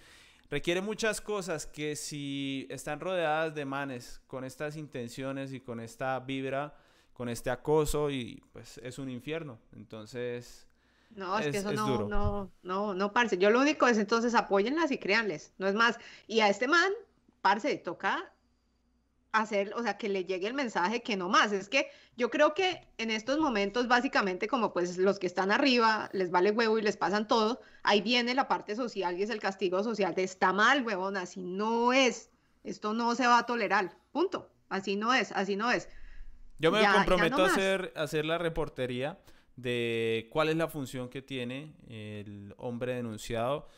Requiere 0.50 0.80
muchas 0.80 1.20
cosas 1.20 1.66
que 1.66 1.94
si 1.96 2.66
están 2.70 2.98
rodeadas 2.98 3.54
de 3.54 3.64
manes 3.64 4.20
con 4.26 4.44
estas 4.44 4.76
intenciones 4.76 5.52
y 5.52 5.60
con 5.60 5.78
esta 5.80 6.18
vibra, 6.20 6.74
con 7.12 7.28
este 7.28 7.50
acoso 7.50 8.10
y 8.10 8.42
pues 8.52 8.78
es 8.82 8.98
un 8.98 9.10
infierno. 9.10 9.58
Entonces, 9.76 10.66
No, 11.14 11.38
es, 11.38 11.46
Es- 11.46 11.52
que 11.52 11.58
eso 11.58 11.70
es 11.70 11.76
no, 11.76 11.86
duro. 11.86 12.08
no, 12.08 12.50
no, 12.62 12.94
no, 12.94 13.12
parce. 13.12 13.36
Yo 13.36 13.50
lo 13.50 13.60
único 13.60 13.86
es 13.88 13.98
entonces 13.98 14.34
apóyenlas 14.34 14.90
y 14.92 14.98
créanles. 14.98 15.52
No 15.58 15.66
es 15.68 15.74
más. 15.74 15.98
Y 16.28 16.38
a 16.40 16.48
este 16.48 16.66
man, 16.68 16.90
parce, 17.42 17.76
toca 17.78 18.32
hacer, 19.32 19.72
o 19.76 19.82
sea, 19.82 19.96
que 19.96 20.08
le 20.08 20.24
llegue 20.24 20.46
el 20.46 20.54
mensaje 20.54 21.02
que 21.02 21.16
no 21.16 21.28
más. 21.28 21.52
Es 21.52 21.68
que 21.68 21.88
yo 22.16 22.30
creo 22.30 22.54
que 22.54 22.86
en 22.98 23.10
estos 23.10 23.38
momentos, 23.38 23.86
básicamente, 23.88 24.48
como 24.48 24.72
pues 24.72 24.98
los 24.98 25.18
que 25.18 25.26
están 25.26 25.50
arriba 25.52 26.10
les 26.12 26.30
vale 26.30 26.50
huevo 26.50 26.78
y 26.78 26.82
les 26.82 26.96
pasan 26.96 27.28
todo, 27.28 27.60
ahí 27.82 28.00
viene 28.00 28.34
la 28.34 28.48
parte 28.48 28.74
social 28.76 29.18
y 29.18 29.22
es 29.22 29.30
el 29.30 29.40
castigo 29.40 29.82
social 29.84 30.14
de 30.14 30.24
está 30.24 30.52
mal, 30.52 30.84
huevón, 30.84 31.16
así 31.16 31.40
no 31.42 31.92
es. 31.92 32.30
Esto 32.64 32.92
no 32.92 33.14
se 33.14 33.26
va 33.26 33.38
a 33.38 33.46
tolerar. 33.46 33.96
Punto. 34.12 34.50
Así 34.68 34.96
no 34.96 35.14
es, 35.14 35.32
así 35.32 35.56
no 35.56 35.70
es. 35.70 35.88
Yo 36.58 36.70
me 36.70 36.82
Ya- 36.82 36.92
comprometo 36.92 37.38
no 37.38 37.44
a 37.44 37.46
hacer, 37.48 37.92
a 37.96 38.02
hacer 38.02 38.24
la 38.24 38.38
reportería 38.38 39.18
de 39.56 40.28
cuál 40.30 40.48
es 40.48 40.56
la 40.56 40.68
función 40.68 41.08
que 41.08 41.22
tiene 41.22 41.74
el 41.88 42.54
hombre 42.58 42.94
denunciado 42.94 43.68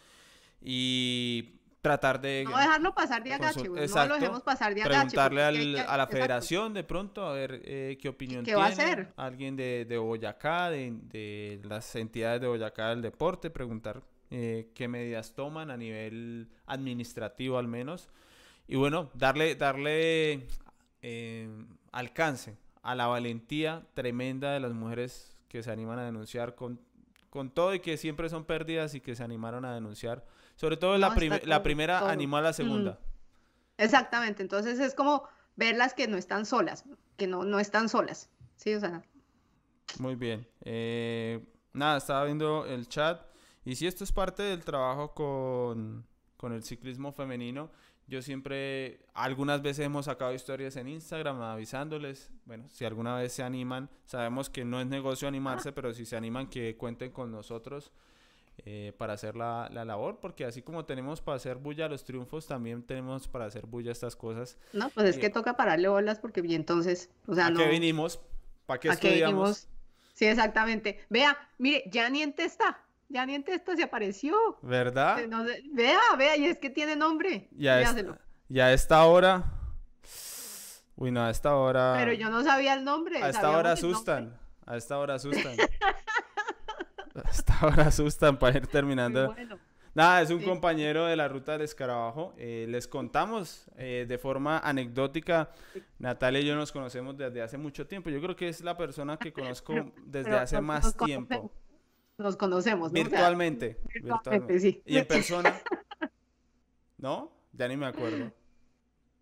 y 0.61 1.61
tratar 1.83 2.21
de 2.21 2.45
No 2.49 2.57
dejarlo 2.57 2.95
pasar 2.95 3.23
de 3.25 3.35
agache, 3.35 3.69
güey. 3.69 3.89
No 3.89 4.07
lo 4.07 4.15
dejemos 4.15 4.43
pasar 4.43 4.73
de 4.75 4.83
agache. 4.83 4.99
preguntarle 4.99 5.43
al- 5.43 5.57
a 5.57 5.97
la 5.97 6.05
exacto. 6.05 6.13
federación 6.17 6.75
de 6.75 6.85
pronto 6.85 7.27
a 7.27 7.33
ver 7.33 7.61
eh, 7.65 7.99
qué 8.01 8.09
opinión 8.09 8.45
¿Qué 8.45 8.55
va 8.55 8.67
a 8.67 8.69
hacer? 8.69 9.13
alguien 9.17 9.57
de, 9.57 9.85
de 9.85 9.99
Boyacá, 9.99 10.71
de, 10.71 10.93
de 11.11 11.61
las 11.65 11.95
entidades 11.97 12.41
de 12.41 12.47
Boyacá 12.47 12.91
del 12.91 13.03
deporte, 13.03 13.51
preguntar 13.51 14.01
eh, 14.31 14.71
qué 14.75 14.87
medidas 14.89 15.35
toman 15.35 15.71
a 15.73 15.77
nivel 15.77 16.49
administrativo 16.67 17.59
al 17.59 17.67
menos. 17.67 18.09
Y 18.69 18.77
bueno, 18.77 19.11
darle, 19.15 19.57
darle 19.57 20.47
eh, 21.03 21.49
alcance 21.91 22.57
a 22.83 22.95
la 22.95 23.09
valentía 23.09 23.83
tremenda 23.95 24.53
de 24.53 24.61
las 24.61 24.73
mujeres 24.73 25.37
que 25.49 25.65
se 25.65 25.71
animan 25.73 25.99
a 25.99 26.05
denunciar 26.05 26.55
con, 26.55 26.81
con 27.29 27.51
todo 27.51 27.75
y 27.75 27.81
que 27.81 27.97
siempre 27.97 28.29
son 28.29 28.45
pérdidas 28.45 28.95
y 28.95 29.01
que 29.01 29.17
se 29.17 29.25
animaron 29.25 29.65
a 29.65 29.75
denunciar. 29.75 30.25
Sobre 30.63 30.77
todo 30.77 30.97
la, 30.97 31.09
No, 31.09 31.15
prim- 31.17 31.41
la 31.43 31.61
primera 31.65 31.99
todo. 31.99 32.09
animó 32.11 32.37
a 32.37 32.41
la 32.41 32.51
Mm. 32.51 32.55
segunda. 32.55 33.01
Exactamente, 33.79 34.43
entonces 34.45 34.79
es 34.79 34.95
como 34.95 35.25
verlas 35.57 35.93
que 35.93 36.07
no 36.07 36.17
están 36.17 36.47
solas, 36.47 36.85
que 37.17 37.27
no, 37.27 37.43
no 37.43 37.59
están 37.59 37.89
solas. 37.89 38.31
Sí, 38.55 38.73
o 38.73 38.79
sea, 38.79 39.03
Muy 39.99 40.15
bien. 40.15 40.47
Eh, 40.61 41.45
nada, 41.73 41.99
estaba 41.99 42.25
viendo 42.27 42.65
el 42.65 42.89
chat. 42.89 43.21
Y 43.65 43.75
si 43.75 43.89
esto 43.89 44.05
es 44.05 44.13
parte 44.13 44.45
del 44.45 44.65
trabajo 44.65 45.13
con, 45.15 46.07
con 46.37 46.53
el 46.53 46.63
ciclismo 46.63 47.11
femenino, 47.13 47.71
yo 48.07 48.23
siempre, 48.23 49.05
algunas 49.15 49.63
veces 49.63 49.85
hemos 49.85 50.05
sacado 50.05 50.33
historias 50.33 50.77
en 50.77 50.87
Instagram 50.87 51.43
avisándoles, 51.43 52.31
bueno, 52.45 52.69
si 52.69 52.85
alguna 52.85 53.17
vez 53.17 53.33
se 53.33 53.43
animan, 53.43 53.91
sabemos 54.07 54.49
que 54.49 54.65
no 54.65 54.81
es 54.81 54.87
negocio 54.87 55.27
animarse, 55.27 55.73
pero 55.73 55.93
si 55.93 56.07
se 56.07 56.17
animan 56.17 56.47
que 56.49 56.77
cuenten 56.77 57.11
con 57.11 57.33
nosotros 57.33 57.93
eh, 58.65 58.93
para 58.97 59.15
hacer 59.15 59.35
la, 59.37 59.69
la 59.73 59.85
labor, 59.85 60.19
porque 60.21 60.45
así 60.45 60.63
como 60.63 60.85
tenemos 60.85 61.21
para 61.21 61.37
hacer 61.37 61.57
bulla 61.57 61.89
los 61.89 62.05
triunfos, 62.05 62.47
también 62.47 62.83
tenemos 62.85 63.27
para 63.29 63.47
hacer 63.47 63.67
bulla 63.67 63.91
estas 63.93 64.15
cosas. 64.17 64.57
no, 64.73 64.89
pues 64.91 65.07
es 65.09 65.17
Y- 65.17 65.21
que 65.21 65.31
toca 65.31 65.57
pararle 65.57 65.89
bolas 65.89 66.21
porque 66.21 66.41
entonces, 66.41 67.11
o 67.27 67.35
sea, 67.35 67.47
¿A 67.47 67.51
no, 67.51 67.59
qué 67.59 67.69
vinimos? 67.69 68.21
¿Para 68.67 68.79
qué 68.81 68.91
¿a 68.91 68.97
qué 68.97 69.09
estudiamos? 69.09 69.35
venimos? 69.35 69.69
Sí, 70.15 70.27
exactamente. 70.27 71.01
Vea, 71.11 71.37
mire, 71.59 71.83
ya 71.91 72.09
ni 72.09 72.23
en 72.23 72.33
testa, 72.35 72.79
ya 73.09 73.27
ni 73.27 73.35
en 73.35 73.43
testa 73.43 73.75
se 73.75 73.83
apareció. 73.83 74.37
¿Verdad? 74.63 75.19
Eh, 75.21 75.27
no 75.27 75.45
sé, 75.45 75.63
vea, 75.73 75.99
vea, 76.17 76.37
y 76.37 76.45
es 76.45 76.59
que 76.59 76.71
tiene 76.71 76.95
nombre. 76.95 77.49
Y 77.59 77.67
a, 77.67 77.81
es- 77.81 77.87
Véaselo. 77.95 78.19
y 78.49 78.61
a 78.61 78.73
esta 78.73 79.05
hora. 79.07 79.43
Uy, 80.95 81.11
no, 81.11 81.23
a 81.25 81.31
esta 81.31 81.57
hora. 81.57 81.95
Pero 81.97 82.13
yo 82.13 82.31
no 82.31 82.45
sabía 82.45 82.75
el 82.75 82.85
nombre. 82.85 83.21
A 83.23 83.29
esta 83.31 83.51
hora 83.51 83.73
asustan. 83.73 84.39
A 84.67 84.77
esta 84.77 84.99
hora 84.99 85.15
asustan. 85.15 85.57
a 87.15 87.31
esta 87.31 87.67
hora 87.67 87.87
asustan 87.89 88.39
para 88.39 88.59
ir 88.59 88.67
terminando. 88.67 89.33
bueno. 89.35 89.59
Nada, 89.95 90.23
es 90.23 90.31
un 90.31 90.39
Sí. 90.41 90.47
compañero 90.47 91.05
de 91.05 91.17
la 91.17 91.29
ruta 91.29 91.53
del 91.53 91.61
escarabajo. 91.63 92.33
Eh, 92.39 92.65
les 92.71 92.89
contamos 92.89 93.67
eh, 93.77 94.07
de 94.09 94.17
forma 94.17 94.59
anecdótica. 94.59 95.51
Natalia 95.99 96.41
y 96.41 96.47
yo 96.47 96.57
nos 96.57 96.73
conocemos 96.73 97.15
desde 97.19 97.43
hace 97.43 97.59
mucho 97.59 97.87
tiempo. 97.87 98.09
Yo 98.09 98.19
creo 98.23 98.35
que 98.35 98.49
es 98.49 98.63
la 98.63 98.75
persona 98.79 99.19
que 99.19 99.33
conozco 99.61 99.75
desde 100.07 100.31
pero 100.31 100.39
hace 100.39 100.57
nos- 100.57 100.65
más 100.65 100.85
nos 100.85 100.97
tiempo. 100.97 101.53
Nos 102.17 102.37
conocemos, 102.37 102.91
¿no? 102.93 102.99
O 103.01 103.03
sea, 103.03 103.11
Virtualmente. 103.11 103.77
virtualmente, 103.93 104.01
virtualmente. 104.01 104.61
sí. 104.61 104.83
Y 104.87 104.97
en 104.97 105.07
persona. 105.07 105.61
¿No? 106.97 107.33
Ya 107.53 107.69
ni 107.69 107.77
me 107.77 107.87
acuerdo. 107.87 108.33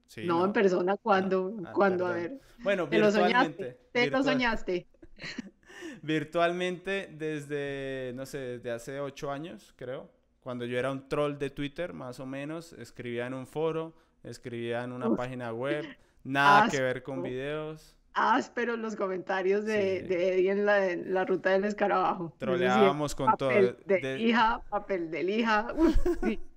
Sí, 0.06 0.24
no, 0.24 0.44
en 0.44 0.52
persona, 0.52 0.96
cuando, 0.96 1.56
Ah, 1.64 1.72
cuando, 1.72 2.06
a 2.06 2.12
perdón. 2.12 2.30
ver, 2.30 2.40
Bueno, 2.62 2.88
te 2.88 2.98
lo 2.98 3.06
virtualmente. 3.06 3.56
soñaste, 3.56 3.80
te 3.92 4.06
lo 4.10 4.22
soñaste. 4.22 4.86
Virtualmente 6.02 7.08
desde, 7.12 8.12
no 8.14 8.26
sé, 8.26 8.38
desde 8.38 8.70
hace 8.70 9.00
ocho 9.00 9.30
años, 9.30 9.72
creo. 9.76 10.10
Cuando 10.40 10.64
yo 10.64 10.78
era 10.78 10.90
un 10.90 11.08
troll 11.08 11.36
de 11.38 11.50
Twitter, 11.50 11.92
más 11.92 12.18
o 12.20 12.26
menos. 12.26 12.72
Escribía 12.72 13.26
en 13.26 13.34
un 13.34 13.46
foro, 13.46 13.94
escribía 14.22 14.82
en 14.84 14.92
una 14.92 15.08
Uf. 15.08 15.16
página 15.16 15.52
web. 15.52 15.84
Nada 16.24 16.68
que 16.70 16.80
ver 16.80 17.02
con 17.02 17.22
videos. 17.22 17.96
ásperos 18.12 18.78
los 18.78 18.96
comentarios 18.96 19.64
de, 19.64 20.00
Sí. 20.00 20.06
de 20.08 20.28
Eddie 20.34 20.50
en 20.50 20.66
la, 20.66 20.90
en 20.90 21.14
la 21.14 21.24
ruta 21.24 21.50
del 21.50 21.64
escarabajo. 21.64 22.34
Troleábamos 22.38 23.14
con 23.14 23.36
todo. 23.36 23.50
de, 23.50 23.76
de- 23.86 24.18
hija, 24.20 24.60
papel 24.68 25.10
de 25.10 25.22
hija. 25.22 25.68
Uf, 25.76 25.96
sí. 26.24 26.40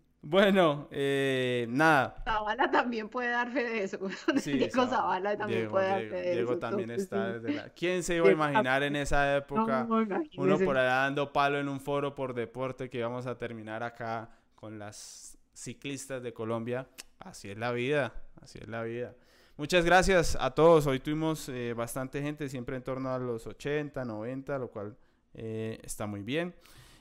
Bueno, 0.30 0.86
eh, 0.92 1.66
nada. 1.70 2.14
Zavala 2.24 2.70
también 2.70 3.08
puede 3.08 3.30
dar 3.30 3.50
fe 3.50 3.64
de 3.64 3.82
eso. 3.82 3.98
Sí, 4.40 4.52
Diego 4.52 4.86
Zavala 4.86 5.36
también 5.36 5.60
Diego, 5.62 5.72
puede 5.72 5.88
dar 5.88 5.98
Diego- 6.02 6.14
fe 6.14 6.22
de 6.22 6.32
Diego 6.34 6.50
eso. 6.52 6.60
también 6.60 6.90
entonces, 6.90 7.04
está 7.12 7.32
desde 7.32 7.52
la... 7.56 7.68
¿Quién 7.70 8.02
se 8.04 8.14
iba 8.14 8.26
a 8.26 8.28
Diego- 8.28 8.36
imaginar 8.44 8.82
en 8.84 8.94
esa 8.94 9.36
época? 9.38 9.84
No, 9.88 9.96
Uno 9.96 10.02
imagínese. 10.04 10.64
por 10.64 10.78
allá 10.78 10.94
dando 10.94 11.32
palo 11.32 11.58
en 11.58 11.68
un 11.68 11.80
foro 11.80 12.14
por 12.14 12.32
deporte 12.34 12.88
que 12.88 12.98
íbamos 12.98 13.26
a 13.26 13.36
terminar 13.38 13.82
acá 13.82 14.30
con 14.54 14.78
las 14.78 15.36
ciclistas 15.52 16.22
de 16.22 16.32
Colombia. 16.32 16.86
Así 17.18 17.50
es 17.50 17.58
la 17.58 17.72
vida, 17.72 18.12
así 18.40 18.60
es 18.62 18.68
la 18.68 18.84
vida. 18.84 19.16
Muchas 19.56 19.84
gracias 19.84 20.38
a 20.40 20.52
todos. 20.52 20.86
Hoy 20.86 21.00
tuvimos 21.00 21.48
eh, 21.48 21.74
bastante 21.76 22.22
gente, 22.22 22.48
siempre 22.48 22.76
en 22.76 22.84
torno 22.84 23.12
a 23.12 23.18
los 23.18 23.48
80, 23.48 24.04
90, 24.04 24.58
lo 24.60 24.68
cual 24.68 24.96
eh, 25.34 25.80
está 25.82 26.06
muy 26.06 26.22
bien. 26.22 26.54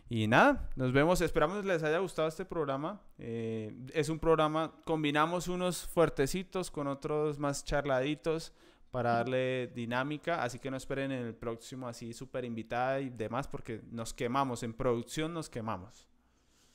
Y 0.10 0.28
nada, 0.28 0.68
nos 0.76 0.92
vemos. 0.92 1.22
Esperamos 1.22 1.64
les 1.64 1.84
haya 1.84 2.00
gustado 2.00 2.28
este 2.28 2.44
programa. 2.44 3.00
Eh, 3.20 3.72
es 3.94 4.10
un 4.10 4.18
programa, 4.18 4.74
combinamos 4.84 5.48
unos 5.48 5.86
fuertecitos 5.86 6.72
con 6.72 6.88
otros 6.88 7.38
más 7.38 7.64
charladitos 7.64 8.52
para 8.90 9.14
darle 9.14 9.68
dinámica. 9.68 10.42
Así 10.42 10.58
que 10.58 10.72
no 10.72 10.78
esperen 10.78 11.12
en 11.12 11.28
el 11.28 11.36
próximo 11.36 11.88
así 11.88 12.14
súper 12.14 12.44
invitada 12.44 13.00
y 13.00 13.12
demás 13.12 13.48
porque 13.48 13.82
nos 13.92 14.16
quemamos. 14.16 14.64
En 14.64 14.74
producción 14.74 15.32
nos 15.32 15.48
quemamos. 15.48 16.08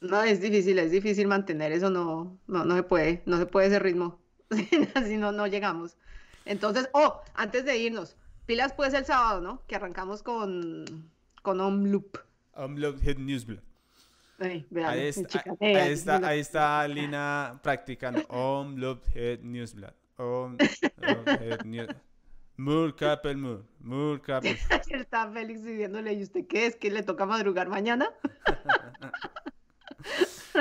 No, 0.01 0.23
es 0.23 0.41
difícil, 0.41 0.79
es 0.79 0.93
difícil 0.93 1.27
mantener 1.27 1.73
eso, 1.73 1.89
no, 1.89 2.39
no, 2.47 2.65
no 2.65 2.77
se 2.77 2.83
puede, 2.83 3.23
no 3.25 3.39
se 3.39 3.47
puede 3.47 3.69
ese 3.69 3.79
ritmo, 3.79 4.21
así 4.95 5.17
no, 5.17 5.33
no 5.33 5.47
llegamos. 5.47 5.97
Entonces, 6.45 6.91
oh, 6.93 7.23
antes 7.35 7.65
de 7.65 7.79
irnos, 7.79 8.17
pilas 8.45 8.75
pues 8.75 8.93
el 8.93 9.07
sábado, 9.07 9.41
¿no? 9.41 9.63
Que 9.67 9.77
arrancamos 9.77 10.23
con, 10.23 11.11
con 11.43 11.59
Omloop. 11.59 12.19
Newsblad. 13.19 13.63
Ay, 14.39 14.67
vean, 14.71 14.89
Ahí 14.91 15.01
me 15.01 15.09
está, 15.09 15.41
ahí 15.61 15.91
está, 15.91 16.17
ahí 16.29 16.41
está 16.41 16.89
Lina 16.89 17.61
practicando. 17.63 18.25
Head 19.15 19.41
Newsblad. 19.43 19.93
Umlaut 20.19 20.61
Head 21.41 21.65
News- 21.65 21.95
Mur 22.57 22.95
Kapel 22.95 23.37
Mur. 23.37 23.65
Mur 23.81 24.21
Kapel. 24.23 24.57
lo- 24.91 24.97
Está 25.01 25.31
Félix 25.31 25.65
diciéndole, 25.65 26.13
¿y 26.13 26.23
usted 26.23 26.47
qué 26.47 26.67
es? 26.67 26.77
¿Que 26.77 26.91
le 26.91 27.03
toca 27.03 27.27
madrugar 27.27 27.69
mañana? 27.69 28.09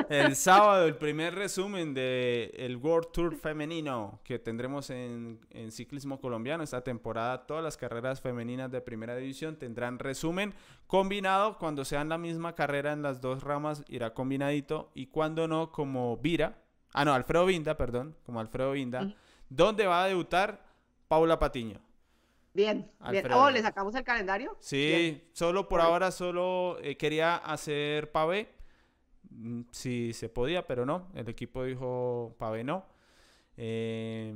El 0.09 0.35
sábado, 0.35 0.85
el 0.85 0.95
primer 0.95 1.35
resumen 1.35 1.93
del 1.93 2.51
el 2.53 2.77
World 2.77 3.11
Tour 3.11 3.35
femenino 3.35 4.19
que 4.23 4.39
tendremos 4.39 4.89
en, 4.89 5.39
en 5.51 5.71
ciclismo 5.71 6.19
colombiano 6.19 6.63
esta 6.63 6.83
temporada. 6.83 7.45
Todas 7.45 7.63
las 7.63 7.77
carreras 7.77 8.21
femeninas 8.21 8.71
de 8.71 8.81
primera 8.81 9.15
división 9.15 9.55
tendrán 9.57 9.99
resumen 9.99 10.53
combinado. 10.87 11.57
Cuando 11.57 11.85
sean 11.85 12.09
la 12.09 12.17
misma 12.17 12.55
carrera 12.55 12.93
en 12.93 13.01
las 13.01 13.21
dos 13.21 13.43
ramas, 13.43 13.83
irá 13.87 14.13
combinadito. 14.13 14.91
Y 14.95 15.07
cuando 15.07 15.47
no, 15.47 15.71
como 15.71 16.17
Vira. 16.17 16.59
Ah, 16.93 17.05
no, 17.05 17.13
Alfredo 17.13 17.45
Vinda, 17.45 17.77
perdón. 17.77 18.15
Como 18.25 18.39
Alfredo 18.39 18.71
Vinda. 18.71 19.13
¿Dónde 19.49 19.85
va 19.85 20.03
a 20.03 20.07
debutar 20.07 20.65
Paula 21.07 21.37
Patiño? 21.39 21.79
Bien, 22.53 22.81
bien. 22.81 22.91
Alfredo. 22.99 23.41
Oh, 23.41 23.49
¿le 23.49 23.61
sacamos 23.61 23.95
el 23.95 24.03
calendario? 24.03 24.55
Sí, 24.59 24.77
Bien. 24.77 25.23
solo 25.33 25.67
por 25.67 25.81
ahora 25.81 26.11
solo 26.11 26.77
eh, 26.81 26.97
quería 26.97 27.35
hacer 27.35 28.11
pavé. 28.11 28.53
Mm, 29.29 29.61
Si 29.71 30.13
se 30.13 30.29
podía, 30.29 30.65
pero 30.67 30.85
no. 30.85 31.07
El 31.15 31.27
equipo 31.29 31.63
dijo 31.63 32.35
pavé 32.37 32.63
no. 32.63 32.85
Eh, 33.57 34.33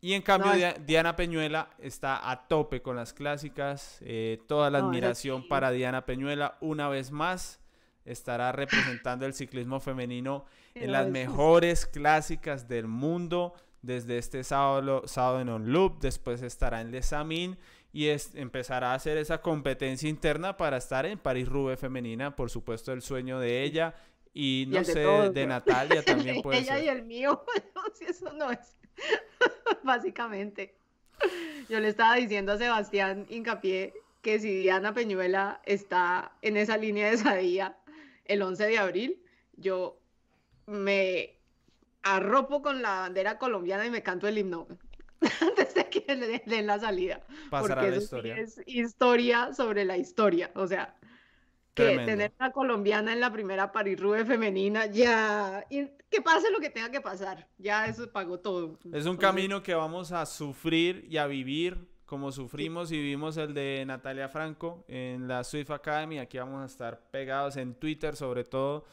y 0.00 0.14
en 0.14 0.22
cambio, 0.22 0.48
No, 0.48 0.54
es- 0.54 0.58
Dia- 0.60 0.74
Diana 0.86 1.14
Peñuela 1.16 1.70
está 1.78 2.30
a 2.30 2.48
tope 2.48 2.80
con 2.82 2.96
las 2.96 3.12
clásicas. 3.12 3.98
eh, 4.00 4.40
toda 4.48 4.70
la 4.70 4.80
No, 4.80 4.88
admiración 4.88 5.46
para 5.48 5.70
Diana 5.70 6.06
Peñuela. 6.06 6.56
Una 6.60 6.88
vez 6.88 7.10
más, 7.10 7.60
estará 8.06 8.50
representando 8.52 9.26
el 9.26 9.34
ciclismo 9.34 9.78
femenino 9.78 10.46
en 10.74 10.92
las 10.92 11.06
mejores 11.08 11.84
clásicas 11.86 12.66
del 12.68 12.86
mundo. 12.86 13.52
Desde 13.82 14.18
este 14.18 14.42
sábado, 14.44 15.02
sábado 15.06 15.40
en 15.40 15.48
On 15.48 15.72
Loop, 15.72 16.00
después 16.00 16.42
estará 16.42 16.80
en 16.82 16.90
Les 16.90 17.12
Amis 17.14 17.56
y 17.92 18.06
es- 18.08 18.34
empezará 18.34 18.92
a 18.92 18.94
hacer 18.94 19.16
esa 19.16 19.40
competencia 19.42 20.08
interna 20.08 20.56
para 20.56 20.76
estar 20.76 21.06
en 21.06 21.18
París-Roubaix 21.18 21.80
femenina, 21.80 22.36
por 22.36 22.50
supuesto 22.50 22.92
el 22.92 23.00
sueño 23.02 23.38
de 23.38 23.62
ella 23.64 23.94
y 24.34 24.66
no 24.68 24.84
de 24.84 24.84
sé, 24.84 24.96
todos, 24.96 25.34
de 25.34 25.46
¿no? 25.46 25.46
Natalia 25.46 26.04
también 26.04 26.40
puede 26.40 26.60
Ella 26.60 26.78
y 26.80 26.86
ser. 26.86 26.88
el 26.88 27.04
mío, 27.04 27.44
si 27.94 28.04
eso 28.06 28.32
no 28.32 28.50
es, 28.50 28.76
básicamente. 29.82 30.76
Yo 31.68 31.80
le 31.80 31.88
estaba 31.88 32.16
diciendo 32.16 32.52
a 32.52 32.58
Sebastián 32.58 33.26
Hincapié 33.28 33.94
que 34.22 34.40
si 34.40 34.54
Diana 34.62 34.94
Peñuela 34.94 35.60
está 35.64 36.36
en 36.42 36.56
esa 36.56 36.76
línea 36.76 37.10
de 37.10 37.18
Sadía 37.18 37.78
el 38.24 38.42
11 38.42 38.66
de 38.66 38.78
abril, 38.78 39.22
yo 39.54 40.00
me 40.66 41.38
arropo 42.02 42.62
con 42.62 42.82
la 42.82 43.00
bandera 43.00 43.38
colombiana 43.38 43.86
y 43.86 43.90
me 43.90 44.02
canto 44.02 44.28
el 44.28 44.38
himno 44.38 44.68
antes 45.40 45.74
de 45.74 45.88
que 45.90 46.16
le 46.16 46.42
den 46.46 46.66
la 46.66 46.78
salida. 46.80 47.26
Pasará 47.50 47.84
porque 47.84 47.90
la 47.90 47.96
eso 47.96 48.18
sí 48.22 48.30
historia. 48.30 48.34
es 48.34 48.60
historia 48.66 49.52
sobre 49.54 49.84
la 49.84 49.96
historia. 49.98 50.50
O 50.54 50.66
sea, 50.66 50.99
que 51.74 51.84
Tremendo. 51.84 52.06
tener 52.10 52.32
una 52.38 52.50
colombiana 52.52 53.12
en 53.12 53.20
la 53.20 53.32
primera 53.32 53.70
París-Roubaix 53.72 54.26
femenina, 54.26 54.86
ya, 54.86 55.64
y 55.70 55.86
que 56.10 56.20
pase 56.20 56.50
lo 56.50 56.58
que 56.58 56.70
tenga 56.70 56.90
que 56.90 57.00
pasar, 57.00 57.46
ya 57.58 57.86
eso 57.86 58.10
pagó 58.10 58.40
todo. 58.40 58.78
Es 58.80 58.84
un 58.84 58.92
Entonces, 58.92 59.18
camino 59.18 59.62
que 59.62 59.74
vamos 59.74 60.10
a 60.12 60.26
sufrir 60.26 61.06
y 61.08 61.16
a 61.18 61.26
vivir 61.26 61.88
como 62.06 62.32
sufrimos 62.32 62.90
y 62.90 62.96
vivimos 62.96 63.36
el 63.36 63.54
de 63.54 63.84
Natalia 63.86 64.28
Franco 64.28 64.84
en 64.88 65.28
la 65.28 65.44
Swift 65.44 65.70
Academy. 65.70 66.18
Aquí 66.18 66.38
vamos 66.38 66.60
a 66.60 66.66
estar 66.66 66.98
pegados 67.12 67.56
en 67.56 67.74
Twitter 67.76 68.16
sobre 68.16 68.42
todo. 68.42 68.84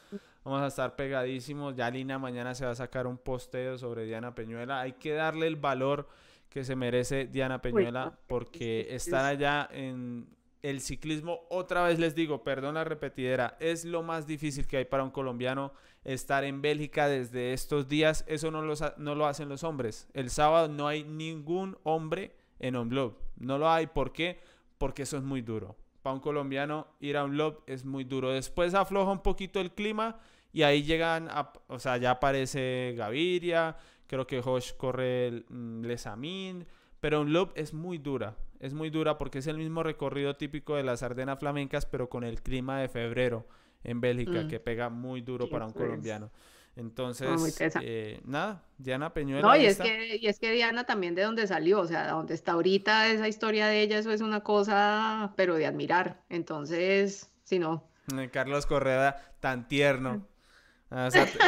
Vamos 0.44 0.62
a 0.62 0.68
estar 0.68 0.94
pegadísimos. 0.94 1.74
Ya 1.74 1.90
Lina 1.90 2.16
mañana 2.20 2.54
se 2.54 2.64
va 2.64 2.70
a 2.70 2.74
sacar 2.76 3.08
un 3.08 3.18
posteo 3.18 3.76
sobre 3.76 4.04
Diana 4.04 4.36
Peñuela. 4.36 4.80
Hay 4.80 4.92
que 4.92 5.14
darle 5.14 5.48
el 5.48 5.56
valor 5.56 6.06
que 6.48 6.62
se 6.62 6.76
merece 6.76 7.26
Diana 7.26 7.60
Peñuela 7.60 8.04
no, 8.04 8.16
porque 8.28 8.82
es 8.82 8.86
que 8.86 8.94
estar 8.94 9.24
es- 9.32 9.36
allá 9.38 9.68
en 9.72 10.28
el 10.62 10.80
ciclismo, 10.80 11.40
otra 11.50 11.82
vez 11.84 11.98
les 11.98 12.14
digo, 12.14 12.42
perdón 12.42 12.74
la 12.74 12.84
repetidera, 12.84 13.56
es 13.60 13.84
lo 13.84 14.02
más 14.02 14.26
difícil 14.26 14.66
que 14.66 14.78
hay 14.78 14.84
para 14.84 15.04
un 15.04 15.10
colombiano 15.10 15.72
estar 16.04 16.44
en 16.44 16.62
Bélgica 16.62 17.08
desde 17.08 17.52
estos 17.52 17.88
días. 17.88 18.24
Eso 18.26 18.50
no, 18.50 18.62
lo 18.62 19.26
hacen 19.26 19.48
los 19.48 19.62
hombres. 19.64 20.08
El 20.14 20.30
sábado 20.30 20.68
no 20.68 20.88
hay 20.88 21.04
ningún 21.04 21.76
hombre 21.84 22.34
en 22.58 22.76
un 22.76 22.88
blog. 22.88 23.14
No 23.36 23.58
lo 23.58 23.70
hay. 23.70 23.86
¿Por 23.88 24.12
qué? 24.12 24.40
Porque 24.78 25.02
eso 25.02 25.16
es 25.16 25.22
muy 25.22 25.42
duro. 25.42 25.76
Para 26.02 26.14
un 26.14 26.20
colombiano 26.20 26.86
ir 27.00 27.16
a 27.16 27.24
un 27.24 27.38
es 27.66 27.84
muy 27.84 28.04
duro. 28.04 28.30
Después 28.30 28.74
afloja 28.74 29.10
un 29.12 29.22
poquito 29.22 29.60
el 29.60 29.72
clima 29.72 30.18
y 30.52 30.62
ahí 30.62 30.82
llegan, 30.82 31.28
a- 31.30 31.52
o 31.68 31.78
sea, 31.78 31.96
ya 31.98 32.12
aparece 32.12 32.94
Gaviria, 32.96 33.76
creo 34.06 34.26
que 34.26 34.40
Josh 34.40 34.72
corre 34.76 35.26
el 35.28 35.46
mm, 35.48 35.82
Les 35.84 36.06
Amis, 36.06 36.64
pero 37.00 37.20
un 37.20 37.32
lob 37.32 37.52
es 37.54 37.74
muy 37.74 37.98
dura. 37.98 38.34
Es 38.60 38.74
muy 38.74 38.90
dura 38.90 39.18
porque 39.18 39.38
es 39.38 39.46
el 39.46 39.56
mismo 39.58 39.82
recorrido 39.82 40.36
típico 40.36 40.74
de 40.76 40.82
las 40.82 41.02
Ardenas 41.02 41.38
flamencas, 41.38 41.86
pero 41.86 42.08
con 42.08 42.24
el 42.24 42.42
clima 42.42 42.80
de 42.80 42.88
febrero 42.88 43.46
en 43.84 44.00
Bélgica, 44.00 44.42
Mm. 44.42 44.48
que 44.48 44.58
pega 44.60 44.88
muy 44.88 45.20
duro 45.20 45.44
Sí, 45.46 45.50
para 45.52 45.66
un 45.66 45.72
colombiano. 45.72 46.30
Entonces, 46.76 47.28
muy 47.40 47.50
tesa. 47.52 47.80
eh, 47.82 48.20
nada, 48.24 48.62
Diana 48.78 49.12
Peñuela. 49.12 49.42
No, 49.46 49.56
y 49.56 49.66
es 49.66 49.78
que, 49.78 50.16
y 50.16 50.26
es 50.28 50.38
que 50.38 50.52
Diana 50.52 50.84
también 50.84 51.14
de 51.16 51.22
donde 51.22 51.46
salió, 51.46 51.80
o 51.80 51.86
sea, 51.86 52.04
de 52.04 52.10
donde 52.10 52.34
está 52.34 52.52
ahorita 52.52 53.08
esa 53.08 53.26
historia 53.26 53.66
de 53.66 53.80
ella, 53.82 53.98
eso 53.98 54.12
es 54.12 54.20
una 54.20 54.42
cosa, 54.44 55.32
pero 55.36 55.54
de 55.56 55.66
admirar. 55.66 56.22
Entonces, 56.28 57.30
si 57.44 57.58
no, 57.58 57.84
Eh, 58.16 58.30
Carlos 58.32 58.66
Correa, 58.66 59.32
tan 59.40 59.68
tierno. 59.68 60.26
Ah, 60.90 61.08
Esa, 61.08 61.26
te- 61.26 61.38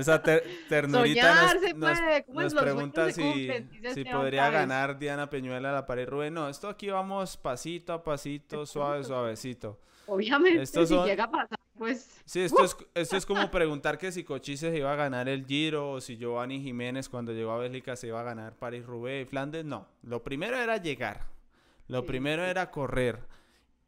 esa 0.00 0.22
ter- 0.22 0.44
ternurita 0.68 1.54
nos- 1.74 2.54
pregunta 2.54 3.10
si, 3.12 3.22
cumplen, 3.22 3.70
si 3.94 4.04
podría 4.04 4.50
ganar 4.50 4.98
Diana 4.98 5.28
Peñuela 5.30 5.72
la 5.72 5.86
pared 5.86 6.08
Rubén. 6.08 6.34
No, 6.34 6.48
esto 6.48 6.68
aquí 6.68 6.88
vamos 6.88 7.36
pasito 7.36 7.92
a 7.92 8.02
pasito, 8.02 8.66
suave, 8.66 9.04
suavecito. 9.04 9.78
obviamente, 10.06 10.62
Estos 10.62 10.88
si 10.88 10.94
son- 10.94 11.06
llega 11.06 11.24
a 11.24 11.30
pasar, 11.30 11.58
pues, 11.76 12.10
Sí, 12.24 12.40
esto 12.40 12.64
es, 12.64 12.76
esto 12.94 13.16
es 13.16 13.26
como 13.26 13.50
preguntar 13.50 13.98
que 13.98 14.10
si 14.12 14.24
Cochise 14.24 14.70
se 14.70 14.76
iba 14.78 14.92
a 14.92 14.96
ganar 14.96 15.28
el 15.28 15.46
Giro 15.46 15.92
o 15.92 16.00
si 16.00 16.16
Giovanni 16.16 16.60
Jiménez 16.60 17.08
cuando 17.08 17.32
llegó 17.32 17.52
a 17.52 17.58
Bélgica 17.58 17.94
se 17.96 18.08
iba 18.08 18.20
a 18.20 18.24
ganar 18.24 18.54
París-Roubaix 18.56 19.26
y 19.26 19.30
Flandes. 19.30 19.64
No, 19.64 19.86
lo 20.02 20.22
primero 20.22 20.56
era 20.56 20.76
llegar. 20.78 21.26
Lo 21.88 22.00
Sí, 22.00 22.06
primero 22.08 22.42
sí. 22.44 22.50
era 22.50 22.70
correr. 22.72 23.20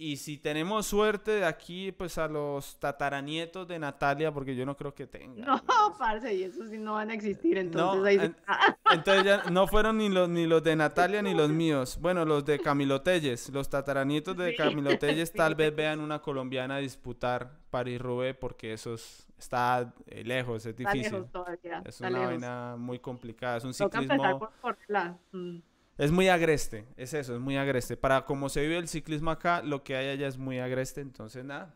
Y 0.01 0.17
si 0.17 0.39
tenemos 0.39 0.87
suerte 0.87 1.33
de 1.33 1.45
aquí, 1.45 1.91
pues 1.91 2.19
a 2.19 2.29
los 2.29 2.79
tataranietos 2.79 3.67
de 3.67 3.81
Natalia, 3.81 4.33
porque 4.33 4.55
yo 4.55 4.65
no 4.65 4.77
creo 4.77 4.95
que 4.95 5.09
tenga. 5.09 5.45
No, 5.45 5.61
parce, 5.99 6.33
y 6.35 6.45
esos 6.45 6.71
sí 6.71 6.79
no 6.79 6.93
van 6.95 7.11
a 7.11 7.15
existir, 7.15 7.59
entonces 7.59 8.01
No, 8.01 8.05
ahí 8.07 8.17
en- 8.17 8.37
entonces 8.93 9.25
ya 9.25 9.51
no 9.51 9.67
fueron 9.67 9.99
ni 9.99 10.09
los, 10.09 10.29
ni 10.29 10.47
los 10.47 10.63
de 10.63 10.77
Natalia 10.77 11.21
ni 11.21 11.35
los 11.35 11.51
míos. 11.51 11.99
Bueno, 12.01 12.25
los 12.25 12.45
de 12.45 12.61
Camilo 12.61 13.03
Telles, 13.03 13.49
los 13.51 13.69
tataranietos 13.69 14.37
de 14.37 14.51
Sí, 14.53 14.57
Camilo 14.57 14.97
Telles 14.99 15.33
tal 15.33 15.57
vez 15.57 15.75
vean 15.75 15.99
una 15.99 16.21
colombiana 16.21 16.79
disputar 16.79 17.59
París-Roubaix 17.71 18.37
porque 18.39 18.73
eso 18.75 18.95
es- 18.95 19.27
está 19.37 19.93
eh, 20.07 20.23
lejos, 20.25 20.65
es 20.65 20.79
está 20.79 20.93
difícil. 20.93 21.13
lejos 21.13 21.33
todavía, 21.33 21.79
Es 21.85 21.95
está 21.97 22.09
una 22.09 22.19
lejos. 22.19 22.31
vaina 22.35 22.77
muy 22.79 23.01
complicada, 23.01 23.57
es 23.57 23.65
un 23.65 23.73
Toca 23.73 23.99
empezar 23.99 24.17
ciclismo... 24.19 24.39
por 24.39 24.53
correrla. 24.61 25.19
Mm. 25.33 25.59
Es 25.99 26.13
muy 26.13 26.29
agreste, 26.29 26.87
es 26.97 27.13
eso, 27.13 27.35
es 27.35 27.41
muy 27.41 27.57
agreste. 27.57 27.97
Para 27.97 28.25
como 28.25 28.49
se 28.49 28.63
vive 28.63 28.79
el 28.79 28.87
ciclismo 28.87 29.33
acá, 29.33 29.63
lo 29.63 29.83
que 29.83 29.97
hay 29.97 30.09
allá 30.11 30.29
es 30.29 30.39
muy 30.39 30.61
agreste, 30.61 31.01
entonces 31.01 31.45
nada. 31.45 31.75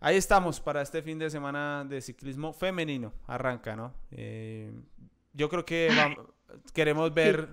Ahí 0.00 0.16
estamos 0.16 0.58
para 0.60 0.80
este 0.80 1.02
fin 1.02 1.18
de 1.18 1.28
semana 1.28 1.84
de 1.84 2.00
ciclismo 2.00 2.54
femenino. 2.54 3.12
Arranca, 3.26 3.76
¿no? 3.76 3.92
Eh, 4.10 4.72
yo 5.34 5.50
creo 5.50 5.66
que 5.66 5.90
queremos 6.72 7.12
ver 7.12 7.48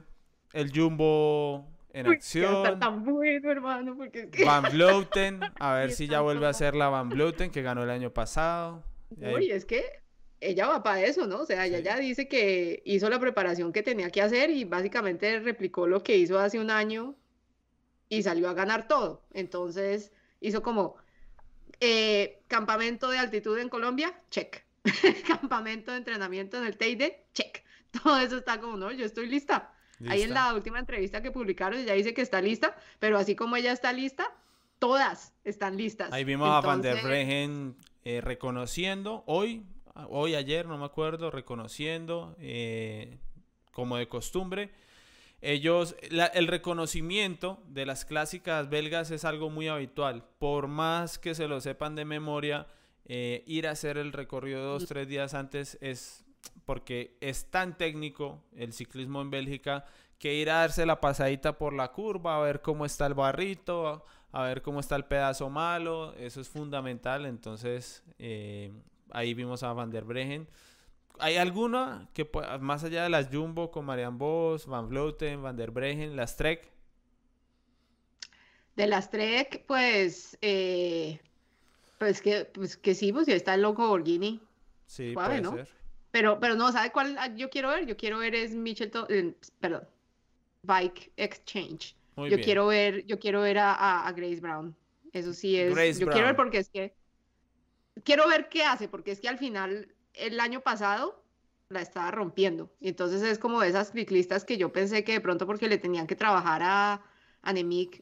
el 0.54 0.72
Jumbo 0.74 1.68
en 1.92 2.08
Uy, 2.08 2.16
acción. 2.16 2.80
tan 2.80 3.04
bueno, 3.04 3.52
hermano, 3.52 3.98
porque. 3.98 4.30
Van 4.46 4.64
Vleuten, 4.72 5.42
a 5.60 5.74
ver 5.74 5.92
si 5.92 6.06
está 6.06 6.14
ya 6.14 6.22
vuelve 6.22 6.48
a 6.48 6.54
ser 6.54 6.76
la 6.76 6.88
Van 6.88 7.10
Vleuten 7.10 7.52
que 7.52 7.62
ganó 7.62 7.84
el 7.84 7.90
año 7.90 8.12
pasado. 8.12 8.84
Uy, 9.10 9.52
es 9.52 9.66
que 9.66 9.84
ella 10.50 10.68
va 10.68 10.84
para 10.84 11.02
eso, 11.04 11.28
¿no? 11.28 11.40
O 11.42 11.46
sea, 11.46 11.66
ella 11.66 11.78
Sí. 11.80 11.84
ya 11.84 11.98
dice 11.98 12.28
que 12.28 12.82
hizo 12.86 13.10
la 13.10 13.20
preparación 13.20 13.72
que 13.74 13.84
tenía 13.84 14.10
que 14.10 14.22
hacer 14.22 14.50
y 14.50 14.64
básicamente 14.66 15.40
replicó 15.40 15.88
lo 15.88 16.04
que 16.04 16.18
hizo 16.18 16.40
hace 16.40 16.60
un 16.60 16.70
año 16.72 17.16
y 18.10 18.24
salió 18.24 18.50
a 18.50 18.54
ganar 18.54 18.88
todo. 18.88 19.24
Entonces 19.34 20.12
hizo 20.42 20.62
como 20.62 20.96
eh, 21.80 22.42
campamento 22.48 23.10
de 23.10 23.18
altitud 23.18 23.58
en 23.60 23.70
Colombia, 23.70 24.14
check. 24.30 24.64
Campamento 25.28 25.92
de 25.92 25.98
entrenamiento 25.98 26.58
en 26.58 26.66
el 26.66 26.78
Teide, 26.78 27.26
check. 27.34 27.64
Todo 28.04 28.20
eso 28.20 28.38
está 28.38 28.60
como, 28.60 28.78
no, 28.78 28.92
yo 28.92 29.06
estoy 29.06 29.28
lista. 29.28 29.72
Ahí 30.08 30.22
en 30.24 30.30
Lista. 30.30 30.48
la 30.50 30.54
última 30.54 30.80
entrevista 30.80 31.22
que 31.22 31.32
publicaron 31.32 31.80
ella 31.80 31.94
dice 31.94 32.14
que 32.14 32.22
está 32.22 32.42
lista, 32.42 32.76
pero 33.00 33.18
así 33.18 33.36
como 33.36 33.56
ella 33.56 33.72
está 33.72 33.94
lista, 33.94 34.30
todas 34.78 35.34
están 35.46 35.78
listas. 35.78 36.12
Ahí 36.12 36.26
vimos 36.26 36.50
a 36.50 36.60
Van 36.60 36.82
der 36.82 37.02
Breggen 37.02 37.78
eh, 38.04 38.20
reconociendo, 38.22 39.24
hoy, 39.26 39.64
hoy, 40.10 40.36
ayer, 40.36 40.66
no 40.68 40.78
me 40.78 40.86
acuerdo, 40.86 41.32
reconociendo, 41.32 42.36
eh, 42.40 43.18
como 43.72 43.98
de 43.98 44.08
costumbre. 44.08 44.72
Ellos, 45.42 45.96
la- 46.10 46.26
el 46.28 46.48
reconocimiento 46.48 47.62
de 47.68 47.86
las 47.86 48.06
clásicas 48.06 48.70
belgas 48.70 49.12
es 49.12 49.26
algo 49.26 49.50
muy 49.50 49.68
habitual. 49.68 50.24
Por 50.40 50.68
más 50.68 51.20
que 51.20 51.36
se 51.36 51.48
lo 51.48 51.62
sepan 51.62 51.96
de 51.96 52.06
memoria, 52.06 52.68
eh, 53.06 53.44
ir 53.46 53.68
a 53.68 53.72
hacer 53.72 53.98
el 53.98 54.12
recorrido 54.14 54.64
dos, 54.64 54.86
tres 54.88 55.08
días 55.08 55.34
antes 55.34 55.78
es 55.82 56.24
porque 56.66 57.18
es 57.22 57.52
tan 57.52 57.78
técnico 57.78 58.42
el 58.56 58.74
ciclismo 58.74 59.22
en 59.22 59.30
Bélgica 59.30 59.86
que 60.18 60.34
ir 60.34 60.50
a 60.50 60.60
darse 60.62 60.86
la 60.86 61.00
pasadita 61.02 61.58
por 61.58 61.74
la 61.74 61.92
curva, 61.92 62.38
a 62.38 62.40
ver 62.40 62.62
cómo 62.62 62.86
está 62.86 63.06
el 63.06 63.14
barrito, 63.14 63.88
a- 63.88 64.04
a 64.32 64.44
ver 64.44 64.62
cómo 64.62 64.80
está 64.80 64.96
el 64.96 65.06
pedazo 65.06 65.50
malo, 65.50 66.14
eso 66.16 66.42
es 66.42 66.50
fundamental. 66.50 67.26
Entonces, 67.26 68.04
eh, 68.18 68.72
ahí 69.16 69.34
vimos 69.34 69.64
a 69.64 69.74
Van 69.74 69.90
der 69.92 70.04
Breggen. 70.06 70.48
¿Hay 71.20 71.38
alguna 71.38 72.10
que, 72.14 72.30
más 72.60 72.84
allá 72.84 73.04
de 73.04 73.10
las 73.10 73.30
Jumbo, 73.30 73.72
con 73.72 73.86
Marian 73.86 74.18
Vos, 74.18 74.68
Van 74.68 74.90
Vleuten, 74.90 75.42
Van 75.42 75.56
der 75.58 75.72
Breggen, 75.72 76.16
las 76.16 76.36
Trek? 76.38 76.72
De 78.76 78.88
las 78.88 79.10
Trek, 79.10 79.66
pues, 79.68 80.38
eh, 80.42 81.20
pues 81.98 82.22
que, 82.22 82.46
pues 82.46 82.78
que 82.78 82.94
sí, 82.96 83.14
pues 83.14 83.28
ya 83.28 83.36
está 83.36 83.54
el 83.56 83.62
loco 83.62 83.88
Borghini. 83.88 84.42
Sí, 84.86 85.14
Suave, 85.14 85.40
puede 85.40 85.42
¿no? 85.42 85.52
ser. 85.52 85.70
Pero, 86.12 86.40
pero 86.40 86.56
no, 86.56 86.72
¿sabe 86.72 86.92
cuál 86.92 87.18
ah, 87.20 87.34
yo 87.36 87.50
quiero 87.50 87.70
ver? 87.70 87.86
Yo 87.86 87.98
quiero 87.98 88.20
ver 88.20 88.36
es 88.36 88.54
Mitchelton, 88.56 89.06
eh, 89.10 89.34
perdón, 89.60 89.88
Bike 90.64 91.12
Exchange. 91.18 91.96
Muy 92.16 92.30
Yo 92.30 92.38
bien. 92.38 92.46
quiero 92.46 92.68
ver, 92.68 93.06
yo 93.06 93.20
quiero 93.20 93.42
ver 93.42 93.58
a, 93.60 93.74
a- 93.74 94.08
a 94.08 94.12
Grace 94.14 94.40
Brown. 94.42 94.76
Eso 95.14 95.34
sí 95.34 95.58
es, 95.58 95.74
Grace 95.74 96.00
yo 96.00 96.08
quiero 96.08 96.28
ver 96.28 96.36
porque 96.36 96.58
es 96.60 96.70
que 96.70 96.94
quiero 98.04 98.28
ver 98.28 98.50
qué 98.50 98.64
hace, 98.64 98.88
porque 98.88 99.12
es 99.12 99.20
que 99.20 99.30
al 99.30 99.38
final 99.38 99.96
el 100.14 100.40
año 100.40 100.62
pasado 100.62 101.24
la 101.70 101.82
estaba 101.82 102.12
rompiendo. 102.12 102.72
Y 102.80 102.90
entonces 102.90 103.22
es 103.24 103.40
como 103.40 103.62
de 103.62 103.70
esas 103.70 103.92
ciclistas 103.92 104.46
que 104.46 104.58
yo 104.58 104.72
pensé 104.72 105.04
que 105.04 105.14
de 105.14 105.22
pronto 105.22 105.46
porque 105.48 105.68
le 105.68 105.78
tenían 105.78 106.08
que 106.08 106.16
trabajar 106.16 106.62
a, 106.64 107.02
a 107.42 107.54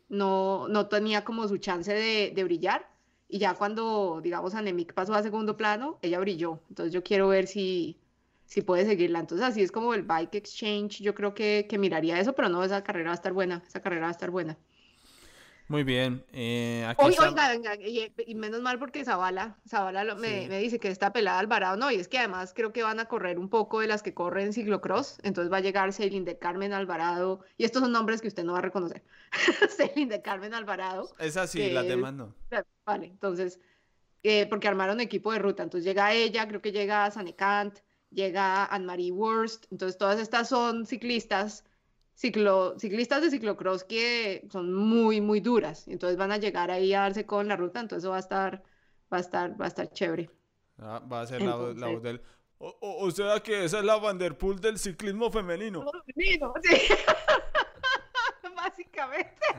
no, 0.09 0.67
no 0.67 0.87
tenía 0.87 1.23
como 1.23 1.47
su 1.47 1.57
chance 1.57 1.93
de, 1.93 2.31
de 2.35 2.43
brillar. 2.43 2.89
Y 3.27 3.39
ya 3.39 3.55
cuando, 3.55 4.21
digamos, 4.21 4.53
Anemic 4.53 4.93
pasó 4.93 5.13
a 5.15 5.23
segundo 5.23 5.57
plano, 5.57 5.97
ella 6.01 6.19
brilló. 6.19 6.61
Entonces 6.69 6.93
yo 6.93 7.03
quiero 7.03 7.27
ver 7.29 7.47
si, 7.47 7.99
si 8.45 8.61
puede 8.61 8.85
seguirla. 8.85 9.19
Entonces 9.19 9.47
así 9.47 9.61
es 9.61 9.71
como 9.71 9.93
el 9.93 10.03
Bike 10.03 10.35
Exchange. 10.35 11.01
Yo 11.01 11.15
creo 11.15 11.33
que, 11.33 11.65
que 11.69 11.77
miraría 11.79 12.19
eso, 12.19 12.33
pero 12.33 12.49
no, 12.49 12.63
esa 12.63 12.83
carrera 12.83 13.09
va 13.09 13.13
a 13.13 13.15
estar 13.15 13.33
buena. 13.33 13.63
Esa 13.67 13.81
carrera 13.81 14.03
va 14.03 14.07
a 14.09 14.11
estar 14.11 14.29
buena. 14.29 14.57
Muy 15.69 15.83
bien. 15.83 16.23
eh, 16.33 16.85
aquí 16.87 17.03
Oiga, 17.05 17.27
está- 17.29 17.51
oiga, 17.51 17.73
venga, 17.73 17.75
y, 17.87 18.13
y 18.27 18.35
menos 18.35 18.61
mal 18.61 18.77
porque 18.79 19.03
Zavala, 19.05 19.57
Zavala 19.67 20.03
lo- 20.03 20.17
me, 20.17 20.43
Sí. 20.43 20.47
me 20.49 20.59
dice 20.59 20.79
que 20.79 20.89
está 20.89 21.13
pelada 21.13 21.39
Alvarado, 21.39 21.77
no, 21.77 21.89
y 21.89 21.95
es 21.95 22.07
que 22.07 22.19
además 22.19 22.53
creo 22.53 22.73
que 22.73 22.83
van 22.83 22.99
a 22.99 23.05
correr 23.05 23.39
un 23.39 23.49
poco 23.49 23.79
de 23.79 23.87
las 23.87 24.03
que 24.03 24.13
corren 24.13 24.51
ciclocross, 24.53 25.19
entonces 25.23 25.51
va 25.51 25.57
a 25.57 25.61
llegar 25.61 25.93
Celine 25.93 26.25
de 26.25 26.37
Carmen 26.37 26.73
Alvarado, 26.73 27.39
y 27.57 27.63
estos 27.63 27.81
son 27.81 27.91
nombres 27.93 28.21
que 28.21 28.27
usted 28.27 28.43
no 28.43 28.53
va 28.53 28.59
a 28.59 28.61
reconocer, 28.61 29.03
Celine 29.69 30.11
de 30.11 30.21
Carmen 30.21 30.53
Alvarado, 30.53 31.15
Esa 31.17 31.47
sí, 31.47 31.59
que 31.59 31.71
las 31.73 31.83
es- 31.85 31.89
demás 31.89 32.13
no. 32.13 32.35
vale, 32.85 33.07
entonces, 33.07 33.59
eh, 34.21 34.45
porque 34.49 34.67
armaron 34.67 34.99
equipo 34.99 35.31
de 35.31 35.39
ruta, 35.39 35.63
entonces 35.63 35.85
llega 35.85 36.13
ella, 36.13 36.47
creo 36.47 36.61
que 36.61 36.71
llega 36.73 37.09
Sanekant, 37.09 37.79
llega 38.11 38.65
Anne-Marie 38.65 39.11
Wurst, 39.11 39.65
entonces 39.71 39.97
todas 39.97 40.19
estas 40.19 40.49
son 40.49 40.85
ciclistas, 40.85 41.63
ciclo, 42.13 42.77
ciclistas 42.79 43.21
de 43.21 43.29
ciclocross 43.31 43.83
que 43.83 44.47
son 44.51 44.73
muy, 44.73 45.19
muy 45.21 45.39
duras, 45.39 45.87
entonces 45.87 46.17
van 46.17 46.31
a 46.31 46.37
llegar 46.37 46.71
ahí 46.71 46.93
a 46.93 47.01
darse 47.01 47.25
con 47.25 47.47
la 47.47 47.55
ruta, 47.55 47.79
entonces 47.79 48.03
eso 48.03 48.11
va 48.11 48.17
a 48.17 48.19
estar, 48.19 48.63
va 49.11 49.17
a 49.17 49.21
estar, 49.21 49.59
va 49.59 49.65
a 49.65 49.67
estar 49.67 49.89
chévere. 49.91 50.29
Ah, 50.79 50.99
va 50.99 51.21
a 51.21 51.27
ser 51.27 51.41
la, 51.41 51.55
la 51.75 51.87
voz 51.87 52.01
del... 52.03 52.21
O, 52.59 52.67
o- 52.79 53.05
o 53.07 53.11
sea 53.11 53.39
que 53.41 53.65
esa 53.65 53.79
es 53.79 53.83
la 53.85 53.97
Vanderpool 53.97 54.59
del 54.61 54.77
ciclismo 54.79 55.29
femenino. 55.31 55.83
Femenino, 56.15 56.53
sí. 56.63 56.75
Básicamente. 58.55 59.31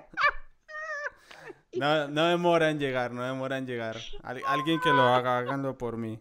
No, 1.76 2.06
no 2.06 2.26
demora 2.28 2.70
en 2.70 2.78
llegar, 2.78 3.10
no 3.10 3.24
demora 3.24 3.58
en 3.58 3.66
llegar. 3.66 3.96
Al- 4.22 4.40
alguien 4.46 4.78
que 4.80 4.90
lo 4.90 5.02
haga, 5.08 5.38
háganlo 5.38 5.76
por 5.76 5.96
mí. 5.96 6.20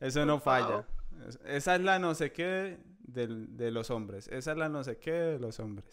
Eso 0.00 0.24
no 0.24 0.40
falla. 0.40 0.86
Es- 1.28 1.38
Esa 1.44 1.74
es 1.74 1.82
la 1.82 1.98
no 1.98 2.14
sé 2.14 2.32
qué 2.32 2.78
del- 3.12 3.56
de 3.56 3.70
los 3.70 3.90
hombres. 3.90 4.28
Esa 4.28 4.52
es 4.52 4.58
la 4.58 4.68
no 4.68 4.84
sé 4.84 4.98
qué 4.98 5.12
de 5.12 5.38
los 5.38 5.58
hombres. 5.60 5.86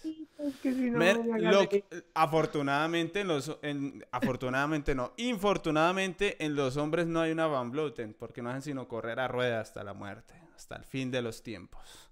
que 0.62 0.74
si 0.74 0.90
no, 0.92 1.00
Mer- 1.00 1.24
me 1.24 1.34
hagan 1.34 1.52
lo 1.52 1.58
reír. 1.60 1.70
que- 1.70 1.86
afortunadamente 2.14 3.22
en 3.22 3.28
los 3.30 3.58
en- 3.62 4.06
afortunadamente 4.12 4.94
no, 4.94 5.14
infortunadamente 5.18 6.44
en 6.44 6.56
los 6.56 6.78
hombres 6.78 7.08
no 7.08 7.22
hay 7.22 7.32
una 7.32 7.48
Van 7.48 7.72
Vleuten 7.72 8.14
porque 8.14 8.42
no 8.42 8.50
hacen 8.50 8.62
sino 8.62 8.88
correr 8.88 9.20
a 9.20 9.28
rueda 9.28 9.62
hasta 9.62 9.84
la 9.84 9.94
muerte, 9.94 10.34
hasta 10.56 10.76
el 10.76 10.84
fin 10.84 11.10
de 11.12 11.22
los 11.22 11.42
tiempos. 11.42 12.10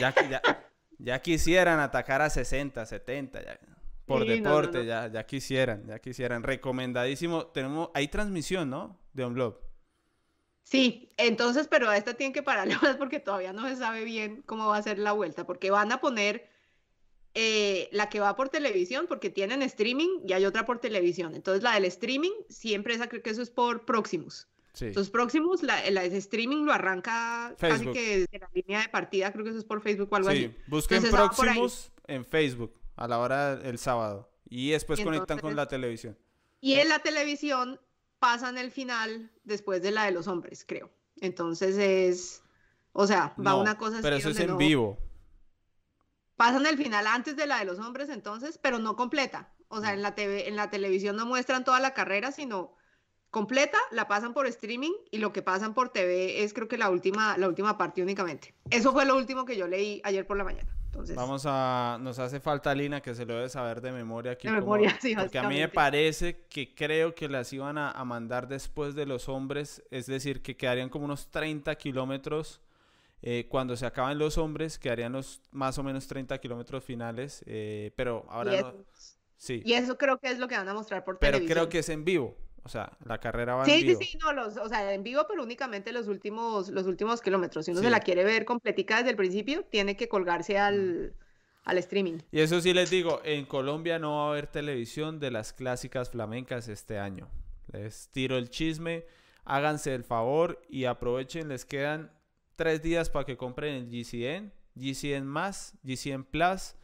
Ya, 0.00 0.12
ya, 0.28 0.42
ya 0.98 1.22
quisieran 1.22 1.78
atacar 1.80 2.20
a 2.22 2.30
60, 2.30 2.84
70, 2.86 3.42
ya, 3.44 3.58
por 4.06 4.22
Sí, 4.22 4.28
no, 4.28 4.34
no, 4.34 4.42
deporte, 4.56 4.78
no. 4.78 4.84
Ya, 4.84 5.06
ya 5.08 5.24
quisieran, 5.26 5.86
ya 5.86 5.98
quisieran. 6.00 6.42
Recomendadísimo. 6.42 7.46
Tenemos, 7.46 7.90
hay 7.94 8.08
transmisión, 8.08 8.70
¿no? 8.70 8.98
De 9.12 9.24
un 9.24 9.34
blog. 9.34 9.58
Sí, 10.62 11.10
entonces, 11.16 11.68
pero 11.68 11.88
a 11.90 11.96
esta 11.96 12.14
tienen 12.14 12.32
que 12.32 12.42
pararle 12.42 12.76
más 12.80 12.96
porque 12.98 13.20
todavía 13.20 13.52
no 13.52 13.68
se 13.68 13.76
sabe 13.76 14.04
bien 14.04 14.42
cómo 14.46 14.68
va 14.68 14.76
a 14.78 14.82
ser 14.82 14.98
la 14.98 15.12
vuelta, 15.12 15.44
porque 15.46 15.70
van 15.70 15.92
a 15.92 16.00
poner 16.00 16.48
eh, 17.34 17.88
la 17.92 18.08
que 18.08 18.20
va 18.20 18.36
por 18.36 18.48
televisión, 18.48 19.06
porque 19.08 19.30
tienen 19.30 19.62
streaming 19.62 20.20
y 20.26 20.32
hay 20.34 20.44
otra 20.44 20.64
por 20.64 20.78
televisión. 20.78 21.34
Entonces, 21.34 21.62
la 21.62 21.74
del 21.74 21.84
streaming, 21.86 22.32
siempre 22.48 22.94
esa, 22.94 23.08
creo 23.08 23.22
que 23.22 23.30
eso 23.30 23.42
es 23.42 23.50
por 23.50 23.84
Proximus. 23.84 24.48
Sí. 24.74 24.86
Entonces, 24.86 25.10
Proximus, 25.10 25.62
la, 25.62 25.90
la 25.90 26.02
de 26.02 26.16
streaming 26.16 26.64
lo 26.64 26.72
arranca 26.72 27.54
casi 27.58 27.76
Facebook. 27.76 27.94
que 27.94 28.18
desde 28.20 28.38
la 28.38 28.50
línea 28.54 28.80
de 28.80 28.88
partida, 28.88 29.32
creo 29.32 29.44
que 29.44 29.50
eso 29.50 29.58
es 29.58 29.64
por 29.64 29.82
Facebook 29.82 30.08
o 30.10 30.16
algo 30.16 30.30
Sí, 30.30 30.36
así. 30.46 30.56
busquen 30.66 31.04
Entonces. 31.04 31.36
Proximus 31.36 31.92
en 32.06 32.24
Facebook 32.24 32.80
a 32.96 33.08
la 33.08 33.18
hora 33.18 33.56
del 33.56 33.78
sábado. 33.78 34.30
Y 34.48 34.70
después 34.70 35.00
Y 35.00 35.04
conectan 35.04 35.38
con 35.40 35.56
la 35.56 35.66
televisión. 35.68 36.18
Y 36.60 36.74
en 36.74 36.88
la 36.90 37.00
televisión 37.00 37.80
pasan 38.22 38.56
el 38.56 38.70
final 38.70 39.32
después 39.42 39.82
de 39.82 39.90
la 39.90 40.04
de 40.04 40.12
los 40.12 40.28
hombres, 40.28 40.64
creo. 40.64 40.88
Entonces 41.20 41.76
es, 41.76 42.44
o 42.92 43.04
sea, 43.08 43.34
va 43.36 43.50
No, 43.50 43.60
una 43.60 43.76
cosa 43.76 43.96
así 43.96 44.02
pero 44.04 44.14
eso 44.14 44.28
es 44.30 44.38
en 44.38 44.46
no- 44.50 44.56
vivo. 44.56 44.96
Pasan 46.36 46.64
el 46.66 46.76
final 46.76 47.08
antes 47.08 47.34
de 47.36 47.46
la 47.48 47.58
de 47.58 47.64
los 47.64 47.80
hombres, 47.80 48.08
entonces, 48.10 48.58
pero 48.62 48.78
no 48.78 48.94
completa. 48.94 49.52
O 49.66 49.80
sea, 49.80 49.92
en 49.92 50.02
la 50.02 50.14
TV, 50.14 50.48
en 50.48 50.54
la 50.54 50.70
televisión 50.70 51.16
no 51.16 51.26
muestran 51.26 51.64
toda 51.64 51.80
la 51.80 51.94
carrera, 51.94 52.30
sino 52.30 52.76
completa, 53.30 53.78
la 53.90 54.06
pasan 54.06 54.34
por 54.34 54.46
streaming 54.46 54.92
y 55.10 55.18
lo 55.18 55.32
que 55.32 55.42
pasan 55.42 55.74
por 55.74 55.88
TV 55.88 56.44
es 56.44 56.54
creo 56.54 56.68
que 56.68 56.78
la 56.78 56.90
última, 56.90 57.36
la 57.38 57.48
última 57.48 57.76
parte 57.76 58.02
únicamente. 58.02 58.54
Eso 58.70 58.92
fue 58.92 59.04
lo 59.04 59.16
último 59.16 59.44
que 59.44 59.56
yo 59.56 59.66
leí 59.66 60.00
ayer 60.04 60.26
por 60.28 60.36
la 60.36 60.44
mañana. 60.44 60.76
Entonces, 60.92 61.16
Vamos 61.16 61.44
a, 61.46 61.96
nos 62.02 62.18
hace 62.18 62.38
falta 62.38 62.74
Lina 62.74 63.00
que 63.00 63.14
se 63.14 63.24
lo 63.24 63.34
debe 63.34 63.48
saber 63.48 63.80
de 63.80 63.92
memoria 63.92 64.32
aquí. 64.32 64.46
De 64.46 64.54
cómo- 64.60 64.60
memoria, 64.76 64.98
sí, 65.00 65.14
porque 65.16 65.38
a 65.38 65.48
mí 65.48 65.58
me 65.58 65.68
parece 65.68 66.44
que 66.50 66.74
creo 66.74 67.14
que 67.14 67.28
las 67.30 67.50
iban 67.54 67.78
a, 67.78 67.90
a 67.92 68.04
mandar 68.04 68.46
después 68.46 68.94
de 68.94 69.06
los 69.06 69.28
hombres, 69.30 69.82
es 69.90 70.04
decir, 70.06 70.42
que 70.42 70.54
quedarían 70.56 70.90
como 70.90 71.06
unos 71.06 71.30
30 71.30 71.74
kilómetros. 71.76 72.60
eh, 73.22 73.46
cuando 73.48 73.76
se 73.76 73.86
acaban 73.86 74.18
los 74.18 74.36
hombres, 74.36 74.78
quedarían 74.78 75.12
los 75.12 75.40
más 75.52 75.78
o 75.78 75.82
menos 75.82 76.06
30 76.08 76.36
kilómetros 76.38 76.84
finales. 76.84 77.42
eh, 77.46 77.92
pero 77.96 78.26
ahora 78.28 78.54
y, 78.54 78.60
no. 78.60 78.68
eso, 78.68 78.84
Sí, 79.38 79.62
y 79.64 79.72
eso 79.72 79.96
creo 79.96 80.18
que 80.18 80.28
es 80.30 80.38
lo 80.38 80.46
que 80.46 80.56
van 80.56 80.68
a 80.68 80.74
mostrar 80.74 81.04
por 81.04 81.18
pero 81.18 81.32
televisión. 81.38 81.54
creo 81.56 81.68
que 81.70 81.78
es 81.78 81.88
en 81.88 82.04
vivo. 82.04 82.36
O 82.64 82.68
sea, 82.68 82.96
la 83.04 83.18
carrera 83.18 83.56
va 83.56 83.64
en 83.64 83.70
Sí, 83.70 83.80
sí, 83.80 83.86
vivo. 83.86 84.00
sí, 84.00 84.18
no, 84.22 84.32
los, 84.32 84.56
o 84.56 84.68
sea, 84.68 84.92
en 84.94 85.02
vivo, 85.02 85.24
pero 85.28 85.42
únicamente 85.42 85.92
los 85.92 86.06
últimos, 86.06 86.68
los 86.68 86.86
últimos 86.86 87.20
kilómetros. 87.20 87.64
Si 87.64 87.72
uno 87.72 87.80
Sí. 87.80 87.86
se 87.86 87.90
la 87.90 88.00
quiere 88.00 88.22
ver 88.24 88.44
completica 88.44 88.98
desde 88.98 89.10
el 89.10 89.16
principio, 89.16 89.64
tiene 89.64 89.96
que 89.96 90.08
colgarse 90.08 90.58
al, 90.58 91.14
al 91.64 91.78
streaming. 91.78 92.18
Y 92.30 92.40
eso 92.40 92.60
sí 92.60 92.72
les 92.72 92.88
digo, 92.90 93.20
en 93.24 93.46
Colombia 93.46 93.98
no 93.98 94.16
va 94.18 94.26
a 94.26 94.30
haber 94.30 94.46
televisión 94.46 95.18
de 95.18 95.30
las 95.32 95.52
clásicas 95.52 96.10
flamencas 96.10 96.68
este 96.68 96.98
año. 96.98 97.28
Les 97.72 98.08
tiro 98.10 98.36
el 98.38 98.48
chisme, 98.48 99.04
háganse 99.44 99.92
el 99.94 100.04
favor 100.04 100.62
y 100.68 100.84
aprovechen, 100.84 101.48
les 101.48 101.64
quedan 101.64 102.12
tres 102.54 102.80
días 102.82 103.10
para 103.10 103.24
que 103.24 103.36
compren 103.36 103.74
el 103.74 103.90
GCN, 103.90 104.52
GCN 104.76 105.24
más, 105.26 105.74
GCN 105.82 106.22
Plus, 106.24 106.76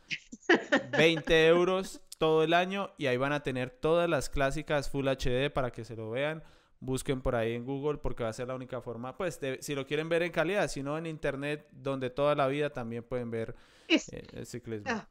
20 0.96 1.46
euros 1.46 2.00
todo 2.18 2.42
el 2.42 2.52
año 2.52 2.90
y 2.98 3.06
ahí 3.06 3.16
van 3.16 3.32
a 3.32 3.42
tener 3.42 3.70
todas 3.70 4.08
las 4.10 4.28
clásicas 4.28 4.90
Full 4.90 5.06
HD 5.08 5.50
para 5.50 5.70
que 5.70 5.84
se 5.84 5.96
lo 5.96 6.10
vean. 6.10 6.42
Busquen 6.80 7.22
por 7.22 7.34
ahí 7.34 7.54
en 7.54 7.64
Google 7.64 7.98
porque 7.98 8.22
va 8.22 8.28
a 8.28 8.32
ser 8.32 8.48
la 8.48 8.54
única 8.54 8.80
forma, 8.80 9.16
pues 9.16 9.40
de- 9.40 9.58
si 9.62 9.74
lo 9.74 9.86
quieren 9.86 10.08
ver 10.08 10.22
en 10.22 10.30
calidad, 10.30 10.68
si 10.68 10.82
no 10.82 10.96
en 10.98 11.06
internet, 11.06 11.66
donde 11.72 12.10
toda 12.10 12.34
la 12.36 12.46
vida 12.46 12.70
también 12.70 13.02
pueden 13.02 13.30
ver 13.30 13.54
eh, 13.88 14.00
el 14.32 14.46
ciclismo. 14.46 14.88
ah, 14.90 15.08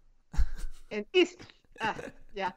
en 0.89 1.05
is- 1.11 1.37
ah, 1.79 1.95
ya. 2.33 2.55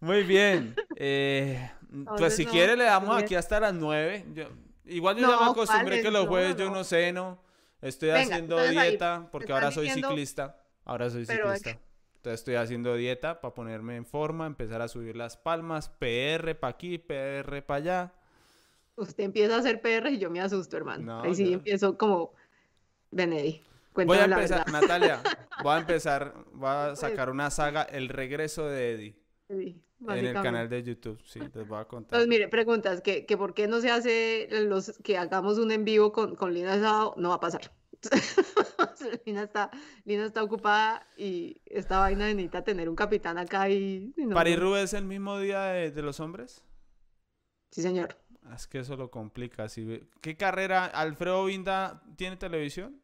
Muy 0.00 0.22
bien. 0.24 0.74
eh, 0.96 1.70
pues 2.18 2.36
si 2.36 2.44
no, 2.44 2.50
quiere 2.50 2.76
le 2.76 2.84
damos 2.84 3.22
aquí 3.22 3.34
hasta 3.34 3.60
las 3.60 3.74
9. 3.74 4.24
Yo, 4.34 4.48
igual 4.86 5.16
yo 5.16 5.22
ya 5.22 5.36
No, 5.36 5.44
me 5.44 5.50
acostumbré 5.50 6.02
que 6.02 6.10
los 6.10 6.24
No, 6.24 6.30
jueves 6.30 6.56
yo 6.56 6.66
no. 6.66 6.76
no 6.76 6.84
ceno. 6.84 7.42
Estoy 7.80 8.08
Venga, 8.10 8.22
haciendo 8.34 8.58
ahí 8.58 8.70
dieta 8.70 9.28
porque 9.30 9.52
ahora 9.52 9.70
soy 9.70 9.84
diciendo- 9.84 10.08
ciclista. 10.08 10.60
Ahora 10.84 11.10
soy 11.10 11.24
Pero 11.26 11.54
ciclista. 11.54 11.80
Entonces 12.16 12.40
estoy 12.40 12.54
haciendo 12.54 12.94
dieta 12.94 13.40
para 13.40 13.52
ponerme 13.54 13.96
en 13.96 14.06
forma, 14.06 14.46
empezar 14.46 14.80
a 14.80 14.88
subir 14.88 15.14
las 15.16 15.36
palmas, 15.36 15.90
PR 15.90 16.54
para 16.54 16.70
aquí, 16.72 16.96
PR 16.98 17.62
para 17.62 17.76
allá. 17.78 18.12
Usted 18.96 19.24
empieza 19.24 19.56
a 19.56 19.58
hacer 19.58 19.80
PR 19.82 20.08
y 20.10 20.18
yo 20.18 20.30
me 20.30 20.40
asusto, 20.40 20.76
hermano. 20.76 21.04
No, 21.04 21.22
Ahí 21.22 21.34
sí 21.34 21.46
yo- 21.46 21.52
empiezo 21.54 21.98
como, 21.98 22.32
Benedi, 23.10 23.60
Voy 23.94 24.18
a 24.18 24.26
la 24.26 24.36
empezar, 24.36 24.64
verdad. 24.66 24.80
Natalia, 24.80 25.22
voy 25.62 25.72
a 25.74 25.78
empezar, 25.78 26.34
voy 26.52 26.68
a 26.68 26.96
sacar 26.96 27.30
una 27.30 27.50
saga, 27.50 27.82
El 27.82 28.08
regreso 28.08 28.66
de 28.68 28.92
Eddie, 28.92 29.16
Sí, 29.48 29.80
en 30.08 30.24
el 30.26 30.34
canal 30.34 30.68
de 30.68 30.82
YouTube. 30.82 31.20
Sí, 31.24 31.38
les 31.38 31.68
voy 31.68 31.78
a 31.78 31.84
contar. 31.84 32.06
Entonces, 32.18 32.28
mire, 32.28 32.48
preguntas, 32.48 33.00
que, 33.02 33.24
que 33.26 33.36
por 33.36 33.54
qué 33.54 33.68
no 33.68 33.80
se 33.80 33.90
hace 33.90 34.48
los 34.50 34.98
que 35.04 35.16
hagamos 35.18 35.58
un 35.58 35.70
en 35.70 35.84
vivo 35.84 36.10
con, 36.12 36.34
con 36.36 36.52
Lina 36.54 36.74
Sábado, 36.80 37.14
no 37.18 37.28
va 37.28 37.34
a 37.36 37.40
pasar. 37.40 37.70
Lina 39.26 39.42
está, 39.44 39.70
Lina 40.04 40.24
está 40.26 40.42
ocupada 40.42 41.06
y 41.16 41.60
esta 41.66 41.98
vaina 41.98 42.26
necesita 42.28 42.64
tener 42.64 42.88
un 42.88 42.96
capitán 42.96 43.38
acá 43.38 43.68
y, 43.68 44.12
y 44.16 44.26
no, 44.26 44.34
¿Paris 44.34 44.56
no. 44.56 44.62
Roubaix 44.62 44.84
es 44.84 44.94
el 44.94 45.04
mismo 45.06 45.38
día 45.38 45.62
de, 45.64 45.90
de 45.90 46.02
los 46.02 46.20
hombres? 46.20 46.64
Sí, 47.70 47.82
señor. 47.82 48.16
Ah, 48.44 48.54
Es 48.54 48.66
que 48.66 48.78
eso 48.80 48.96
lo 48.96 49.10
complica. 49.10 49.68
si 49.68 50.00
¿Qué 50.20 50.36
carrera? 50.36 50.84
¿Alfredo 50.86 51.44
Vinda 51.46 52.02
tiene 52.16 52.36
televisión? 52.36 53.02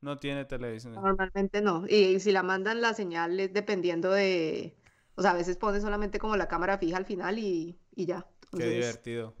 No 0.00 0.18
tiene 0.18 0.44
televisión. 0.44 0.94
Normalmente 0.94 1.60
no. 1.62 1.84
Y, 1.88 2.20
si 2.20 2.30
la 2.32 2.42
mandan 2.42 2.80
la 2.80 2.94
señal 2.94 3.38
es 3.40 3.52
dependiendo 3.52 4.10
de, 4.10 4.76
o 5.16 5.22
sea, 5.22 5.32
a 5.32 5.34
veces 5.34 5.56
pone 5.56 5.80
solamente 5.80 6.18
como 6.18 6.36
la 6.36 6.48
cámara 6.48 6.78
fija 6.78 6.96
al 6.96 7.06
final 7.06 7.38
y, 7.38 7.78
y 7.94 8.06
ya. 8.06 8.26
Qué 8.56 8.66
divertido. 8.68 9.34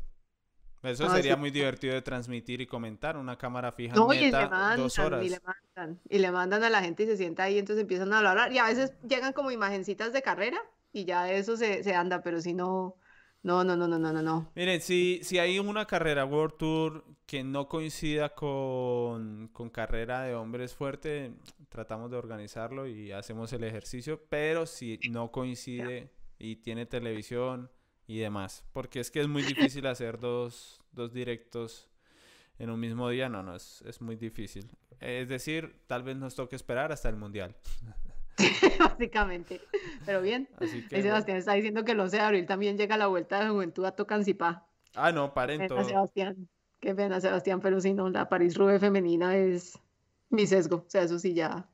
Eso 0.84 1.04
No, 1.04 1.10
sería 1.14 1.34
sí. 1.34 1.40
muy 1.40 1.50
divertido 1.50 1.94
de 1.94 2.02
transmitir 2.02 2.60
y 2.60 2.66
comentar. 2.66 3.16
Una 3.16 3.36
cámara 3.38 3.72
fija 3.72 3.94
No, 3.94 4.12
y 4.12 4.18
le 4.18 4.32
mandan, 4.32 4.76
dos 4.78 4.98
y 4.98 5.00
horas. 5.00 5.26
le 5.30 5.40
mandan, 5.40 6.00
y 6.08 6.18
le 6.18 6.30
mandan 6.30 6.62
a 6.64 6.70
la 6.70 6.82
gente 6.82 7.04
y 7.04 7.06
se 7.06 7.16
sienta 7.16 7.44
ahí, 7.44 7.58
entonces 7.58 7.82
empiezan 7.82 8.12
a 8.12 8.18
hablar, 8.18 8.52
y 8.52 8.58
a 8.58 8.64
veces 8.64 8.92
llegan 9.08 9.32
como 9.32 9.50
imagencitas 9.50 10.12
de 10.12 10.22
carrera 10.22 10.58
y 10.92 11.04
ya 11.04 11.30
eso 11.32 11.56
se, 11.56 11.82
se 11.82 11.94
anda, 11.94 12.22
pero 12.22 12.40
si 12.40 12.52
no, 12.54 12.96
no, 13.42 13.64
no, 13.64 13.76
no, 13.76 13.88
no, 13.88 13.98
no, 13.98 14.12
no, 14.12 14.22
no. 14.22 14.52
Miren, 14.54 14.80
si, 14.80 15.20
si 15.22 15.38
hay 15.38 15.58
una 15.58 15.86
carrera 15.86 16.24
World 16.24 16.56
Tour 16.58 17.04
que 17.26 17.42
no 17.42 17.68
coincida 17.68 18.34
con, 18.34 19.48
con 19.52 19.70
carrera 19.70 20.22
de 20.22 20.34
hombres 20.34 20.74
fuerte, 20.74 21.32
tratamos 21.68 22.10
de 22.10 22.16
organizarlo 22.18 22.86
y 22.86 23.10
hacemos 23.12 23.52
el 23.52 23.64
ejercicio, 23.64 24.22
pero 24.28 24.66
si 24.66 25.00
no 25.10 25.32
coincide 25.32 26.10
y 26.38 26.56
tiene 26.56 26.86
televisión 26.86 27.70
y 28.06 28.18
demás, 28.18 28.64
porque 28.72 29.00
es 29.00 29.10
que 29.10 29.20
es 29.20 29.28
muy 29.28 29.42
difícil 29.42 29.86
hacer 29.86 30.18
dos, 30.18 30.80
dos 30.92 31.12
directos 31.12 31.88
en 32.58 32.70
un 32.70 32.78
mismo 32.78 33.08
día, 33.08 33.28
no, 33.28 33.42
no, 33.42 33.56
es, 33.56 33.82
es 33.82 34.00
muy 34.00 34.16
difícil. 34.16 34.70
Es 35.00 35.28
decir, 35.28 35.80
tal 35.86 36.02
vez 36.02 36.16
nos 36.16 36.34
toque 36.34 36.56
esperar 36.56 36.92
hasta 36.92 37.08
el 37.08 37.16
Mundial. 37.16 37.56
Básicamente. 38.78 39.60
Pero 40.04 40.22
bien. 40.22 40.48
Así 40.58 40.86
que. 40.86 41.02
Sebastián 41.02 41.38
está 41.38 41.52
diciendo 41.54 41.84
que 41.84 41.92
el 41.92 42.00
11 42.00 42.16
de 42.16 42.22
abril 42.22 42.46
también 42.46 42.76
llega 42.76 42.96
la 42.96 43.06
vuelta 43.06 43.42
de 43.42 43.50
juventud 43.50 43.84
a 43.84 43.92
Tocancipá. 43.92 44.66
Ah, 44.94 45.12
no, 45.12 45.34
paren 45.34 45.66
todo. 45.66 45.84
Sebastián. 45.84 46.48
Qué 46.80 46.94
pena, 46.94 47.20
Sebastián, 47.20 47.60
pero 47.60 47.80
si 47.80 47.94
no, 47.94 48.08
la 48.10 48.28
París 48.28 48.56
Roubaix 48.56 48.80
femenina 48.80 49.36
es 49.36 49.78
mi 50.30 50.46
sesgo. 50.46 50.84
O 50.86 50.90
sea, 50.90 51.02
eso 51.02 51.18
sí 51.18 51.34
ya. 51.34 51.66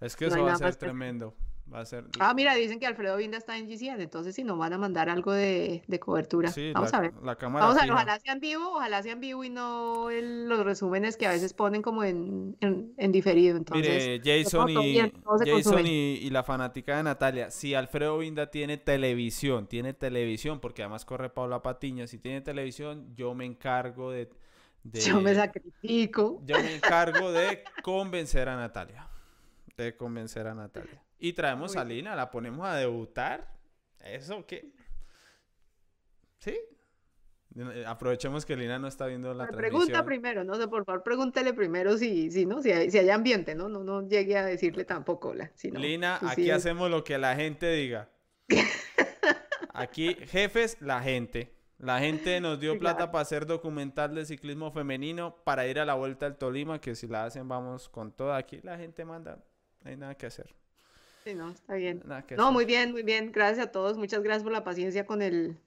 Es 0.00 0.16
que 0.16 0.26
No 0.26 0.34
eso 0.34 0.44
va 0.44 0.52
a 0.54 0.58
ser 0.58 0.76
tremendo. 0.76 1.34
Va 1.72 1.80
a 1.80 1.84
ser... 1.86 2.04
Ah, 2.20 2.34
mira, 2.34 2.54
dicen 2.54 2.78
que 2.78 2.86
Alfredo 2.86 3.16
Vinda 3.16 3.38
está 3.38 3.56
en 3.58 3.68
GCN, 3.68 4.02
entonces 4.02 4.34
si 4.34 4.44
no 4.44 4.56
van 4.56 4.72
a 4.74 4.78
mandar 4.78 5.08
algo 5.08 5.32
de, 5.32 5.82
de 5.86 5.98
cobertura. 5.98 6.50
Sí, 6.52 6.72
Vamos 6.72 6.92
la, 6.92 6.98
a 6.98 7.00
ver. 7.00 7.12
la 7.22 7.36
cámara 7.36 7.66
Vamos 7.66 7.80
a 7.80 7.84
ver, 7.84 7.92
ojalá 7.92 8.20
sea 8.20 8.32
en 8.34 8.40
vivo, 8.40 8.68
ojalá 8.76 9.02
sea 9.02 9.12
en 9.12 9.20
vivo 9.20 9.42
y 9.44 9.50
no 9.50 10.10
el- 10.10 10.48
los 10.48 10.64
resúmenes 10.64 11.16
que 11.16 11.26
a 11.26 11.30
veces 11.30 11.52
ponen 11.54 11.82
como 11.82 12.04
en, 12.04 12.56
en, 12.60 12.92
en 12.96 13.12
diferido. 13.12 13.56
Entonces, 13.56 14.20
Mire, 14.22 14.44
Jason, 14.44 14.68
y, 14.68 14.92
bien, 14.92 15.12
Jason 15.44 15.86
y 15.86 16.30
la 16.30 16.42
fanática 16.44 16.96
de 16.96 17.02
Natalia, 17.02 17.50
si 17.50 17.74
Alfredo 17.74 18.18
Vinda 18.18 18.50
tiene 18.50 18.76
televisión, 18.76 19.66
tiene 19.66 19.94
televisión, 19.94 20.60
porque 20.60 20.82
además 20.82 21.04
corre 21.04 21.30
Paula 21.30 21.62
Patiño, 21.62 22.06
si 22.06 22.18
tiene 22.18 22.40
televisión, 22.40 23.14
yo 23.16 23.34
me 23.34 23.46
encargo 23.46 24.10
de, 24.10 24.28
de- 24.82 25.00
yo 25.00 25.20
me 25.20 25.34
sacrifico. 25.34 26.40
yo 26.46 26.56
me 26.62 26.74
encargo 26.76 27.32
de 27.32 27.64
convencer 27.82 28.48
a 28.48 28.56
Natalia, 28.56 29.08
de 29.76 29.96
convencer 29.96 30.46
a 30.46 30.54
Natalia. 30.54 31.03
Y 31.18 31.32
traemos 31.32 31.76
a 31.76 31.84
Lina, 31.84 32.14
la 32.14 32.30
ponemos 32.30 32.66
a 32.66 32.76
debutar, 32.76 33.54
¿eso 34.00 34.44
qué? 34.46 34.72
¿Sí? 36.38 36.58
Aprovechemos 37.86 38.44
que 38.44 38.56
Lina 38.56 38.78
no 38.80 38.88
está 38.88 39.06
viendo 39.06 39.32
la 39.32 39.46
Me 39.46 39.52
pregunta 39.52 39.86
transmisión. 39.86 40.06
primero, 40.06 40.44
no 40.44 40.56
sé, 40.56 40.66
por 40.66 40.84
favor, 40.84 41.04
pregúntele 41.04 41.54
primero 41.54 41.96
si, 41.96 42.30
si, 42.30 42.46
¿no? 42.46 42.60
si, 42.60 42.72
hay, 42.72 42.90
si 42.90 42.98
hay 42.98 43.10
ambiente, 43.10 43.54
¿no? 43.54 43.68
No, 43.68 43.84
no 43.84 44.06
llegue 44.08 44.36
a 44.36 44.44
decirle 44.44 44.84
tampoco, 44.84 45.32
la, 45.34 45.50
si 45.54 45.70
no, 45.70 45.78
Lina, 45.78 46.18
aquí 46.20 46.50
hacemos 46.50 46.90
lo 46.90 47.04
que 47.04 47.16
la 47.16 47.36
gente 47.36 47.70
diga. 47.72 48.10
Aquí, 49.74 50.14
jefes, 50.14 50.76
la 50.80 51.02
gente. 51.02 51.52
La 51.78 51.98
gente 51.98 52.40
nos 52.40 52.60
dio 52.60 52.78
plata 52.78 52.98
claro. 52.98 53.12
para 53.12 53.22
hacer 53.22 53.44
documental 53.44 54.14
de 54.14 54.24
ciclismo 54.24 54.70
femenino 54.70 55.36
para 55.44 55.66
ir 55.66 55.80
a 55.80 55.84
la 55.84 55.94
Vuelta 55.94 56.26
al 56.26 56.38
Tolima, 56.38 56.80
que 56.80 56.94
si 56.94 57.08
la 57.08 57.24
hacen 57.24 57.48
vamos 57.48 57.88
con 57.88 58.12
toda. 58.12 58.36
Aquí 58.36 58.60
la 58.62 58.78
gente 58.78 59.04
manda, 59.04 59.44
no 59.82 59.90
hay 59.90 59.96
nada 59.96 60.14
que 60.14 60.26
hacer. 60.26 60.54
Sí, 61.24 61.34
no, 61.34 61.50
está 61.50 61.74
bien. 61.74 62.02
Nada 62.04 62.24
No, 62.36 62.52
muy 62.52 62.66
bien, 62.66 62.92
muy 62.92 63.02
bien. 63.02 63.32
Gracias 63.32 63.66
a 63.66 63.72
todos. 63.72 63.96
Muchas 63.96 64.22
gracias 64.22 64.42
por 64.42 64.52
la 64.52 64.62
paciencia 64.62 65.06
con 65.06 65.22
el, 65.22 65.58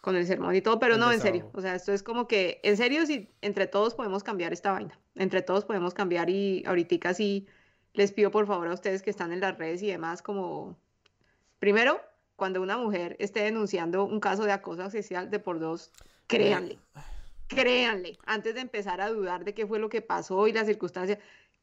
con 0.00 0.16
el 0.16 0.26
sermón 0.26 0.54
y 0.54 0.62
todo, 0.62 0.78
pero 0.78 0.94
El 0.94 1.00
no, 1.00 1.12
en 1.12 1.20
serio. 1.20 1.50
O 1.52 1.60
sea, 1.60 1.74
esto 1.74 1.92
es 1.92 2.02
como 2.02 2.26
que, 2.26 2.58
en 2.62 2.78
serio, 2.78 3.04
si 3.04 3.30
entre 3.42 3.66
todos 3.66 3.94
podemos 3.94 4.22
cambiar 4.22 4.54
esta 4.54 4.72
vaina. 4.72 4.98
Entre 5.14 5.42
todos 5.42 5.66
podemos 5.66 5.92
cambiar 5.92 6.30
y 6.30 6.64
ahorita 6.66 7.12
sí 7.12 7.46
les 7.92 8.12
pido 8.12 8.30
por 8.30 8.46
favor 8.46 8.66
a 8.68 8.72
ustedes 8.72 9.02
que 9.02 9.10
están 9.10 9.30
en 9.32 9.40
las 9.40 9.58
redes 9.58 9.82
y 9.82 9.88
demás, 9.88 10.22
como, 10.22 10.76
primero, 11.58 12.00
cuando 12.34 12.62
una 12.62 12.76
mujer 12.76 13.14
esté 13.20 13.42
denunciando 13.42 14.04
un 14.04 14.20
caso 14.20 14.44
de 14.44 14.52
acoso 14.52 14.88
sexual 14.90 15.30
de 15.30 15.38
por 15.38 15.60
dos, 15.60 15.92
créanle. 16.26 16.78
Créanle, 17.46 18.18
antes 18.24 18.54
de 18.54 18.62
empezar 18.62 19.00
a 19.00 19.10
dudar 19.10 19.44
de 19.44 19.54
qué 19.54 19.66
fue 19.66 19.78
lo 19.78 19.90
que 19.90 20.00
pasó 20.00 20.48
y 20.48 20.52
las 20.52 20.66
circunstancias, 20.66 21.18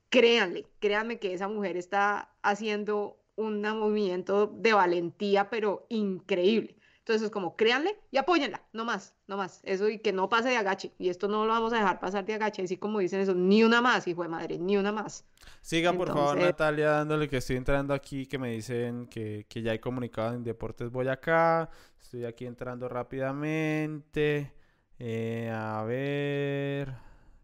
créanle, 0.10 0.68
créanme 0.80 1.20
que 1.20 1.34
esa 1.34 1.48
mujer 1.48 1.76
está 1.76 2.30
haciendo 2.44 3.21
un 3.36 3.62
movimiento 3.62 4.48
de 4.48 4.74
valentía, 4.74 5.50
pero 5.50 5.86
increíble. 5.90 6.78
Entonces 7.00 7.24
es 7.24 7.32
como, 7.32 7.56
créanle 7.56 7.98
y 8.12 8.18
apóyenla, 8.18 8.62
no 8.74 8.86
más, 8.86 9.16
no 9.26 9.36
más. 9.36 9.60
Eso 9.64 9.90
y 9.90 10.00
que 10.00 10.14
no 10.14 10.30
pase 10.30 10.50
de 10.50 10.58
agache. 10.58 10.94
Y 11.00 11.10
esto 11.10 11.28
no 11.28 11.46
lo 11.46 11.52
vamos 11.52 11.74
a 11.74 11.78
dejar 11.78 12.00
pasar 12.00 12.26
de 12.26 12.36
agache, 12.36 12.62
así 12.62 12.78
como 12.78 13.00
dicen 13.00 13.20
eso, 13.20 13.34
ni 13.34 13.64
una 13.64 13.82
más, 13.82 14.08
hijo 14.08 14.22
de 14.22 14.30
madre, 14.30 14.60
ni 14.60 14.78
una 14.78 14.92
más. 14.92 15.26
Siga 15.62 15.94
por 15.94 16.10
favor 16.10 16.38
Natalia 16.38 16.92
dándole 16.92 17.28
que 17.28 17.38
estoy 17.38 17.58
entrando 17.58 17.96
aquí, 17.96 18.28
que 18.28 18.38
me 18.38 18.52
dicen 18.52 19.08
que, 19.08 19.48
que 19.50 19.64
ya 19.64 19.72
hay 19.72 19.80
comunicado 19.80 20.36
en 20.36 20.44
Deportes 20.44 20.92
Boyacá. 20.92 21.72
Estoy 22.00 22.26
aquí 22.26 22.46
entrando 22.46 22.88
rápidamente. 22.88 24.54
Eh, 25.00 25.52
a 25.52 25.84
ver. 25.84 26.94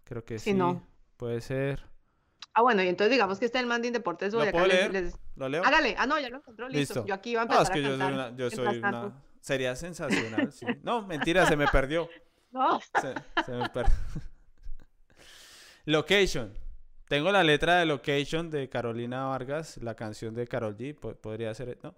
Creo 0.04 0.24
que 0.24 0.38
Sí, 0.38 0.52
sí. 0.52 0.54
no. 0.56 0.84
Puede 1.18 1.42
ser. 1.42 1.84
Ah, 2.60 2.64
bueno, 2.64 2.82
y 2.82 2.88
entonces 2.88 3.12
digamos 3.12 3.38
que 3.38 3.46
está 3.46 3.60
el 3.60 3.68
man 3.68 3.84
de 3.84 3.92
Deportes 3.92 4.34
¿Lo 4.34 4.40
puedo 4.50 4.66
leer? 4.66 4.92
les- 4.92 5.16
¿Lo 5.36 5.48
leo? 5.48 5.64
Hágale. 5.64 5.94
Ah, 6.00 6.08
no, 6.08 6.20
ya 6.20 6.28
lo 6.30 6.38
encontró, 6.38 6.68
listo. 6.68 6.96
Listo. 6.96 7.06
Yo 7.08 7.14
aquí 7.14 7.30
iba 7.34 7.44
a 7.44 7.46
No, 7.46 7.54
empezar 7.54 7.78
es 7.78 7.82
que 7.84 7.86
a 7.88 7.90
yo 7.92 7.98
soy 7.98 8.14
una, 8.14 8.30
yo 8.30 8.36
mientras 8.50 8.54
soy 8.56 8.82
tanto. 8.82 9.06
una... 9.08 9.24
Sería 9.42 9.76
sensacional, 9.76 10.52
sí. 10.52 10.66
No, 10.84 11.04
mentira, 11.06 11.46
se 11.46 11.56
me 11.56 11.68
perdió. 11.68 12.10
No. 12.52 12.80
Se, 13.00 13.14
se 13.46 13.52
me 13.52 13.70
perdió. 13.70 13.94
Location. 15.86 16.54
Tengo 17.08 17.32
la 17.32 17.44
letra 17.44 17.78
de 17.78 17.86
Location 17.86 18.50
de 18.50 18.68
Carolina 18.70 19.26
Vargas, 19.26 19.78
la 19.78 19.96
canción 19.96 20.34
de 20.34 20.48
Carol 20.48 20.76
G. 20.76 20.96
po- 20.98 21.14
Podría 21.16 21.54
ser, 21.54 21.78
¿no? 21.84 21.94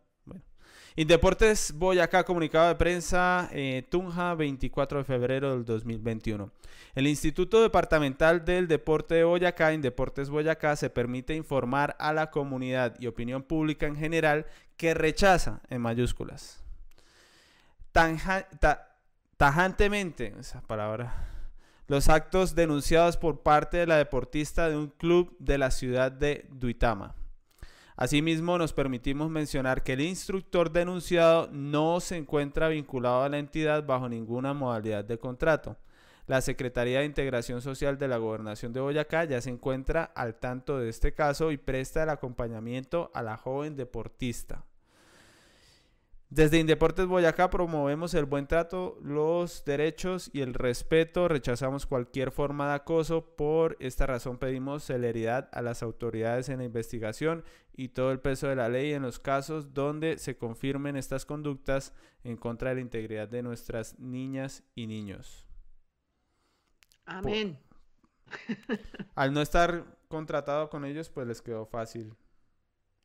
Indeportes 1.00 1.72
Boyacá, 1.78 2.26
comunicado 2.26 2.68
de 2.68 2.76
prensa, 2.76 3.48
eh, 3.54 3.88
Tunja, 3.90 4.36
24 4.36 4.98
de 4.98 5.06
febrero 5.06 5.52
del 5.52 5.64
2021. 5.64 6.52
El 6.94 7.08
Instituto 7.08 7.62
Departamental 7.62 8.44
del 8.44 8.68
Deporte 8.68 9.16
de 9.16 9.24
Boyacá, 9.24 9.72
Indeportes 9.72 10.30
Boyacá, 10.30 10.76
se 10.76 10.90
permite 10.90 11.34
informar 11.36 11.96
a 12.00 12.12
la 12.12 12.30
comunidad 12.30 13.00
y 13.00 13.08
opinión 13.08 13.44
pública 13.44 13.86
en 13.86 13.96
general 13.96 14.46
que 14.76 14.94
rechaza, 14.94 15.62
en 15.70 15.80
mayúsculas, 15.80 16.62
tajantemente, 19.38 20.34
esa 20.38 20.62
palabra, 20.64 21.30
los 21.88 22.10
actos 22.10 22.56
denunciados 22.56 23.16
por 23.16 23.42
parte 23.42 23.78
de 23.78 23.88
la 23.88 23.96
deportista 23.96 24.68
de 24.68 24.76
un 24.76 24.90
club 24.90 25.34
de 25.40 25.60
la 25.60 25.72
ciudad 25.72 26.12
de 26.12 26.46
Duitama. 26.50 27.16
Asimismo, 28.02 28.58
nos 28.58 28.72
permitimos 28.72 29.30
mencionar 29.30 29.84
que 29.84 29.92
el 29.92 30.00
instructor 30.00 30.72
denunciado 30.72 31.50
no 31.52 32.00
se 32.00 32.16
encuentra 32.16 32.70
vinculado 32.70 33.24
a 33.24 33.28
la 33.28 33.40
entidad 33.40 33.86
bajo 33.86 34.08
ninguna 34.08 34.54
modalidad 34.54 35.04
de 35.04 35.20
contrato. 35.20 35.76
La 36.26 36.40
Secretaría 36.40 37.00
de 37.00 37.06
Integración 37.06 37.62
Social 37.62 37.98
de 37.98 38.08
la 38.08 38.16
Gobernación 38.16 38.72
de 38.72 38.80
Boyacá 38.80 39.26
ya 39.26 39.42
se 39.42 39.50
encuentra 39.50 40.06
al 40.16 40.36
tanto 40.36 40.80
de 40.80 40.88
este 40.88 41.14
caso 41.14 41.52
y 41.52 41.58
presta 41.58 42.04
el 42.04 42.10
acompañamiento 42.10 43.12
a 43.14 43.22
la 43.22 43.36
joven 43.36 43.76
deportista. 43.76 44.64
Desde 46.31 46.60
Indeportes 46.60 47.07
Boyacá 47.07 47.49
promovemos 47.49 48.14
el 48.14 48.26
buen 48.26 48.45
trato, 48.45 48.99
los 49.01 49.65
derechos 49.65 50.30
y 50.31 50.41
el 50.41 50.53
respeto. 50.53 51.27
Rechazamos 51.27 51.88
cualquier 51.88 52.30
forma 52.30 52.69
de 52.69 52.76
acoso. 52.76 53.35
Por 53.35 53.76
esta 53.80 54.06
razón 54.06 54.38
pedimos 54.38 54.84
celeridad 54.84 55.49
a 55.51 55.64
las 55.64 55.81
autoridades 55.81 56.49
en 56.49 56.60
la 56.60 56.65
investigación 56.65 57.43
y 57.76 57.89
todo 57.89 58.11
el 58.11 58.19
peso 58.19 58.47
de 58.47 58.56
la 58.56 58.69
ley 58.69 58.93
en 58.93 59.01
los 59.01 59.18
casos 59.18 59.73
donde 59.73 60.19
se 60.19 60.38
confirmen 60.38 60.97
estas 60.97 61.26
conductas 61.26 61.93
en 62.23 62.38
contra 62.38 62.69
de 62.69 62.76
la 62.76 62.81
integridad 62.81 63.27
de 63.27 63.41
nuestras 63.41 63.97
niñas 63.97 64.64
y 64.76 64.85
niños. 64.85 65.47
Amén. 67.06 67.57
Al 69.15 69.34
no 69.34 69.41
estar 69.41 69.97
contratado 70.07 70.69
con 70.69 70.85
ellos, 70.85 71.10
pues 71.10 71.26
les 71.26 71.41
quedó 71.41 71.65
fácil. 71.65 72.14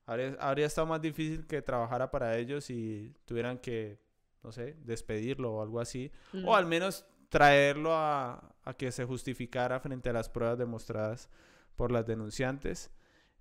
Habría, 0.06 0.36
habría 0.40 0.66
estado 0.66 0.86
más 0.86 1.00
difícil 1.00 1.46
que 1.46 1.62
trabajara 1.62 2.10
para 2.10 2.36
ellos 2.36 2.68
y 2.70 3.14
tuvieran 3.24 3.58
que, 3.58 3.98
no 4.42 4.52
sé, 4.52 4.76
despedirlo 4.84 5.54
o 5.54 5.62
algo 5.62 5.80
así. 5.80 6.12
Mm. 6.32 6.46
O 6.46 6.54
al 6.54 6.66
menos 6.66 7.06
traerlo 7.30 7.94
a, 7.94 8.54
a 8.64 8.74
que 8.74 8.92
se 8.92 9.04
justificara 9.04 9.80
frente 9.80 10.10
a 10.10 10.12
las 10.12 10.28
pruebas 10.28 10.58
demostradas 10.58 11.28
por 11.76 11.90
las 11.90 12.06
denunciantes. 12.06 12.90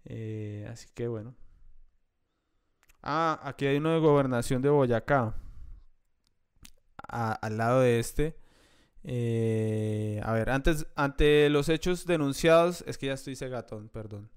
Eh, 0.06 0.68
así 0.72 0.88
que 0.94 1.07
bueno. 1.07 1.35
Ah, 3.02 3.40
aquí 3.44 3.65
hay 3.65 3.77
uno 3.77 3.91
de 3.94 3.99
gobernación 3.99 4.61
de 4.61 4.69
Boyacá. 4.69 5.35
A- 7.10 7.34
al 7.34 7.57
lado 7.57 7.81
de 7.81 7.99
este. 7.99 8.35
Eh, 9.03 10.22
a 10.23 10.31
ver, 10.34 10.49
antes, 10.49 10.88
ante 10.95 11.49
los 11.49 11.68
hechos 11.68 12.06
denunciados, 12.06 12.84
es 12.88 12.98
que 12.98 13.07
ya 13.07 13.14
estoy 13.14 13.35
cegatón, 13.35 13.90
perdón. 13.90 14.30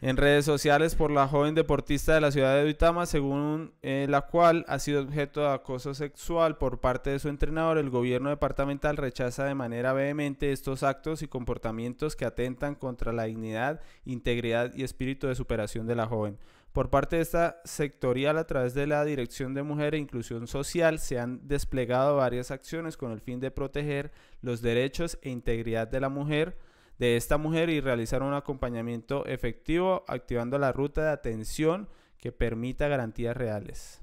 En 0.00 0.16
redes 0.16 0.44
sociales 0.44 0.94
por 0.94 1.10
la 1.10 1.26
joven 1.26 1.56
deportista 1.56 2.14
de 2.14 2.20
la 2.20 2.30
ciudad 2.30 2.54
de 2.54 2.62
Duitama, 2.62 3.04
según 3.04 3.72
eh, 3.82 4.06
la 4.08 4.22
cual 4.22 4.64
ha 4.68 4.78
sido 4.78 5.02
objeto 5.02 5.40
de 5.40 5.48
acoso 5.48 5.92
sexual 5.92 6.56
por 6.56 6.78
parte 6.78 7.10
de 7.10 7.18
su 7.18 7.28
entrenador, 7.28 7.78
el 7.78 7.90
gobierno 7.90 8.30
departamental 8.30 8.96
rechaza 8.96 9.44
de 9.44 9.56
manera 9.56 9.92
vehemente 9.92 10.52
estos 10.52 10.84
actos 10.84 11.22
y 11.22 11.26
comportamientos 11.26 12.14
que 12.14 12.26
atentan 12.26 12.76
contra 12.76 13.12
la 13.12 13.24
dignidad, 13.24 13.80
integridad 14.04 14.72
y 14.72 14.84
espíritu 14.84 15.26
de 15.26 15.34
superación 15.34 15.88
de 15.88 15.96
la 15.96 16.06
joven. 16.06 16.38
Por 16.72 16.90
parte 16.90 17.16
de 17.16 17.22
esta 17.22 17.60
sectorial, 17.64 18.38
a 18.38 18.46
través 18.46 18.74
de 18.74 18.86
la 18.86 19.04
Dirección 19.04 19.52
de 19.52 19.64
Mujer 19.64 19.96
e 19.96 19.98
Inclusión 19.98 20.46
Social, 20.46 21.00
se 21.00 21.18
han 21.18 21.48
desplegado 21.48 22.14
varias 22.14 22.52
acciones 22.52 22.96
con 22.96 23.10
el 23.10 23.20
fin 23.20 23.40
de 23.40 23.50
proteger 23.50 24.12
los 24.42 24.62
derechos 24.62 25.18
e 25.22 25.30
integridad 25.30 25.88
de 25.88 25.98
la 25.98 26.08
mujer, 26.08 26.56
de 26.98 27.16
esta 27.16 27.38
mujer 27.38 27.70
y 27.70 27.80
realizar 27.80 28.22
un 28.22 28.34
acompañamiento 28.34 29.24
efectivo, 29.26 30.04
activando 30.08 30.58
la 30.58 30.72
ruta 30.72 31.02
de 31.04 31.10
atención 31.10 31.88
que 32.18 32.32
permita 32.32 32.88
garantías 32.88 33.36
reales. 33.36 34.02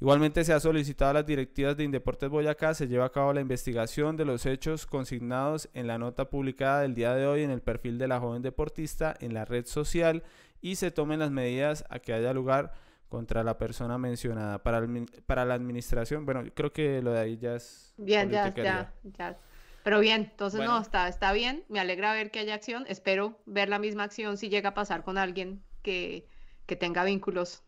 Igualmente 0.00 0.42
se 0.42 0.52
ha 0.52 0.58
solicitado 0.58 1.12
a 1.12 1.14
las 1.14 1.26
directivas 1.26 1.76
de 1.76 1.84
Indeportes 1.84 2.28
Boyacá 2.28 2.74
se 2.74 2.88
lleva 2.88 3.04
a 3.04 3.12
cabo 3.12 3.32
la 3.32 3.40
investigación 3.40 4.16
de 4.16 4.24
los 4.24 4.46
hechos 4.46 4.84
consignados 4.84 5.68
en 5.74 5.86
la 5.86 5.96
nota 5.96 6.28
publicada 6.28 6.80
del 6.80 6.96
día 6.96 7.14
de 7.14 7.24
hoy 7.24 7.42
en 7.44 7.52
el 7.52 7.62
perfil 7.62 7.98
de 7.98 8.08
la 8.08 8.18
joven 8.18 8.42
deportista 8.42 9.14
en 9.20 9.32
la 9.32 9.44
red 9.44 9.64
social 9.64 10.24
y 10.60 10.74
se 10.74 10.90
tomen 10.90 11.20
las 11.20 11.30
medidas 11.30 11.84
a 11.88 12.00
que 12.00 12.12
haya 12.12 12.32
lugar 12.32 12.72
contra 13.08 13.44
la 13.44 13.58
persona 13.58 13.96
mencionada. 13.96 14.60
Para, 14.64 14.78
el 14.78 15.06
para 15.24 15.44
la 15.44 15.54
administración, 15.54 16.24
bueno, 16.24 16.42
creo 16.52 16.72
que 16.72 17.00
lo 17.00 17.12
de 17.12 17.20
ahí 17.20 17.36
ya 17.36 17.54
es 17.54 17.94
Bien, 17.96 18.28
ya, 18.28 18.52
ya, 18.52 18.92
ya. 19.04 19.38
Pero 19.84 20.00
bien, 20.00 20.22
entonces 20.30 20.58
Bueno. 20.58 20.74
no, 20.74 20.80
está, 20.80 21.08
está 21.08 21.32
bien. 21.32 21.64
Me 21.68 21.80
alegra 21.80 22.12
ver 22.12 22.30
que 22.30 22.38
haya 22.40 22.54
acción. 22.54 22.84
Espero 22.88 23.42
ver 23.46 23.68
la 23.68 23.78
misma 23.78 24.04
acción 24.04 24.36
si 24.38 24.48
llega 24.48 24.70
a 24.70 24.74
pasar 24.74 25.04
con 25.04 25.18
alguien 25.18 25.64
que, 25.82 26.28
que 26.66 26.76
tenga 26.76 27.04
vínculos, 27.04 27.64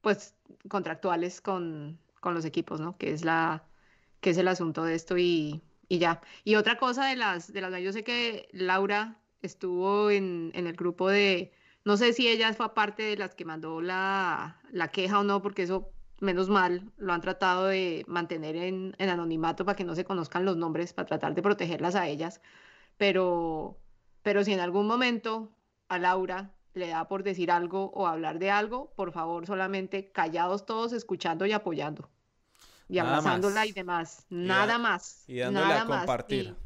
pues, 0.00 0.36
contractuales 0.68 1.40
con, 1.40 2.00
con 2.20 2.34
los 2.34 2.44
equipos, 2.44 2.80
¿no? 2.80 2.96
Que 2.98 3.12
es 3.12 3.24
la, 3.24 3.68
que 4.20 4.30
es 4.30 4.38
el 4.38 4.48
asunto 4.48 4.84
de 4.84 4.94
esto 4.94 5.16
y, 5.18 5.62
y 5.88 5.98
ya. 5.98 6.20
Y 6.44 6.56
otra 6.56 6.78
cosa 6.78 7.06
de 7.06 7.16
las, 7.16 7.52
de 7.52 7.60
las, 7.60 7.80
yo 7.82 7.92
sé 7.92 8.04
que 8.04 8.48
Laura 8.52 9.22
estuvo 9.42 10.10
en, 10.10 10.52
en 10.54 10.66
el 10.66 10.74
grupo 10.76 11.08
de, 11.10 11.52
no 11.84 11.96
sé 11.96 12.12
si 12.12 12.28
ella 12.28 12.52
fue 12.54 12.74
parte 12.74 13.02
de 13.04 13.16
las 13.16 13.34
que 13.34 13.44
mandó 13.44 13.80
la, 13.80 14.60
la 14.70 14.88
queja 14.90 15.20
o 15.20 15.24
no, 15.24 15.42
porque 15.42 15.62
eso 15.62 15.92
menos 16.24 16.48
mal, 16.48 16.90
lo 16.96 17.12
han 17.12 17.20
tratado 17.20 17.66
de 17.66 18.04
mantener 18.08 18.56
en, 18.56 18.94
en 18.98 19.08
anonimato 19.08 19.64
para 19.64 19.76
que 19.76 19.84
no 19.84 19.94
se 19.94 20.04
conozcan 20.04 20.44
los 20.44 20.56
nombres, 20.56 20.92
para 20.92 21.06
tratar 21.06 21.34
de 21.34 21.42
protegerlas 21.42 21.94
a 21.94 22.08
ellas. 22.08 22.40
Pero, 22.96 23.78
pero 24.22 24.42
si 24.44 24.52
en 24.52 24.60
algún 24.60 24.86
momento 24.86 25.50
a 25.88 25.98
Laura 25.98 26.50
le 26.74 26.88
da 26.88 27.06
por 27.06 27.22
decir 27.22 27.50
algo 27.50 27.90
o 27.94 28.06
hablar 28.06 28.38
de 28.38 28.50
algo, 28.50 28.92
por 28.96 29.12
favor, 29.12 29.46
solamente 29.46 30.10
callados 30.10 30.66
todos, 30.66 30.92
escuchando 30.92 31.46
y 31.46 31.52
apoyando. 31.52 32.08
Y 32.88 32.96
Nada 32.96 33.08
abrazándola 33.18 33.60
más. 33.60 33.66
y 33.68 33.72
demás. 33.72 34.26
Y 34.30 34.34
Nada 34.34 34.66
da- 34.66 34.78
más. 34.78 35.24
y 35.28 35.38
dándole 35.38 35.66
a 35.66 35.68
nada 35.68 35.84
más, 35.84 35.98
compartir. 36.00 36.50
ni- 36.50 36.64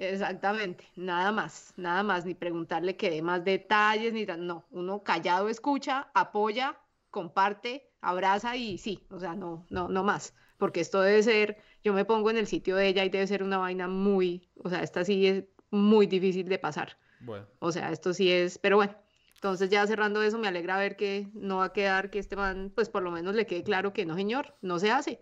Exactamente, 0.00 0.86
nada 0.94 1.32
más, 1.32 1.72
nada 1.76 2.04
más, 2.04 2.24
ni 2.24 2.34
preguntarle 2.34 2.96
que 2.96 3.10
dé 3.10 3.20
más 3.20 3.44
detalles, 3.44 4.12
ni 4.12 4.24
no, 4.26 4.64
uno 4.70 5.02
callado 5.02 5.48
escucha, 5.48 6.08
apoya, 6.14 6.78
comparte, 7.10 7.87
abraza 8.00 8.56
y 8.56 8.78
sí, 8.78 9.04
o 9.10 9.18
sea, 9.18 9.34
no, 9.34 9.66
no, 9.70 9.88
no 9.88 10.04
más, 10.04 10.34
porque 10.56 10.80
esto 10.80 11.00
debe 11.00 11.22
ser, 11.22 11.58
yo 11.82 11.92
me 11.92 12.04
pongo 12.04 12.30
en 12.30 12.36
el 12.36 12.46
sitio 12.46 12.76
de 12.76 12.88
ella 12.88 13.04
y 13.04 13.08
debe 13.08 13.26
ser 13.26 13.42
una 13.42 13.58
vaina 13.58 13.88
muy, 13.88 14.48
o 14.56 14.68
sea, 14.68 14.82
esta 14.82 15.04
sí 15.04 15.26
es 15.26 15.44
muy 15.70 16.06
difícil 16.06 16.48
de 16.48 16.58
pasar, 16.58 16.96
Bueno, 17.20 17.46
o 17.58 17.72
sea, 17.72 17.90
esto 17.92 18.12
sí 18.14 18.30
es, 18.30 18.58
pero 18.58 18.76
bueno, 18.76 18.94
entonces 19.34 19.70
ya 19.70 19.86
cerrando 19.86 20.22
eso, 20.22 20.38
me 20.38 20.48
alegra 20.48 20.78
ver 20.78 20.96
que 20.96 21.28
no 21.34 21.58
va 21.58 21.66
a 21.66 21.72
quedar 21.72 22.10
que 22.10 22.18
este 22.18 22.36
man, 22.36 22.72
pues 22.74 22.88
por 22.88 23.02
lo 23.02 23.10
menos 23.10 23.34
le 23.34 23.46
quede 23.46 23.62
claro 23.62 23.92
que 23.92 24.04
no, 24.06 24.14
señor, 24.14 24.54
no 24.62 24.78
se 24.78 24.90
hace. 24.90 25.20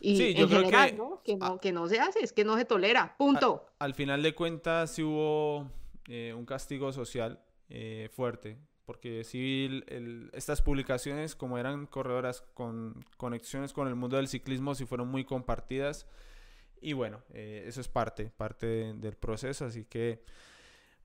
Y 0.00 0.16
Sí, 0.16 0.34
yo 0.34 0.42
en 0.42 0.48
creo 0.48 0.60
general, 0.60 0.90
que- 0.90 0.96
¿no? 0.96 1.22
Que 1.24 1.36
no, 1.36 1.58
que 1.58 1.72
no 1.72 1.88
se 1.88 1.98
hace, 2.00 2.22
es 2.22 2.32
que 2.32 2.44
no 2.44 2.56
se 2.56 2.64
tolera, 2.64 3.16
punto. 3.16 3.66
al 3.78 3.94
final 3.94 4.22
de 4.22 4.34
cuentas 4.34 4.90
sí 4.90 5.02
hubo 5.02 5.70
eh, 6.08 6.34
un 6.36 6.44
castigo 6.44 6.92
social 6.92 7.40
eh, 7.68 8.08
fuerte, 8.12 8.58
porque 8.86 9.24
sí 9.24 9.66
el- 9.68 9.84
el- 9.88 10.30
estas 10.32 10.62
publicaciones, 10.62 11.34
como 11.34 11.58
eran 11.58 11.86
corredoras 11.86 12.42
con 12.54 13.04
conexiones 13.16 13.72
con 13.72 13.88
el 13.88 13.96
mundo 13.96 14.16
del 14.16 14.28
ciclismo, 14.28 14.74
sí 14.74 14.86
fueron 14.86 15.08
muy 15.08 15.24
compartidas. 15.24 16.06
Y 16.80 16.92
bueno, 16.92 17.22
eh, 17.34 17.64
eso 17.66 17.80
es 17.80 17.88
parte, 17.88 18.30
parte 18.36 18.66
de- 18.66 18.94
del 18.94 19.16
proceso, 19.16 19.64
así 19.64 19.84
que 19.84 20.22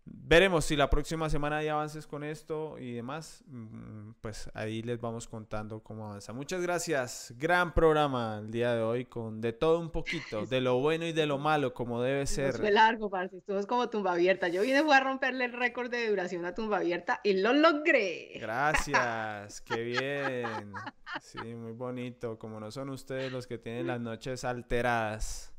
veremos 0.06 0.65
si 0.65 0.76
la 0.76 0.90
próxima 0.90 1.30
semana 1.30 1.57
hay 1.57 1.68
avances 1.68 2.07
con 2.07 2.23
esto 2.23 2.78
y 2.80 2.94
demás, 2.94 3.44
mm, 3.48 4.11
pues 4.22 4.49
ahí 4.53 4.82
les 4.82 4.99
vamos 4.99 5.28
contando 5.28 5.82
cómo 5.84 6.07
avanza. 6.07 6.34
Muchas 6.34 6.61
gracias, 6.61 7.34
gran 7.38 7.73
programa 7.73 8.40
el 8.44 8.49
día 8.52 8.73
de 8.73 8.82
hoy 8.82 9.06
con 9.06 9.41
de 9.41 9.53
todo 9.53 9.80
un 9.80 9.91
poquito, 9.91 10.45
de 10.48 10.60
lo 10.61 10.80
bueno 10.80 11.06
y 11.06 11.11
de 11.14 11.26
lo 11.28 11.38
malo, 11.38 11.73
como 11.73 12.02
debe 12.02 12.26
ser. 12.26 12.53
fue 12.57 12.72
largo, 12.72 13.10
parce. 13.10 13.38
Esto 13.38 13.60
es 13.60 13.65
como 13.65 13.90
tumba 13.90 14.14
abierta. 14.14 14.48
Yo 14.48 14.61
vine 14.64 14.84
fue 14.84 14.95
a 14.95 14.99
romperle 15.02 15.45
el 15.45 15.53
récord 15.53 15.90
de 15.91 16.10
duración 16.10 16.45
a 16.45 16.56
tumba 16.56 16.78
abierta 16.78 17.22
y 17.23 17.34
lo 17.34 17.53
logré. 17.53 18.32
Gracias, 18.40 19.61
qué 19.61 19.82
bien. 19.84 20.73
Sí, 21.22 21.40
muy 21.56 21.73
bonito, 21.73 22.40
como 22.40 22.60
no 22.60 22.72
son 22.72 22.90
ustedes 22.90 23.32
los 23.32 23.45
que 23.48 23.57
tienen 23.57 23.88
las 23.88 23.99
noches 24.02 24.44
alteradas. 24.45 25.53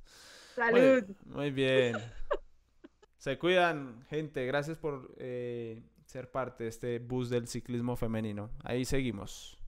Muy- 0.57 0.65
Salud. 0.81 1.05
Muy 1.27 1.51
bien. 1.51 1.97
Se 3.23 3.39
cuidan, 3.39 4.05
gente. 4.11 4.45
Gracias 4.47 4.79
por 4.79 5.15
eh, 5.17 5.81
ser 6.07 6.33
parte 6.33 6.65
de 6.65 6.71
este 6.71 6.99
bus 6.99 7.31
del 7.31 7.47
ciclismo 7.47 7.95
femenino. 7.95 8.51
Ahí 8.65 8.85
seguimos. 8.85 9.62